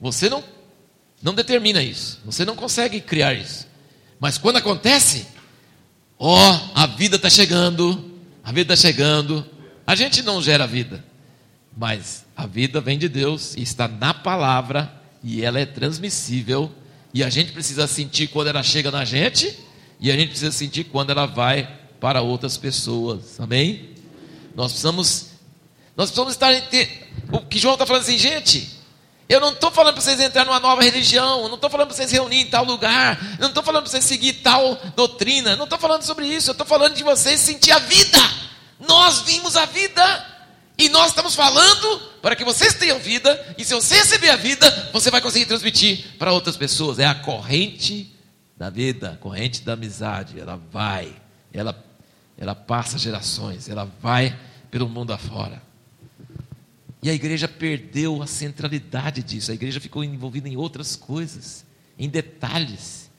Você 0.01 0.29
não, 0.29 0.45
não 1.23 1.35
determina 1.35 1.83
isso. 1.83 2.21
Você 2.25 2.45
não 2.45 2.55
consegue 2.55 3.01
criar 3.01 3.35
isso. 3.35 3.67
Mas 4.21 4.39
quando 4.39 4.57
acontece, 4.59 5.27
ó, 6.19 6.37
oh, 6.37 6.71
a 6.75 6.87
vida 6.87 7.17
está 7.17 7.31
chegando. 7.31 8.13
A 8.45 8.53
vida 8.53 8.75
está 8.75 8.89
chegando. 8.89 9.45
A 9.87 9.95
gente 9.95 10.23
não 10.23 10.41
gera 10.41 10.67
vida. 10.67 11.05
Mas 11.77 12.25
a 12.35 12.47
vida 12.47 12.81
vem 12.81 12.99
de 12.99 13.09
Deus 13.09 13.55
e 13.55 13.63
está 13.63 13.87
na 13.87 14.15
palavra 14.15 14.91
e 15.23 15.45
ela 15.45 15.61
é 15.61 15.67
transmissível 15.67 16.73
e 17.13 17.23
a 17.23 17.29
gente 17.29 17.53
precisa 17.53 17.87
sentir 17.87 18.29
quando 18.29 18.49
ela 18.49 18.63
chega 18.63 18.91
na 18.91 19.05
gente 19.05 19.59
e 20.01 20.11
a 20.11 20.17
gente 20.17 20.31
precisa 20.31 20.53
sentir 20.53 20.85
quando 20.85 21.11
ela 21.11 21.27
vai 21.27 21.69
para 22.01 22.23
outras 22.23 22.57
pessoas. 22.57 23.39
Amém? 23.41 23.91
Nós 24.55 24.73
precisamos 24.73 25.37
nós 25.97 26.11
precisamos 26.11 26.35
estar 26.35 26.53
o 27.33 27.41
que 27.41 27.59
João 27.59 27.75
está 27.75 27.87
falando 27.87 28.03
assim, 28.03 28.19
gente, 28.19 28.71
eu 29.29 29.41
não 29.41 29.51
estou 29.51 29.71
falando 29.71 29.95
para 29.95 30.03
vocês 30.03 30.21
entrar 30.21 30.45
numa 30.45 30.61
nova 30.61 30.83
religião, 30.83 31.43
eu 31.43 31.49
não 31.49 31.55
estou 31.57 31.71
falando 31.71 31.89
para 31.89 31.97
vocês 31.97 32.13
reunir 32.13 32.43
em 32.43 32.47
tal 32.51 32.65
lugar, 32.65 33.19
eu 33.39 33.43
não 33.43 33.49
estou 33.49 33.63
falando 33.63 33.83
para 33.83 33.91
vocês 33.91 34.05
seguir 34.05 34.35
tal 34.35 34.77
doutrina, 34.95 35.57
não 35.57 35.65
estou 35.65 35.79
falando 35.79 36.03
sobre 36.03 36.27
isso, 36.27 36.51
eu 36.51 36.53
estou 36.53 36.67
falando 36.67 36.95
de 36.95 37.03
vocês 37.03 37.41
sentir 37.41 37.73
a 37.73 37.79
vida. 37.79 38.19
Nós 38.79 39.21
vimos 39.23 39.57
a 39.57 39.65
vida. 39.65 40.36
E 40.79 40.89
nós 40.91 41.09
estamos 41.09 41.35
falando 41.35 42.01
para 42.21 42.37
que 42.37 42.45
vocês 42.45 42.75
tenham 42.75 42.99
vida, 42.99 43.55
e 43.57 43.65
se 43.65 43.75
você 43.75 43.95
receber 43.97 44.29
a 44.29 44.37
vida, 44.37 44.91
você 44.93 45.11
vai 45.11 45.21
conseguir 45.21 45.47
transmitir 45.47 46.17
para 46.19 46.33
outras 46.33 46.57
pessoas. 46.57 46.99
É 46.99 47.07
a 47.07 47.15
corrente 47.15 48.15
da 48.57 48.69
vida, 48.69 49.13
a 49.13 49.17
corrente 49.17 49.63
da 49.63 49.73
amizade. 49.73 50.39
Ela 50.39 50.61
vai, 50.71 51.15
ela, 51.53 51.85
ela 52.37 52.55
passa 52.55 52.99
gerações, 52.99 53.69
ela 53.69 53.91
vai 54.03 54.39
pelo 54.71 54.89
mundo 54.89 55.13
afora. 55.13 55.63
E 57.03 57.09
a 57.09 57.15
igreja 57.15 57.47
perdeu 57.47 58.23
a 58.23 58.27
centralidade 58.27 59.23
disso, 59.23 59.51
a 59.51 59.55
igreja 59.55 59.81
ficou 59.81 60.03
envolvida 60.03 60.49
em 60.49 60.57
outras 60.57 60.97
coisas, 60.97 61.65
em 61.99 62.09
detalhes. 62.09 63.11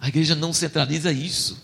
A 0.00 0.08
igreja 0.08 0.34
não 0.34 0.52
centraliza 0.52 1.12
isso. 1.12 1.62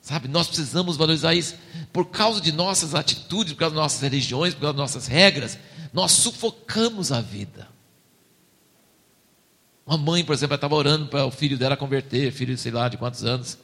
Sabe, 0.00 0.28
nós 0.28 0.46
precisamos 0.46 0.96
valorizar 0.96 1.34
isso. 1.34 1.54
Por 1.92 2.06
causa 2.06 2.40
de 2.40 2.52
nossas 2.52 2.94
atitudes, 2.94 3.52
por 3.52 3.60
causa 3.60 3.74
das 3.74 3.82
nossas 3.82 4.00
religiões, 4.00 4.54
por 4.54 4.60
causa 4.60 4.72
das 4.72 4.80
nossas 4.80 5.06
regras, 5.06 5.58
nós 5.92 6.12
sufocamos 6.12 7.12
a 7.12 7.20
vida. 7.20 7.68
Uma 9.86 9.98
mãe, 9.98 10.24
por 10.24 10.32
exemplo, 10.32 10.54
estava 10.54 10.74
orando 10.74 11.06
para 11.06 11.26
o 11.26 11.30
filho 11.30 11.58
dela 11.58 11.76
converter, 11.76 12.32
filho, 12.32 12.56
sei 12.56 12.72
lá, 12.72 12.88
de 12.88 12.96
quantos 12.96 13.24
anos. 13.24 13.58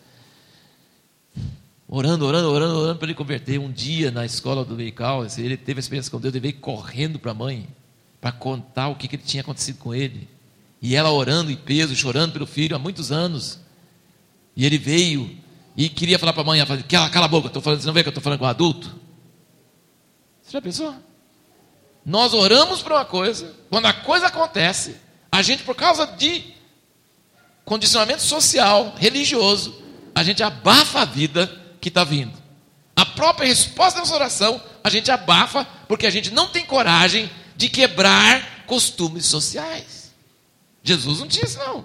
Orando, 1.88 2.26
orando, 2.26 2.50
orando, 2.50 2.78
orando 2.78 2.98
para 2.98 3.06
ele 3.06 3.14
converter. 3.14 3.58
Um 3.58 3.70
dia 3.70 4.10
na 4.10 4.26
escola 4.26 4.64
do 4.64 4.74
Meical, 4.74 5.24
ele 5.38 5.56
teve 5.56 5.78
a 5.78 5.80
experiência 5.80 6.10
com 6.10 6.20
Deus, 6.20 6.34
ele 6.34 6.40
veio 6.40 6.60
correndo 6.60 7.18
para 7.18 7.30
a 7.30 7.34
mãe 7.34 7.68
para 8.20 8.32
contar 8.32 8.88
o 8.88 8.96
que, 8.96 9.06
que 9.06 9.16
tinha 9.16 9.40
acontecido 9.40 9.78
com 9.78 9.94
ele. 9.94 10.28
E 10.82 10.96
ela 10.96 11.12
orando 11.12 11.50
em 11.50 11.56
peso, 11.56 11.94
chorando 11.94 12.32
pelo 12.32 12.46
filho 12.46 12.74
há 12.74 12.78
muitos 12.78 13.12
anos. 13.12 13.60
E 14.56 14.66
ele 14.66 14.78
veio 14.78 15.30
e 15.76 15.88
queria 15.88 16.18
falar 16.18 16.32
para 16.32 16.42
a 16.42 16.46
mãe, 16.46 16.64
cala, 16.88 17.10
cala 17.10 17.26
a 17.26 17.28
boca, 17.28 17.50
tô 17.50 17.60
falando, 17.60 17.80
você 17.80 17.86
não 17.86 17.92
vê 17.92 18.02
que 18.02 18.08
eu 18.08 18.10
estou 18.10 18.22
falando 18.22 18.38
com 18.38 18.46
um 18.46 18.48
adulto? 18.48 18.96
Você 20.42 20.52
já 20.52 20.62
pensou? 20.62 20.94
Nós 22.04 22.32
oramos 22.32 22.80
para 22.80 22.94
uma 22.94 23.04
coisa, 23.04 23.54
quando 23.68 23.86
a 23.86 23.92
coisa 23.92 24.28
acontece, 24.28 24.96
a 25.30 25.42
gente, 25.42 25.64
por 25.64 25.74
causa 25.74 26.06
de 26.06 26.54
condicionamento 27.64 28.22
social, 28.22 28.94
religioso, 28.96 29.82
a 30.14 30.22
gente 30.22 30.42
abafa 30.42 31.00
a 31.00 31.04
vida 31.04 31.50
que 31.80 31.88
está 31.88 32.04
vindo. 32.04 32.32
A 32.94 33.04
própria 33.04 33.46
resposta 33.46 33.98
da 33.98 34.00
nossa 34.00 34.14
oração, 34.14 34.62
a 34.82 34.88
gente 34.88 35.10
abafa, 35.10 35.66
porque 35.86 36.06
a 36.06 36.10
gente 36.10 36.32
não 36.32 36.48
tem 36.48 36.64
coragem 36.64 37.30
de 37.54 37.68
quebrar 37.68 38.64
costumes 38.66 39.26
sociais. 39.26 40.14
Jesus 40.82 41.18
não 41.18 41.28
tinha 41.28 41.44
isso, 41.44 41.58
não. 41.58 41.84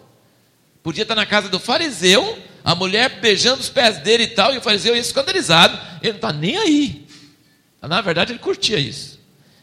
Podia 0.82 1.02
estar 1.02 1.16
na 1.16 1.26
casa 1.26 1.50
do 1.50 1.60
fariseu, 1.60 2.42
a 2.64 2.76
mulher 2.76 3.20
beijando 3.20 3.62
os 3.62 3.70
pés 3.70 4.00
dele 4.00 4.24
e 4.24 4.28
tal, 4.28 4.54
e 4.54 4.58
o 4.58 4.62
fariseu 4.62 4.96
escandalizado. 4.96 5.78
Ele 6.02 6.14
não 6.14 6.18
está 6.18 6.34
nem 6.34 6.58
aí. 6.58 7.08
Na 7.82 8.02
verdade, 8.02 8.32
ele 8.32 8.40
curtia 8.40 8.78
isso. 8.78 9.20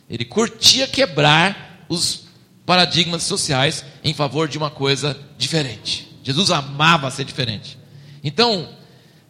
Ele 0.09 0.25
curtia 0.25 0.87
quebrar 0.87 1.85
os 1.89 2.27
paradigmas 2.67 3.23
sociais 3.23 3.85
em 4.03 4.13
favor 4.13 4.49
de 4.49 4.59
uma 4.59 4.71
coisa 4.71 5.19
diferente. 5.37 6.09
Jesus 6.23 6.51
amava 6.51 7.11
ser 7.11 7.25
diferente. 7.25 7.79
Então, 8.23 8.75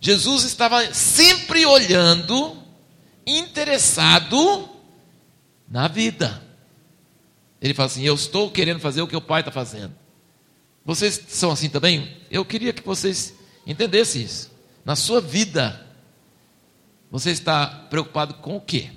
Jesus 0.00 0.44
estava 0.44 0.92
sempre 0.94 1.66
olhando, 1.66 2.56
interessado 3.26 4.68
na 5.68 5.88
vida. 5.88 6.42
Ele 7.60 7.74
fala 7.74 7.86
assim: 7.86 8.04
Eu 8.04 8.14
estou 8.14 8.50
querendo 8.50 8.80
fazer 8.80 9.02
o 9.02 9.08
que 9.08 9.16
o 9.16 9.20
Pai 9.20 9.40
está 9.40 9.52
fazendo. 9.52 9.94
Vocês 10.84 11.20
são 11.28 11.50
assim 11.50 11.68
também? 11.68 12.16
Eu 12.30 12.44
queria 12.44 12.72
que 12.72 12.82
vocês 12.82 13.34
entendessem 13.68 14.22
isso. 14.22 14.50
Na 14.84 14.96
sua 14.96 15.20
vida, 15.20 15.86
você 17.10 17.30
está 17.30 17.66
preocupado 17.66 18.34
com 18.34 18.56
o 18.56 18.60
quê? 18.60 18.90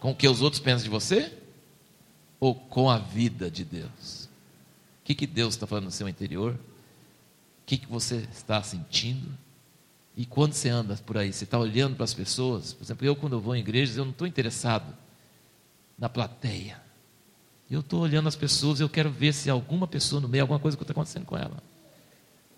Com 0.00 0.12
o 0.12 0.14
que 0.14 0.28
os 0.28 0.40
outros 0.40 0.60
pensam 0.60 0.84
de 0.84 0.90
você? 0.90 1.36
Ou 2.38 2.54
com 2.54 2.88
a 2.88 2.98
vida 2.98 3.50
de 3.50 3.64
Deus? 3.64 4.24
O 5.02 5.04
que, 5.04 5.14
que 5.14 5.26
Deus 5.26 5.54
está 5.54 5.66
falando 5.66 5.86
no 5.86 5.90
seu 5.90 6.08
interior? 6.08 6.54
O 6.54 7.66
que, 7.66 7.76
que 7.76 7.86
você 7.86 8.26
está 8.32 8.62
sentindo? 8.62 9.36
E 10.16 10.24
quando 10.24 10.52
você 10.52 10.68
anda 10.68 10.94
por 11.04 11.18
aí, 11.18 11.32
você 11.32 11.44
está 11.44 11.58
olhando 11.58 11.96
para 11.96 12.04
as 12.04 12.14
pessoas, 12.14 12.72
por 12.72 12.84
exemplo, 12.84 13.06
eu 13.06 13.16
quando 13.16 13.32
eu 13.32 13.40
vou 13.40 13.56
em 13.56 13.60
igrejas, 13.60 13.96
eu 13.96 14.04
não 14.04 14.12
estou 14.12 14.26
interessado 14.26 14.94
na 15.98 16.08
plateia. 16.08 16.80
Eu 17.70 17.80
estou 17.80 18.00
olhando 18.00 18.28
as 18.28 18.36
pessoas, 18.36 18.78
eu 18.78 18.88
quero 18.88 19.10
ver 19.10 19.32
se 19.32 19.50
alguma 19.50 19.88
pessoa 19.88 20.20
no 20.20 20.28
meio, 20.28 20.42
alguma 20.42 20.60
coisa 20.60 20.76
que 20.76 20.82
está 20.82 20.92
acontecendo 20.92 21.24
com 21.24 21.36
ela. 21.36 21.62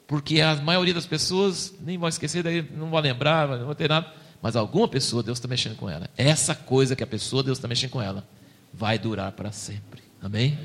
Porque 0.07 0.41
a 0.41 0.55
maioria 0.57 0.95
das 0.95 1.07
pessoas 1.07 1.75
nem 1.81 1.99
vão 1.99 2.09
esquecer, 2.09 2.43
daí 2.43 2.63
não 2.77 2.91
vão 2.91 3.01
lembrar, 3.01 3.49
não 3.49 3.67
vão 3.67 3.75
ter 3.75 3.89
nada. 3.89 4.13
Mas 4.41 4.55
alguma 4.55 4.87
pessoa, 4.87 5.23
Deus 5.23 5.39
está 5.39 5.49
mexendo 5.49 5.77
com 5.77 5.91
ela. 5.91 6.09
Essa 6.17 6.55
coisa 6.55 6.95
que 6.95 7.03
a 7.03 7.07
pessoa, 7.07 7.43
Deus 7.43 7.59
está 7.59 7.67
mexendo 7.67 7.91
com 7.91 8.01
ela, 8.01 8.27
vai 8.73 8.99
durar 8.99 9.33
para 9.33 9.51
sempre. 9.51 10.03
Amém? 10.23 10.59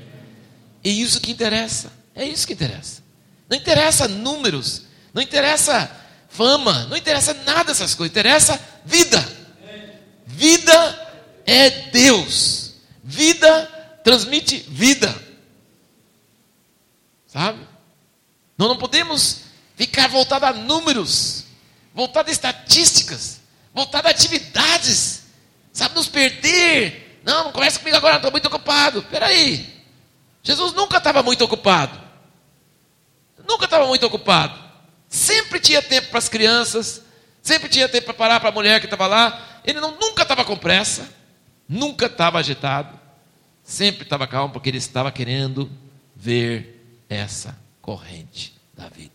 E 0.84 1.02
isso 1.02 1.20
que 1.20 1.32
interessa. 1.32 1.92
É 2.14 2.24
isso 2.24 2.46
que 2.46 2.52
interessa. 2.52 3.02
Não 3.48 3.56
interessa 3.56 4.06
números, 4.06 4.84
não 5.12 5.20
interessa 5.20 5.90
fama, 6.28 6.86
não 6.86 6.96
interessa 6.96 7.34
nada 7.34 7.64
dessas 7.64 7.94
coisas, 7.94 8.12
interessa 8.12 8.58
vida. 8.84 9.22
Vida 10.26 11.12
é 11.44 11.90
Deus. 11.90 12.74
Vida 13.02 13.66
transmite 14.04 14.58
vida. 14.68 15.14
Sabe? 17.26 17.71
Nós 18.56 18.68
não 18.68 18.76
podemos 18.76 19.42
ficar 19.76 20.08
voltado 20.08 20.46
a 20.46 20.52
números, 20.52 21.44
voltado 21.94 22.28
a 22.28 22.32
estatísticas, 22.32 23.40
voltado 23.74 24.08
a 24.08 24.10
atividades, 24.10 25.24
sabe? 25.72 25.94
Nos 25.94 26.08
perder. 26.08 27.20
Não, 27.24 27.44
não 27.44 27.52
conversa 27.52 27.78
comigo 27.78 27.96
agora, 27.96 28.16
estou 28.16 28.30
muito 28.30 28.46
ocupado. 28.46 29.00
Espera 29.00 29.26
aí. 29.26 29.82
Jesus 30.42 30.72
nunca 30.72 30.98
estava 30.98 31.22
muito 31.22 31.44
ocupado. 31.44 32.00
Nunca 33.48 33.64
estava 33.64 33.86
muito 33.86 34.06
ocupado. 34.06 34.58
Sempre 35.08 35.60
tinha 35.60 35.82
tempo 35.82 36.08
para 36.08 36.18
as 36.18 36.28
crianças, 36.28 37.02
sempre 37.42 37.68
tinha 37.68 37.88
tempo 37.88 38.06
para 38.06 38.14
parar 38.14 38.40
para 38.40 38.48
a 38.48 38.52
mulher 38.52 38.80
que 38.80 38.86
estava 38.86 39.06
lá. 39.06 39.60
Ele 39.64 39.80
não, 39.80 39.92
nunca 40.00 40.22
estava 40.22 40.44
com 40.44 40.56
pressa, 40.56 41.08
nunca 41.68 42.06
estava 42.06 42.38
agitado 42.38 43.02
sempre 43.62 44.02
estava 44.02 44.26
calmo 44.26 44.52
porque 44.52 44.68
ele 44.68 44.78
estava 44.78 45.10
querendo 45.12 45.70
ver 46.14 47.04
essa 47.08 47.56
corrente 47.82 48.54
da 48.74 48.88
vida. 48.88 49.10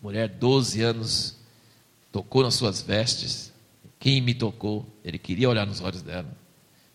Mulher, 0.00 0.28
12 0.28 0.82
anos, 0.82 1.36
tocou 2.12 2.44
nas 2.44 2.54
suas 2.54 2.80
vestes. 2.80 3.52
Quem 3.98 4.20
me 4.20 4.34
tocou? 4.34 4.86
Ele 5.02 5.18
queria 5.18 5.48
olhar 5.48 5.66
nos 5.66 5.80
olhos 5.80 6.02
dela. 6.02 6.30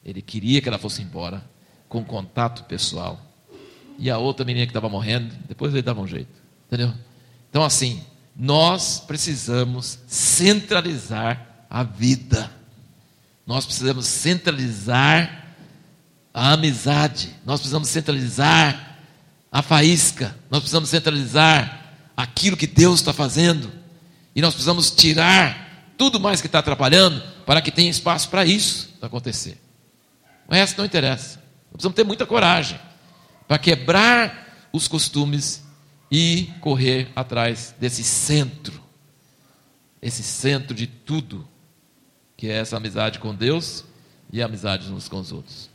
Ele 0.06 0.22
queria 0.22 0.62
que 0.62 0.70
ela 0.70 0.78
fosse 0.78 1.02
embora, 1.02 1.44
com 1.90 2.06
contato 2.06 2.64
pessoal. 2.64 3.20
E 4.00 4.10
a 4.10 4.18
outra 4.18 4.46
menina 4.46 4.66
que 4.66 4.70
estava 4.70 4.88
morrendo, 4.88 5.36
depois 5.48 5.74
ele 5.74 5.82
dava 5.82 6.00
um 6.00 6.08
jeito. 6.08 6.32
Entendeu? 6.68 6.94
Então, 7.50 7.64
assim, 7.64 8.02
nós 8.36 9.00
precisamos 9.00 10.00
centralizar 10.08 11.66
a 11.70 11.84
vida. 11.84 12.50
Nós 13.46 13.66
precisamos 13.66 14.06
centralizar 14.06 15.44
a 16.34 16.54
amizade, 16.54 17.36
nós 17.46 17.60
precisamos 17.60 17.90
centralizar 17.90 18.93
a 19.54 19.62
faísca, 19.62 20.36
nós 20.50 20.62
precisamos 20.62 20.90
centralizar 20.90 21.94
aquilo 22.18 22.58
que 22.58 22.66
Deus 22.66 23.00
está 23.00 23.14
fazendo, 23.14 23.72
e 24.36 24.42
nós 24.42 24.56
precisamos 24.56 24.90
tirar 24.90 25.94
tudo 25.96 26.20
mais 26.20 26.42
que 26.42 26.48
está 26.48 26.58
atrapalhando 26.58 27.22
para 27.46 27.62
que 27.62 27.72
tenha 27.72 27.92
espaço 27.92 28.30
para 28.30 28.44
isso 28.44 28.98
acontecer. 29.00 29.62
O 30.48 30.56
resto 30.56 30.80
não 30.80 30.86
interessa. 30.86 31.40
Precisamos 31.72 31.96
ter 31.96 32.04
muita 32.04 32.26
coragem 32.26 32.80
para 33.48 33.60
quebrar 33.60 34.68
os 34.74 34.88
costumes 34.88 35.64
e 36.10 36.50
correr 36.60 37.12
atrás 37.16 37.76
desse 37.80 38.04
centro, 38.04 38.82
esse 40.02 40.24
centro 40.24 40.74
de 40.74 40.88
tudo, 40.88 41.48
que 42.36 42.48
é 42.48 42.58
essa 42.58 42.78
amizade 42.78 43.20
com 43.20 43.36
Deus 43.36 43.86
e 44.32 44.42
a 44.42 44.46
amizade 44.46 44.92
uns 44.92 45.08
com 45.08 45.20
os 45.20 45.32
outros. 45.32 45.73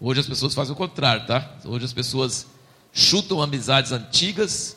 Hoje 0.00 0.20
as 0.20 0.26
pessoas 0.26 0.54
fazem 0.54 0.72
o 0.72 0.76
contrário, 0.76 1.26
tá? 1.26 1.56
Hoje 1.64 1.84
as 1.84 1.92
pessoas 1.92 2.46
chutam 2.92 3.42
amizades 3.42 3.90
antigas 3.90 4.76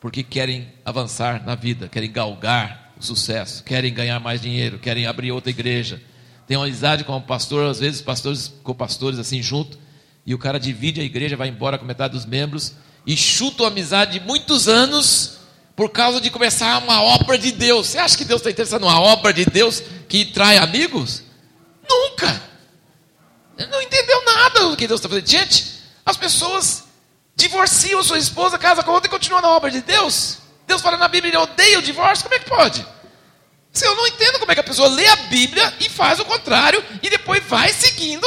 porque 0.00 0.22
querem 0.22 0.72
avançar 0.84 1.44
na 1.44 1.54
vida, 1.54 1.88
querem 1.88 2.10
galgar 2.10 2.92
o 2.98 3.02
sucesso, 3.04 3.62
querem 3.64 3.92
ganhar 3.92 4.18
mais 4.20 4.40
dinheiro, 4.40 4.78
querem 4.78 5.06
abrir 5.06 5.32
outra 5.32 5.50
igreja. 5.50 6.00
Tem 6.46 6.56
uma 6.56 6.64
amizade 6.64 7.04
com 7.04 7.16
o 7.16 7.20
pastor, 7.20 7.68
às 7.68 7.80
vezes 7.80 8.00
pastores 8.00 8.52
com 8.62 8.74
pastores 8.74 9.18
assim 9.18 9.42
junto, 9.42 9.78
e 10.24 10.34
o 10.34 10.38
cara 10.38 10.58
divide 10.58 11.00
a 11.00 11.04
igreja, 11.04 11.36
vai 11.36 11.48
embora 11.48 11.76
com 11.76 11.84
metade 11.84 12.14
dos 12.14 12.24
membros 12.24 12.74
e 13.06 13.16
chuta 13.16 13.64
a 13.64 13.68
amizade 13.68 14.18
de 14.18 14.24
muitos 14.24 14.68
anos 14.68 15.38
por 15.74 15.90
causa 15.90 16.20
de 16.20 16.30
começar 16.30 16.78
uma 16.82 17.02
obra 17.02 17.36
de 17.36 17.52
Deus. 17.52 17.88
Você 17.88 17.98
acha 17.98 18.16
que 18.16 18.24
Deus 18.24 18.40
está 18.40 18.50
interessado 18.50 18.82
numa 18.82 19.00
obra 19.00 19.32
de 19.32 19.44
Deus 19.44 19.82
que 20.08 20.24
trai 20.24 20.56
amigos? 20.56 21.22
Nunca. 21.88 22.42
Não 23.70 23.82
entendeu 23.82 23.99
nada 24.60 24.70
do 24.70 24.76
que 24.76 24.86
Deus 24.86 25.00
está 25.00 25.08
fazendo. 25.08 25.28
Gente, 25.28 25.66
as 26.04 26.16
pessoas 26.16 26.84
divorciam 27.34 28.02
sua 28.02 28.18
esposa, 28.18 28.58
casa 28.58 28.82
com 28.82 28.92
outra 28.92 29.08
e 29.08 29.10
continuam 29.10 29.42
na 29.42 29.48
obra 29.48 29.70
de 29.70 29.80
Deus. 29.80 30.38
Deus 30.66 30.82
fala 30.82 30.96
na 30.96 31.08
Bíblia, 31.08 31.30
ele 31.30 31.38
odeia 31.38 31.78
o 31.78 31.82
divórcio, 31.82 32.24
como 32.24 32.34
é 32.34 32.38
que 32.38 32.48
pode? 32.48 32.86
Se 33.72 33.86
eu 33.86 33.94
não 33.94 34.06
entendo 34.06 34.38
como 34.38 34.50
é 34.50 34.54
que 34.54 34.60
a 34.60 34.64
pessoa 34.64 34.88
lê 34.88 35.06
a 35.06 35.16
Bíblia 35.16 35.74
e 35.80 35.88
faz 35.88 36.18
o 36.20 36.24
contrário 36.24 36.84
e 37.02 37.08
depois 37.08 37.42
vai 37.44 37.72
seguindo. 37.72 38.26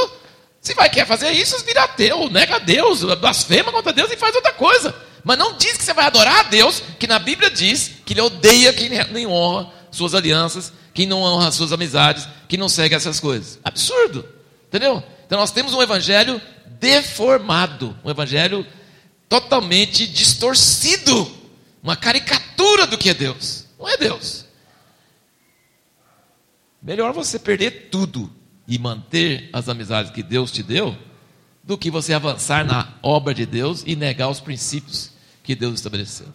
Se 0.62 0.74
vai 0.74 0.90
querer 0.90 1.06
fazer 1.06 1.32
isso, 1.32 1.64
vira 1.66 1.84
ateu, 1.84 2.30
nega 2.30 2.60
Deus, 2.60 3.04
blasfema 3.16 3.72
contra 3.72 3.92
Deus 3.92 4.10
e 4.12 4.18
faz 4.18 4.34
outra 4.34 4.54
coisa. 4.54 4.96
Mas 5.24 5.38
não 5.38 5.58
diz 5.58 5.78
que 5.78 5.84
você 5.84 5.94
vai 5.94 6.06
adorar 6.06 6.40
a 6.40 6.44
Deus, 6.44 6.82
que 6.98 7.08
na 7.08 7.20
Bíblia 7.20 7.50
diz 7.50 7.92
que 8.06 8.14
ele 8.14 8.22
odeia 8.22 8.74
quem 8.74 8.90
nem 8.90 9.28
honra 9.28 9.72
suas 9.92 10.14
alianças, 10.16 10.72
quem 10.94 11.06
não 11.06 11.22
honra 11.22 11.52
suas 11.52 11.74
amizades, 11.74 12.28
quem 12.48 12.58
não 12.58 12.70
segue 12.70 12.96
essas 12.96 13.20
coisas. 13.20 13.60
Absurdo. 13.64 14.28
Entendeu? 14.68 15.04
Então 15.34 15.42
nós 15.42 15.50
temos 15.50 15.74
um 15.74 15.82
evangelho 15.82 16.40
deformado, 16.80 17.98
um 18.06 18.10
evangelho 18.12 18.68
totalmente 19.28 20.06
distorcido, 20.06 21.28
uma 21.82 21.96
caricatura 21.96 22.86
do 22.86 23.00
que 23.00 23.10
é 23.10 23.16
Deus. 23.16 23.66
Não 23.80 23.90
é 23.90 23.98
Deus. 23.98 24.46
Melhor 26.80 27.14
você 27.14 27.40
perder 27.40 27.90
tudo 27.90 28.32
e 28.68 28.78
manter 28.78 29.50
as 29.52 29.68
amizades 29.68 30.12
que 30.12 30.22
Deus 30.22 30.52
te 30.52 30.62
deu, 30.62 30.96
do 31.64 31.80
que 31.80 31.90
você 31.90 32.14
avançar 32.14 32.64
na 32.64 32.94
obra 33.02 33.34
de 33.34 33.48
Deus 33.48 33.82
e 33.88 33.96
negar 33.96 34.30
os 34.30 34.40
princípios 34.40 35.10
que 35.42 35.56
Deus 35.56 35.74
estabeleceu. 35.74 36.28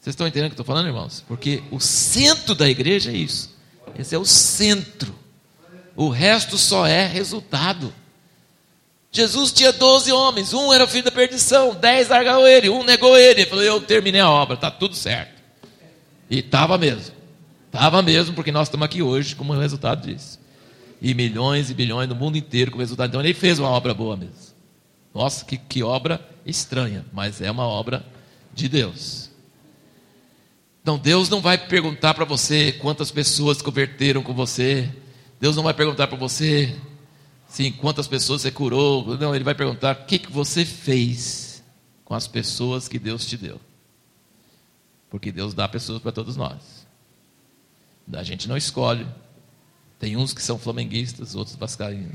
Vocês 0.00 0.14
estão 0.14 0.26
entendendo 0.26 0.50
o 0.50 0.54
que 0.56 0.60
eu 0.60 0.62
estou 0.64 0.74
falando, 0.74 0.88
irmãos? 0.88 1.24
Porque 1.28 1.62
o 1.70 1.78
centro 1.78 2.52
da 2.56 2.68
igreja 2.68 3.12
é 3.12 3.16
isso. 3.16 3.56
Esse 3.96 4.12
é 4.12 4.18
o 4.18 4.24
centro. 4.24 5.14
O 5.96 6.08
resto 6.08 6.56
só 6.56 6.86
é 6.86 7.06
resultado. 7.06 7.92
Jesus 9.12 9.50
tinha 9.50 9.72
12 9.72 10.12
homens, 10.12 10.52
um 10.52 10.72
era 10.72 10.86
filho 10.86 11.04
da 11.04 11.10
perdição, 11.10 11.74
dez 11.74 12.08
largaram 12.08 12.46
ele, 12.46 12.68
um 12.68 12.84
negou 12.84 13.18
ele. 13.18 13.40
Ele 13.40 13.50
falou: 13.50 13.64
Eu 13.64 13.80
terminei 13.80 14.20
a 14.20 14.30
obra, 14.30 14.54
está 14.54 14.70
tudo 14.70 14.94
certo. 14.94 15.40
E 16.30 16.38
estava 16.38 16.78
mesmo. 16.78 17.14
Estava 17.66 18.02
mesmo, 18.02 18.34
porque 18.34 18.52
nós 18.52 18.68
estamos 18.68 18.84
aqui 18.84 19.02
hoje 19.02 19.34
como 19.34 19.52
resultado 19.52 20.06
disso. 20.06 20.38
E 21.02 21.14
milhões 21.14 21.70
e 21.70 21.74
bilhões 21.74 22.08
no 22.08 22.14
mundo 22.14 22.36
inteiro 22.36 22.70
como 22.70 22.82
resultado. 22.82 23.08
Então 23.08 23.20
ele 23.20 23.34
fez 23.34 23.58
uma 23.58 23.68
obra 23.68 23.92
boa 23.92 24.16
mesmo. 24.16 24.50
Nossa, 25.14 25.44
que, 25.44 25.56
que 25.56 25.82
obra 25.82 26.20
estranha, 26.46 27.04
mas 27.12 27.40
é 27.40 27.50
uma 27.50 27.66
obra 27.66 28.04
de 28.54 28.68
Deus. 28.68 29.30
Então 30.82 30.98
Deus 30.98 31.28
não 31.28 31.40
vai 31.40 31.58
perguntar 31.58 32.14
para 32.14 32.24
você 32.24 32.72
quantas 32.72 33.10
pessoas 33.10 33.60
converteram 33.60 34.22
com 34.22 34.32
você. 34.32 34.88
Deus 35.40 35.56
não 35.56 35.62
vai 35.62 35.74
perguntar 35.74 36.06
para 36.06 36.18
você 36.18 36.76
Sim, 37.50 37.72
quantas 37.72 38.06
pessoas 38.06 38.42
você 38.42 38.50
curou? 38.52 39.18
Não, 39.18 39.34
ele 39.34 39.42
vai 39.42 39.56
perguntar 39.56 39.96
o 39.96 40.04
que, 40.04 40.20
que 40.20 40.30
você 40.30 40.64
fez 40.64 41.64
com 42.04 42.14
as 42.14 42.28
pessoas 42.28 42.86
que 42.86 42.96
Deus 42.96 43.26
te 43.26 43.36
deu. 43.36 43.60
Porque 45.10 45.32
Deus 45.32 45.52
dá 45.52 45.68
pessoas 45.68 46.00
para 46.00 46.12
todos 46.12 46.36
nós. 46.36 46.86
A 48.12 48.22
gente 48.22 48.48
não 48.48 48.56
escolhe. 48.56 49.04
Tem 49.98 50.16
uns 50.16 50.32
que 50.32 50.40
são 50.40 50.60
flamenguistas, 50.60 51.34
outros 51.34 51.56
vascaínos. 51.56 52.14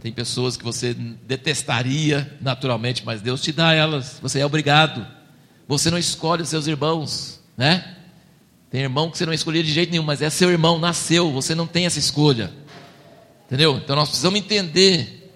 Tem 0.00 0.12
pessoas 0.12 0.56
que 0.56 0.62
você 0.62 0.94
detestaria 0.94 2.38
naturalmente, 2.40 3.04
mas 3.04 3.20
Deus 3.20 3.42
te 3.42 3.50
dá 3.50 3.72
elas. 3.72 4.20
Você 4.22 4.38
é 4.38 4.46
obrigado. 4.46 5.04
Você 5.66 5.90
não 5.90 5.98
escolhe 5.98 6.42
os 6.42 6.48
seus 6.48 6.68
irmãos, 6.68 7.40
né? 7.56 7.95
Tem 8.70 8.82
irmão 8.82 9.10
que 9.10 9.16
você 9.16 9.24
não 9.24 9.32
escolhia 9.32 9.62
de 9.62 9.72
jeito 9.72 9.90
nenhum, 9.90 10.02
mas 10.02 10.20
é 10.22 10.28
seu 10.28 10.50
irmão, 10.50 10.78
nasceu, 10.78 11.30
você 11.30 11.54
não 11.54 11.66
tem 11.66 11.86
essa 11.86 11.98
escolha. 11.98 12.52
Entendeu? 13.46 13.76
Então 13.76 13.94
nós 13.94 14.08
precisamos 14.08 14.38
entender 14.38 15.32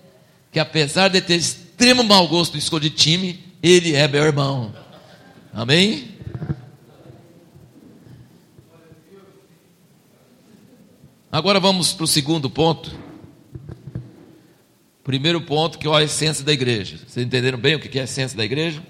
que 0.51 0.59
apesar 0.59 1.09
de 1.09 1.21
ter 1.21 1.37
extremo 1.37 2.03
mau 2.03 2.27
gosto 2.27 2.53
de 2.53 2.59
escolher 2.59 2.91
time, 2.91 3.39
ele 3.63 3.95
é 3.95 4.09
meu 4.09 4.25
irmão. 4.25 4.75
Amém? 5.53 6.17
Agora 11.31 11.61
vamos 11.61 11.93
para 11.93 12.05
o 12.05 12.09
segundo 12.09 12.51
ponto. 12.51 12.91
Primeiro 15.05 15.41
ponto, 15.41 15.79
que 15.79 15.87
é 15.87 15.91
a 15.95 16.03
essência 16.03 16.45
da 16.45 16.53
igreja. 16.53 16.99
Vocês 17.07 17.25
entenderam 17.25 17.59
bem 17.59 17.77
o 17.77 17.81
que 17.81 17.99
é 17.99 18.03
a 18.03 18.05
essência 18.05 18.37
da 18.37 18.45
igreja? 18.45 18.83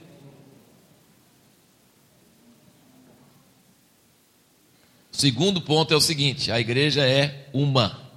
Segundo 5.20 5.60
ponto 5.60 5.92
é 5.92 5.96
o 5.98 6.00
seguinte: 6.00 6.50
a 6.50 6.58
igreja 6.58 7.06
é 7.06 7.46
uma, 7.52 8.10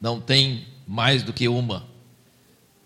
não 0.00 0.20
tem 0.20 0.64
mais 0.86 1.24
do 1.24 1.32
que 1.32 1.48
uma. 1.48 1.88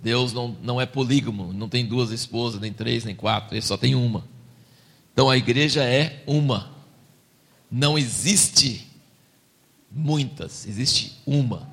Deus 0.00 0.32
não, 0.32 0.56
não 0.62 0.80
é 0.80 0.86
polígamo, 0.86 1.52
não 1.52 1.68
tem 1.68 1.84
duas 1.84 2.10
esposas, 2.10 2.58
nem 2.58 2.72
três, 2.72 3.04
nem 3.04 3.14
quatro, 3.14 3.54
ele 3.54 3.60
só 3.60 3.76
tem 3.76 3.94
uma. 3.94 4.26
Então 5.12 5.28
a 5.28 5.36
igreja 5.36 5.84
é 5.84 6.22
uma. 6.26 6.70
Não 7.70 7.98
existe 7.98 8.86
muitas, 9.92 10.66
existe 10.66 11.18
uma. 11.26 11.68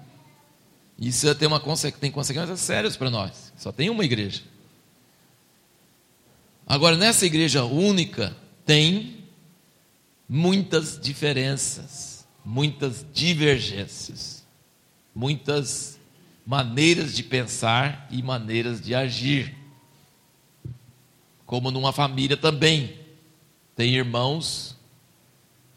Isso 1.00 1.34
tem, 1.36 1.48
uma, 1.48 1.62
tem 2.02 2.12
consequências 2.12 2.60
sérias 2.60 2.98
para 2.98 3.10
nós. 3.10 3.54
Só 3.56 3.72
tem 3.72 3.90
uma 3.90 4.04
igreja. 4.04 4.42
Agora, 6.68 6.98
nessa 6.98 7.26
igreja 7.26 7.64
única, 7.64 8.36
tem 8.66 9.15
muitas 10.28 11.00
diferenças, 11.00 12.28
muitas 12.44 13.06
divergências, 13.14 14.46
muitas 15.14 16.00
maneiras 16.46 17.16
de 17.16 17.24
pensar 17.24 18.08
e 18.12 18.22
maneiras 18.22 18.82
de 18.82 18.94
agir. 18.94 19.56
Como 21.46 21.72
numa 21.72 21.92
família 21.92 22.38
também. 22.38 23.00
Tem 23.76 23.94
irmãos 23.94 24.76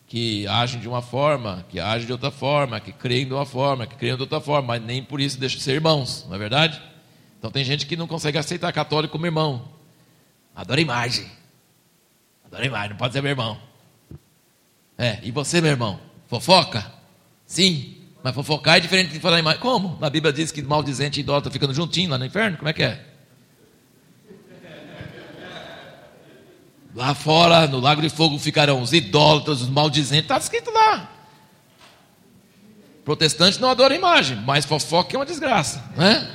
que 0.07 0.47
agem 0.47 0.81
de 0.81 0.89
uma 0.89 1.03
forma, 1.03 1.67
que 1.69 1.79
agem 1.79 2.07
de 2.07 2.13
outra 2.13 2.31
forma, 2.31 2.81
que 2.81 2.93
creem 2.93 3.27
de 3.27 3.35
uma 3.35 3.45
forma, 3.45 3.87
que 3.87 3.97
creem 3.97 4.17
de 4.17 4.23
outra 4.23 4.41
forma, 4.41 4.69
mas 4.69 4.83
nem 4.83 5.03
por 5.03 5.21
isso 5.21 5.39
deixam 5.39 5.59
de 5.59 5.65
ser 5.65 5.73
irmãos, 5.73 6.25
não 6.27 6.35
é 6.35 6.39
verdade? 6.39 6.81
Então 7.39 7.51
tem 7.51 7.63
gente 7.63 7.87
que 7.87 7.97
não 7.97 8.07
consegue 8.07 8.39
aceitar 8.39 8.73
católico 8.73 9.13
como 9.13 9.27
irmão. 9.27 9.69
Adora 10.55 10.81
imagem. 10.81 11.27
Adora 12.45 12.65
imagem, 12.65 12.91
não 12.91 12.97
pode 12.97 13.13
ser 13.13 13.21
meu 13.21 13.31
irmão. 13.31 13.68
É, 14.99 15.21
e 15.23 15.31
você, 15.31 15.61
meu 15.61 15.71
irmão? 15.71 16.01
Fofoca? 16.27 16.85
Sim. 17.47 17.97
Mas 18.23 18.35
fofocar 18.35 18.77
é 18.77 18.81
diferente 18.81 19.13
de 19.13 19.21
falar 19.21 19.39
em 19.39 19.43
mais. 19.43 19.59
Como? 19.59 19.97
Na 20.01 20.11
Bíblia 20.11 20.33
diz 20.33 20.51
que 20.51 20.61
maldizente 20.61 21.21
e 21.21 21.23
idólatra 21.23 21.53
ficando 21.53 21.73
juntinho 21.73 22.11
lá 22.11 22.19
no 22.19 22.27
inferno? 22.27 22.57
Como 22.57 22.69
é 22.69 22.73
que 22.73 22.83
é? 22.83 23.05
Lá 26.95 27.15
fora, 27.15 27.69
no 27.69 27.79
lago 27.79 28.03
de 28.03 28.09
fogo, 28.09 28.39
ficarão 28.41 28.83
os 28.83 28.93
idólatras, 28.93 29.61
os 29.61 29.69
maldizentes. 29.69 30.25
Está 30.25 30.37
escrito 30.37 30.73
lá. 30.73 31.13
Protestante 33.05 33.61
não 33.61 33.71
adora 33.71 33.95
imagem, 33.95 34.37
mas 34.39 34.65
fofoca 34.65 35.15
é 35.15 35.19
uma 35.19 35.25
desgraça, 35.25 35.83
né? 35.97 36.29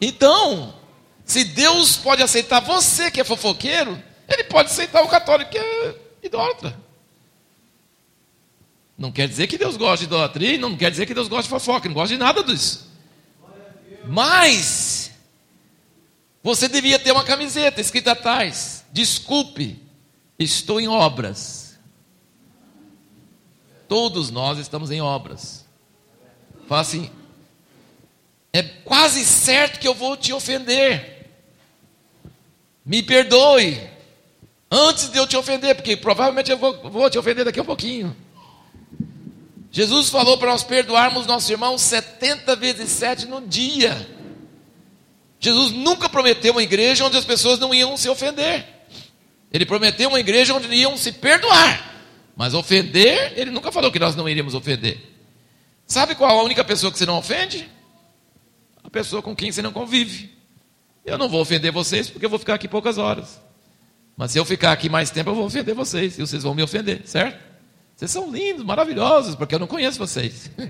Então, 0.00 0.74
se 1.24 1.44
Deus 1.44 1.96
pode 1.96 2.22
aceitar 2.22 2.60
você 2.60 3.10
que 3.10 3.20
é 3.20 3.24
fofoqueiro, 3.24 4.00
Ele 4.28 4.44
pode 4.44 4.70
aceitar 4.70 5.02
o 5.02 5.08
católico 5.08 5.50
que 5.50 5.58
é 5.58 6.03
idólatra. 6.26 6.78
Não 8.96 9.10
quer 9.10 9.28
dizer 9.28 9.46
que 9.46 9.58
Deus 9.58 9.76
gosta 9.76 9.98
de 9.98 10.04
idolatria, 10.04 10.58
não 10.58 10.76
quer 10.76 10.90
dizer 10.90 11.06
que 11.06 11.14
Deus 11.14 11.28
gosta 11.28 11.44
de 11.44 11.48
fofoca, 11.48 11.88
não 11.88 11.94
gosta 11.94 12.14
de 12.14 12.20
nada 12.20 12.42
disso. 12.42 12.88
Mas 14.06 15.10
você 16.42 16.68
devia 16.68 16.98
ter 16.98 17.10
uma 17.10 17.24
camiseta 17.24 17.80
escrita 17.80 18.12
atrás: 18.12 18.84
Desculpe, 18.92 19.80
estou 20.38 20.80
em 20.80 20.88
obras. 20.88 21.78
Todos 23.88 24.30
nós 24.30 24.58
estamos 24.58 24.90
em 24.90 25.00
obras. 25.00 25.64
Fala 26.68 26.80
assim: 26.80 27.10
é 28.52 28.62
quase 28.62 29.24
certo 29.24 29.80
que 29.80 29.88
eu 29.88 29.94
vou 29.94 30.16
te 30.16 30.32
ofender. 30.32 31.28
Me 32.86 33.02
perdoe. 33.02 33.93
Antes 34.76 35.08
de 35.08 35.16
eu 35.16 35.24
te 35.24 35.36
ofender, 35.36 35.76
porque 35.76 35.96
provavelmente 35.96 36.50
eu 36.50 36.58
vou, 36.58 36.90
vou 36.90 37.08
te 37.08 37.16
ofender 37.16 37.44
daqui 37.44 37.60
a 37.60 37.62
um 37.62 37.66
pouquinho. 37.66 38.16
Jesus 39.70 40.08
falou 40.08 40.36
para 40.36 40.50
nós 40.50 40.64
perdoarmos 40.64 41.26
nossos 41.26 41.48
irmãos 41.48 41.80
70 41.80 42.56
vezes 42.56 42.90
7 42.90 43.26
no 43.26 43.40
dia. 43.40 43.94
Jesus 45.38 45.70
nunca 45.70 46.08
prometeu 46.08 46.50
uma 46.50 46.62
igreja 46.62 47.04
onde 47.04 47.16
as 47.16 47.24
pessoas 47.24 47.60
não 47.60 47.72
iam 47.72 47.96
se 47.96 48.08
ofender. 48.08 48.66
Ele 49.52 49.64
prometeu 49.64 50.08
uma 50.08 50.18
igreja 50.18 50.52
onde 50.52 50.66
iam 50.74 50.96
se 50.96 51.12
perdoar. 51.12 51.94
Mas 52.34 52.52
ofender, 52.52 53.34
ele 53.36 53.52
nunca 53.52 53.70
falou 53.70 53.92
que 53.92 54.00
nós 54.00 54.16
não 54.16 54.28
iríamos 54.28 54.54
ofender. 54.54 55.00
Sabe 55.86 56.16
qual 56.16 56.36
a 56.36 56.42
única 56.42 56.64
pessoa 56.64 56.90
que 56.90 56.98
você 56.98 57.06
não 57.06 57.18
ofende? 57.18 57.70
A 58.82 58.90
pessoa 58.90 59.22
com 59.22 59.36
quem 59.36 59.52
você 59.52 59.62
não 59.62 59.72
convive. 59.72 60.36
Eu 61.04 61.16
não 61.16 61.28
vou 61.28 61.40
ofender 61.40 61.70
vocês 61.70 62.10
porque 62.10 62.26
eu 62.26 62.30
vou 62.30 62.40
ficar 62.40 62.54
aqui 62.54 62.66
poucas 62.66 62.98
horas. 62.98 63.43
Mas 64.16 64.30
se 64.30 64.38
eu 64.38 64.44
ficar 64.44 64.72
aqui 64.72 64.88
mais 64.88 65.10
tempo, 65.10 65.30
eu 65.30 65.34
vou 65.34 65.46
ofender 65.46 65.74
vocês. 65.74 66.18
E 66.18 66.20
vocês 66.20 66.42
vão 66.42 66.54
me 66.54 66.62
ofender, 66.62 67.02
certo? 67.04 67.38
Vocês 67.96 68.10
são 68.10 68.30
lindos, 68.30 68.64
maravilhosos, 68.64 69.34
porque 69.34 69.54
eu 69.54 69.58
não 69.58 69.66
conheço 69.66 69.98
vocês. 69.98 70.50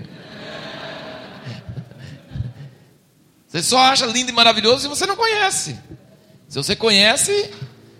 Você 3.47 3.63
só 3.63 3.77
acha 3.79 4.05
lindo 4.05 4.29
e 4.29 4.33
maravilhoso 4.33 4.81
se 4.81 4.87
você 4.89 5.05
não 5.05 5.15
conhece. 5.15 5.79
Se 6.49 6.57
você 6.57 6.75
conhece, 6.75 7.51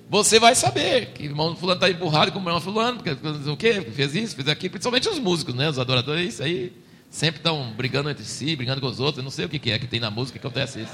você 0.10 0.38
vai 0.38 0.54
saber 0.54 1.14
que 1.14 1.24
o 1.24 1.26
irmão 1.28 1.56
fulano 1.56 1.78
está 1.78 1.90
emburrado 1.90 2.30
com 2.34 2.40
o 2.40 2.42
irmão 2.42 2.60
fulano, 2.60 3.02
porque 3.02 3.12
o 3.50 3.56
quê? 3.56 3.82
Fez 3.82 4.14
isso, 4.16 4.36
fez 4.36 4.50
aquilo, 4.50 4.72
principalmente 4.72 5.08
os 5.08 5.18
músicos, 5.18 5.56
né? 5.56 5.70
Os 5.70 5.80
adoradores, 5.80 6.42
aí 6.42 6.74
sempre 7.10 7.40
estão 7.40 7.72
brigando 7.72 8.10
entre 8.10 8.26
si, 8.26 8.54
brigando 8.54 8.82
com 8.82 8.88
os 8.88 9.00
outros. 9.00 9.20
Eu 9.20 9.24
não 9.24 9.32
sei 9.32 9.46
o 9.46 9.50
que 9.50 9.72
é 9.72 9.80
que 9.80 9.88
tem 9.88 10.02
na 10.02 10.12
música 10.12 10.38
que 10.38 10.46
acontece 10.46 10.82
isso. 10.82 10.92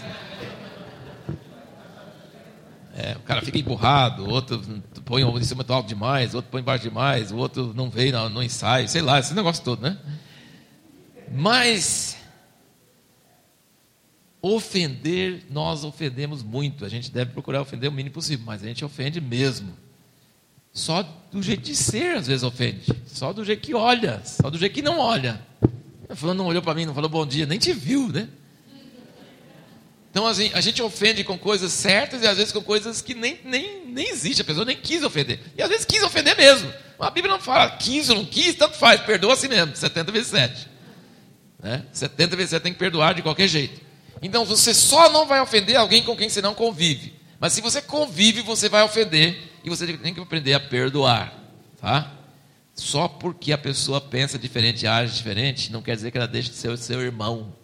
É, 2.95 3.15
o 3.15 3.21
cara 3.21 3.41
fica 3.41 3.57
empurrado, 3.57 4.27
outro 4.29 4.61
põe 5.05 5.23
um 5.23 5.37
instrumento 5.37 5.71
alto 5.71 5.87
demais, 5.87 6.35
outro 6.35 6.51
põe 6.51 6.61
baixo 6.61 6.83
demais, 6.83 7.31
o 7.31 7.37
outro 7.37 7.73
não 7.73 7.89
veio 7.89 8.11
no, 8.11 8.29
no 8.29 8.43
ensaio, 8.43 8.87
sei 8.89 9.01
lá, 9.01 9.19
esse 9.19 9.33
negócio 9.33 9.63
todo, 9.63 9.81
né? 9.81 9.97
Mas 11.33 12.17
ofender, 14.41 15.45
nós 15.49 15.83
ofendemos 15.83 16.43
muito. 16.43 16.83
A 16.83 16.89
gente 16.89 17.11
deve 17.11 17.31
procurar 17.31 17.61
ofender 17.61 17.89
o 17.89 17.93
mínimo 17.93 18.13
possível, 18.13 18.45
mas 18.45 18.63
a 18.63 18.67
gente 18.67 18.83
ofende 18.83 19.21
mesmo. 19.21 19.73
Só 20.73 21.03
do 21.31 21.41
jeito 21.41 21.63
de 21.63 21.75
ser, 21.75 22.17
às 22.17 22.27
vezes 22.27 22.43
ofende. 22.43 22.91
Só 23.05 23.31
do 23.31 23.45
jeito 23.45 23.61
que 23.61 23.73
olha, 23.73 24.21
só 24.25 24.49
do 24.49 24.57
jeito 24.57 24.73
que 24.73 24.81
não 24.81 24.99
olha. 24.99 25.41
Fulano 26.15 26.43
não 26.43 26.49
olhou 26.49 26.61
para 26.61 26.73
mim, 26.73 26.85
não 26.85 26.93
falou 26.93 27.09
bom 27.09 27.25
dia, 27.25 27.45
nem 27.45 27.57
te 27.57 27.71
viu, 27.71 28.09
né? 28.09 28.27
Então, 30.11 30.27
a 30.27 30.61
gente 30.61 30.81
ofende 30.81 31.23
com 31.23 31.37
coisas 31.37 31.71
certas 31.71 32.21
e 32.21 32.27
às 32.27 32.35
vezes 32.35 32.51
com 32.51 32.61
coisas 32.61 33.01
que 33.01 33.13
nem, 33.13 33.39
nem, 33.45 33.85
nem 33.85 34.09
existe, 34.09 34.41
a 34.41 34.45
pessoa 34.45 34.65
nem 34.65 34.75
quis 34.75 35.03
ofender. 35.03 35.39
E 35.57 35.63
às 35.63 35.69
vezes 35.69 35.85
quis 35.85 36.03
ofender 36.03 36.35
mesmo. 36.35 36.71
A 36.99 37.09
Bíblia 37.09 37.33
não 37.33 37.39
fala 37.41 37.69
quis 37.77 38.09
ou 38.09 38.17
não 38.17 38.25
quis, 38.25 38.53
tanto 38.55 38.77
faz, 38.77 38.99
perdoa 39.01 39.33
assim 39.33 39.47
mesmo, 39.47 39.73
70 39.73 40.11
vezes 40.11 40.27
7. 40.27 40.67
Né? 41.63 41.85
70 41.93 42.35
vezes 42.35 42.49
7 42.49 42.61
tem 42.61 42.73
que 42.73 42.79
perdoar 42.79 43.13
de 43.13 43.21
qualquer 43.21 43.47
jeito. 43.47 43.79
Então, 44.21 44.43
você 44.43 44.73
só 44.73 45.09
não 45.09 45.25
vai 45.25 45.39
ofender 45.39 45.77
alguém 45.77 46.03
com 46.03 46.15
quem 46.15 46.27
você 46.27 46.41
não 46.41 46.53
convive. 46.53 47.13
Mas 47.39 47.53
se 47.53 47.61
você 47.61 47.81
convive, 47.81 48.41
você 48.41 48.67
vai 48.67 48.83
ofender 48.83 49.41
e 49.63 49.69
você 49.69 49.87
tem 49.97 50.13
que 50.13 50.19
aprender 50.19 50.53
a 50.53 50.59
perdoar. 50.59 51.33
Tá? 51.79 52.11
Só 52.75 53.07
porque 53.07 53.53
a 53.53 53.57
pessoa 53.57 54.01
pensa 54.01 54.37
diferente, 54.37 54.85
age 54.85 55.15
diferente, 55.15 55.71
não 55.71 55.81
quer 55.81 55.95
dizer 55.95 56.11
que 56.11 56.17
ela 56.17 56.27
deixe 56.27 56.49
de 56.49 56.55
ser 56.55 56.69
o 56.69 56.77
seu 56.77 57.01
irmão. 57.01 57.55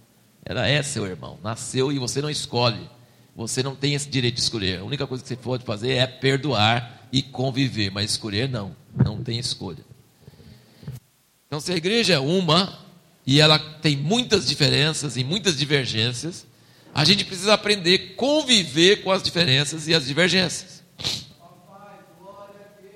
Ela 0.50 0.66
é 0.66 0.82
seu 0.82 1.06
irmão, 1.06 1.38
nasceu 1.44 1.92
e 1.92 2.00
você 2.00 2.22
não 2.22 2.30
escolhe. 2.30 2.90
Você 3.36 3.62
não 3.62 3.76
tem 3.76 3.94
esse 3.94 4.08
direito 4.08 4.36
de 4.36 4.42
escolher. 4.42 4.80
A 4.80 4.84
única 4.86 5.06
coisa 5.06 5.22
que 5.22 5.28
você 5.28 5.36
pode 5.36 5.66
fazer 5.66 5.92
é 5.92 6.08
perdoar 6.08 7.06
e 7.12 7.22
conviver, 7.22 7.92
mas 7.92 8.12
escolher 8.12 8.48
não, 8.48 8.74
não 8.96 9.22
tem 9.22 9.38
escolha. 9.38 9.84
Então, 11.46 11.60
se 11.60 11.74
a 11.74 11.76
igreja 11.76 12.14
é 12.14 12.20
uma 12.20 12.80
e 13.26 13.42
ela 13.42 13.60
tem 13.60 13.98
muitas 13.98 14.48
diferenças 14.48 15.18
e 15.18 15.24
muitas 15.24 15.58
divergências, 15.58 16.48
a 16.96 17.04
gente 17.04 17.26
precisa 17.26 17.54
aprender 17.54 18.14
a 18.14 18.16
conviver 18.16 19.04
com 19.04 19.12
as 19.12 19.22
diferenças 19.22 19.86
e 19.90 19.94
as 19.94 20.06
divergências. 20.06 20.82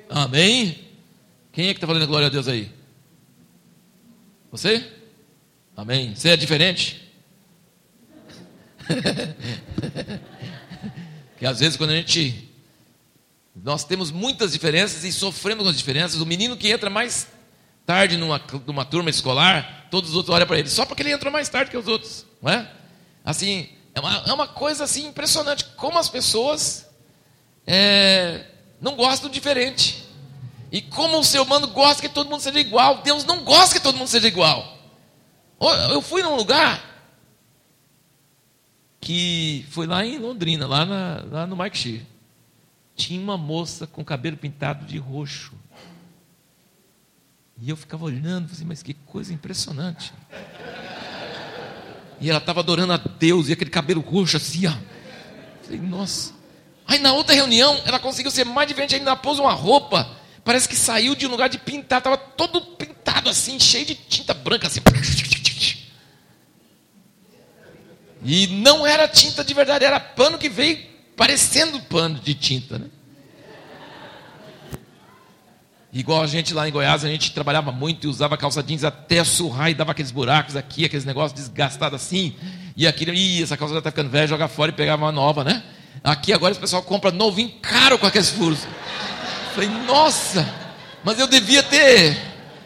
Amém? 0.09 0.87
Quem 1.51 1.67
é 1.67 1.73
que 1.73 1.77
está 1.77 1.87
falando 1.87 2.07
glória 2.07 2.27
a 2.27 2.31
Deus 2.31 2.47
aí? 2.47 2.71
Você? 4.51 4.89
Amém? 5.75 6.15
Você 6.15 6.29
é 6.29 6.37
diferente? 6.37 7.00
que 11.37 11.45
às 11.45 11.59
vezes 11.59 11.77
quando 11.77 11.91
a 11.91 11.95
gente 11.95 12.51
nós 13.55 13.83
temos 13.83 14.11
muitas 14.11 14.53
diferenças 14.53 15.03
e 15.03 15.11
sofremos 15.11 15.63
com 15.63 15.69
as 15.69 15.77
diferenças. 15.77 16.21
O 16.21 16.25
menino 16.25 16.55
que 16.55 16.71
entra 16.71 16.89
mais 16.89 17.27
tarde 17.85 18.17
numa, 18.17 18.41
numa 18.65 18.85
turma 18.85 19.09
escolar, 19.09 19.87
todos 19.91 20.11
os 20.11 20.15
outros 20.15 20.33
olham 20.33 20.47
para 20.47 20.59
ele, 20.59 20.69
só 20.69 20.85
porque 20.85 21.03
ele 21.03 21.11
entrou 21.11 21.31
mais 21.31 21.49
tarde 21.49 21.69
que 21.69 21.77
os 21.77 21.87
outros, 21.87 22.25
não 22.41 22.51
é? 22.51 22.71
Assim, 23.23 23.69
é 23.93 23.99
uma, 23.99 24.23
é 24.27 24.33
uma 24.33 24.47
coisa 24.47 24.85
assim 24.85 25.07
impressionante 25.07 25.65
como 25.75 25.99
as 25.99 26.09
pessoas 26.09 26.87
é, 27.67 28.45
não 28.79 28.95
gostam 28.95 29.29
diferente. 29.29 30.01
E 30.71 30.81
como 30.81 31.19
o 31.19 31.23
ser 31.23 31.39
humano 31.39 31.67
gosta 31.67 32.01
que 32.01 32.07
todo 32.07 32.29
mundo 32.29 32.41
seja 32.41 32.59
igual, 32.59 33.01
Deus 33.01 33.25
não 33.25 33.43
gosta 33.43 33.75
que 33.75 33.83
todo 33.83 33.97
mundo 33.97 34.07
seja 34.07 34.27
igual. 34.27 34.77
Eu 35.91 36.01
fui 36.01 36.23
num 36.23 36.35
lugar 36.35 36.90
que 39.01 39.65
foi 39.71 39.87
lá 39.87 40.05
em 40.05 40.19
Londrina, 40.19 40.67
lá, 40.67 40.85
na, 40.85 41.25
lá 41.29 41.47
no 41.47 41.57
Mike 41.57 41.77
Shea. 41.77 42.01
Tinha 42.95 43.19
uma 43.19 43.35
moça 43.37 43.87
com 43.87 44.05
cabelo 44.05 44.37
pintado 44.37 44.85
de 44.85 44.99
roxo. 44.99 45.51
E 47.59 47.69
eu 47.69 47.75
ficava 47.75 48.05
olhando, 48.05 48.51
assim, 48.51 48.63
mas 48.63 48.83
que 48.83 48.93
coisa 48.93 49.33
impressionante. 49.33 50.13
E 52.19 52.29
ela 52.29 52.37
estava 52.37 52.59
adorando 52.59 52.93
a 52.93 52.97
Deus, 52.97 53.49
e 53.49 53.53
aquele 53.53 53.71
cabelo 53.71 54.01
roxo 54.01 54.37
assim, 54.37 54.67
ó. 54.67 54.73
Falei, 55.63 55.81
nossa. 55.81 56.33
Aí 56.87 56.99
na 56.99 57.11
outra 57.13 57.33
reunião, 57.33 57.81
ela 57.85 57.99
conseguiu 57.99 58.29
ser 58.29 58.45
mais 58.45 58.67
diferente 58.67 58.95
ainda, 58.95 59.15
pôs 59.15 59.39
uma 59.39 59.53
roupa, 59.53 60.07
parece 60.43 60.69
que 60.69 60.75
saiu 60.75 61.15
de 61.15 61.25
um 61.25 61.31
lugar 61.31 61.49
de 61.49 61.57
pintar, 61.57 61.99
estava 61.99 62.17
todo 62.17 62.61
pintado 62.61 63.29
assim, 63.29 63.59
cheio 63.59 63.85
de 63.85 63.95
tinta 63.95 64.33
branca 64.33 64.67
assim. 64.67 64.79
E 68.23 68.47
não 68.47 68.85
era 68.85 69.07
tinta 69.07 69.43
de 69.43 69.53
verdade, 69.53 69.85
era 69.85 69.99
pano 69.99 70.37
que 70.37 70.49
veio 70.49 70.77
parecendo 71.15 71.79
pano 71.81 72.19
de 72.19 72.33
tinta, 72.33 72.77
né? 72.77 72.87
Igual 75.93 76.23
a 76.23 76.27
gente 76.27 76.53
lá 76.53 76.69
em 76.69 76.71
Goiás, 76.71 77.03
a 77.03 77.09
gente 77.09 77.33
trabalhava 77.33 77.69
muito 77.71 78.07
e 78.07 78.09
usava 78.09 78.37
calça 78.37 78.63
jeans 78.63 78.85
até 78.85 79.21
surrar 79.25 79.69
e 79.69 79.73
dava 79.73 79.91
aqueles 79.91 80.09
buracos 80.09 80.55
aqui, 80.55 80.85
aqueles 80.85 81.03
negócios 81.03 81.33
desgastados 81.33 82.01
assim. 82.01 82.33
E 82.77 82.87
aquilo, 82.87 83.13
ih, 83.13 83.43
essa 83.43 83.57
calça 83.57 83.73
já 83.73 83.79
está 83.79 83.91
ficando 83.91 84.09
velha, 84.09 84.25
joga 84.25 84.47
fora 84.47 84.71
e 84.71 84.75
pegava 84.75 85.03
uma 85.03 85.11
nova, 85.11 85.43
né? 85.43 85.61
Aqui 86.01 86.31
agora 86.31 86.53
o 86.53 86.57
pessoal 86.57 86.81
compra 86.81 87.11
novinho 87.11 87.51
caro 87.61 87.99
com 87.99 88.07
aqueles 88.07 88.29
furos. 88.29 88.65
Falei, 89.53 89.69
nossa, 89.85 90.47
mas 91.03 91.19
eu 91.19 91.27
devia 91.27 91.61
ter, 91.61 92.17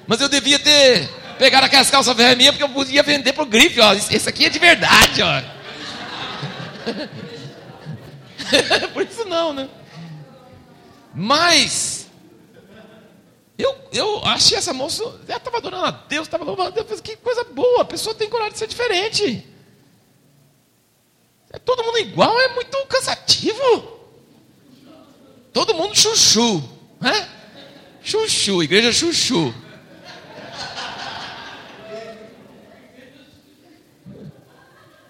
mas 0.05 0.21
eu 0.21 0.29
devia 0.29 0.59
ter 0.59 1.09
Pegaram 1.37 1.67
aquelas 1.67 1.89
calças 1.89 2.15
velhas 2.15 2.37
minhas 2.37 2.53
porque 2.53 2.63
eu 2.63 2.69
podia 2.69 3.03
vender 3.03 3.33
pro 3.33 3.45
grife, 3.45 3.81
ó. 3.81 3.93
Esse 3.93 4.29
aqui 4.29 4.45
é 4.45 4.49
de 4.49 4.59
verdade, 4.59 5.21
ó. 5.21 5.55
Por 8.93 9.03
isso 9.03 9.25
não, 9.25 9.53
né? 9.53 9.69
Mas 11.13 12.07
eu, 13.57 13.73
eu 13.93 14.25
achei 14.25 14.57
essa 14.57 14.73
moça, 14.73 15.03
ela 15.27 15.37
estava 15.37 15.57
adorando 15.57 15.85
a 15.85 15.91
Deus, 15.91 16.27
estava 16.27 16.43
louvando 16.43 16.79
a 16.79 16.83
Deus, 16.83 16.99
que 16.99 17.15
coisa 17.17 17.43
boa, 17.43 17.81
a 17.81 17.85
pessoa 17.85 18.13
tem 18.13 18.29
coragem 18.29 18.53
de 18.53 18.59
ser 18.59 18.67
diferente. 18.67 19.47
É 21.51 21.57
todo 21.57 21.83
mundo 21.83 21.97
igual, 21.99 22.39
é 22.39 22.49
muito 22.49 22.77
cansativo. 22.87 23.95
Todo 25.53 25.73
mundo 25.73 25.95
chuchu, 25.95 26.61
né? 26.99 27.29
Chuchu, 28.03 28.61
igreja 28.61 28.91
chuchu. 28.91 29.53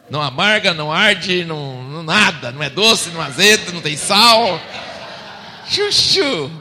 Não 0.10 0.22
amarga, 0.22 0.74
não 0.74 0.91
arde, 0.91 1.43
não, 1.45 1.84
não 1.84 2.03
nada, 2.03 2.51
não 2.51 2.62
é 2.62 2.70
doce, 2.70 3.10
não 3.10 3.24
é 3.24 3.26
azedo, 3.26 3.74
não 3.74 3.82
tem 3.82 3.97
sal. 3.97 4.60
Chuchu. 5.68 6.51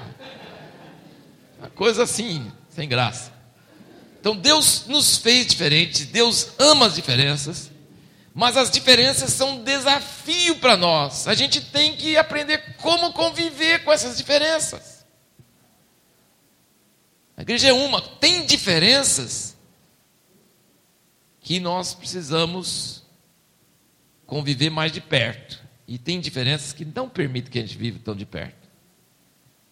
Uma 1.59 1.68
coisa 1.70 2.05
assim, 2.05 2.51
sem 2.70 2.88
graça. 2.88 3.32
Então 4.18 4.34
Deus 4.34 4.86
nos 4.86 5.18
fez 5.18 5.47
diferentes, 5.47 6.07
Deus 6.07 6.49
ama 6.59 6.86
as 6.86 6.95
diferenças, 6.95 7.70
mas 8.32 8.57
as 8.57 8.70
diferenças 8.70 9.30
são 9.30 9.51
um 9.51 9.62
desafio 9.62 10.57
para 10.57 10.78
nós. 10.78 11.28
A 11.28 11.34
gente 11.34 11.61
tem 11.61 11.95
que 11.95 12.16
aprender 12.16 12.76
como 12.78 13.12
conviver 13.12 13.84
com 13.84 13.92
essas 13.92 14.16
diferenças. 14.16 15.05
igreja 17.38 17.68
é 17.68 17.72
uma. 17.74 18.01
Tem 18.01 18.47
diferenças 18.47 19.55
que 21.42 21.61
nós 21.61 21.92
precisamos 21.92 23.03
conviver 24.27 24.70
mais 24.70 24.93
de 24.93 25.01
perto. 25.01 25.62
E 25.87 25.99
tem 25.99 26.20
diferenças 26.20 26.72
que 26.72 26.85
não 26.85 27.09
permitem 27.09 27.51
que 27.51 27.59
a 27.59 27.62
gente 27.62 27.77
viva 27.77 27.99
tão 28.03 28.14
de 28.14 28.25
perto. 28.25 28.64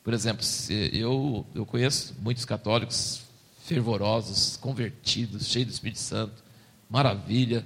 Por 0.04 0.12
exemplo, 0.12 0.44
eu, 0.92 1.46
eu 1.54 1.64
conheço 1.64 2.14
muitos 2.20 2.44
católicos 2.44 3.22
fervorosos, 3.64 4.56
convertidos, 4.56 5.46
cheios 5.46 5.68
do 5.68 5.72
Espírito 5.72 6.00
Santo, 6.00 6.42
maravilha, 6.90 7.64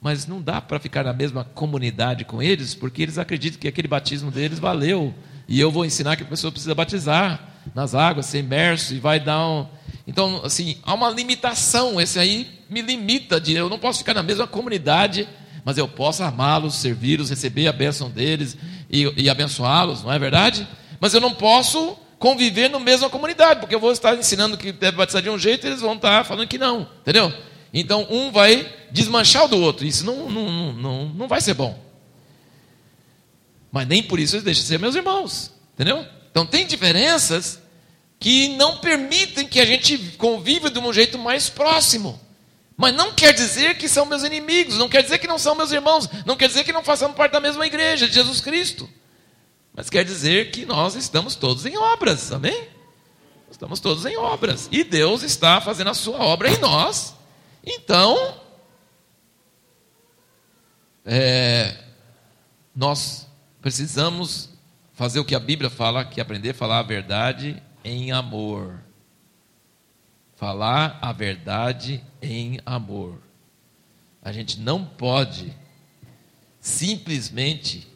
mas 0.00 0.26
não 0.26 0.40
dá 0.42 0.60
para 0.60 0.78
ficar 0.78 1.02
na 1.02 1.14
mesma 1.14 1.44
comunidade 1.44 2.26
com 2.26 2.42
eles, 2.42 2.74
porque 2.74 3.02
eles 3.02 3.16
acreditam 3.16 3.58
que 3.58 3.66
aquele 3.66 3.88
batismo 3.88 4.30
deles 4.30 4.58
valeu, 4.58 5.14
e 5.48 5.58
eu 5.58 5.70
vou 5.70 5.84
ensinar 5.84 6.16
que 6.16 6.22
a 6.22 6.26
pessoa 6.26 6.52
precisa 6.52 6.74
batizar 6.74 7.48
nas 7.74 7.94
águas, 7.94 8.26
ser 8.26 8.40
imerso, 8.40 8.94
e 8.94 9.00
vai 9.00 9.18
dar 9.18 9.48
um. 9.48 9.66
Então, 10.06 10.42
assim, 10.44 10.76
há 10.82 10.92
uma 10.92 11.08
limitação, 11.08 11.98
esse 11.98 12.18
aí 12.18 12.60
me 12.68 12.82
limita, 12.82 13.40
de 13.40 13.54
eu 13.54 13.70
não 13.70 13.78
posso 13.78 14.00
ficar 14.00 14.12
na 14.12 14.22
mesma 14.22 14.46
comunidade, 14.46 15.26
mas 15.64 15.78
eu 15.78 15.88
posso 15.88 16.22
amá-los, 16.22 16.74
servi-los, 16.74 17.30
receber 17.30 17.66
a 17.66 17.72
bênção 17.72 18.10
deles 18.10 18.56
e, 18.90 19.10
e 19.16 19.30
abençoá-los, 19.30 20.02
não 20.02 20.12
é 20.12 20.18
verdade? 20.18 20.68
Mas 21.00 21.14
eu 21.14 21.20
não 21.20 21.32
posso 21.32 21.96
conviver 22.18 22.68
na 22.68 22.78
mesma 22.78 23.08
comunidade, 23.08 23.60
porque 23.60 23.74
eu 23.74 23.80
vou 23.80 23.90
estar 23.90 24.14
ensinando 24.14 24.58
que 24.58 24.72
deve 24.72 24.96
batizar 24.96 25.22
de 25.22 25.30
um 25.30 25.38
jeito 25.38 25.66
e 25.66 25.70
eles 25.70 25.80
vão 25.80 25.94
estar 25.94 26.24
falando 26.24 26.46
que 26.46 26.58
não, 26.58 26.88
entendeu? 27.00 27.32
Então 27.72 28.06
um 28.10 28.30
vai 28.30 28.72
desmanchar 28.90 29.46
o 29.46 29.48
do 29.48 29.58
outro, 29.58 29.86
isso 29.86 30.04
não, 30.04 30.30
não, 30.30 30.72
não, 30.72 31.08
não 31.08 31.28
vai 31.28 31.40
ser 31.40 31.54
bom. 31.54 31.82
Mas 33.72 33.88
nem 33.88 34.02
por 34.02 34.20
isso 34.20 34.36
eles 34.36 34.44
deixam 34.44 34.62
de 34.62 34.68
ser 34.68 34.78
meus 34.78 34.94
irmãos, 34.94 35.50
entendeu? 35.74 36.06
Então 36.30 36.46
tem 36.46 36.66
diferenças 36.66 37.60
que 38.20 38.48
não 38.56 38.78
permitem 38.78 39.46
que 39.46 39.60
a 39.60 39.64
gente 39.64 39.98
conviva 40.16 40.70
de 40.70 40.78
um 40.78 40.92
jeito 40.92 41.18
mais 41.18 41.48
próximo. 41.48 42.20
Mas 42.76 42.94
não 42.94 43.12
quer 43.12 43.32
dizer 43.32 43.78
que 43.78 43.88
são 43.88 44.04
meus 44.04 44.24
inimigos, 44.24 44.78
não 44.78 44.88
quer 44.88 45.02
dizer 45.02 45.18
que 45.18 45.28
não 45.28 45.38
são 45.38 45.54
meus 45.54 45.70
irmãos, 45.70 46.08
não 46.26 46.36
quer 46.36 46.48
dizer 46.48 46.64
que 46.64 46.72
não 46.72 46.82
façamos 46.82 47.16
parte 47.16 47.32
da 47.32 47.40
mesma 47.40 47.66
igreja 47.66 48.08
de 48.08 48.14
Jesus 48.14 48.40
Cristo. 48.40 48.88
Mas 49.72 49.88
quer 49.88 50.04
dizer 50.04 50.50
que 50.50 50.66
nós 50.66 50.94
estamos 50.94 51.36
todos 51.36 51.66
em 51.66 51.76
obras, 51.76 52.32
amém? 52.32 52.68
Estamos 53.50 53.78
todos 53.78 54.04
em 54.06 54.16
obras. 54.16 54.68
E 54.72 54.82
Deus 54.82 55.22
está 55.22 55.60
fazendo 55.60 55.90
a 55.90 55.94
sua 55.94 56.18
obra 56.18 56.50
em 56.50 56.58
nós. 56.58 57.14
Então, 57.64 58.40
é, 61.04 61.76
nós 62.74 63.28
precisamos 63.60 64.50
fazer 64.92 65.20
o 65.20 65.24
que 65.24 65.34
a 65.34 65.40
Bíblia 65.40 65.70
fala, 65.70 66.04
que 66.04 66.20
aprender 66.20 66.50
a 66.50 66.54
falar 66.54 66.80
a 66.80 66.82
verdade 66.82 67.62
em 67.84 68.10
amor. 68.10 68.80
Falar 70.36 70.98
a 71.00 71.12
verdade 71.12 72.04
em 72.24 72.58
amor. 72.64 73.20
A 74.22 74.32
gente 74.32 74.58
não 74.58 74.84
pode 74.84 75.54
simplesmente 76.60 77.86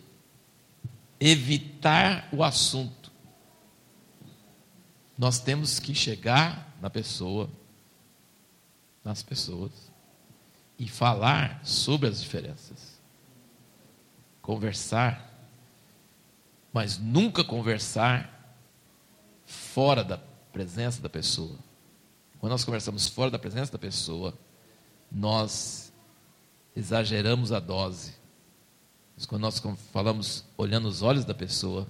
evitar 1.19 2.29
o 2.31 2.45
assunto. 2.45 3.11
Nós 5.17 5.41
temos 5.41 5.81
que 5.81 5.95
chegar 5.95 6.77
na 6.81 6.91
pessoa, 6.91 7.51
nas 9.03 9.23
pessoas, 9.23 9.73
e 10.79 10.87
falar 10.87 11.61
sobre 11.65 12.09
as 12.09 12.21
diferenças. 12.21 13.01
Conversar, 14.41 15.49
mas 16.73 16.99
nunca 16.99 17.43
conversar 17.43 18.55
fora 19.45 20.05
da 20.05 20.19
presença 20.53 21.01
da 21.01 21.09
pessoa. 21.09 21.59
Quando 22.39 22.53
nós 22.53 22.65
conversamos 22.65 23.09
fora 23.09 23.31
da 23.31 23.39
presença 23.39 23.73
da 23.73 23.79
pessoa, 23.79 24.35
nós 25.11 25.93
exageramos 26.77 27.53
a 27.53 27.61
dose 27.61 28.19
mas 29.19 29.27
quando 29.27 29.43
nós 29.43 29.61
falamos 29.93 30.45
olhando 30.57 30.87
os 30.87 31.03
olhos 31.03 31.25
da 31.25 31.35
pessoa, 31.35 31.89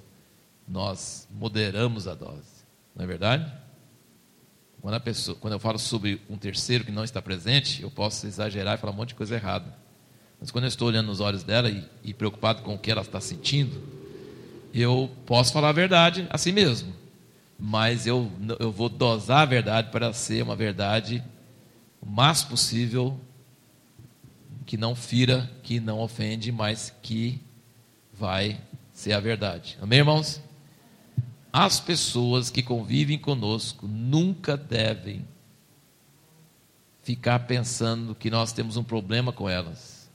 nós 0.66 1.28
moderamos 1.30 2.08
a 2.08 2.14
dose. 2.14 2.64
Não 2.96 3.04
é 3.04 3.06
verdade? 3.06 3.52
Quando, 4.80 4.94
a 4.94 5.00
pessoa, 5.00 5.36
quando 5.38 5.52
eu 5.52 5.58
falo 5.58 5.78
sobre 5.78 6.22
um 6.30 6.38
terceiro 6.38 6.84
que 6.84 6.90
não 6.90 7.04
está 7.04 7.20
presente, 7.20 7.82
eu 7.82 7.90
posso 7.90 8.26
exagerar 8.26 8.76
e 8.76 8.80
falar 8.80 8.94
um 8.94 8.96
monte 8.96 9.10
de 9.10 9.14
coisa 9.14 9.34
errada. 9.34 9.76
Mas 10.40 10.50
quando 10.50 10.64
eu 10.64 10.68
estou 10.68 10.88
olhando 10.88 11.08
nos 11.08 11.20
olhos 11.20 11.42
dela 11.42 11.68
e, 11.68 11.84
e 12.02 12.14
preocupado 12.14 12.62
com 12.62 12.74
o 12.74 12.78
que 12.78 12.90
ela 12.90 13.02
está 13.02 13.20
sentindo, 13.20 13.78
eu 14.72 15.10
posso 15.26 15.52
falar 15.52 15.68
a 15.68 15.72
verdade 15.72 16.26
assim 16.30 16.50
mesmo. 16.50 16.94
Mas 17.58 18.06
eu, 18.06 18.30
eu 18.60 18.70
vou 18.70 18.88
dosar 18.88 19.40
a 19.40 19.44
verdade 19.44 19.90
para 19.90 20.12
ser 20.12 20.42
uma 20.42 20.54
verdade 20.54 21.24
o 22.00 22.06
mais 22.06 22.44
possível 22.44 23.18
que 24.64 24.76
não 24.76 24.94
fira, 24.94 25.50
que 25.62 25.80
não 25.80 25.98
ofende, 25.98 26.52
mas 26.52 26.94
que 27.02 27.40
vai 28.12 28.60
ser 28.92 29.12
a 29.12 29.20
verdade. 29.20 29.78
Amém, 29.80 30.00
irmãos? 30.00 30.40
As 31.52 31.80
pessoas 31.80 32.50
que 32.50 32.62
convivem 32.62 33.18
conosco 33.18 33.86
nunca 33.86 34.56
devem 34.56 35.26
ficar 37.02 37.40
pensando 37.40 38.14
que 38.14 38.30
nós 38.30 38.52
temos 38.52 38.76
um 38.76 38.84
problema 38.84 39.32
com 39.32 39.48
elas. 39.48 40.10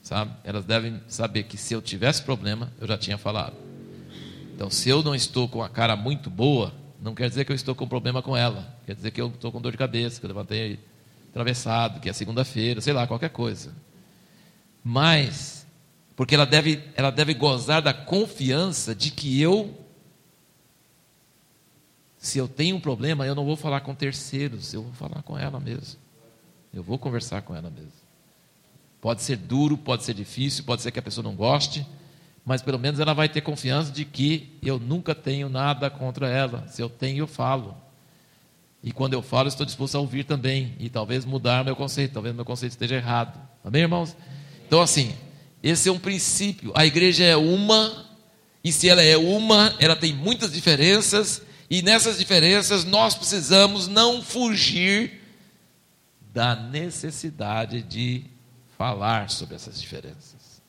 Sabe? 0.00 0.32
Elas 0.44 0.64
devem 0.64 1.00
saber 1.08 1.42
que 1.42 1.56
se 1.56 1.74
eu 1.74 1.82
tivesse 1.82 2.22
problema, 2.22 2.72
eu 2.80 2.86
já 2.86 2.96
tinha 2.96 3.18
falado. 3.18 3.69
Então, 4.60 4.68
se 4.68 4.90
eu 4.90 5.02
não 5.02 5.14
estou 5.14 5.48
com 5.48 5.62
a 5.62 5.70
cara 5.70 5.96
muito 5.96 6.28
boa, 6.28 6.70
não 7.00 7.14
quer 7.14 7.30
dizer 7.30 7.46
que 7.46 7.50
eu 7.50 7.56
estou 7.56 7.74
com 7.74 7.88
problema 7.88 8.20
com 8.20 8.36
ela. 8.36 8.76
Quer 8.84 8.94
dizer 8.94 9.10
que 9.10 9.18
eu 9.18 9.28
estou 9.28 9.50
com 9.50 9.58
dor 9.58 9.72
de 9.72 9.78
cabeça, 9.78 10.20
que 10.20 10.26
eu 10.26 10.28
levantei 10.28 10.78
atravessado, 11.30 11.98
que 11.98 12.10
é 12.10 12.12
segunda-feira, 12.12 12.78
sei 12.82 12.92
lá, 12.92 13.06
qualquer 13.06 13.30
coisa. 13.30 13.74
Mas, 14.84 15.66
porque 16.14 16.34
ela 16.34 16.44
deve, 16.44 16.78
ela 16.94 17.10
deve 17.10 17.32
gozar 17.32 17.80
da 17.80 17.94
confiança 17.94 18.94
de 18.94 19.10
que 19.10 19.40
eu, 19.40 19.74
se 22.18 22.36
eu 22.36 22.46
tenho 22.46 22.76
um 22.76 22.80
problema, 22.80 23.24
eu 23.24 23.34
não 23.34 23.46
vou 23.46 23.56
falar 23.56 23.80
com 23.80 23.94
terceiros, 23.94 24.74
eu 24.74 24.82
vou 24.82 24.92
falar 24.92 25.22
com 25.22 25.38
ela 25.38 25.58
mesmo. 25.58 25.98
Eu 26.70 26.82
vou 26.82 26.98
conversar 26.98 27.40
com 27.40 27.56
ela 27.56 27.70
mesmo. 27.70 27.92
Pode 29.00 29.22
ser 29.22 29.38
duro, 29.38 29.78
pode 29.78 30.04
ser 30.04 30.12
difícil, 30.12 30.64
pode 30.64 30.82
ser 30.82 30.90
que 30.90 30.98
a 30.98 31.02
pessoa 31.02 31.24
não 31.24 31.34
goste, 31.34 31.86
mas 32.44 32.62
pelo 32.62 32.78
menos 32.78 32.98
ela 32.98 33.12
vai 33.12 33.28
ter 33.28 33.40
confiança 33.40 33.92
de 33.92 34.04
que 34.04 34.58
eu 34.62 34.78
nunca 34.78 35.14
tenho 35.14 35.48
nada 35.48 35.90
contra 35.90 36.28
ela. 36.28 36.66
Se 36.68 36.82
eu 36.82 36.88
tenho, 36.88 37.18
eu 37.18 37.26
falo. 37.26 37.76
E 38.82 38.92
quando 38.92 39.12
eu 39.12 39.22
falo, 39.22 39.48
estou 39.48 39.66
disposto 39.66 39.96
a 39.96 40.00
ouvir 40.00 40.24
também. 40.24 40.74
E 40.78 40.88
talvez 40.88 41.24
mudar 41.24 41.64
meu 41.64 41.76
conceito. 41.76 42.14
Talvez 42.14 42.34
meu 42.34 42.44
conceito 42.44 42.72
esteja 42.72 42.96
errado. 42.96 43.38
Amém, 43.62 43.82
irmãos? 43.82 44.16
Então, 44.66 44.80
assim, 44.80 45.14
esse 45.62 45.88
é 45.88 45.92
um 45.92 45.98
princípio. 45.98 46.72
A 46.74 46.86
igreja 46.86 47.24
é 47.24 47.36
uma. 47.36 48.06
E 48.64 48.72
se 48.72 48.88
ela 48.88 49.02
é 49.02 49.16
uma, 49.16 49.74
ela 49.78 49.94
tem 49.94 50.14
muitas 50.14 50.52
diferenças. 50.52 51.42
E 51.68 51.82
nessas 51.82 52.18
diferenças, 52.18 52.84
nós 52.84 53.14
precisamos 53.14 53.86
não 53.86 54.22
fugir 54.22 55.20
da 56.32 56.56
necessidade 56.56 57.82
de 57.82 58.24
falar 58.78 59.28
sobre 59.28 59.56
essas 59.56 59.80
diferenças. 59.80 60.62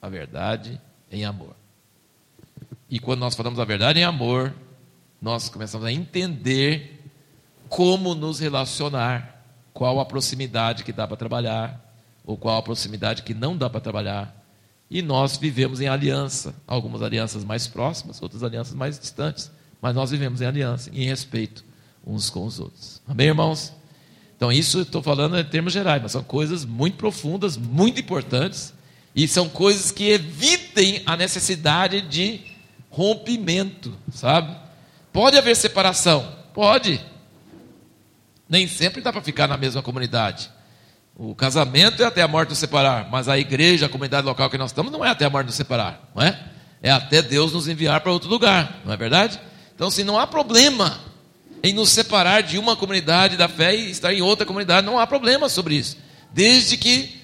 A 0.00 0.08
verdade 0.08 0.80
em 1.14 1.24
amor. 1.24 1.54
E 2.90 2.98
quando 2.98 3.20
nós 3.20 3.34
falamos 3.34 3.58
a 3.58 3.64
verdade 3.64 3.98
em 3.98 4.04
amor, 4.04 4.54
nós 5.20 5.48
começamos 5.48 5.86
a 5.86 5.92
entender 5.92 7.10
como 7.68 8.14
nos 8.14 8.38
relacionar, 8.38 9.42
qual 9.72 9.98
a 9.98 10.04
proximidade 10.04 10.84
que 10.84 10.92
dá 10.92 11.06
para 11.06 11.16
trabalhar, 11.16 11.80
ou 12.24 12.36
qual 12.36 12.58
a 12.58 12.62
proximidade 12.62 13.22
que 13.22 13.34
não 13.34 13.56
dá 13.56 13.68
para 13.68 13.80
trabalhar. 13.80 14.44
E 14.90 15.02
nós 15.02 15.36
vivemos 15.36 15.80
em 15.80 15.88
aliança, 15.88 16.54
algumas 16.66 17.02
alianças 17.02 17.44
mais 17.44 17.66
próximas, 17.66 18.20
outras 18.20 18.42
alianças 18.42 18.74
mais 18.74 18.98
distantes, 18.98 19.50
mas 19.80 19.94
nós 19.94 20.10
vivemos 20.10 20.40
em 20.40 20.46
aliança, 20.46 20.90
em 20.92 21.04
respeito 21.04 21.64
uns 22.06 22.28
com 22.28 22.44
os 22.44 22.60
outros. 22.60 23.00
Amém, 23.08 23.28
irmãos? 23.28 23.72
Então, 24.36 24.52
isso 24.52 24.78
eu 24.78 24.82
estou 24.82 25.02
falando 25.02 25.38
em 25.38 25.44
termos 25.44 25.72
gerais, 25.72 26.02
mas 26.02 26.12
são 26.12 26.22
coisas 26.22 26.64
muito 26.64 26.96
profundas, 26.96 27.56
muito 27.56 28.00
importantes, 28.00 28.73
e 29.14 29.28
são 29.28 29.48
coisas 29.48 29.90
que 29.90 30.10
evitem 30.10 31.02
a 31.06 31.16
necessidade 31.16 32.00
de 32.00 32.40
rompimento, 32.90 33.96
sabe? 34.12 34.54
Pode 35.12 35.38
haver 35.38 35.54
separação? 35.54 36.36
Pode. 36.52 37.00
Nem 38.48 38.66
sempre 38.66 39.00
dá 39.00 39.12
para 39.12 39.22
ficar 39.22 39.46
na 39.46 39.56
mesma 39.56 39.82
comunidade. 39.82 40.50
O 41.16 41.34
casamento 41.34 42.02
é 42.02 42.06
até 42.06 42.22
a 42.22 42.28
morte 42.28 42.48
nos 42.50 42.58
separar, 42.58 43.08
mas 43.08 43.28
a 43.28 43.38
igreja, 43.38 43.86
a 43.86 43.88
comunidade 43.88 44.26
local 44.26 44.50
que 44.50 44.58
nós 44.58 44.70
estamos, 44.70 44.90
não 44.90 45.04
é 45.04 45.10
até 45.10 45.24
a 45.24 45.30
morte 45.30 45.46
nos 45.46 45.54
separar, 45.54 46.10
não 46.14 46.22
é? 46.22 46.38
É 46.82 46.90
até 46.90 47.22
Deus 47.22 47.52
nos 47.52 47.68
enviar 47.68 48.00
para 48.00 48.10
outro 48.10 48.28
lugar, 48.28 48.80
não 48.84 48.92
é 48.92 48.96
verdade? 48.96 49.40
Então, 49.74 49.90
se 49.90 50.02
não 50.02 50.18
há 50.18 50.26
problema 50.26 51.00
em 51.62 51.72
nos 51.72 51.90
separar 51.90 52.42
de 52.42 52.58
uma 52.58 52.76
comunidade 52.76 53.36
da 53.36 53.48
fé 53.48 53.74
e 53.74 53.90
estar 53.90 54.12
em 54.12 54.22
outra 54.22 54.44
comunidade, 54.44 54.84
não 54.84 54.98
há 54.98 55.06
problema 55.06 55.48
sobre 55.48 55.76
isso, 55.76 55.96
desde 56.32 56.76
que 56.76 57.23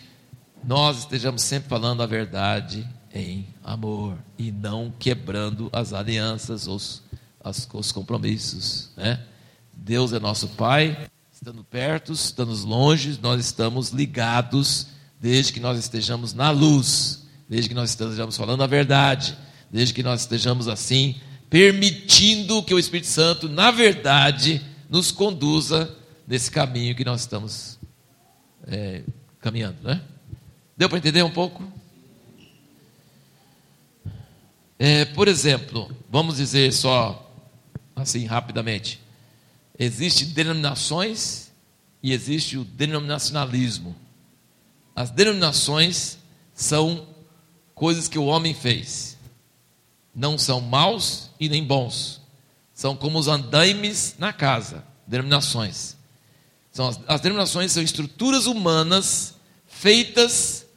nós 0.63 0.99
estejamos 0.99 1.43
sempre 1.43 1.69
falando 1.69 2.03
a 2.03 2.07
verdade 2.07 2.87
em 3.13 3.47
amor 3.65 4.19
e 4.39 4.53
não 4.53 4.93
quebrando 4.99 5.69
as 5.73 5.93
alianças, 5.93 6.67
os, 6.67 7.03
as, 7.43 7.69
os 7.73 7.93
compromissos, 7.93 8.91
né? 8.97 9.21
Deus 9.73 10.13
é 10.13 10.21
nosso 10.21 10.49
Pai, 10.49 11.09
estando 11.33 11.65
perto, 11.65 12.13
estando 12.13 12.53
longe, 12.67 13.19
nós 13.23 13.41
estamos 13.41 13.91
ligados, 13.91 14.89
desde 15.19 15.53
que 15.53 15.61
nós 15.61 15.79
estejamos 15.79 16.35
na 16.35 16.51
luz, 16.51 17.27
desde 17.49 17.69
que 17.69 17.75
nós 17.75 17.91
estejamos 17.91 18.37
falando 18.37 18.63
a 18.63 18.67
verdade, 18.67 19.37
desde 19.71 19.95
que 19.95 20.03
nós 20.03 20.21
estejamos 20.21 20.69
assim, 20.69 21.17
permitindo 21.49 22.63
que 22.63 22.75
o 22.75 22.79
Espírito 22.79 23.09
Santo, 23.09 23.49
na 23.49 23.71
verdade, 23.71 24.61
nos 24.89 25.11
conduza 25.11 25.97
nesse 26.27 26.51
caminho 26.51 26.95
que 26.95 27.05
nós 27.05 27.23
estamos 27.23 27.79
é, 28.67 29.03
caminhando, 29.41 29.79
né? 29.83 30.01
Deu 30.81 30.89
para 30.89 30.97
entender 30.97 31.23
um 31.23 31.31
pouco? 31.31 31.63
É, 34.79 35.05
por 35.05 35.29
exemplo, 35.29 35.95
vamos 36.09 36.39
dizer 36.39 36.73
só 36.73 37.31
assim 37.95 38.25
rapidamente: 38.25 38.99
existem 39.79 40.29
denominações 40.29 41.51
e 42.03 42.15
existe 42.15 42.57
o 42.57 42.65
denominacionalismo. 42.65 43.95
As 44.97 45.11
denominações 45.11 46.17
são 46.55 47.07
coisas 47.75 48.09
que 48.09 48.19
o 48.19 48.25
homem 48.25 48.55
fez, 48.55 49.19
não 50.15 50.39
são 50.39 50.63
maus 50.63 51.29
e 51.39 51.47
nem 51.51 51.63
bons, 51.63 52.23
são 52.73 52.97
como 52.97 53.19
os 53.19 53.29
andaimes 53.29 54.15
na 54.19 54.33
casa, 54.33 54.83
denominações. 55.07 55.95
São 56.73 56.89
as, 56.89 56.99
as 57.07 57.21
denominações 57.21 57.71
são 57.71 57.83
estruturas 57.83 58.47
humanas 58.47 59.35
feitas 59.67 60.70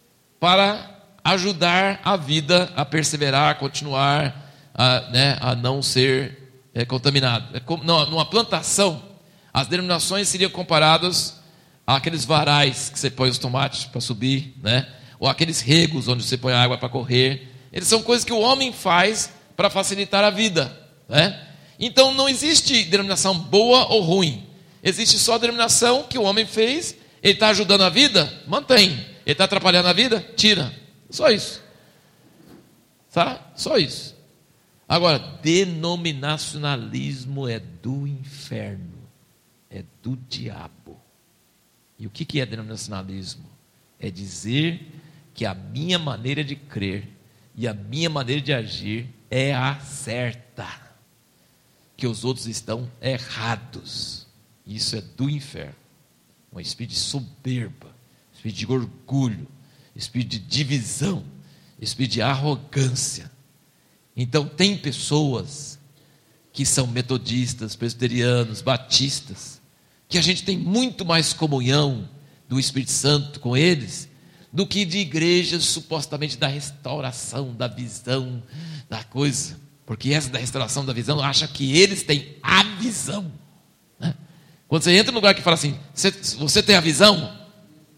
para 0.43 0.99
ajudar 1.23 2.01
a 2.03 2.17
vida 2.17 2.69
a 2.75 2.83
perseverar, 2.83 3.51
a 3.51 3.55
continuar, 3.55 4.51
a, 4.73 4.99
né, 5.09 5.37
a 5.39 5.55
não 5.55 5.81
ser 5.81 6.67
é, 6.73 6.83
contaminado. 6.83 7.55
É 7.55 7.61
como, 7.61 7.81
não, 7.85 8.05
numa 8.09 8.25
plantação, 8.25 9.01
as 9.53 9.67
denominações 9.67 10.27
seriam 10.27 10.51
comparadas 10.51 11.39
àqueles 11.87 12.25
varais 12.25 12.89
que 12.89 12.99
você 12.99 13.09
põe 13.09 13.29
os 13.29 13.37
tomates 13.37 13.85
para 13.85 14.01
subir, 14.01 14.53
né? 14.61 14.85
ou 15.17 15.29
aqueles 15.29 15.61
regos 15.61 16.09
onde 16.09 16.21
você 16.21 16.37
põe 16.37 16.51
água 16.51 16.77
para 16.77 16.89
correr. 16.89 17.49
Eles 17.71 17.87
são 17.87 18.03
coisas 18.03 18.25
que 18.25 18.33
o 18.33 18.41
homem 18.41 18.73
faz 18.73 19.31
para 19.55 19.69
facilitar 19.69 20.25
a 20.25 20.29
vida. 20.29 20.77
Né? 21.07 21.39
Então 21.79 22.13
não 22.13 22.27
existe 22.27 22.83
denominação 22.83 23.33
boa 23.39 23.85
ou 23.85 24.01
ruim. 24.01 24.45
Existe 24.83 25.17
só 25.17 25.35
a 25.35 25.37
denominação 25.37 26.03
que 26.03 26.17
o 26.17 26.23
homem 26.23 26.45
fez. 26.45 26.97
Ele 27.21 27.31
está 27.31 27.47
ajudando 27.47 27.83
a 27.83 27.89
vida? 27.89 28.41
Mantém. 28.45 29.12
Ele 29.25 29.33
está 29.33 29.45
atrapalhando 29.45 29.87
a 29.87 29.93
vida? 29.93 30.19
Tira. 30.35 30.73
Só 31.09 31.29
isso. 31.29 31.63
Tá? 33.11 33.51
Só 33.55 33.77
isso. 33.77 34.13
Agora, 34.87 35.17
denominacionalismo 35.41 37.47
é 37.47 37.59
do 37.59 38.05
inferno, 38.05 39.09
é 39.69 39.83
do 40.01 40.17
diabo. 40.29 40.99
E 41.97 42.05
o 42.05 42.09
que, 42.09 42.39
é 42.39 42.45
denominacionalismo? 42.45 43.49
É 43.99 44.11
dizer 44.11 44.91
que 45.33 45.45
a 45.45 45.53
minha 45.53 45.97
maneira 45.97 46.43
de 46.43 46.55
crer 46.55 47.07
e 47.55 47.67
a 47.67 47.73
minha 47.73 48.09
maneira 48.09 48.41
de 48.41 48.51
agir 48.51 49.07
é 49.29 49.53
a 49.53 49.79
certa, 49.79 50.67
que 51.95 52.05
os 52.05 52.25
outros 52.25 52.45
estão 52.45 52.91
errados. 53.01 54.27
Isso 54.65 54.95
é 54.95 55.01
do 55.01 55.29
inferno. 55.29 55.75
Um 56.51 56.59
espírito 56.59 56.91
de 56.91 56.99
soberba, 56.99 57.92
espírito 58.43 58.57
de 58.57 58.71
orgulho, 58.71 59.47
espírito 59.95 60.31
de 60.31 60.39
divisão, 60.39 61.23
espírito 61.79 62.13
de 62.13 62.21
arrogância. 62.21 63.31
Então, 64.15 64.45
tem 64.45 64.77
pessoas 64.77 65.79
que 66.51 66.65
são 66.65 66.85
metodistas, 66.85 67.75
presbiterianos, 67.75 68.61
batistas, 68.61 69.61
que 70.07 70.17
a 70.17 70.21
gente 70.21 70.43
tem 70.43 70.57
muito 70.57 71.05
mais 71.05 71.33
comunhão 71.33 72.07
do 72.47 72.59
Espírito 72.59 72.91
Santo 72.91 73.39
com 73.39 73.57
eles 73.57 74.09
do 74.51 74.67
que 74.67 74.85
de 74.85 74.99
igrejas 74.99 75.63
supostamente 75.63 76.37
da 76.37 76.47
restauração, 76.47 77.55
da 77.55 77.67
visão, 77.67 78.43
da 78.87 79.03
coisa. 79.03 79.59
Porque 79.83 80.13
essa 80.13 80.29
da 80.29 80.37
restauração 80.37 80.85
da 80.85 80.93
visão 80.93 81.19
acha 81.19 81.47
que 81.47 81.75
eles 81.75 82.03
têm 82.03 82.37
a 82.43 82.61
visão. 82.79 83.31
Né? 83.99 84.13
Quando 84.67 84.83
você 84.83 84.91
entra 84.91 85.11
num 85.11 85.17
lugar 85.17 85.33
que 85.33 85.41
fala 85.41 85.55
assim, 85.55 85.79
você, 85.91 86.11
você 86.37 86.61
tem 86.61 86.75
a 86.75 86.81
visão, 86.81 87.42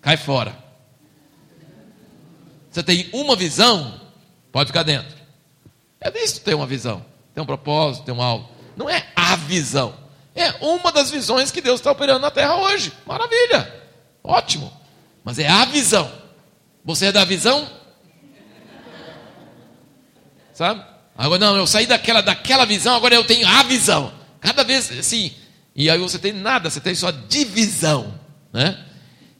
cai 0.05 0.17
fora. 0.17 0.55
Você 2.69 2.83
tem 2.83 3.09
uma 3.11 3.35
visão, 3.35 3.99
pode 4.51 4.67
ficar 4.67 4.83
dentro. 4.83 5.17
É 5.99 6.11
isso 6.23 6.41
ter 6.41 6.53
uma 6.53 6.67
visão. 6.67 7.03
Tem 7.33 7.41
um 7.41 7.45
propósito, 7.45 8.05
tem 8.05 8.13
um 8.13 8.21
algo. 8.21 8.47
Não 8.77 8.87
é 8.87 9.07
a 9.15 9.35
visão. 9.35 9.95
É 10.35 10.51
uma 10.63 10.91
das 10.91 11.09
visões 11.09 11.49
que 11.49 11.59
Deus 11.59 11.79
está 11.79 11.91
operando 11.91 12.19
na 12.19 12.29
terra 12.29 12.55
hoje. 12.55 12.93
Maravilha. 13.03 13.83
Ótimo. 14.23 14.71
Mas 15.23 15.39
é 15.39 15.47
a 15.47 15.65
visão. 15.65 16.11
Você 16.83 17.07
é 17.07 17.11
da 17.11 17.25
visão? 17.25 17.67
Sabe? 20.53 20.85
Agora 21.17 21.39
não, 21.39 21.57
eu 21.57 21.65
saí 21.65 21.87
daquela, 21.87 22.21
daquela 22.21 22.65
visão, 22.65 22.95
agora 22.95 23.15
eu 23.15 23.23
tenho 23.23 23.47
a 23.47 23.63
visão. 23.63 24.13
Cada 24.39 24.63
vez 24.63 24.91
assim. 24.91 25.33
E 25.75 25.89
aí 25.89 25.97
você 25.97 26.19
tem 26.19 26.31
nada, 26.31 26.69
você 26.69 26.79
tem 26.79 26.93
só 26.93 27.09
divisão. 27.09 28.13
Né? 28.53 28.85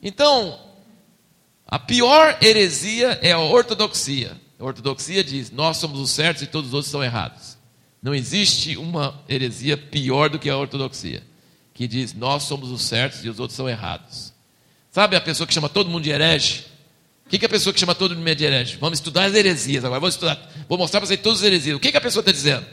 Então, 0.06 0.60
a 1.66 1.80
pior 1.80 2.38
heresia 2.40 3.18
é 3.24 3.32
a 3.32 3.40
ortodoxia. 3.40 4.40
A 4.60 4.64
ortodoxia 4.64 5.24
diz: 5.24 5.50
nós 5.50 5.78
somos 5.78 6.00
os 6.00 6.12
certos 6.12 6.44
e 6.44 6.48
todos 6.48 6.68
os 6.68 6.74
outros 6.76 6.92
são 6.92 7.04
errados. 7.04 7.58
Não 8.04 8.14
existe 8.14 8.78
uma 8.78 9.20
heresia 9.28 9.76
pior 9.76 10.30
do 10.30 10.38
que 10.38 10.48
a 10.48 10.56
ortodoxia, 10.56 11.24
que 11.74 11.88
diz: 11.88 12.14
nós 12.14 12.44
somos 12.44 12.70
os 12.70 12.84
certos 12.84 13.26
e 13.26 13.30
os 13.30 13.40
outros 13.40 13.58
são 13.58 13.68
errados. 13.68 14.32
Sabe 14.92 15.16
a 15.16 15.22
pessoa 15.22 15.48
que 15.48 15.54
chama 15.54 15.68
todo 15.68 15.90
mundo 15.90 16.04
de 16.04 16.12
herege? 16.12 16.66
O 17.26 17.30
que, 17.30 17.44
a 17.44 17.50
pessoa 17.50 17.74
que 17.74 17.80
chama 17.80 17.96
todo 17.96 18.16
mundo 18.16 18.36
de 18.36 18.46
herege? 18.46 18.78
Vamos 18.78 19.00
estudar 19.00 19.26
as 19.26 19.34
heresias 19.34 19.84
agora. 19.84 20.00
Vamos 20.00 20.14
estudar. 20.14 20.40
Vou 20.70 20.78
mostrar 20.78 21.00
para 21.00 21.08
vocês 21.08 21.20
todas 21.20 21.40
as 21.40 21.46
heresias. 21.46 21.76
O 21.76 21.80
que, 21.80 21.92
que 21.92 21.98
a 21.98 22.02
pessoa 22.02 22.22
está 22.22 22.32
dizendo? 22.32 22.64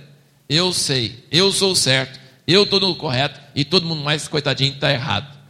Eu 0.46 0.70
sei, 0.74 1.24
eu 1.32 1.50
sou 1.50 1.72
o 1.72 1.76
certo, 1.76 2.20
eu 2.46 2.64
estou 2.64 2.78
no 2.78 2.94
correto 2.94 3.40
e 3.54 3.64
todo 3.64 3.86
mundo 3.86 4.02
mais 4.02 4.28
coitadinho 4.28 4.74
está 4.74 4.92
errado. 4.92 5.41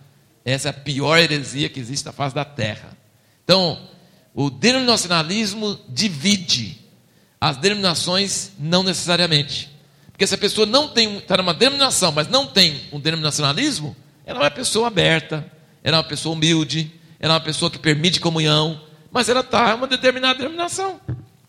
Essa 0.44 0.68
é 0.68 0.70
a 0.70 0.74
pior 0.74 1.18
heresia 1.18 1.68
que 1.68 1.78
existe 1.78 2.04
na 2.04 2.12
face 2.12 2.34
da 2.34 2.44
terra. 2.44 2.96
Então, 3.44 3.78
o 4.34 4.50
denominacionalismo 4.50 5.78
divide, 5.88 6.78
as 7.40 7.56
denominações 7.56 8.52
não 8.58 8.82
necessariamente. 8.82 9.70
Porque 10.10 10.26
se 10.26 10.34
a 10.34 10.38
pessoa 10.38 10.66
não 10.66 10.88
tem, 10.88 11.18
está 11.18 11.36
numa 11.36 11.54
denominação, 11.54 12.12
mas 12.12 12.28
não 12.28 12.46
tem 12.46 12.82
um 12.92 13.00
denominacionalismo, 13.00 13.96
ela 14.24 14.38
é 14.38 14.42
uma 14.42 14.50
pessoa 14.50 14.88
aberta, 14.88 15.44
ela 15.82 15.96
é 15.96 15.98
uma 15.98 16.08
pessoa 16.08 16.34
humilde, 16.34 16.92
ela 17.18 17.34
é 17.34 17.36
uma 17.36 17.44
pessoa 17.44 17.70
que 17.70 17.78
permite 17.78 18.20
comunhão, 18.20 18.80
mas 19.10 19.28
ela 19.28 19.40
está 19.40 19.70
em 19.72 19.74
uma 19.74 19.86
determinada 19.86 20.38
denominação. 20.38 21.00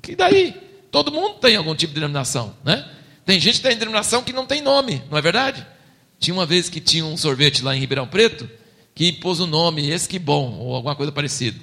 Que 0.02 0.16
daí? 0.16 0.56
Todo 0.92 1.12
mundo 1.12 1.36
tem 1.40 1.56
algum 1.56 1.74
tipo 1.74 1.94
de 1.94 2.00
denominação, 2.00 2.56
né? 2.64 2.88
Tem 3.26 3.40
gente 3.40 3.56
que 3.56 3.68
tem 3.68 3.78
denominação 3.78 4.22
que 4.22 4.34
não 4.34 4.46
tem 4.46 4.62
nome, 4.62 5.02
não 5.10 5.18
é 5.18 5.22
verdade? 5.22 5.66
Tinha 6.20 6.34
uma 6.34 6.46
vez 6.46 6.70
que 6.70 6.80
tinha 6.80 7.06
um 7.06 7.16
sorvete 7.16 7.64
lá 7.64 7.76
em 7.76 7.80
Ribeirão 7.80 8.08
Preto 8.08 8.50
que 8.96 9.12
pôs 9.12 9.40
o 9.40 9.48
nome 9.48 9.90
Esquibom 9.90 10.60
ou 10.60 10.76
alguma 10.76 10.96
coisa 10.96 11.12
parecida. 11.12 11.60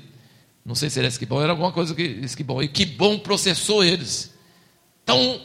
Não 0.64 0.74
sei 0.74 0.90
se 0.90 0.98
era 0.98 1.08
Esquibom, 1.08 1.40
era 1.40 1.52
alguma 1.52 1.72
coisa 1.72 1.94
que 1.94 2.02
Esquibom. 2.02 2.62
E 2.62 2.68
que 2.68 2.84
bom 2.84 3.18
processou 3.18 3.84
eles. 3.84 4.34
Estão 5.00 5.40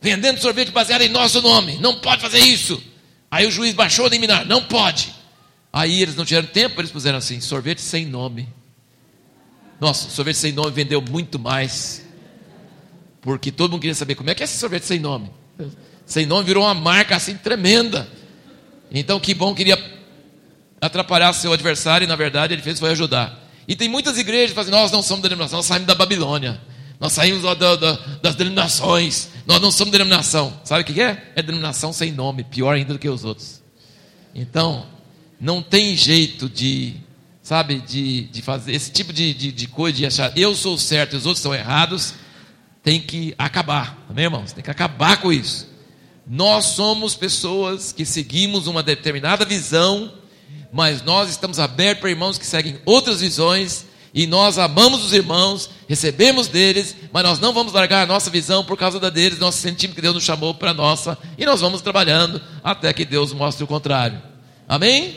vendendo 0.00 0.40
sorvete 0.40 0.70
baseado 0.70 1.02
em 1.02 1.08
nosso 1.08 1.42
nome. 1.42 1.76
Não 1.78 2.00
pode 2.00 2.22
fazer 2.22 2.38
isso. 2.38 2.82
Aí 3.30 3.46
o 3.46 3.50
juiz 3.50 3.74
baixou 3.74 4.06
a 4.06 4.08
liminar. 4.08 4.46
Não 4.46 4.62
pode. 4.64 5.14
Aí 5.72 6.02
eles 6.02 6.16
não 6.16 6.24
tiveram 6.24 6.48
tempo, 6.48 6.80
eles 6.80 6.90
puseram 6.90 7.18
assim: 7.18 7.40
sorvete 7.40 7.80
sem 7.80 8.06
nome. 8.06 8.48
Nossa, 9.80 10.10
sorvete 10.10 10.36
sem 10.36 10.52
nome 10.52 10.70
vendeu 10.72 11.00
muito 11.00 11.38
mais. 11.38 12.04
Porque 13.20 13.50
todo 13.52 13.72
mundo 13.72 13.80
queria 13.80 13.94
saber 13.94 14.14
como 14.14 14.30
é 14.30 14.34
que 14.34 14.42
é 14.42 14.44
esse 14.44 14.58
sorvete 14.58 14.84
sem 14.84 14.98
nome. 14.98 15.30
Sem 16.06 16.26
nome 16.26 16.44
virou 16.44 16.64
uma 16.64 16.74
marca 16.74 17.16
assim 17.16 17.36
tremenda. 17.36 18.08
Então, 18.90 19.20
que 19.20 19.32
bom 19.32 19.54
queria 19.54 19.76
atrapalhar 20.80 21.32
seu 21.32 21.52
adversário 21.52 22.04
e 22.04 22.08
na 22.08 22.16
verdade 22.16 22.54
ele 22.54 22.62
fez 22.62 22.78
foi 22.78 22.90
ajudar. 22.90 23.38
E 23.68 23.76
tem 23.76 23.88
muitas 23.88 24.18
igrejas 24.18 24.50
que 24.50 24.54
fazem, 24.56 24.70
nós 24.72 24.90
não 24.90 25.02
somos 25.02 25.22
denominação, 25.22 25.58
nós 25.58 25.66
saímos 25.66 25.86
da 25.86 25.94
Babilônia. 25.94 26.60
Nós 27.00 27.14
saímos 27.14 27.42
da, 27.42 27.76
da, 27.76 27.92
das 28.20 28.34
denominações. 28.34 29.30
Nós 29.46 29.58
não 29.58 29.70
somos 29.70 29.90
denominação. 29.90 30.60
Sabe 30.64 30.82
o 30.82 30.84
que 30.84 31.00
é? 31.00 31.32
É 31.34 31.42
denominação 31.42 31.94
sem 31.94 32.12
nome, 32.12 32.44
pior 32.44 32.74
ainda 32.74 32.92
do 32.92 32.98
que 32.98 33.08
os 33.08 33.24
outros. 33.24 33.62
Então, 34.34 34.86
não 35.40 35.62
tem 35.62 35.96
jeito 35.96 36.46
de, 36.46 36.96
sabe, 37.42 37.80
de, 37.80 38.24
de 38.24 38.42
fazer 38.42 38.72
esse 38.72 38.92
tipo 38.92 39.14
de, 39.14 39.32
de, 39.32 39.50
de 39.50 39.66
coisa, 39.66 39.96
de 39.96 40.06
achar 40.06 40.36
eu 40.36 40.54
sou 40.54 40.76
certo 40.76 41.14
e 41.14 41.16
os 41.16 41.24
outros 41.24 41.42
são 41.42 41.54
errados, 41.54 42.14
tem 42.82 43.00
que 43.00 43.34
acabar, 43.38 44.04
amém, 44.08 44.24
irmãos? 44.24 44.52
Tem 44.52 44.62
que 44.62 44.70
acabar 44.70 45.20
com 45.20 45.32
isso. 45.32 45.68
Nós 46.26 46.66
somos 46.66 47.14
pessoas 47.14 47.92
que 47.92 48.04
seguimos 48.04 48.66
uma 48.66 48.82
determinada 48.82 49.44
visão, 49.44 50.12
mas 50.72 51.02
nós 51.02 51.30
estamos 51.30 51.58
abertos 51.58 52.00
para 52.00 52.10
irmãos 52.10 52.38
que 52.38 52.46
seguem 52.46 52.80
outras 52.84 53.20
visões, 53.20 53.86
e 54.12 54.26
nós 54.26 54.58
amamos 54.58 55.04
os 55.04 55.12
irmãos, 55.12 55.70
recebemos 55.88 56.48
deles, 56.48 56.96
mas 57.12 57.22
nós 57.22 57.38
não 57.38 57.52
vamos 57.52 57.72
largar 57.72 58.02
a 58.02 58.06
nossa 58.06 58.28
visão 58.28 58.64
por 58.64 58.76
causa 58.76 58.98
da 58.98 59.08
deles, 59.08 59.38
nós 59.38 59.54
sentimos 59.54 59.94
que 59.94 60.02
Deus 60.02 60.14
nos 60.14 60.24
chamou 60.24 60.52
para 60.54 60.70
a 60.70 60.74
nossa, 60.74 61.16
e 61.38 61.46
nós 61.46 61.60
vamos 61.60 61.80
trabalhando 61.80 62.40
até 62.62 62.92
que 62.92 63.04
Deus 63.04 63.32
mostre 63.32 63.62
o 63.62 63.68
contrário. 63.68 64.20
Amém? 64.68 65.16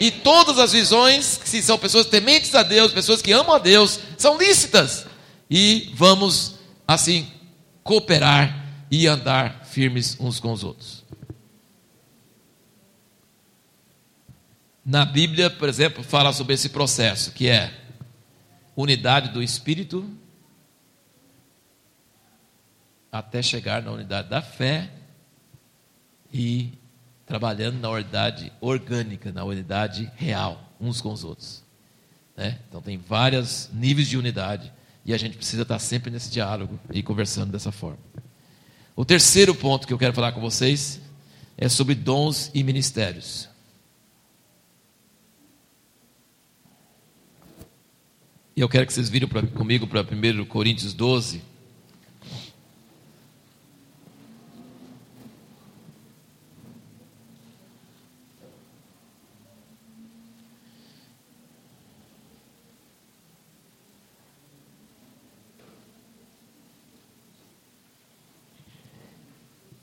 E 0.00 0.10
todas 0.10 0.58
as 0.58 0.72
visões, 0.72 1.40
se 1.44 1.60
são 1.62 1.76
pessoas 1.76 2.06
tementes 2.06 2.54
a 2.54 2.62
Deus, 2.62 2.92
pessoas 2.92 3.20
que 3.20 3.32
amam 3.32 3.54
a 3.54 3.58
Deus, 3.58 3.98
são 4.16 4.38
lícitas. 4.38 5.06
E 5.50 5.90
vamos, 5.94 6.54
assim, 6.86 7.26
cooperar 7.82 8.66
e 8.90 9.06
andar 9.06 9.64
firmes 9.70 10.16
uns 10.20 10.38
com 10.38 10.52
os 10.52 10.62
outros. 10.62 10.97
Na 14.88 15.04
Bíblia, 15.04 15.50
por 15.50 15.68
exemplo, 15.68 16.02
fala 16.02 16.32
sobre 16.32 16.54
esse 16.54 16.70
processo, 16.70 17.32
que 17.32 17.46
é 17.46 17.78
unidade 18.74 19.28
do 19.28 19.42
espírito 19.42 20.10
até 23.12 23.42
chegar 23.42 23.82
na 23.82 23.90
unidade 23.92 24.30
da 24.30 24.40
fé 24.40 24.90
e 26.32 26.72
trabalhando 27.26 27.78
na 27.78 27.90
unidade 27.90 28.50
orgânica, 28.62 29.30
na 29.30 29.44
unidade 29.44 30.10
real, 30.16 30.72
uns 30.80 31.02
com 31.02 31.12
os 31.12 31.22
outros. 31.22 31.62
Né? 32.34 32.58
Então 32.66 32.80
tem 32.80 32.96
vários 32.96 33.68
níveis 33.70 34.08
de 34.08 34.16
unidade 34.16 34.72
e 35.04 35.12
a 35.12 35.18
gente 35.18 35.36
precisa 35.36 35.64
estar 35.64 35.78
sempre 35.80 36.10
nesse 36.10 36.30
diálogo 36.30 36.80
e 36.90 37.02
conversando 37.02 37.52
dessa 37.52 37.70
forma. 37.70 37.98
O 38.96 39.04
terceiro 39.04 39.54
ponto 39.54 39.86
que 39.86 39.92
eu 39.92 39.98
quero 39.98 40.14
falar 40.14 40.32
com 40.32 40.40
vocês 40.40 40.98
é 41.58 41.68
sobre 41.68 41.94
dons 41.94 42.50
e 42.54 42.62
ministérios. 42.62 43.47
E 48.58 48.60
eu 48.60 48.68
quero 48.68 48.84
que 48.84 48.92
vocês 48.92 49.08
virem 49.08 49.28
pra, 49.28 49.40
comigo 49.40 49.86
para 49.86 50.00
1 50.00 50.44
Coríntios 50.46 50.92
12. 50.92 51.40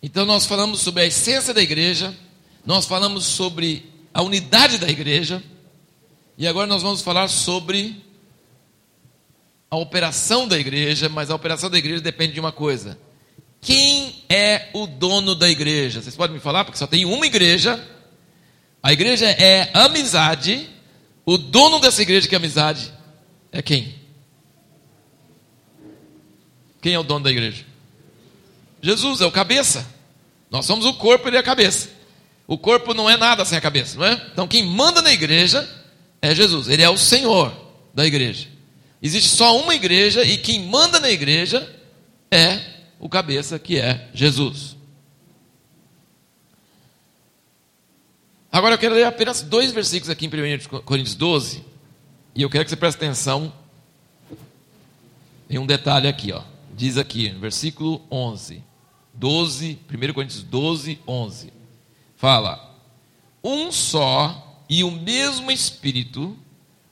Então, 0.04 0.26
nós 0.26 0.46
falamos 0.46 0.82
sobre 0.82 1.04
a 1.04 1.06
essência 1.06 1.54
da 1.54 1.62
igreja, 1.62 2.14
nós 2.66 2.86
falamos 2.86 3.24
sobre 3.24 3.90
a 4.14 4.22
unidade 4.22 4.78
da 4.78 4.90
igreja, 4.90 5.42
e 6.38 6.46
agora 6.46 6.68
nós 6.68 6.84
vamos 6.84 7.02
falar 7.02 7.30
sobre 7.30 8.04
a 9.70 9.78
operação 9.78 10.48
da 10.48 10.58
igreja, 10.58 11.10
mas 11.10 11.30
a 11.30 11.36
operação 11.36 11.70
da 11.70 11.78
igreja 11.78 12.02
depende 12.02 12.34
de 12.34 12.40
uma 12.40 12.52
coisa: 12.52 12.98
quem 13.62 14.24
é 14.30 14.70
o 14.74 14.86
dono 14.86 15.36
da 15.36 15.50
igreja? 15.50 16.02
Vocês 16.02 16.16
podem 16.16 16.36
me 16.36 16.42
falar? 16.42 16.66
Porque 16.66 16.78
só 16.78 16.88
tem 16.88 17.06
uma 17.06 17.26
igreja. 17.26 17.84
A 18.82 18.94
igreja 18.94 19.26
é 19.26 19.72
amizade. 19.74 20.70
O 21.26 21.38
dono 21.38 21.80
dessa 21.80 22.02
igreja 22.04 22.28
que 22.28 22.36
é 22.36 22.38
amizade 22.38 22.94
é 23.52 23.62
quem? 23.62 23.96
Quem 26.80 26.94
é 26.94 27.00
o 27.00 27.04
dono 27.04 27.24
da 27.24 27.32
igreja? 27.32 27.66
Jesus 28.80 29.20
é 29.22 29.26
o 29.26 29.32
cabeça. 29.32 29.88
Nós 30.52 30.68
somos 30.68 30.86
o 30.86 30.94
corpo, 30.94 31.28
ele 31.28 31.38
é 31.38 31.40
a 31.40 31.44
cabeça. 31.44 31.90
O 32.48 32.60
corpo 32.60 32.94
não 32.94 33.10
é 33.10 33.18
nada 33.18 33.44
sem 33.44 33.58
a 33.58 33.62
cabeça, 33.62 33.98
não 33.98 34.06
é? 34.06 34.14
Então 34.32 34.48
quem 34.48 34.64
manda 34.64 35.02
na 35.02 35.12
igreja 35.12 35.68
é 36.22 36.36
Jesus. 36.36 36.70
Ele 36.70 36.84
é 36.84 36.90
o 36.90 36.98
Senhor 36.98 37.52
da 37.94 38.06
igreja. 38.06 38.55
Existe 39.06 39.30
só 39.30 39.62
uma 39.62 39.76
igreja 39.76 40.26
e 40.26 40.36
quem 40.36 40.66
manda 40.66 41.00
na 41.00 41.12
igreja 41.12 41.72
é 42.32 42.60
o 43.00 43.08
cabeça, 43.08 43.60
que 43.60 43.80
é 43.80 44.10
Jesus. 44.16 44.76
Agora 48.52 48.74
eu 48.74 48.80
quero 48.80 48.96
ler 48.96 49.04
apenas 49.04 49.44
dois 49.44 49.72
versículos 49.72 50.10
aqui 50.10 50.26
em 50.26 50.30
1 50.30 50.82
Coríntios 50.82 51.14
12. 51.14 51.64
E 52.34 52.42
eu 52.42 52.50
quero 52.50 52.64
que 52.64 52.72
você 52.72 52.76
preste 52.76 52.98
atenção 52.98 53.54
em 55.48 55.60
um 55.60 55.68
detalhe 55.68 56.08
aqui, 56.08 56.32
ó. 56.32 56.42
Diz 56.76 56.98
aqui, 56.98 57.30
versículo 57.30 58.02
11, 58.10 58.64
12, 59.14 59.78
1 59.88 60.14
Coríntios 60.14 60.42
12, 60.42 61.00
11. 61.08 61.54
Fala: 62.18 62.76
Um 63.44 63.72
só 63.72 64.64
e 64.68 64.84
o 64.84 64.90
mesmo 64.90 65.52
Espírito 65.52 66.36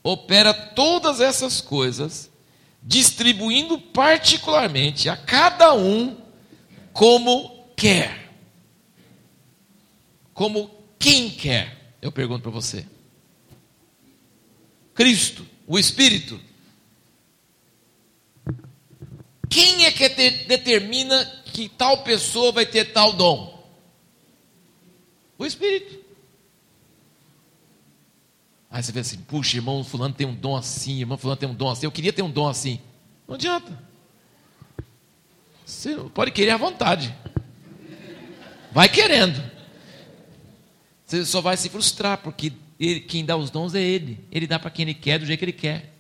opera 0.04 0.54
todas 0.54 1.22
essas 1.22 1.62
coisas, 1.62 2.30
distribuindo 2.82 3.80
particularmente 3.80 5.08
a 5.08 5.16
cada 5.16 5.74
um 5.74 6.18
como 6.91 7.66
quer. 7.76 8.32
Como 10.34 10.70
quem 10.99 11.30
quer? 11.30 11.95
Eu 12.01 12.12
pergunto 12.12 12.41
para 12.41 12.51
você. 12.51 12.86
Cristo, 14.93 15.45
o 15.66 15.80
Espírito. 15.80 16.39
Quem 19.49 19.86
é 19.86 19.91
que 19.91 20.10
determina 20.10 21.26
que 21.45 21.70
tal 21.70 22.04
pessoa 22.04 22.51
vai 22.51 22.66
ter 22.66 22.91
tal 22.91 23.14
dom? 23.14 23.54
O 25.38 25.45
Espírito. 25.45 26.03
Aí 28.74 28.82
você 28.82 28.91
vê 28.91 29.01
assim, 29.01 29.17
puxa, 29.17 29.55
irmão 29.55 29.84
fulano 29.84 30.15
tem 30.15 30.26
um 30.26 30.34
dom 30.34 30.55
assim, 30.55 31.01
irmão 31.01 31.15
fulano 31.15 31.39
tem 31.39 31.47
um 31.47 31.53
dom 31.53 31.69
assim, 31.69 31.86
eu 31.86 31.91
queria 31.91 32.11
ter 32.11 32.24
um 32.24 32.32
dom 32.32 32.49
assim. 32.49 32.80
Não 33.28 33.36
adianta. 33.36 33.71
Você 35.63 35.95
pode 36.11 36.32
querer 36.32 36.49
à 36.49 36.57
vontade. 36.57 37.15
Vai 38.71 38.89
querendo. 38.89 39.39
Você 41.05 41.24
só 41.24 41.39
vai 41.39 41.55
se 41.55 41.69
frustrar, 41.69 42.17
porque 42.17 42.51
ele, 42.80 43.01
quem 43.01 43.24
dá 43.24 43.38
os 43.38 43.51
dons 43.51 43.76
é 43.76 43.80
ele. 43.80 44.26
Ele 44.32 44.47
dá 44.47 44.57
para 44.57 44.71
quem 44.71 44.82
ele 44.82 44.95
quer, 44.95 45.19
do 45.19 45.26
jeito 45.28 45.38
que 45.38 45.45
ele 45.45 45.53
quer. 45.53 45.93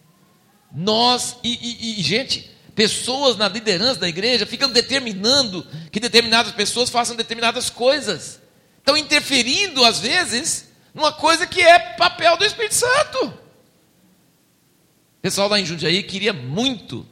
Nós, 0.73 1.37
e, 1.43 1.53
e, 1.53 1.99
e 1.99 2.01
gente, 2.01 2.49
pessoas 2.73 3.37
na 3.37 3.47
liderança 3.47 3.99
da 3.99 4.09
igreja 4.09 4.47
ficam 4.47 4.71
determinando 4.71 5.63
que 5.91 5.99
determinadas 5.99 6.53
pessoas 6.53 6.89
façam 6.89 7.15
determinadas 7.15 7.69
coisas. 7.69 8.41
Estão 8.79 8.97
interferindo, 8.97 9.85
às 9.85 9.99
vezes, 9.99 10.72
numa 10.93 11.11
coisa 11.11 11.47
que 11.47 11.61
é 11.61 11.79
papel 11.79 12.37
do 12.37 12.45
Espírito 12.45 12.75
Santo. 12.75 13.25
O 13.25 15.21
pessoal 15.21 15.49
lá 15.49 15.59
em 15.59 15.65
Jundiaí 15.65 16.03
queria 16.03 16.33
muito. 16.33 17.07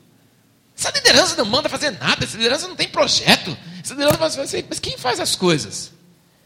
Essa 0.78 0.92
liderança 0.92 1.36
não 1.36 1.46
manda 1.46 1.70
fazer 1.70 1.92
nada, 1.92 2.24
essa 2.24 2.38
liderança 2.38 2.68
não 2.68 2.76
tem 2.76 2.88
projeto. 2.88 3.58
Essa 3.84 3.94
liderança 3.94 4.18
faz 4.18 4.38
assim, 4.40 4.66
mas 4.68 4.80
quem 4.80 4.98
faz 4.98 5.20
as 5.20 5.36
coisas? 5.36 5.92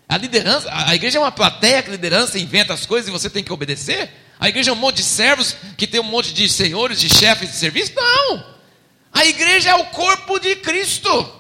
A 0.08 0.18
liderança, 0.18 0.70
a 0.72 0.94
igreja 0.94 1.18
é 1.18 1.22
uma 1.22 1.32
plateia 1.32 1.82
que 1.82 1.90
a 1.90 1.94
liderança 1.94 2.38
inventa 2.38 2.74
as 2.74 2.86
coisas 2.86 3.08
e 3.08 3.12
você 3.12 3.30
tem 3.30 3.44
que 3.44 3.52
obedecer? 3.52 4.12
A 4.40 4.48
igreja 4.48 4.72
é 4.72 4.74
um 4.74 4.78
monte 4.78 4.98
de 4.98 5.04
servos 5.04 5.56
que 5.78 5.88
tem 5.88 6.00
um 6.00 6.04
monte 6.04 6.34
de 6.34 6.48
senhores, 6.48 7.00
de 7.00 7.10
chefes 7.10 7.50
de 7.50 7.56
serviço? 7.56 7.94
Não! 7.96 8.46
A 9.12 9.26
igreja 9.26 9.70
é 9.70 9.76
o 9.76 9.86
corpo 9.86 10.38
de 10.40 10.58
Cristo. 10.58 11.34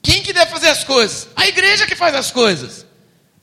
Quem 0.00 0.22
que 0.22 0.32
deve 0.32 0.50
fazer 0.50 0.68
as 0.68 0.84
coisas? 0.84 1.28
A 1.34 1.46
igreja 1.48 1.86
que 1.86 1.96
faz 1.96 2.14
as 2.14 2.30
coisas. 2.30 2.85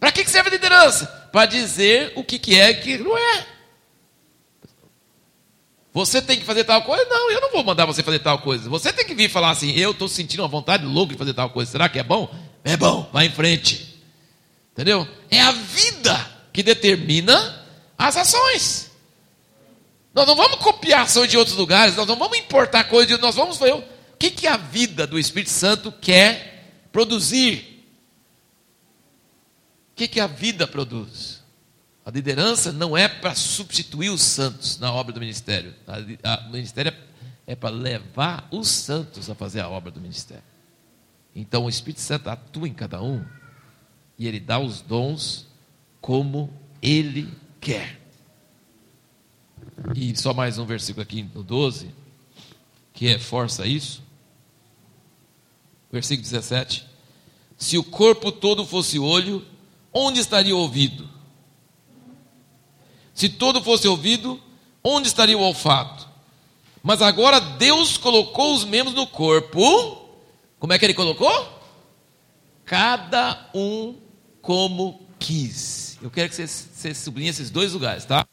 Para 0.03 0.11
que 0.11 0.30
serve 0.30 0.49
a 0.49 0.51
liderança? 0.51 1.05
Para 1.31 1.45
dizer 1.45 2.11
o 2.17 2.25
que, 2.25 2.38
que 2.38 2.59
é 2.59 2.71
e 2.71 2.75
que 2.81 2.97
não 2.97 3.17
é. 3.17 3.47
Você 5.93 6.21
tem 6.21 6.38
que 6.38 6.43
fazer 6.43 6.65
tal 6.65 6.81
coisa? 6.81 7.05
Não, 7.05 7.31
eu 7.31 7.39
não 7.39 7.49
vou 7.49 7.63
mandar 7.63 7.85
você 7.85 8.03
fazer 8.03 8.19
tal 8.19 8.39
coisa. 8.39 8.69
Você 8.69 8.91
tem 8.91 9.05
que 9.05 9.15
vir 9.15 9.30
falar 9.30 9.51
assim: 9.51 9.71
eu 9.71 9.91
estou 9.91 10.09
sentindo 10.09 10.41
uma 10.41 10.49
vontade 10.49 10.85
louca 10.85 11.13
de 11.13 11.17
fazer 11.17 11.34
tal 11.34 11.49
coisa. 11.51 11.71
Será 11.71 11.88
que 11.88 11.97
é 11.97 12.03
bom? 12.03 12.30
É 12.65 12.75
bom, 12.75 13.09
vai 13.13 13.27
em 13.27 13.31
frente. 13.31 14.03
Entendeu? 14.73 15.07
É 15.31 15.39
a 15.39 15.53
vida 15.53 16.31
que 16.51 16.61
determina 16.61 17.65
as 17.97 18.17
ações. 18.17 18.91
Nós 20.13 20.27
não 20.27 20.35
vamos 20.35 20.57
copiar 20.57 21.03
ações 21.03 21.31
de 21.31 21.38
outros 21.38 21.55
lugares, 21.55 21.95
nós 21.95 22.09
não 22.09 22.17
vamos 22.17 22.38
importar 22.38 22.84
coisas, 22.89 23.17
nós 23.21 23.35
vamos 23.35 23.57
ver 23.57 23.73
o 23.73 23.84
que, 24.19 24.30
que 24.31 24.47
a 24.47 24.57
vida 24.57 25.07
do 25.07 25.17
Espírito 25.17 25.51
Santo 25.51 25.93
quer 25.93 26.89
produzir 26.91 27.72
o 29.94 29.95
que, 29.95 30.07
que 30.07 30.20
a 30.20 30.26
vida 30.26 30.65
produz? 30.65 31.44
A 32.03 32.10
liderança 32.10 32.72
não 32.72 32.98
é 32.98 33.07
para 33.07 33.36
substituir 33.36 34.10
os 34.10 34.24
santos 34.24 34.80
na 34.80 34.91
obra 34.91 35.14
do 35.14 35.20
ministério. 35.20 35.76
o 36.48 36.52
ministério 36.52 36.91
é, 37.45 37.53
é 37.53 37.56
para 37.56 37.70
levar 37.70 38.48
os 38.52 38.68
santos 38.68 39.30
a 39.30 39.36
fazer 39.36 39.61
a 39.61 39.70
obra 39.70 39.91
do 39.91 40.02
ministério. 40.02 40.44
Então 41.36 41.65
o 41.65 41.70
Espírito 41.70 42.02
Santo 42.02 42.28
atua 42.28 42.68
em 42.68 42.74
cada 42.74 43.03
um 43.03 43.24
e 44.18 44.28
ele 44.28 44.40
dá 44.40 44.57
os 44.57 44.82
dons 44.82 45.48
como 46.02 46.52
ele 46.82 47.32
quer. 47.61 48.02
E 49.95 50.15
só 50.18 50.34
mais 50.34 50.57
um 50.57 50.65
versículo 50.65 51.03
aqui 51.03 51.22
no 51.36 51.44
12, 51.44 51.94
que 52.94 53.07
reforça 53.07 53.68
isso. 53.68 54.02
Versículo 55.91 56.24
17. 56.24 56.88
Se 57.57 57.78
o 57.78 57.84
corpo 57.84 58.32
todo 58.32 58.65
fosse 58.65 58.98
olho, 58.98 59.45
onde 59.94 60.20
estaria 60.20 60.56
o 60.56 60.60
ouvido? 60.60 61.10
Se 63.14 63.30
todo 63.30 63.64
fosse 63.64 63.88
ouvido, 63.88 64.41
onde 64.84 65.07
estaria 65.07 65.38
o 65.38 65.41
olfato? 65.41 66.10
Mas 66.82 67.02
agora 67.02 67.40
Deus 67.40 67.95
colocou 67.98 68.53
os 68.53 68.65
membros 68.65 68.95
no 68.95 69.07
corpo. 69.07 70.10
Como 70.60 70.74
é 70.74 70.80
que 70.80 70.86
ele 70.86 70.94
colocou? 70.94 71.61
Cada 72.65 73.49
um 73.53 73.95
como 74.41 74.99
quis. 75.20 75.98
eu 76.02 76.11
quero 76.11 76.30
que 76.30 76.36
você, 76.36 76.48
você 76.48 76.94
sublinhe 76.94 77.30
esses 77.30 77.49
dois 77.49 77.72
lugares, 77.72 78.03
tá? 78.03 78.28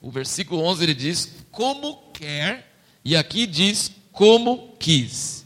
O 0.00 0.10
versículo 0.10 0.62
11 0.62 0.84
ele 0.84 0.94
diz: 0.94 1.32
Como 1.50 2.10
quer, 2.12 2.72
e 3.04 3.16
aqui 3.16 3.46
diz: 3.46 3.90
Como 4.12 4.76
quis. 4.78 5.44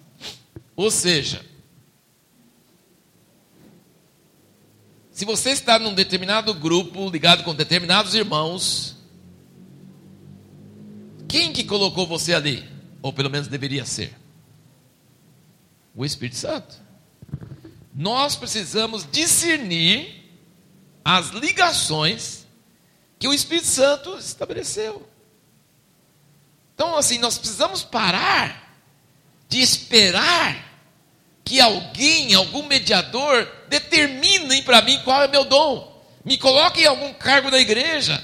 Ou 0.76 0.90
seja, 0.90 1.44
se 5.20 5.26
você 5.26 5.50
está 5.50 5.78
num 5.78 5.92
determinado 5.92 6.54
grupo, 6.54 7.10
ligado 7.10 7.44
com 7.44 7.54
determinados 7.54 8.14
irmãos, 8.14 8.96
quem 11.28 11.52
que 11.52 11.62
colocou 11.62 12.06
você 12.06 12.32
ali? 12.32 12.66
Ou 13.02 13.12
pelo 13.12 13.28
menos 13.28 13.46
deveria 13.46 13.84
ser? 13.84 14.16
O 15.94 16.06
Espírito 16.06 16.38
Santo. 16.38 16.74
Nós 17.94 18.34
precisamos 18.34 19.06
discernir 19.12 20.24
as 21.04 21.28
ligações 21.28 22.46
que 23.18 23.28
o 23.28 23.34
Espírito 23.34 23.66
Santo 23.66 24.16
estabeleceu. 24.16 25.06
Então, 26.74 26.96
assim, 26.96 27.18
nós 27.18 27.36
precisamos 27.36 27.82
parar 27.82 28.74
de 29.50 29.60
esperar 29.60 30.69
que 31.50 31.60
alguém, 31.60 32.32
algum 32.32 32.62
mediador, 32.62 33.44
determine 33.68 34.62
para 34.62 34.80
mim 34.82 35.00
qual 35.02 35.20
é 35.20 35.26
o 35.26 35.30
meu 35.30 35.44
dom. 35.44 36.00
Me 36.24 36.38
coloque 36.38 36.82
em 36.82 36.86
algum 36.86 37.12
cargo 37.12 37.50
da 37.50 37.58
igreja. 37.58 38.22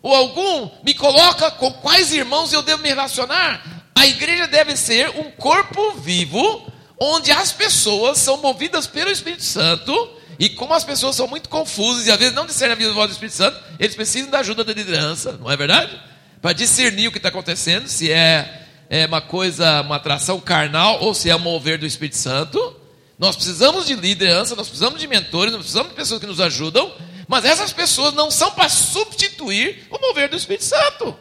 Ou 0.00 0.14
algum 0.14 0.70
me 0.84 0.94
coloca 0.94 1.50
com 1.50 1.72
quais 1.72 2.12
irmãos 2.12 2.52
eu 2.52 2.62
devo 2.62 2.80
me 2.80 2.88
relacionar. 2.88 3.90
A 3.92 4.06
igreja 4.06 4.46
deve 4.46 4.76
ser 4.76 5.10
um 5.18 5.32
corpo 5.32 5.94
vivo, 5.94 6.72
onde 6.96 7.32
as 7.32 7.50
pessoas 7.50 8.18
são 8.18 8.36
movidas 8.36 8.86
pelo 8.86 9.10
Espírito 9.10 9.42
Santo. 9.42 9.92
E 10.38 10.48
como 10.48 10.72
as 10.72 10.84
pessoas 10.84 11.16
são 11.16 11.26
muito 11.26 11.48
confusas 11.48 12.06
e 12.06 12.12
às 12.12 12.18
vezes 12.20 12.34
não 12.36 12.46
discernem 12.46 12.74
a 12.74 12.78
vida 12.78 12.92
voz 12.92 13.08
do 13.10 13.14
Espírito 13.14 13.34
Santo, 13.34 13.60
eles 13.80 13.96
precisam 13.96 14.30
da 14.30 14.38
ajuda 14.38 14.62
da 14.62 14.72
liderança, 14.72 15.32
não 15.32 15.50
é 15.50 15.56
verdade? 15.56 16.00
Para 16.40 16.52
discernir 16.52 17.08
o 17.08 17.10
que 17.10 17.18
está 17.18 17.30
acontecendo, 17.30 17.88
se 17.88 18.12
é, 18.12 18.68
é 18.92 19.06
uma 19.06 19.20
coisa, 19.20 19.82
uma 19.82 19.96
atração 19.96 20.40
carnal 20.40 21.00
ou 21.00 21.14
se 21.14 21.30
é 21.30 21.36
mover 21.38 21.78
do 21.78 21.86
Espírito 21.86 22.16
Santo. 22.16 22.76
Nós 23.16 23.36
precisamos 23.36 23.86
de 23.86 23.94
liderança, 23.94 24.56
nós 24.56 24.66
precisamos 24.66 25.00
de 25.00 25.06
mentores, 25.06 25.52
nós 25.52 25.60
precisamos 25.60 25.90
de 25.90 25.96
pessoas 25.96 26.20
que 26.20 26.26
nos 26.26 26.40
ajudam, 26.40 26.92
mas 27.28 27.44
essas 27.44 27.72
pessoas 27.72 28.12
não 28.14 28.32
são 28.32 28.50
para 28.50 28.68
substituir 28.68 29.86
o 29.90 29.98
mover 30.00 30.28
do 30.28 30.34
Espírito 30.34 30.64
Santo. 30.64 31.16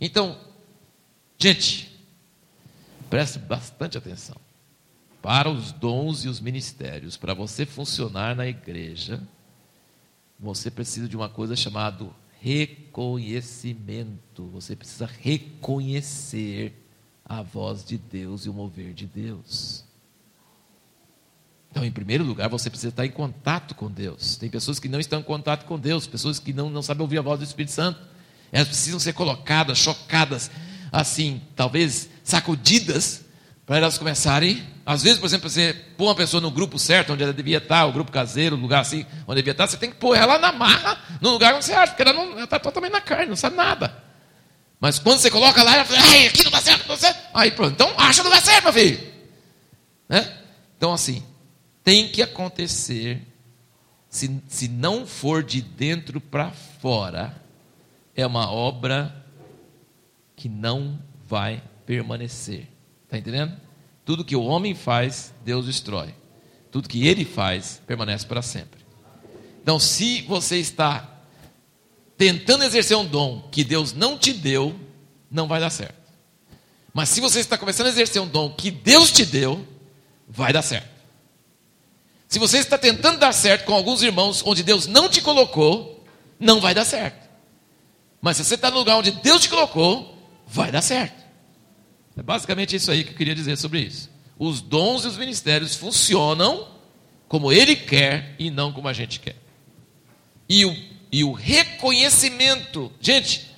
Então, 0.00 0.38
gente, 1.36 1.94
preste 3.10 3.38
bastante 3.38 3.98
atenção. 3.98 4.36
Para 5.20 5.50
os 5.50 5.72
dons 5.72 6.24
e 6.24 6.28
os 6.28 6.40
ministérios, 6.40 7.18
para 7.18 7.34
você 7.34 7.66
funcionar 7.66 8.34
na 8.34 8.46
igreja, 8.46 9.20
você 10.40 10.70
precisa 10.70 11.06
de 11.06 11.16
uma 11.16 11.28
coisa 11.28 11.54
chamada 11.54 12.06
reconhecimento. 12.40 14.46
Você 14.52 14.76
precisa 14.76 15.06
reconhecer 15.06 16.74
a 17.24 17.42
voz 17.42 17.84
de 17.84 17.98
Deus 17.98 18.46
e 18.46 18.48
o 18.48 18.54
mover 18.54 18.94
de 18.94 19.06
Deus. 19.06 19.84
Então, 21.70 21.84
em 21.84 21.92
primeiro 21.92 22.24
lugar, 22.24 22.48
você 22.48 22.70
precisa 22.70 22.88
estar 22.88 23.04
em 23.04 23.10
contato 23.10 23.74
com 23.74 23.90
Deus. 23.90 24.36
Tem 24.36 24.48
pessoas 24.48 24.80
que 24.80 24.88
não 24.88 24.98
estão 24.98 25.20
em 25.20 25.24
contato 25.24 25.66
com 25.66 25.78
Deus, 25.78 26.06
pessoas 26.06 26.38
que 26.38 26.52
não, 26.52 26.70
não 26.70 26.82
sabem 26.82 27.02
ouvir 27.02 27.18
a 27.18 27.22
voz 27.22 27.38
do 27.38 27.44
Espírito 27.44 27.72
Santo. 27.72 28.00
Elas 28.50 28.68
precisam 28.68 28.98
ser 28.98 29.12
colocadas, 29.12 29.76
chocadas, 29.76 30.50
assim, 30.90 31.42
talvez 31.54 32.08
sacudidas, 32.24 33.26
para 33.68 33.76
elas 33.76 33.98
começarem. 33.98 34.66
Às 34.86 35.02
vezes, 35.02 35.18
por 35.18 35.26
exemplo, 35.26 35.50
você 35.50 35.74
pôr 35.98 36.06
uma 36.06 36.14
pessoa 36.14 36.40
no 36.40 36.50
grupo 36.50 36.78
certo, 36.78 37.12
onde 37.12 37.22
ela 37.22 37.34
devia 37.34 37.58
estar, 37.58 37.84
o 37.84 37.92
grupo 37.92 38.10
caseiro, 38.10 38.56
o 38.56 38.58
lugar 38.58 38.80
assim, 38.80 39.04
onde 39.26 39.42
devia 39.42 39.52
estar, 39.52 39.66
você 39.66 39.76
tem 39.76 39.90
que 39.90 39.96
pôr 39.96 40.16
ela 40.16 40.38
na 40.38 40.50
marra, 40.50 40.98
no 41.20 41.28
lugar 41.28 41.54
onde 41.54 41.66
você 41.66 41.74
acha, 41.74 41.92
porque 41.92 42.08
ela 42.08 42.42
está 42.42 42.58
totalmente 42.58 42.92
na 42.92 43.02
carne, 43.02 43.26
não 43.26 43.36
sabe 43.36 43.56
nada. 43.56 44.02
Mas 44.80 44.98
quando 44.98 45.18
você 45.18 45.30
coloca 45.30 45.62
lá, 45.62 45.74
ela 45.74 45.84
fala, 45.84 46.00
ai, 46.00 46.28
aqui 46.28 46.42
não 46.42 46.50
dá 46.50 46.62
certo, 46.62 46.88
não 46.88 46.94
dá 46.94 46.96
certo. 46.96 47.28
Aí 47.34 47.50
pronto, 47.50 47.72
então 47.72 47.92
acha 47.98 48.22
não 48.22 48.30
dá 48.30 48.40
certo, 48.40 48.64
meu 48.64 48.72
filho. 48.72 49.12
Né? 50.08 50.38
Então, 50.78 50.94
assim, 50.94 51.22
tem 51.84 52.08
que 52.08 52.22
acontecer, 52.22 53.20
se, 54.08 54.40
se 54.48 54.66
não 54.66 55.06
for 55.06 55.42
de 55.42 55.60
dentro 55.60 56.22
para 56.22 56.52
fora, 56.52 57.36
é 58.16 58.26
uma 58.26 58.50
obra 58.50 59.14
que 60.34 60.48
não 60.48 60.98
vai 61.26 61.62
permanecer. 61.84 62.77
Está 63.08 63.16
entendendo? 63.16 63.56
Tudo 64.04 64.22
que 64.22 64.36
o 64.36 64.44
homem 64.44 64.74
faz, 64.74 65.32
Deus 65.42 65.64
destrói. 65.64 66.14
Tudo 66.70 66.90
que 66.90 67.08
ele 67.08 67.24
faz, 67.24 67.80
permanece 67.86 68.26
para 68.26 68.42
sempre. 68.42 68.80
Então, 69.62 69.80
se 69.80 70.20
você 70.22 70.58
está 70.58 71.08
tentando 72.18 72.64
exercer 72.64 72.98
um 72.98 73.06
dom 73.06 73.48
que 73.50 73.64
Deus 73.64 73.94
não 73.94 74.18
te 74.18 74.34
deu, 74.34 74.78
não 75.30 75.48
vai 75.48 75.58
dar 75.58 75.70
certo. 75.70 75.96
Mas 76.92 77.08
se 77.08 77.22
você 77.22 77.40
está 77.40 77.56
começando 77.56 77.86
a 77.86 77.90
exercer 77.90 78.20
um 78.20 78.28
dom 78.28 78.50
que 78.50 78.70
Deus 78.70 79.10
te 79.10 79.24
deu, 79.24 79.66
vai 80.28 80.52
dar 80.52 80.62
certo. 80.62 80.90
Se 82.28 82.38
você 82.38 82.58
está 82.58 82.76
tentando 82.76 83.18
dar 83.18 83.32
certo 83.32 83.64
com 83.64 83.72
alguns 83.72 84.02
irmãos 84.02 84.42
onde 84.44 84.62
Deus 84.62 84.86
não 84.86 85.08
te 85.08 85.22
colocou, 85.22 86.04
não 86.38 86.60
vai 86.60 86.74
dar 86.74 86.84
certo. 86.84 87.26
Mas 88.20 88.36
se 88.36 88.44
você 88.44 88.54
está 88.54 88.70
no 88.70 88.78
lugar 88.78 88.96
onde 88.96 89.12
Deus 89.12 89.40
te 89.40 89.48
colocou, 89.48 90.14
vai 90.46 90.70
dar 90.70 90.82
certo. 90.82 91.27
É 92.18 92.22
basicamente 92.22 92.74
isso 92.74 92.90
aí 92.90 93.04
que 93.04 93.12
eu 93.12 93.16
queria 93.16 93.34
dizer 93.34 93.56
sobre 93.56 93.80
isso. 93.80 94.10
Os 94.36 94.60
dons 94.60 95.04
e 95.04 95.06
os 95.06 95.16
ministérios 95.16 95.76
funcionam 95.76 96.66
como 97.28 97.52
Ele 97.52 97.76
quer 97.76 98.34
e 98.38 98.50
não 98.50 98.72
como 98.72 98.88
a 98.88 98.92
gente 98.92 99.20
quer. 99.20 99.36
E 100.48 100.64
o, 100.64 100.76
e 101.12 101.22
o 101.22 101.32
reconhecimento. 101.32 102.90
Gente, 103.00 103.48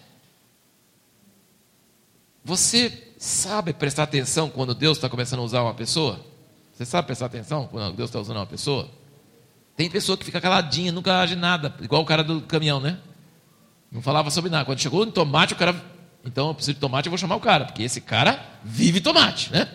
você 2.45 3.13
sabe 3.17 3.73
prestar 3.73 4.03
atenção 4.03 4.51
quando 4.51 4.75
Deus 4.75 4.99
está 4.99 5.09
começando 5.09 5.41
a 5.41 5.45
usar 5.45 5.63
uma 5.63 5.75
pessoa? 5.75 6.25
Você 6.75 6.85
sabe 6.85 7.07
prestar 7.07 7.27
atenção 7.27 7.67
quando 7.67 7.97
Deus 7.97 8.11
está 8.11 8.21
usando 8.21 8.37
uma 8.37 8.47
pessoa? 8.47 8.91
Tem 9.77 9.89
pessoa 9.89 10.19
que 10.19 10.25
fica 10.25 10.41
caladinha, 10.41 10.93
nunca 10.93 11.21
age 11.21 11.35
nada, 11.35 11.75
igual 11.81 12.03
o 12.03 12.07
cara 12.07 12.23
do 12.23 12.43
caminhão, 12.43 12.81
né? 12.81 12.99
Não 13.91 14.03
falava 14.03 14.31
sobre 14.31 14.51
nada. 14.51 14.65
Quando 14.67 14.81
chegou 14.81 15.07
no 15.07 15.13
tomate, 15.13 15.55
o 15.55 15.57
cara. 15.57 15.75
Então, 16.25 16.49
eu 16.49 16.55
preciso 16.55 16.75
de 16.75 16.81
tomate, 16.81 17.07
eu 17.07 17.11
vou 17.11 17.19
chamar 17.19 17.37
o 17.37 17.41
cara, 17.41 17.65
porque 17.65 17.83
esse 17.83 18.01
cara 18.01 18.45
vive 18.63 19.01
tomate, 19.01 19.51
né? 19.53 19.69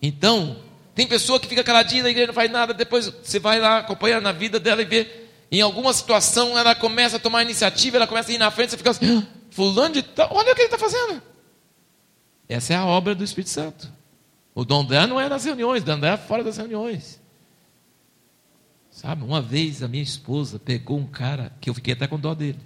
Então, 0.00 0.56
tem 0.94 1.06
pessoa 1.06 1.38
que 1.38 1.46
fica 1.46 1.62
caladinha 1.62 2.02
na 2.02 2.10
igreja, 2.10 2.28
não 2.28 2.34
faz 2.34 2.50
nada, 2.50 2.74
depois 2.74 3.06
você 3.06 3.38
vai 3.38 3.60
lá, 3.60 3.78
acompanha 3.78 4.20
na 4.20 4.32
vida 4.32 4.58
dela 4.58 4.82
e 4.82 4.84
vê. 4.84 5.22
Em 5.50 5.60
alguma 5.60 5.92
situação, 5.92 6.58
ela 6.58 6.74
começa 6.74 7.16
a 7.16 7.20
tomar 7.20 7.42
iniciativa, 7.42 7.96
ela 7.96 8.06
começa 8.06 8.30
a 8.32 8.34
ir 8.34 8.38
na 8.38 8.50
frente, 8.50 8.70
você 8.70 8.76
fica 8.76 8.90
assim, 8.90 9.18
ah, 9.18 9.26
fulano 9.50 9.94
de 9.94 10.02
tal, 10.02 10.28
olha 10.32 10.52
o 10.52 10.54
que 10.54 10.62
ele 10.62 10.74
está 10.74 10.78
fazendo. 10.78 11.22
Essa 12.48 12.74
é 12.74 12.76
a 12.76 12.84
obra 12.84 13.14
do 13.14 13.22
Espírito 13.22 13.50
Santo. 13.50 13.90
O 14.54 14.64
dom 14.64 14.84
dela 14.84 15.06
não 15.06 15.20
é 15.20 15.28
nas 15.28 15.44
reuniões, 15.44 15.82
o 15.82 15.86
dom 15.86 15.98
dela 15.98 16.14
é 16.14 16.18
fora 16.18 16.42
das 16.42 16.56
reuniões. 16.56 17.20
Sabe, 18.90 19.24
uma 19.24 19.40
vez 19.40 19.82
a 19.82 19.88
minha 19.88 20.02
esposa 20.02 20.58
pegou 20.58 20.98
um 20.98 21.06
cara 21.06 21.52
que 21.60 21.70
eu 21.70 21.74
fiquei 21.74 21.94
até 21.94 22.06
com 22.06 22.18
dó 22.18 22.34
dele. 22.34 22.58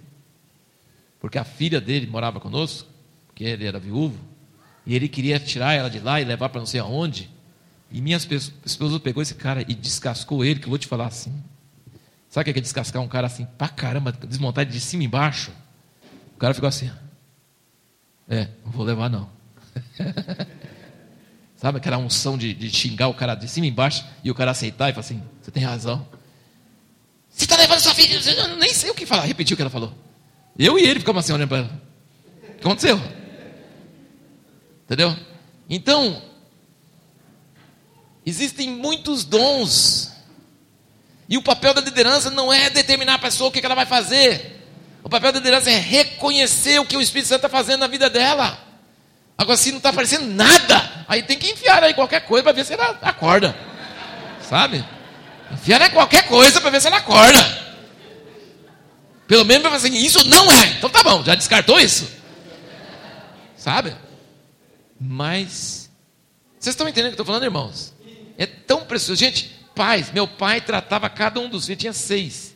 Porque 1.19 1.37
a 1.37 1.43
filha 1.43 1.81
dele 1.81 2.07
morava 2.07 2.39
conosco, 2.39 2.87
porque 3.25 3.43
ele 3.43 3.65
era 3.65 3.79
viúvo, 3.79 4.17
e 4.85 4.95
ele 4.95 5.07
queria 5.07 5.39
tirar 5.39 5.73
ela 5.73 5.89
de 5.89 5.99
lá 5.99 6.21
e 6.21 6.25
levar 6.25 6.49
para 6.49 6.59
não 6.59 6.65
sei 6.65 6.79
aonde. 6.79 7.29
E 7.91 8.01
minha 8.01 8.17
esposa 8.17 8.99
pegou 8.99 9.21
esse 9.21 9.35
cara 9.35 9.63
e 9.67 9.73
descascou 9.73 10.43
ele, 10.43 10.59
que 10.59 10.65
eu 10.65 10.69
vou 10.69 10.77
te 10.77 10.87
falar 10.87 11.07
assim. 11.07 11.33
Sabe 12.29 12.49
o 12.49 12.53
que 12.53 12.59
é 12.59 12.61
descascar 12.61 13.01
um 13.01 13.07
cara 13.07 13.27
assim, 13.27 13.45
pra 13.57 13.69
caramba, 13.69 14.11
desmontar 14.11 14.65
de 14.65 14.79
cima 14.79 15.03
e 15.03 15.05
embaixo? 15.05 15.51
O 16.35 16.37
cara 16.37 16.53
ficou 16.53 16.67
assim. 16.67 16.91
É, 18.29 18.47
não 18.63 18.71
vou 18.71 18.85
levar 18.85 19.09
não. 19.09 19.29
Sabe 21.55 21.79
aquela 21.79 21.97
unção 21.97 22.37
de, 22.37 22.53
de 22.53 22.69
xingar 22.69 23.07
o 23.07 23.13
cara 23.13 23.33
de 23.33 23.47
cima 23.47 23.65
e 23.65 23.69
embaixo 23.69 24.05
e 24.23 24.29
o 24.29 24.35
cara 24.35 24.51
aceitar 24.51 24.89
e 24.89 24.93
falar 24.93 25.05
assim: 25.05 25.23
você 25.41 25.49
tem 25.49 25.63
razão. 25.63 26.07
Você 27.29 27.45
está 27.45 27.55
levando 27.57 27.79
sua 27.79 27.95
filha, 27.95 28.15
eu 28.15 28.57
nem 28.57 28.73
sei 28.73 28.89
o 28.89 28.95
que 28.95 29.05
falar. 29.05 29.23
Repetiu 29.23 29.55
o 29.55 29.57
que 29.57 29.61
ela 29.61 29.69
falou. 29.69 29.93
Eu 30.57 30.79
e 30.79 30.83
ele 30.83 30.99
ficamos 30.99 31.23
assim 31.23 31.33
olhando 31.33 31.49
para 31.49 31.57
ela. 31.59 31.81
O 32.43 32.53
que 32.53 32.61
aconteceu? 32.61 33.01
Entendeu? 34.85 35.15
Então, 35.69 36.21
existem 38.25 38.69
muitos 38.69 39.23
dons. 39.23 40.11
E 41.29 41.37
o 41.37 41.41
papel 41.41 41.73
da 41.73 41.81
liderança 41.81 42.29
não 42.31 42.51
é 42.51 42.69
determinar 42.69 43.15
a 43.15 43.19
pessoa 43.19 43.49
o 43.49 43.51
que 43.51 43.63
ela 43.63 43.75
vai 43.75 43.85
fazer. 43.85 44.63
O 45.03 45.09
papel 45.09 45.31
da 45.31 45.39
liderança 45.39 45.69
é 45.69 45.77
reconhecer 45.77 46.79
o 46.79 46.85
que 46.85 46.97
o 46.97 47.01
Espírito 47.01 47.27
Santo 47.27 47.45
está 47.45 47.49
fazendo 47.49 47.81
na 47.81 47.87
vida 47.87 48.09
dela. 48.09 48.57
Agora, 49.37 49.57
se 49.57 49.69
não 49.71 49.77
está 49.77 49.89
aparecendo 49.89 50.25
nada, 50.25 51.05
aí 51.07 51.21
tem 51.21 51.37
que 51.37 51.51
enfiar 51.51 51.83
aí 51.83 51.93
qualquer 51.93 52.21
coisa 52.21 52.43
para 52.43 52.53
ver 52.53 52.65
se 52.65 52.73
ela 52.73 52.97
acorda. 53.01 53.55
Sabe? 54.41 54.83
Enfiar 55.51 55.81
aí 55.81 55.89
qualquer 55.89 56.27
coisa 56.27 56.59
para 56.59 56.71
ver 56.71 56.81
se 56.81 56.87
ela 56.87 56.97
acorda. 56.97 57.66
Pelo 59.27 59.43
menos 59.43 59.69
fazer 59.69 59.89
assim, 59.89 59.97
isso 59.97 60.27
não 60.27 60.51
é. 60.51 60.77
Então 60.77 60.89
tá 60.89 61.03
bom, 61.03 61.23
já 61.23 61.35
descartou 61.35 61.79
isso. 61.79 62.09
Sabe? 63.57 63.95
Mas, 64.99 65.91
vocês 66.59 66.73
estão 66.73 66.87
entendendo 66.87 67.11
o 67.11 67.15
que 67.15 67.19
eu 67.19 67.23
estou 67.23 67.25
falando, 67.25 67.43
irmãos? 67.43 67.93
É 68.37 68.45
tão 68.45 68.85
precioso. 68.85 69.19
Gente, 69.19 69.51
pais, 69.75 70.11
meu 70.11 70.27
pai 70.27 70.61
tratava 70.61 71.09
cada 71.09 71.39
um 71.39 71.49
dos 71.49 71.65
filhos, 71.65 71.81
tinha 71.81 71.93
seis, 71.93 72.55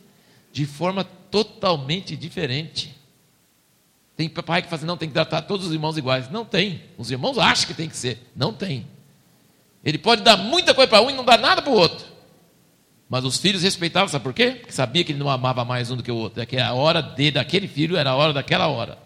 de 0.50 0.64
forma 0.64 1.04
totalmente 1.04 2.16
diferente. 2.16 2.96
Tem 4.16 4.28
pai 4.28 4.62
que 4.62 4.68
fala 4.68 4.78
assim, 4.78 4.86
não, 4.86 4.96
tem 4.96 5.08
que 5.08 5.14
tratar 5.14 5.42
todos 5.42 5.66
os 5.66 5.72
irmãos 5.72 5.96
iguais. 5.96 6.30
Não 6.30 6.44
tem. 6.44 6.82
Os 6.98 7.10
irmãos 7.10 7.38
acham 7.38 7.66
que 7.66 7.74
tem 7.74 7.88
que 7.88 7.96
ser. 7.96 8.30
Não 8.36 8.52
tem. 8.52 8.86
Ele 9.84 9.98
pode 9.98 10.22
dar 10.22 10.36
muita 10.36 10.74
coisa 10.74 10.88
para 10.88 11.00
um 11.00 11.10
e 11.10 11.14
não 11.14 11.24
dar 11.24 11.38
nada 11.38 11.60
para 11.62 11.72
o 11.72 11.74
outro. 11.74 12.11
Mas 13.12 13.26
os 13.26 13.36
filhos 13.36 13.62
respeitavam, 13.62 14.08
sabe 14.08 14.22
por 14.22 14.32
quê? 14.32 14.52
Porque 14.52 14.72
sabia 14.72 15.04
que 15.04 15.12
ele 15.12 15.18
não 15.18 15.28
amava 15.28 15.66
mais 15.66 15.90
um 15.90 15.96
do 15.96 16.02
que 16.02 16.10
o 16.10 16.16
outro. 16.16 16.40
É 16.40 16.46
que 16.46 16.56
a 16.56 16.72
hora 16.72 17.02
dele, 17.02 17.32
daquele 17.32 17.68
filho 17.68 17.94
era 17.94 18.08
a 18.08 18.16
hora 18.16 18.32
daquela 18.32 18.68
hora. 18.68 18.96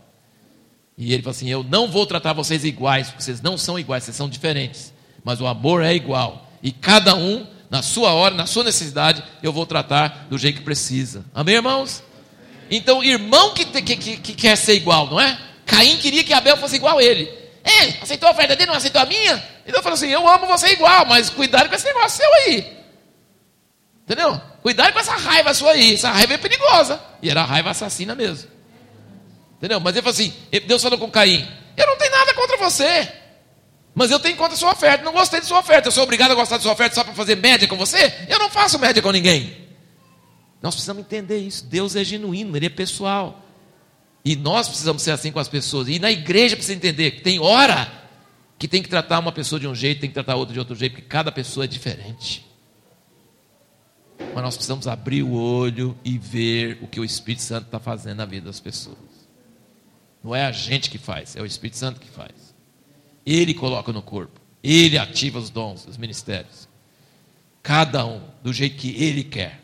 E 0.96 1.12
ele 1.12 1.24
falou 1.24 1.32
assim: 1.32 1.48
Eu 1.48 1.64
não 1.64 1.90
vou 1.90 2.06
tratar 2.06 2.32
vocês 2.32 2.64
iguais, 2.64 3.08
porque 3.08 3.24
vocês 3.24 3.42
não 3.42 3.58
são 3.58 3.76
iguais, 3.76 4.04
vocês 4.04 4.16
são 4.16 4.28
diferentes. 4.28 4.94
Mas 5.24 5.40
o 5.40 5.46
amor 5.48 5.82
é 5.82 5.92
igual. 5.92 6.48
E 6.62 6.70
cada 6.70 7.16
um, 7.16 7.48
na 7.68 7.82
sua 7.82 8.12
hora, 8.12 8.32
na 8.32 8.46
sua 8.46 8.62
necessidade, 8.62 9.24
eu 9.42 9.52
vou 9.52 9.66
tratar 9.66 10.28
do 10.30 10.38
jeito 10.38 10.58
que 10.58 10.64
precisa. 10.64 11.24
Amém, 11.34 11.56
irmãos? 11.56 12.00
Então, 12.70 13.02
irmão 13.02 13.54
que, 13.54 13.64
que, 13.64 13.96
que, 13.96 14.16
que 14.18 14.34
quer 14.34 14.54
ser 14.54 14.74
igual, 14.74 15.10
não 15.10 15.20
é? 15.20 15.36
Caim 15.66 15.96
queria 15.96 16.22
que 16.22 16.32
Abel 16.32 16.56
fosse 16.58 16.76
igual 16.76 16.98
a 16.98 17.02
ele. 17.02 17.28
Ei, 17.64 17.96
aceitou 18.00 18.28
a 18.28 18.32
oferta 18.32 18.54
dele, 18.54 18.70
não 18.70 18.78
aceitou 18.78 19.02
a 19.02 19.06
minha? 19.06 19.44
Então 19.66 19.82
falou 19.82 19.94
assim: 19.94 20.10
Eu 20.10 20.28
amo 20.28 20.46
você 20.46 20.68
igual, 20.68 21.04
mas 21.06 21.28
cuidado 21.28 21.68
com 21.68 21.74
esse 21.74 21.86
negócio 21.86 22.18
seu 22.18 22.34
aí. 22.34 22.75
Entendeu? 24.06 24.40
Cuidado 24.62 24.92
com 24.92 25.00
essa 25.00 25.16
raiva 25.16 25.52
sua 25.52 25.72
aí. 25.72 25.94
Essa 25.94 26.12
raiva 26.12 26.34
é 26.34 26.38
perigosa. 26.38 27.00
E 27.20 27.28
era 27.28 27.44
raiva 27.44 27.70
assassina 27.70 28.14
mesmo. 28.14 28.48
Entendeu? 29.58 29.80
Mas 29.80 29.96
ele 29.96 30.02
falou 30.02 30.14
assim: 30.14 30.32
Deus 30.64 30.80
falou 30.80 30.96
com 30.96 31.10
Caim: 31.10 31.46
Eu 31.76 31.86
não 31.88 31.96
tenho 31.96 32.12
nada 32.12 32.32
contra 32.34 32.56
você. 32.56 33.12
Mas 33.92 34.10
eu 34.10 34.20
tenho 34.20 34.36
contra 34.36 34.54
a 34.54 34.56
sua 34.56 34.72
oferta. 34.72 35.04
Não 35.04 35.12
gostei 35.12 35.40
de 35.40 35.46
sua 35.46 35.58
oferta. 35.58 35.88
Eu 35.88 35.92
sou 35.92 36.04
obrigado 36.04 36.30
a 36.30 36.34
gostar 36.34 36.58
de 36.58 36.62
sua 36.62 36.72
oferta 36.72 36.94
só 36.94 37.02
para 37.02 37.14
fazer 37.14 37.34
média 37.34 37.66
com 37.66 37.76
você? 37.76 38.14
Eu 38.28 38.38
não 38.38 38.48
faço 38.48 38.78
média 38.78 39.02
com 39.02 39.10
ninguém. 39.10 39.66
Nós 40.62 40.74
precisamos 40.74 41.02
entender 41.02 41.38
isso. 41.38 41.64
Deus 41.64 41.96
é 41.96 42.04
genuíno, 42.04 42.56
Ele 42.56 42.66
é 42.66 42.70
pessoal. 42.70 43.42
E 44.24 44.36
nós 44.36 44.68
precisamos 44.68 45.02
ser 45.02 45.12
assim 45.12 45.32
com 45.32 45.40
as 45.40 45.48
pessoas. 45.48 45.88
E 45.88 45.98
na 45.98 46.12
igreja 46.12 46.54
precisa 46.54 46.76
entender 46.76 47.12
que 47.12 47.22
tem 47.22 47.40
hora 47.40 47.90
que 48.58 48.68
tem 48.68 48.82
que 48.82 48.88
tratar 48.88 49.18
uma 49.18 49.32
pessoa 49.32 49.58
de 49.58 49.66
um 49.66 49.74
jeito, 49.74 50.00
tem 50.00 50.10
que 50.10 50.14
tratar 50.14 50.36
outra 50.36 50.52
de 50.52 50.58
outro 50.58 50.74
jeito, 50.74 50.92
porque 50.92 51.08
cada 51.08 51.32
pessoa 51.32 51.64
é 51.64 51.66
diferente. 51.66 52.45
Mas 54.18 54.42
nós 54.44 54.54
precisamos 54.54 54.86
abrir 54.86 55.22
o 55.22 55.32
olho 55.32 55.96
e 56.04 56.18
ver 56.18 56.78
o 56.82 56.86
que 56.86 57.00
o 57.00 57.04
Espírito 57.04 57.42
Santo 57.42 57.66
está 57.66 57.80
fazendo 57.80 58.18
na 58.18 58.24
vida 58.24 58.46
das 58.46 58.60
pessoas. 58.60 58.96
Não 60.22 60.34
é 60.34 60.44
a 60.44 60.52
gente 60.52 60.90
que 60.90 60.98
faz, 60.98 61.36
é 61.36 61.42
o 61.42 61.46
Espírito 61.46 61.76
Santo 61.76 62.00
que 62.00 62.08
faz. 62.08 62.54
Ele 63.24 63.54
coloca 63.54 63.92
no 63.92 64.02
corpo, 64.02 64.40
ele 64.62 64.98
ativa 64.98 65.38
os 65.38 65.50
dons, 65.50 65.86
os 65.86 65.96
ministérios. 65.96 66.68
Cada 67.62 68.04
um, 68.06 68.20
do 68.42 68.52
jeito 68.52 68.76
que 68.76 68.90
ele 69.02 69.24
quer. 69.24 69.62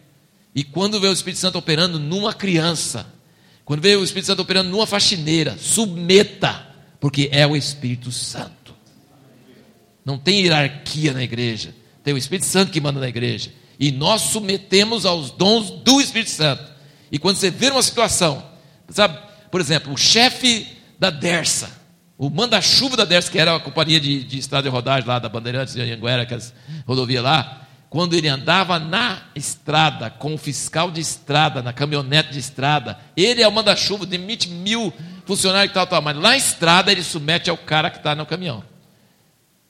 E 0.55 0.65
quando 0.65 1.01
vê 1.01 1.09
o 1.09 1.12
Espírito 1.12 1.41
Santo 1.41 1.59
operando 1.59 1.99
numa 1.99 2.35
criança, 2.35 3.07
quando 3.65 3.81
vê 3.81 3.97
o 3.97 4.05
Espírito 4.05 4.27
Santo 4.27 4.43
operando 4.43 4.70
numa 4.70 4.87
faxineira, 4.87 5.57
submeta, 5.59 6.66
porque 7.01 7.29
é 7.33 7.47
o 7.47 7.57
Espírito 7.57 8.11
Santo. 8.11 8.74
Não 10.05 10.19
tem 10.19 10.43
hierarquia 10.43 11.12
na 11.12 11.23
igreja, 11.23 11.74
tem 12.03 12.12
o 12.12 12.19
Espírito 12.19 12.47
Santo 12.47 12.73
que 12.73 12.81
manda 12.81 13.01
na 13.01 13.09
igreja. 13.09 13.53
E 13.83 13.91
nós 13.91 14.23
submetemos 14.23 15.05
aos 15.05 15.33
dons 15.33 15.69
do 15.69 16.01
Espírito 16.01 16.31
Santo. 16.31 16.63
E 17.11 17.19
quando 17.19 17.35
você 17.35 17.51
vê 17.51 17.69
uma 17.69 17.83
situação, 17.83 18.41
sabe, 18.89 19.19
por 19.51 19.61
exemplo, 19.61 19.93
o 19.93 19.97
chefe 19.97 20.69
da 21.01 21.11
Dersa, 21.11 21.69
o 22.17 22.31
manda-chuva 22.31 22.97
da 22.97 23.05
Dersa, 23.05 23.29
que 23.29 23.41
era 23.41 23.57
a 23.57 23.59
companhia 23.59 23.99
de, 23.99 24.23
de 24.23 24.39
estrada 24.39 24.63
de 24.63 24.69
rodagem 24.69 25.09
lá 25.09 25.19
da 25.19 25.29
Bandeirantes 25.29 25.75
de 25.75 25.81
Anhanguera, 25.81 26.25
que 26.25 26.33
as 26.33 26.55
rodovia 26.87 27.21
lá, 27.21 27.67
quando 27.91 28.15
ele 28.15 28.29
andava 28.29 28.79
na 28.79 29.23
estrada, 29.35 30.11
com 30.11 30.33
o 30.35 30.39
fiscal 30.39 30.89
de 30.89 31.01
estrada, 31.01 31.61
na 31.61 31.73
caminhonete 31.73 32.31
de 32.31 32.39
estrada, 32.39 33.01
ele 33.17 33.43
é 33.43 33.49
o 33.49 33.53
manda-chuva, 33.53 34.07
demite 34.07 34.49
mil 34.49 34.93
funcionários 35.27 35.73
e 35.73 35.75
tal, 35.75 35.89
tal, 35.89 36.01
mas 36.01 36.15
lá 36.15 36.23
na 36.23 36.37
estrada 36.37 36.93
ele 36.93 37.03
submete 37.03 37.51
ao 37.51 37.59
cara 37.59 37.91
que 37.91 37.97
está 37.97 38.15
no 38.15 38.25
caminhão. 38.27 38.63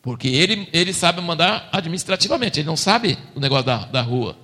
Porque 0.02 0.26
ele, 0.28 0.68
ele 0.72 0.92
sabe 0.92 1.20
mandar 1.20 1.68
administrativamente, 1.72 2.58
ele 2.58 2.66
não 2.66 2.76
sabe 2.76 3.16
o 3.36 3.40
negócio 3.40 3.64
da, 3.64 3.84
da 3.84 4.02
rua. 4.02 4.36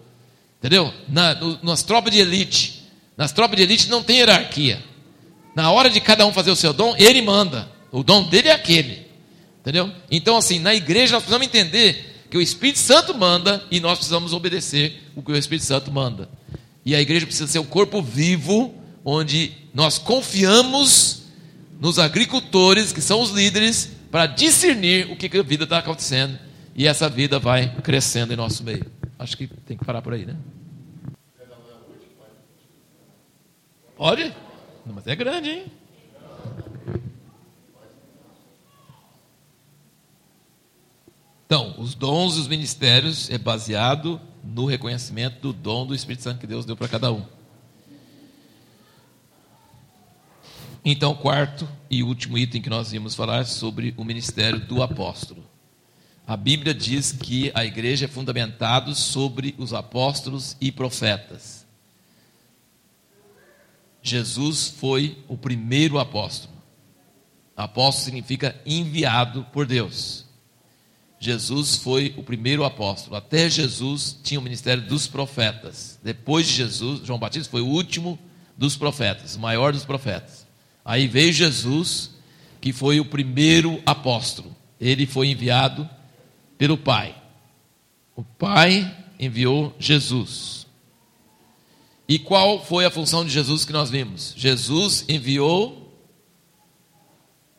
Entendeu? 0.59 0.95
Na, 1.09 1.35
no, 1.35 1.59
nas 1.63 1.83
tropas 1.83 2.13
de 2.13 2.21
elite, 2.21 2.85
nas 3.17 3.33
tropas 3.33 3.57
de 3.57 3.65
elite 3.65 3.89
não 3.89 4.03
tem 4.03 4.19
hierarquia. 4.19 4.83
Na 5.55 5.73
hora 5.73 5.91
de 5.91 6.01
cada 6.01 6.25
um 6.25 6.33
fazer 6.33 6.53
o 6.53 6.57
seu 6.57 6.73
dom, 6.73 6.95
ele 6.97 7.21
manda. 7.21 7.69
O 7.91 8.05
dom 8.05 8.29
dele 8.29 8.49
é 8.49 8.53
aquele. 8.53 9.07
Entendeu? 9.61 9.91
Então, 10.11 10.37
assim, 10.37 10.61
na 10.61 10.75
igreja 10.75 11.15
nós 11.15 11.25
precisamos 11.25 11.47
entender 11.47 12.23
que 12.31 12.39
o 12.39 12.41
Espírito 12.41 12.79
Santo 12.79 13.17
manda 13.17 13.65
e 13.71 13.81
nós 13.81 13.99
precisamos 13.99 14.33
obedecer 14.33 15.03
o 15.17 15.23
que 15.23 15.33
o 15.33 15.37
Espírito 15.37 15.65
Santo 15.65 15.91
manda. 15.91 16.29
E 16.85 16.95
a 16.95 17.01
igreja 17.01 17.27
precisa 17.27 17.51
ser 17.51 17.59
um 17.59 17.65
corpo 17.65 18.01
vivo, 18.01 18.75
onde 19.05 19.53
nós 19.75 19.99
confiamos 19.99 21.23
nos 21.81 21.99
agricultores, 21.99 22.93
que 22.93 23.01
são 23.01 23.21
os 23.21 23.31
líderes, 23.31 23.91
para 24.11 24.27
discernir 24.27 25.11
o 25.11 25.17
que, 25.17 25.29
que 25.29 25.39
a 25.39 25.43
vida 25.43 25.65
está 25.65 25.79
acontecendo. 25.79 26.39
E 26.75 26.87
essa 26.87 27.09
vida 27.09 27.39
vai 27.39 27.75
crescendo 27.83 28.33
em 28.33 28.37
nosso 28.37 28.63
meio. 28.63 28.87
Acho 29.19 29.37
que 29.37 29.47
tem 29.47 29.77
que 29.77 29.85
parar 29.85 30.01
por 30.01 30.13
aí, 30.13 30.25
né? 30.25 30.37
Pode? 33.97 34.33
Mas 34.87 35.07
é 35.09 35.17
grande, 35.17 35.51
hein? 35.51 35.67
Então, 41.45 41.75
os 41.79 41.95
dons 41.95 42.37
e 42.37 42.41
os 42.41 42.47
ministérios 42.47 43.29
é 43.31 43.39
baseado 43.39 44.21
no 44.45 44.67
reconhecimento 44.67 45.41
do 45.41 45.53
dom 45.53 45.87
do 45.87 45.95
Espírito 45.95 46.23
Santo 46.23 46.39
que 46.39 46.47
Deus 46.47 46.65
deu 46.65 46.77
para 46.77 46.89
cada 46.89 47.11
um. 47.11 47.25
Então, 50.85 51.15
quarto 51.15 51.69
e 51.91 52.03
último 52.03 52.39
item 52.39 52.63
que 52.63 52.71
nós 52.71 52.93
íamos 52.93 53.15
falar 53.15 53.45
sobre 53.47 53.95
o 53.97 54.05
ministério 54.05 54.61
do 54.61 54.83
apóstolo. 54.83 55.45
A 56.27 56.37
Bíblia 56.37 56.75
diz 56.75 57.11
que 57.11 57.51
a 57.55 57.65
igreja 57.65 58.05
é 58.05 58.09
fundamentada 58.09 58.95
sobre 58.95 59.55
os 59.59 59.73
apóstolos 59.73 60.57
e 60.61 60.71
profetas. 60.71 61.67
Jesus 64.03 64.69
foi 64.69 65.19
o 65.27 65.37
primeiro 65.37 65.99
apóstolo. 65.99 66.55
Apóstolo 67.57 68.05
significa 68.05 68.55
enviado 68.65 69.45
por 69.53 69.67
Deus. 69.67 70.27
Jesus 71.19 71.77
foi 71.77 72.15
o 72.17 72.23
primeiro 72.23 72.65
apóstolo. 72.65 73.17
Até 73.17 73.51
Jesus 73.51 74.17
tinha 74.23 74.39
o 74.39 74.43
ministério 74.43 74.85
dos 74.85 75.09
profetas. 75.09 75.99
Depois 76.03 76.47
de 76.47 76.53
Jesus, 76.53 77.05
João 77.05 77.19
Batista 77.19 77.51
foi 77.51 77.61
o 77.61 77.67
último 77.67 78.19
dos 78.57 78.77
profetas, 78.77 79.35
o 79.35 79.41
maior 79.41 79.73
dos 79.73 79.85
profetas. 79.85 80.38
Aí 80.89 81.07
veio 81.07 81.33
Jesus, 81.33 82.11
que 82.61 82.73
foi 82.73 82.99
o 82.99 83.05
primeiro 83.05 83.81
apóstolo. 83.85 84.57
Ele 84.81 85.07
foi 85.07 85.29
enviado 85.29 85.89
pelo 86.57 86.79
Pai. 86.79 87.15
O 88.17 88.25
Pai 88.25 88.97
enviou 89.21 89.73
Jesus. 89.79 90.67
E 92.09 92.19
qual 92.19 92.65
foi 92.65 92.87
a 92.87 92.91
função 92.91 93.25
de 93.25 93.31
Jesus 93.31 93.65
que 93.65 93.73
nós 93.73 93.91
vimos? 93.91 94.33
Jesus 94.37 95.05
enviou 95.09 95.95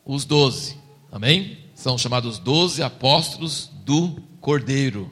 os 0.04 0.24
doze. 0.24 0.76
Amém? 1.12 1.60
são 1.80 1.96
chamados 1.96 2.38
doze 2.38 2.82
apóstolos 2.82 3.70
do 3.86 4.22
Cordeiro. 4.38 5.10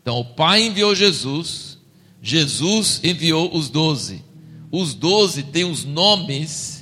Então, 0.00 0.18
o 0.18 0.24
Pai 0.24 0.62
enviou 0.62 0.94
Jesus, 0.94 1.78
Jesus 2.22 3.00
enviou 3.04 3.54
os 3.54 3.68
doze. 3.68 4.24
Os 4.70 4.94
doze 4.94 5.42
têm 5.42 5.64
os 5.64 5.84
nomes 5.84 6.73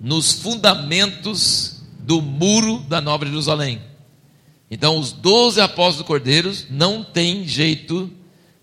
nos 0.00 0.32
fundamentos 0.32 1.82
do 2.00 2.22
muro 2.22 2.78
da 2.88 3.00
Nova 3.00 3.26
Jerusalém. 3.26 3.82
Então, 4.70 4.98
os 4.98 5.12
doze 5.12 5.60
apóstolos 5.60 5.98
do 5.98 6.04
Cordeiro 6.04 6.52
não 6.70 7.02
tem 7.02 7.46
jeito 7.46 8.10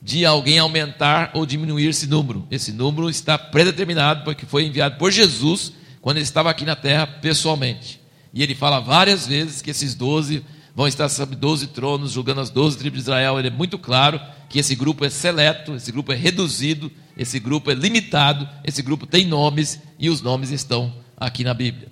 de 0.01 0.25
alguém 0.25 0.59
aumentar 0.59 1.31
ou 1.33 1.45
diminuir 1.45 1.87
esse 1.87 2.05
número. 2.05 2.45
Esse 2.51 2.71
número 2.71 3.09
está 3.09 3.37
predeterminado 3.37 4.23
porque 4.23 4.45
foi 4.45 4.65
enviado 4.65 4.97
por 4.97 5.11
Jesus 5.11 5.73
quando 6.01 6.17
ele 6.17 6.23
estava 6.23 6.51
aqui 6.51 6.63
na 6.63 6.75
terra 6.75 7.07
pessoalmente. 7.07 7.99
E 8.31 8.43
ele 8.43 8.53
fala 8.53 8.79
várias 8.79 9.25
vezes 9.25 9.63
que 9.63 9.71
esses 9.71 9.95
doze 9.95 10.45
vão 10.75 10.87
estar 10.87 11.09
sob 11.09 11.35
doze 11.35 11.67
tronos, 11.67 12.11
julgando 12.11 12.41
as 12.41 12.51
doze 12.51 12.77
tribos 12.77 12.97
de 12.97 13.03
Israel. 13.03 13.39
Ele 13.39 13.47
é 13.47 13.51
muito 13.51 13.79
claro 13.79 14.21
que 14.47 14.59
esse 14.59 14.75
grupo 14.75 15.05
é 15.05 15.09
seleto, 15.09 15.73
esse 15.73 15.91
grupo 15.91 16.11
é 16.11 16.15
reduzido, 16.15 16.91
esse 17.17 17.39
grupo 17.39 17.71
é 17.71 17.73
limitado, 17.73 18.47
esse 18.63 18.83
grupo 18.83 19.07
tem 19.07 19.25
nomes 19.25 19.79
e 19.97 20.09
os 20.09 20.21
nomes 20.21 20.51
estão 20.51 20.93
aqui 21.17 21.43
na 21.43 21.53
Bíblia. 21.53 21.89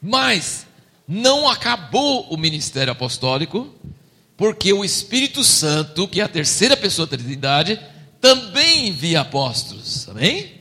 Mas 0.00 0.66
não 1.06 1.48
acabou 1.48 2.26
o 2.28 2.36
ministério 2.36 2.92
apostólico, 2.92 3.72
porque 4.36 4.72
o 4.72 4.84
Espírito 4.84 5.42
Santo, 5.42 6.06
que 6.06 6.20
é 6.20 6.24
a 6.24 6.28
terceira 6.28 6.76
pessoa 6.76 7.06
da 7.06 7.16
Trindade, 7.16 7.80
também 8.20 8.88
envia 8.88 9.20
apóstolos. 9.20 10.08
Amém? 10.08 10.60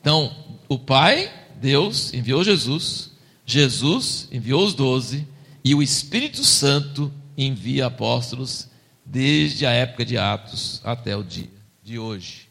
Então, 0.00 0.34
o 0.68 0.78
Pai, 0.78 1.32
Deus, 1.60 2.12
enviou 2.12 2.44
Jesus, 2.44 3.10
Jesus 3.44 4.28
enviou 4.30 4.64
os 4.64 4.74
doze 4.74 5.26
e 5.64 5.74
o 5.74 5.82
Espírito 5.82 6.44
Santo 6.44 7.12
envia 7.36 7.86
apóstolos 7.86 8.68
desde 9.04 9.64
a 9.64 9.70
época 9.70 10.04
de 10.04 10.18
Atos 10.18 10.80
até 10.84 11.16
o 11.16 11.24
dia 11.24 11.48
de 11.82 11.98
hoje. 11.98 12.47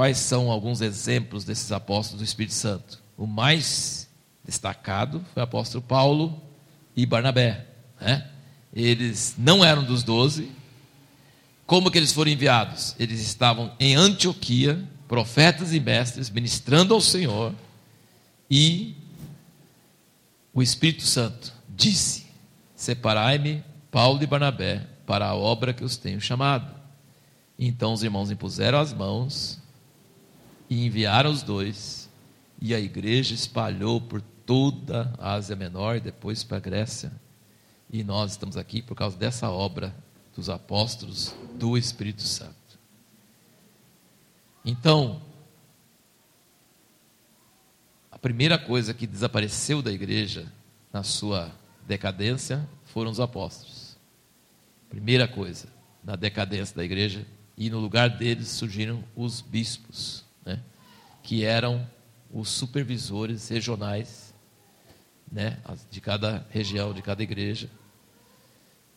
Quais 0.00 0.16
são 0.16 0.50
alguns 0.50 0.80
exemplos 0.80 1.44
desses 1.44 1.70
apóstolos 1.70 2.22
do 2.22 2.24
Espírito 2.24 2.54
Santo. 2.54 3.02
O 3.18 3.26
mais 3.26 4.08
destacado 4.42 5.22
foi 5.34 5.42
o 5.42 5.44
apóstolo 5.44 5.84
Paulo 5.84 6.40
e 6.96 7.04
Barnabé. 7.04 7.66
Né? 8.00 8.26
Eles 8.72 9.34
não 9.36 9.62
eram 9.62 9.84
dos 9.84 10.02
doze. 10.02 10.50
Como 11.66 11.90
que 11.90 11.98
eles 11.98 12.14
foram 12.14 12.30
enviados? 12.30 12.96
Eles 12.98 13.20
estavam 13.20 13.74
em 13.78 13.94
Antioquia, 13.94 14.82
profetas 15.06 15.74
e 15.74 15.78
mestres, 15.78 16.30
ministrando 16.30 16.94
ao 16.94 17.00
Senhor, 17.02 17.54
e 18.50 18.96
o 20.54 20.62
Espírito 20.62 21.02
Santo 21.02 21.52
disse: 21.68 22.24
Separai-me, 22.74 23.62
Paulo 23.90 24.22
e 24.22 24.26
Barnabé, 24.26 24.80
para 25.04 25.26
a 25.26 25.34
obra 25.34 25.74
que 25.74 25.84
os 25.84 25.98
tenho 25.98 26.22
chamado. 26.22 26.74
Então 27.58 27.92
os 27.92 28.02
irmãos 28.02 28.30
impuseram 28.30 28.78
as 28.78 28.94
mãos 28.94 29.59
e 30.70 30.86
enviaram 30.86 31.30
os 31.30 31.42
dois, 31.42 32.08
e 32.62 32.72
a 32.72 32.78
igreja 32.78 33.34
espalhou 33.34 34.00
por 34.00 34.22
toda 34.46 35.12
a 35.18 35.32
Ásia 35.32 35.56
Menor 35.56 35.98
depois 35.98 36.44
para 36.44 36.58
a 36.58 36.60
Grécia. 36.60 37.12
E 37.92 38.04
nós 38.04 38.30
estamos 38.30 38.56
aqui 38.56 38.80
por 38.80 38.94
causa 38.94 39.16
dessa 39.16 39.50
obra 39.50 39.92
dos 40.34 40.48
apóstolos 40.48 41.34
do 41.54 41.76
Espírito 41.76 42.22
Santo. 42.22 42.54
Então, 44.64 45.20
a 48.12 48.18
primeira 48.18 48.56
coisa 48.56 48.94
que 48.94 49.06
desapareceu 49.08 49.82
da 49.82 49.90
igreja 49.90 50.52
na 50.92 51.02
sua 51.02 51.50
decadência 51.86 52.68
foram 52.84 53.10
os 53.10 53.18
apóstolos. 53.18 53.96
Primeira 54.88 55.26
coisa, 55.26 55.66
na 56.04 56.14
decadência 56.14 56.76
da 56.76 56.84
igreja, 56.84 57.26
e 57.56 57.68
no 57.68 57.78
lugar 57.78 58.10
deles 58.10 58.48
surgiram 58.48 59.02
os 59.16 59.40
bispos, 59.40 60.19
né, 60.44 60.60
que 61.22 61.44
eram 61.44 61.86
os 62.32 62.48
supervisores 62.48 63.48
regionais 63.48 64.32
né, 65.30 65.58
de 65.90 66.00
cada 66.00 66.46
região, 66.50 66.92
de 66.92 67.02
cada 67.02 67.22
igreja. 67.22 67.68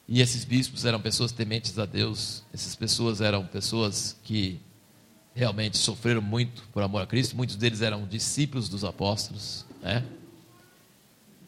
E 0.07 0.21
esses 0.21 0.43
bispos 0.43 0.85
eram 0.85 1.01
pessoas 1.01 1.31
tementes 1.31 1.77
a 1.79 1.85
Deus, 1.85 2.43
essas 2.53 2.75
pessoas 2.75 3.21
eram 3.21 3.45
pessoas 3.45 4.17
que 4.23 4.59
realmente 5.33 5.77
sofreram 5.77 6.21
muito 6.21 6.63
por 6.73 6.83
amor 6.83 7.01
a 7.01 7.07
Cristo, 7.07 7.35
muitos 7.35 7.55
deles 7.55 7.81
eram 7.81 8.05
discípulos 8.05 8.69
dos 8.69 8.83
apóstolos, 8.83 9.65
né? 9.81 10.03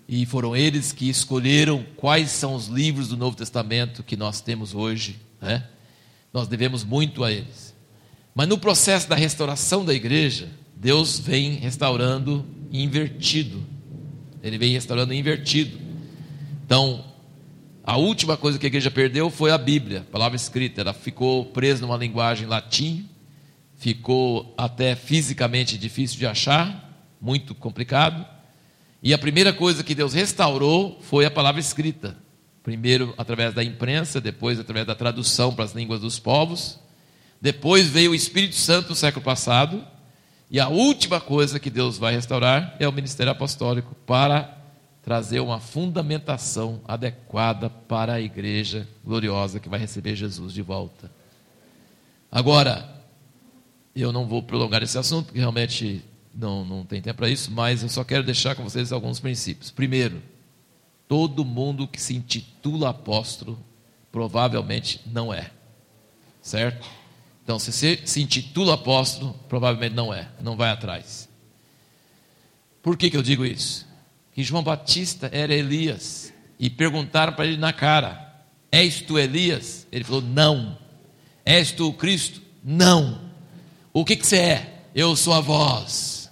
E 0.08 0.26
foram 0.26 0.56
eles 0.56 0.92
que 0.92 1.10
escolheram 1.10 1.84
quais 1.96 2.30
são 2.30 2.54
os 2.54 2.68
livros 2.68 3.08
do 3.08 3.18
Novo 3.18 3.36
Testamento 3.36 4.04
que 4.04 4.16
nós 4.16 4.40
temos 4.40 4.76
hoje, 4.76 5.20
né? 5.42 5.68
Nós 6.32 6.48
devemos 6.48 6.84
muito 6.84 7.24
a 7.24 7.32
eles. 7.32 7.65
Mas 8.36 8.50
no 8.50 8.58
processo 8.58 9.08
da 9.08 9.16
restauração 9.16 9.86
da 9.86 9.94
igreja, 9.94 10.50
Deus 10.76 11.18
vem 11.18 11.52
restaurando 11.52 12.46
invertido. 12.70 13.64
Ele 14.44 14.58
vem 14.58 14.74
restaurando 14.74 15.14
invertido. 15.14 15.80
Então, 16.66 17.06
a 17.82 17.96
última 17.96 18.36
coisa 18.36 18.60
que 18.60 18.66
a 18.66 18.68
igreja 18.68 18.92
perdeu 18.92 19.30
foi 19.30 19.52
a 19.52 19.58
Bíblia, 19.58 20.02
a 20.02 20.12
palavra 20.12 20.36
escrita. 20.36 20.82
Ela 20.82 20.94
ficou 20.94 21.46
presa 21.46 21.82
numa 21.82 21.96
linguagem 21.96 22.46
latim, 22.46 23.08
ficou 23.78 24.54
até 24.58 24.96
fisicamente 24.96 25.78
difícil 25.78 26.20
de 26.20 26.28
achar, 26.28 27.08
muito 27.22 27.56
complicado. 27.56 28.26
E 29.02 29.14
a 29.14 29.18
primeira 29.18 29.54
coisa 29.54 29.82
que 29.82 29.96
Deus 29.96 30.14
restaurou 30.14 31.00
foi 31.02 31.26
a 31.26 31.32
palavra 31.32 31.62
escrita. 31.62 32.18
Primeiro 32.62 33.14
através 33.18 33.54
da 33.54 33.64
imprensa, 33.64 34.20
depois 34.20 34.60
através 34.60 34.86
da 34.86 34.94
tradução 34.94 35.54
para 35.54 35.64
as 35.64 35.74
línguas 35.74 36.02
dos 36.02 36.20
povos. 36.20 36.84
Depois 37.42 37.88
veio 37.88 38.12
o 38.12 38.16
Espírito 38.16 38.56
Santo 38.56 38.90
no 38.90 38.96
século 38.96 39.24
passado. 39.24 39.86
E 40.50 40.60
a 40.60 40.68
última 40.68 41.20
coisa 41.20 41.60
que 41.60 41.70
Deus 41.70 41.98
vai 41.98 42.14
restaurar 42.14 42.76
é 42.80 42.88
o 42.88 42.92
ministério 42.92 43.32
apostólico 43.32 43.96
para 44.06 44.56
trazer 45.04 45.40
uma 45.40 45.60
fundamentação 45.60 46.82
adequada 46.88 47.70
para 47.70 48.14
a 48.14 48.22
igreja 48.22 48.88
gloriosa 49.04 49.60
que 49.60 49.70
vai 49.70 49.80
receber 49.80 50.16
Jesus 50.16 50.52
de 50.52 50.64
volta. 50.64 51.12
Agora, 52.32 52.90
eu 53.96 54.12
não 54.12 54.26
vou 54.26 54.42
prolongar 54.42 54.82
esse 54.82 54.98
assunto, 54.98 55.28
porque 55.28 55.40
realmente 55.40 56.04
não, 56.34 56.66
não 56.66 56.84
tem 56.84 57.02
tempo 57.02 57.18
para 57.18 57.30
isso, 57.30 57.52
mas 57.52 57.84
eu 57.84 57.90
só 57.90 58.04
quero 58.04 58.24
deixar 58.24 58.56
com 58.56 58.64
vocês 58.64 58.92
alguns 58.92 59.20
princípios. 59.20 59.72
Primeiro, 59.72 60.22
todo 61.08 61.46
mundo 61.46 61.88
que 61.88 62.02
se 62.02 62.16
intitula 62.16 62.90
apóstolo 62.90 63.60
provavelmente 64.12 65.02
não 65.06 65.34
é, 65.34 65.52
certo? 66.42 66.88
Então, 67.46 67.60
se 67.60 67.72
você 67.72 68.02
se 68.06 68.24
intitula 68.24 68.74
apóstolo, 68.74 69.40
provavelmente 69.48 69.94
não 69.94 70.12
é, 70.12 70.28
não 70.42 70.58
vai 70.58 70.72
atrás. 70.72 71.30
Por 72.82 72.98
que, 72.98 73.08
que 73.08 73.16
eu 73.16 73.22
digo 73.22 73.46
isso? 73.46 73.86
Que 74.34 74.44
João 74.44 74.64
Batista 74.64 75.30
era 75.32 75.54
Elias 75.54 76.34
e 76.60 76.72
perguntaram 76.72 77.34
para 77.34 77.46
ele 77.46 77.58
na 77.58 77.72
cara: 77.72 78.44
És 78.72 79.00
tu 79.00 79.20
Elias? 79.20 79.86
Ele 79.92 80.04
falou: 80.04 80.24
Não. 80.24 80.76
És 81.46 81.72
tu 81.72 81.88
o 81.88 81.94
Cristo? 81.94 82.42
Não. 82.64 83.22
O 83.94 84.04
que, 84.04 84.16
que 84.16 84.26
você 84.26 84.38
é? 84.38 84.82
Eu 84.96 85.16
sou 85.16 85.36
a 85.36 85.40
voz. 85.40 86.32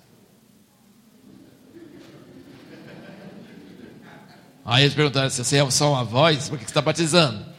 Aí 4.65 4.84
eles 4.84 4.95
perguntaram: 4.95 5.30
se 5.30 5.44
você 5.44 5.57
é 5.57 5.69
só 5.69 5.91
uma 5.91 6.03
voz, 6.03 6.49
por 6.49 6.57
que 6.57 6.64
você 6.64 6.72
está 6.72 6.81
batizando? 6.81 7.53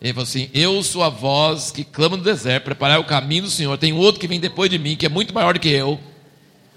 Ele 0.00 0.12
falou 0.12 0.24
assim: 0.24 0.48
Eu 0.54 0.82
sou 0.82 1.02
a 1.02 1.08
voz 1.08 1.70
que 1.70 1.84
clama 1.84 2.16
no 2.16 2.22
deserto, 2.22 2.64
preparar 2.64 3.00
o 3.00 3.04
caminho 3.04 3.44
do 3.44 3.50
Senhor. 3.50 3.76
Tem 3.78 3.92
outro 3.92 4.20
que 4.20 4.28
vem 4.28 4.40
depois 4.40 4.70
de 4.70 4.78
mim, 4.78 4.96
que 4.96 5.06
é 5.06 5.08
muito 5.08 5.34
maior 5.34 5.54
do 5.54 5.60
que 5.60 5.68
eu. 5.68 5.98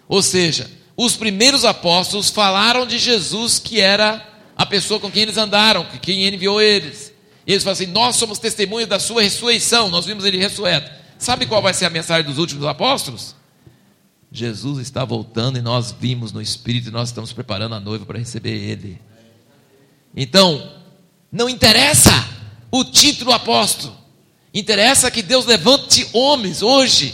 Ou 0.07 0.21
seja, 0.21 0.69
os 0.97 1.15
primeiros 1.15 1.63
apóstolos 1.63 2.29
falaram 2.29 2.85
de 2.85 2.97
Jesus, 2.97 3.59
que 3.59 3.79
era 3.79 4.27
a 4.55 4.65
pessoa 4.65 4.99
com 4.99 5.09
quem 5.09 5.23
eles 5.23 5.37
andaram, 5.37 5.85
quem 6.01 6.27
enviou 6.27 6.61
eles. 6.61 7.13
E 7.45 7.51
eles 7.51 7.63
falaram 7.63 7.83
assim: 7.83 7.91
Nós 7.91 8.15
somos 8.15 8.39
testemunhas 8.39 8.89
da 8.89 8.99
sua 8.99 9.21
ressurreição, 9.21 9.89
nós 9.89 10.05
vimos 10.05 10.25
ele 10.25 10.37
ressurreto. 10.37 10.91
Sabe 11.17 11.45
qual 11.45 11.61
vai 11.61 11.73
ser 11.73 11.85
a 11.85 11.89
mensagem 11.89 12.25
dos 12.25 12.39
últimos 12.39 12.65
apóstolos? 12.65 13.35
Jesus 14.31 14.79
está 14.79 15.03
voltando 15.05 15.57
e 15.57 15.61
nós 15.61 15.91
vimos 15.91 16.31
no 16.31 16.41
Espírito 16.41 16.87
e 16.87 16.91
nós 16.91 17.09
estamos 17.09 17.33
preparando 17.33 17.75
a 17.75 17.79
noiva 17.79 18.05
para 18.05 18.17
receber 18.17 18.55
Ele. 18.55 18.99
Então, 20.15 20.71
não 21.31 21.49
interessa 21.49 22.11
o 22.71 22.83
título 22.83 23.31
apóstolo, 23.33 23.95
interessa 24.53 25.11
que 25.11 25.21
Deus 25.21 25.45
levante 25.45 26.07
homens 26.13 26.61
hoje 26.61 27.13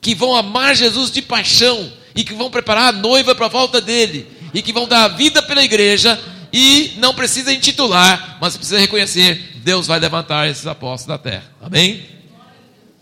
que 0.00 0.14
vão 0.14 0.34
amar 0.34 0.74
Jesus 0.74 1.10
de 1.10 1.22
paixão 1.22 1.92
e 2.14 2.24
que 2.24 2.34
vão 2.34 2.50
preparar 2.50 2.94
a 2.94 2.96
noiva 2.96 3.34
para 3.34 3.46
a 3.46 3.50
volta 3.50 3.80
dele 3.80 4.26
e 4.52 4.62
que 4.62 4.72
vão 4.72 4.86
dar 4.86 5.04
a 5.04 5.08
vida 5.08 5.42
pela 5.42 5.62
igreja 5.62 6.18
e 6.52 6.92
não 6.98 7.12
precisa 7.12 7.52
intitular, 7.52 8.38
mas 8.40 8.56
precisa 8.56 8.78
reconhecer: 8.78 9.60
Deus 9.64 9.88
vai 9.88 9.98
levantar 9.98 10.48
esses 10.48 10.66
apóstolos 10.66 11.18
da 11.18 11.18
terra. 11.18 11.50
Amém? 11.60 12.04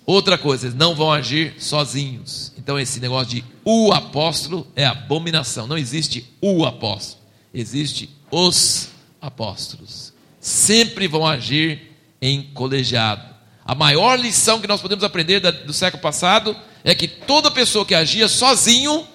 Outra 0.06 0.36
coisa, 0.38 0.66
eles 0.66 0.76
não 0.76 0.94
vão 0.94 1.12
agir 1.12 1.54
sozinhos. 1.58 2.52
Então, 2.58 2.78
esse 2.78 2.98
negócio 2.98 3.36
de 3.36 3.44
o 3.64 3.92
apóstolo 3.92 4.66
é 4.74 4.84
abominação. 4.84 5.66
Não 5.66 5.78
existe 5.78 6.26
o 6.40 6.64
apóstolo, 6.64 7.22
existe 7.52 8.08
os 8.30 8.88
apóstolos. 9.20 10.12
Sempre 10.40 11.06
vão 11.06 11.26
agir 11.26 11.91
em 12.23 12.43
colegiado. 12.55 13.32
A 13.65 13.74
maior 13.74 14.19
lição 14.19 14.61
que 14.61 14.69
nós 14.69 14.81
podemos 14.81 15.03
aprender 15.03 15.40
do 15.40 15.73
século 15.73 16.01
passado 16.01 16.57
é 16.85 16.94
que 16.94 17.09
toda 17.09 17.51
pessoa 17.51 17.85
que 17.85 17.94
agia 17.94 18.28
sozinho, 18.28 19.07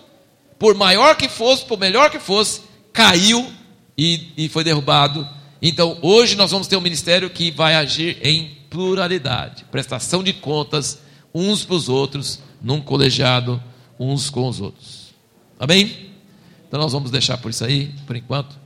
por 0.60 0.76
maior 0.76 1.16
que 1.16 1.30
fosse, 1.30 1.66
por 1.66 1.80
melhor 1.80 2.10
que 2.10 2.20
fosse, 2.20 2.62
caiu 2.92 3.50
e, 3.98 4.34
e 4.38 4.50
foi 4.50 4.64
derrubado. 4.64 5.28
Então, 5.62 5.98
hoje 6.02 6.36
nós 6.36 6.52
vamos 6.52 6.68
ter 6.68 6.76
um 6.76 6.82
ministério 6.82 7.30
que 7.30 7.50
vai 7.50 7.76
agir 7.76 8.18
em 8.22 8.58
pluralidade, 8.70 9.66
prestação 9.72 10.22
de 10.22 10.34
contas 10.34 11.00
uns 11.34 11.64
para 11.64 11.76
os 11.76 11.90
outros, 11.90 12.40
num 12.62 12.82
colegiado, 12.82 13.62
uns 14.00 14.30
com 14.30 14.48
os 14.48 14.60
outros. 14.60 15.14
Amém? 15.60 16.12
Então 16.68 16.80
nós 16.80 16.92
vamos 16.92 17.12
deixar 17.12 17.38
por 17.38 17.50
isso 17.50 17.64
aí, 17.64 17.94
por 18.06 18.16
enquanto. 18.16 18.58